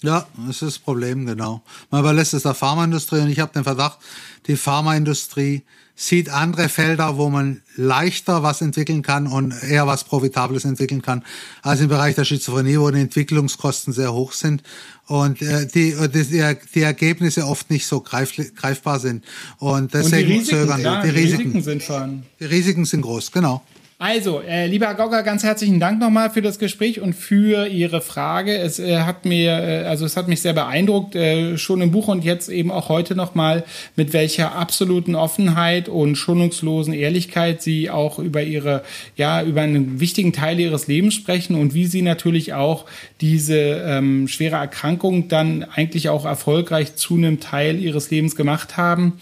Ja, 0.03 0.27
das 0.47 0.57
ist 0.57 0.63
das 0.63 0.79
Problem, 0.79 1.27
genau. 1.27 1.63
Man 1.91 2.01
überlässt 2.01 2.35
es 2.35 2.45
der 2.45 2.55
Pharmaindustrie 2.55 3.21
und 3.21 3.31
ich 3.31 3.41
habe 3.41 3.53
den 3.53 3.65
Verdacht, 3.65 3.99
die 4.47 4.57
Pharmaindustrie 4.57 5.63
sieht 6.01 6.29
andere 6.29 6.69
Felder, 6.69 7.17
wo 7.17 7.29
man 7.29 7.61
leichter 7.75 8.45
was 8.45 8.61
entwickeln 8.61 9.03
kann 9.03 9.27
und 9.27 9.53
eher 9.65 9.89
was 9.89 10.05
Profitables 10.05 10.65
entwickeln 10.65 11.03
kann, 11.03 11.25
als 11.63 11.81
im 11.81 11.89
Bereich 11.89 12.15
der 12.15 12.25
Schizophrenie, 12.25 12.79
wo 12.79 12.89
die 12.93 13.01
Entwicklungskosten 13.01 13.93
sehr 13.93 14.13
hoch 14.13 14.33
sind 14.33 14.63
und 15.09 15.43
äh, 15.43 15.67
die, 15.67 15.97
die, 16.15 16.57
die 16.73 16.83
Ergebnisse 16.83 17.45
oft 17.45 17.69
nicht 17.69 17.85
so 17.89 18.01
greif, 18.01 18.33
greifbar 18.55 19.01
sind. 19.01 19.25
Und 19.59 19.93
deswegen 19.93 20.23
und 20.23 20.29
die 20.29 20.39
Risiken, 20.39 20.59
zögern 20.61 20.81
ja, 20.81 21.03
die, 21.03 21.11
die 21.11 21.19
Risiken. 21.19 21.43
Risiken 21.43 21.63
sind 21.63 21.83
schon. 21.83 22.23
Die 22.39 22.45
Risiken 22.45 22.85
sind 22.85 23.01
groß, 23.01 23.33
genau. 23.33 23.65
Also, 24.01 24.43
äh, 24.43 24.69
lieber 24.69 24.87
Herr 24.87 24.95
Gogger, 24.95 25.25
ganz 25.25 25.43
herzlichen 25.43 25.81
Dank 25.81 25.99
nochmal 25.99 26.31
für 26.31 26.41
das 26.41 26.61
Gespräch 26.61 27.01
und 27.01 27.15
für 27.15 27.67
Ihre 27.67 28.01
Frage. 28.01 28.57
Es 28.57 28.79
äh, 28.79 28.99
hat 28.99 29.25
mir, 29.25 29.51
äh, 29.51 29.85
also 29.87 30.07
es 30.07 30.17
hat 30.17 30.29
mich 30.29 30.41
sehr 30.41 30.53
beeindruckt, 30.53 31.17
äh, 31.17 31.59
schon 31.59 31.81
im 31.81 31.91
Buch 31.91 32.07
und 32.07 32.23
jetzt 32.23 32.49
eben 32.49 32.71
auch 32.71 32.91
heute 32.91 33.17
nochmal, 33.17 33.65
mit 33.97 34.13
welcher 34.13 34.55
absoluten 34.55 35.17
Offenheit 35.17 35.89
und 35.89 36.15
schonungslosen 36.15 36.95
Ehrlichkeit 36.95 37.61
Sie 37.61 37.91
auch 37.91 38.21
über 38.21 38.41
Ihre, 38.45 38.85
ja, 39.17 39.43
über 39.43 39.63
einen 39.63 39.99
wichtigen 39.99 40.33
Teil 40.33 40.61
Ihres 40.61 40.87
Lebens 40.87 41.15
sprechen 41.15 41.57
und 41.57 41.75
wie 41.75 41.87
Sie 41.87 42.03
natürlich 42.03 42.55
auch 42.55 42.85
diese 43.21 43.59
ähm, 43.59 44.29
schwere 44.29 44.59
Erkrankung 44.59 45.27
dann 45.27 45.65
eigentlich 45.65 46.09
auch 46.09 46.25
erfolgreich 46.25 46.95
zu 46.95 47.17
einem 47.17 47.41
Teil 47.41 47.81
Ihres 47.81 48.13
Lebens 48.13 48.37
gemacht 48.37 48.77
haben. 48.77 49.19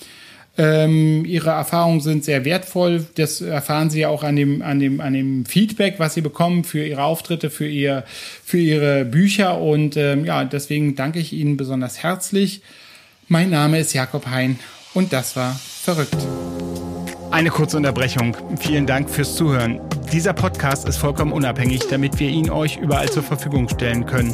Ähm, 0.58 1.24
ihre 1.26 1.50
Erfahrungen 1.50 2.00
sind 2.00 2.24
sehr 2.24 2.44
wertvoll. 2.44 3.06
Das 3.16 3.40
erfahren 3.40 3.90
Sie 3.90 4.00
ja 4.00 4.08
auch 4.08 4.22
an 4.22 4.36
dem, 4.36 4.62
an 4.62 4.80
dem, 4.80 5.00
an 5.00 5.12
dem 5.12 5.44
Feedback, 5.44 5.96
was 5.98 6.14
Sie 6.14 6.22
bekommen 6.22 6.64
für 6.64 6.84
Ihre 6.84 7.02
Auftritte, 7.02 7.50
für, 7.50 7.68
ihr, 7.68 8.04
für 8.44 8.58
Ihre 8.58 9.04
Bücher. 9.04 9.60
Und 9.60 9.96
ähm, 9.96 10.24
ja, 10.24 10.44
deswegen 10.44 10.94
danke 10.94 11.18
ich 11.18 11.32
Ihnen 11.32 11.56
besonders 11.56 12.02
herzlich. 12.02 12.62
Mein 13.28 13.50
Name 13.50 13.80
ist 13.80 13.92
Jakob 13.92 14.26
Hein 14.26 14.58
und 14.94 15.12
das 15.12 15.36
war 15.36 15.58
verrückt. 15.86 16.16
Eine 17.30 17.50
kurze 17.50 17.76
Unterbrechung. 17.76 18.36
Vielen 18.58 18.86
Dank 18.86 19.08
fürs 19.08 19.36
Zuhören. 19.36 19.80
Dieser 20.12 20.32
Podcast 20.32 20.88
ist 20.88 20.96
vollkommen 20.96 21.32
unabhängig, 21.32 21.86
damit 21.88 22.18
wir 22.18 22.28
ihn 22.28 22.50
euch 22.50 22.76
überall 22.76 23.08
zur 23.08 23.22
Verfügung 23.22 23.68
stellen 23.68 24.04
können. 24.04 24.32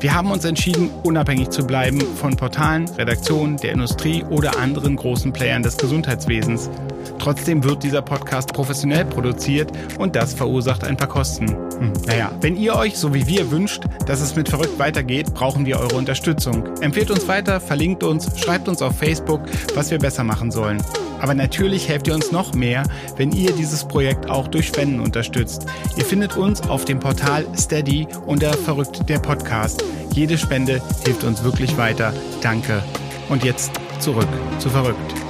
Wir 0.00 0.14
haben 0.14 0.30
uns 0.30 0.44
entschieden, 0.44 0.90
unabhängig 1.02 1.50
zu 1.50 1.66
bleiben 1.66 2.00
von 2.00 2.36
Portalen, 2.36 2.88
Redaktionen, 2.88 3.56
der 3.58 3.72
Industrie 3.72 4.24
oder 4.24 4.58
anderen 4.58 4.96
großen 4.96 5.32
Playern 5.32 5.62
des 5.62 5.76
Gesundheitswesens. 5.76 6.70
Trotzdem 7.18 7.62
wird 7.64 7.82
dieser 7.82 8.00
Podcast 8.00 8.52
professionell 8.54 9.04
produziert 9.04 9.70
und 9.98 10.16
das 10.16 10.32
verursacht 10.32 10.84
ein 10.84 10.96
paar 10.96 11.08
Kosten. 11.08 11.48
Hm, 11.48 11.92
naja, 12.06 12.32
wenn 12.40 12.56
ihr 12.56 12.74
euch, 12.74 12.96
so 12.96 13.12
wie 13.12 13.26
wir, 13.26 13.50
wünscht, 13.50 13.84
dass 14.06 14.22
es 14.22 14.36
mit 14.36 14.48
Verrückt 14.48 14.78
weitergeht, 14.78 15.34
brauchen 15.34 15.66
wir 15.66 15.78
eure 15.78 15.96
Unterstützung. 15.96 16.64
Empfehlt 16.80 17.10
uns 17.10 17.28
weiter, 17.28 17.60
verlinkt 17.60 18.02
uns, 18.02 18.40
schreibt 18.40 18.68
uns 18.68 18.80
auf 18.80 18.96
Facebook, 18.96 19.42
was 19.74 19.90
wir 19.90 19.98
besser 19.98 20.24
machen 20.24 20.50
sollen. 20.50 20.78
Aber 21.20 21.34
natürlich 21.34 21.88
helft 21.88 22.08
ihr 22.08 22.14
uns 22.14 22.32
noch 22.32 22.54
mehr, 22.54 22.84
wenn 23.16 23.32
ihr 23.32 23.52
dieses 23.52 23.86
Projekt 23.86 24.30
auch 24.30 24.48
durch 24.48 24.68
Spenden 24.68 25.00
unterstützt. 25.00 25.66
Ihr 25.96 26.04
findet 26.04 26.36
uns 26.36 26.62
auf 26.62 26.84
dem 26.84 26.98
Portal 26.98 27.46
Steady 27.56 28.08
unter 28.26 28.52
Verrückt 28.54 29.08
der 29.08 29.18
Podcast. 29.18 29.84
Jede 30.12 30.38
Spende 30.38 30.80
hilft 31.04 31.24
uns 31.24 31.44
wirklich 31.44 31.76
weiter. 31.76 32.12
Danke. 32.42 32.82
Und 33.28 33.44
jetzt 33.44 33.72
zurück 34.00 34.28
zu 34.58 34.70
Verrückt. 34.70 35.29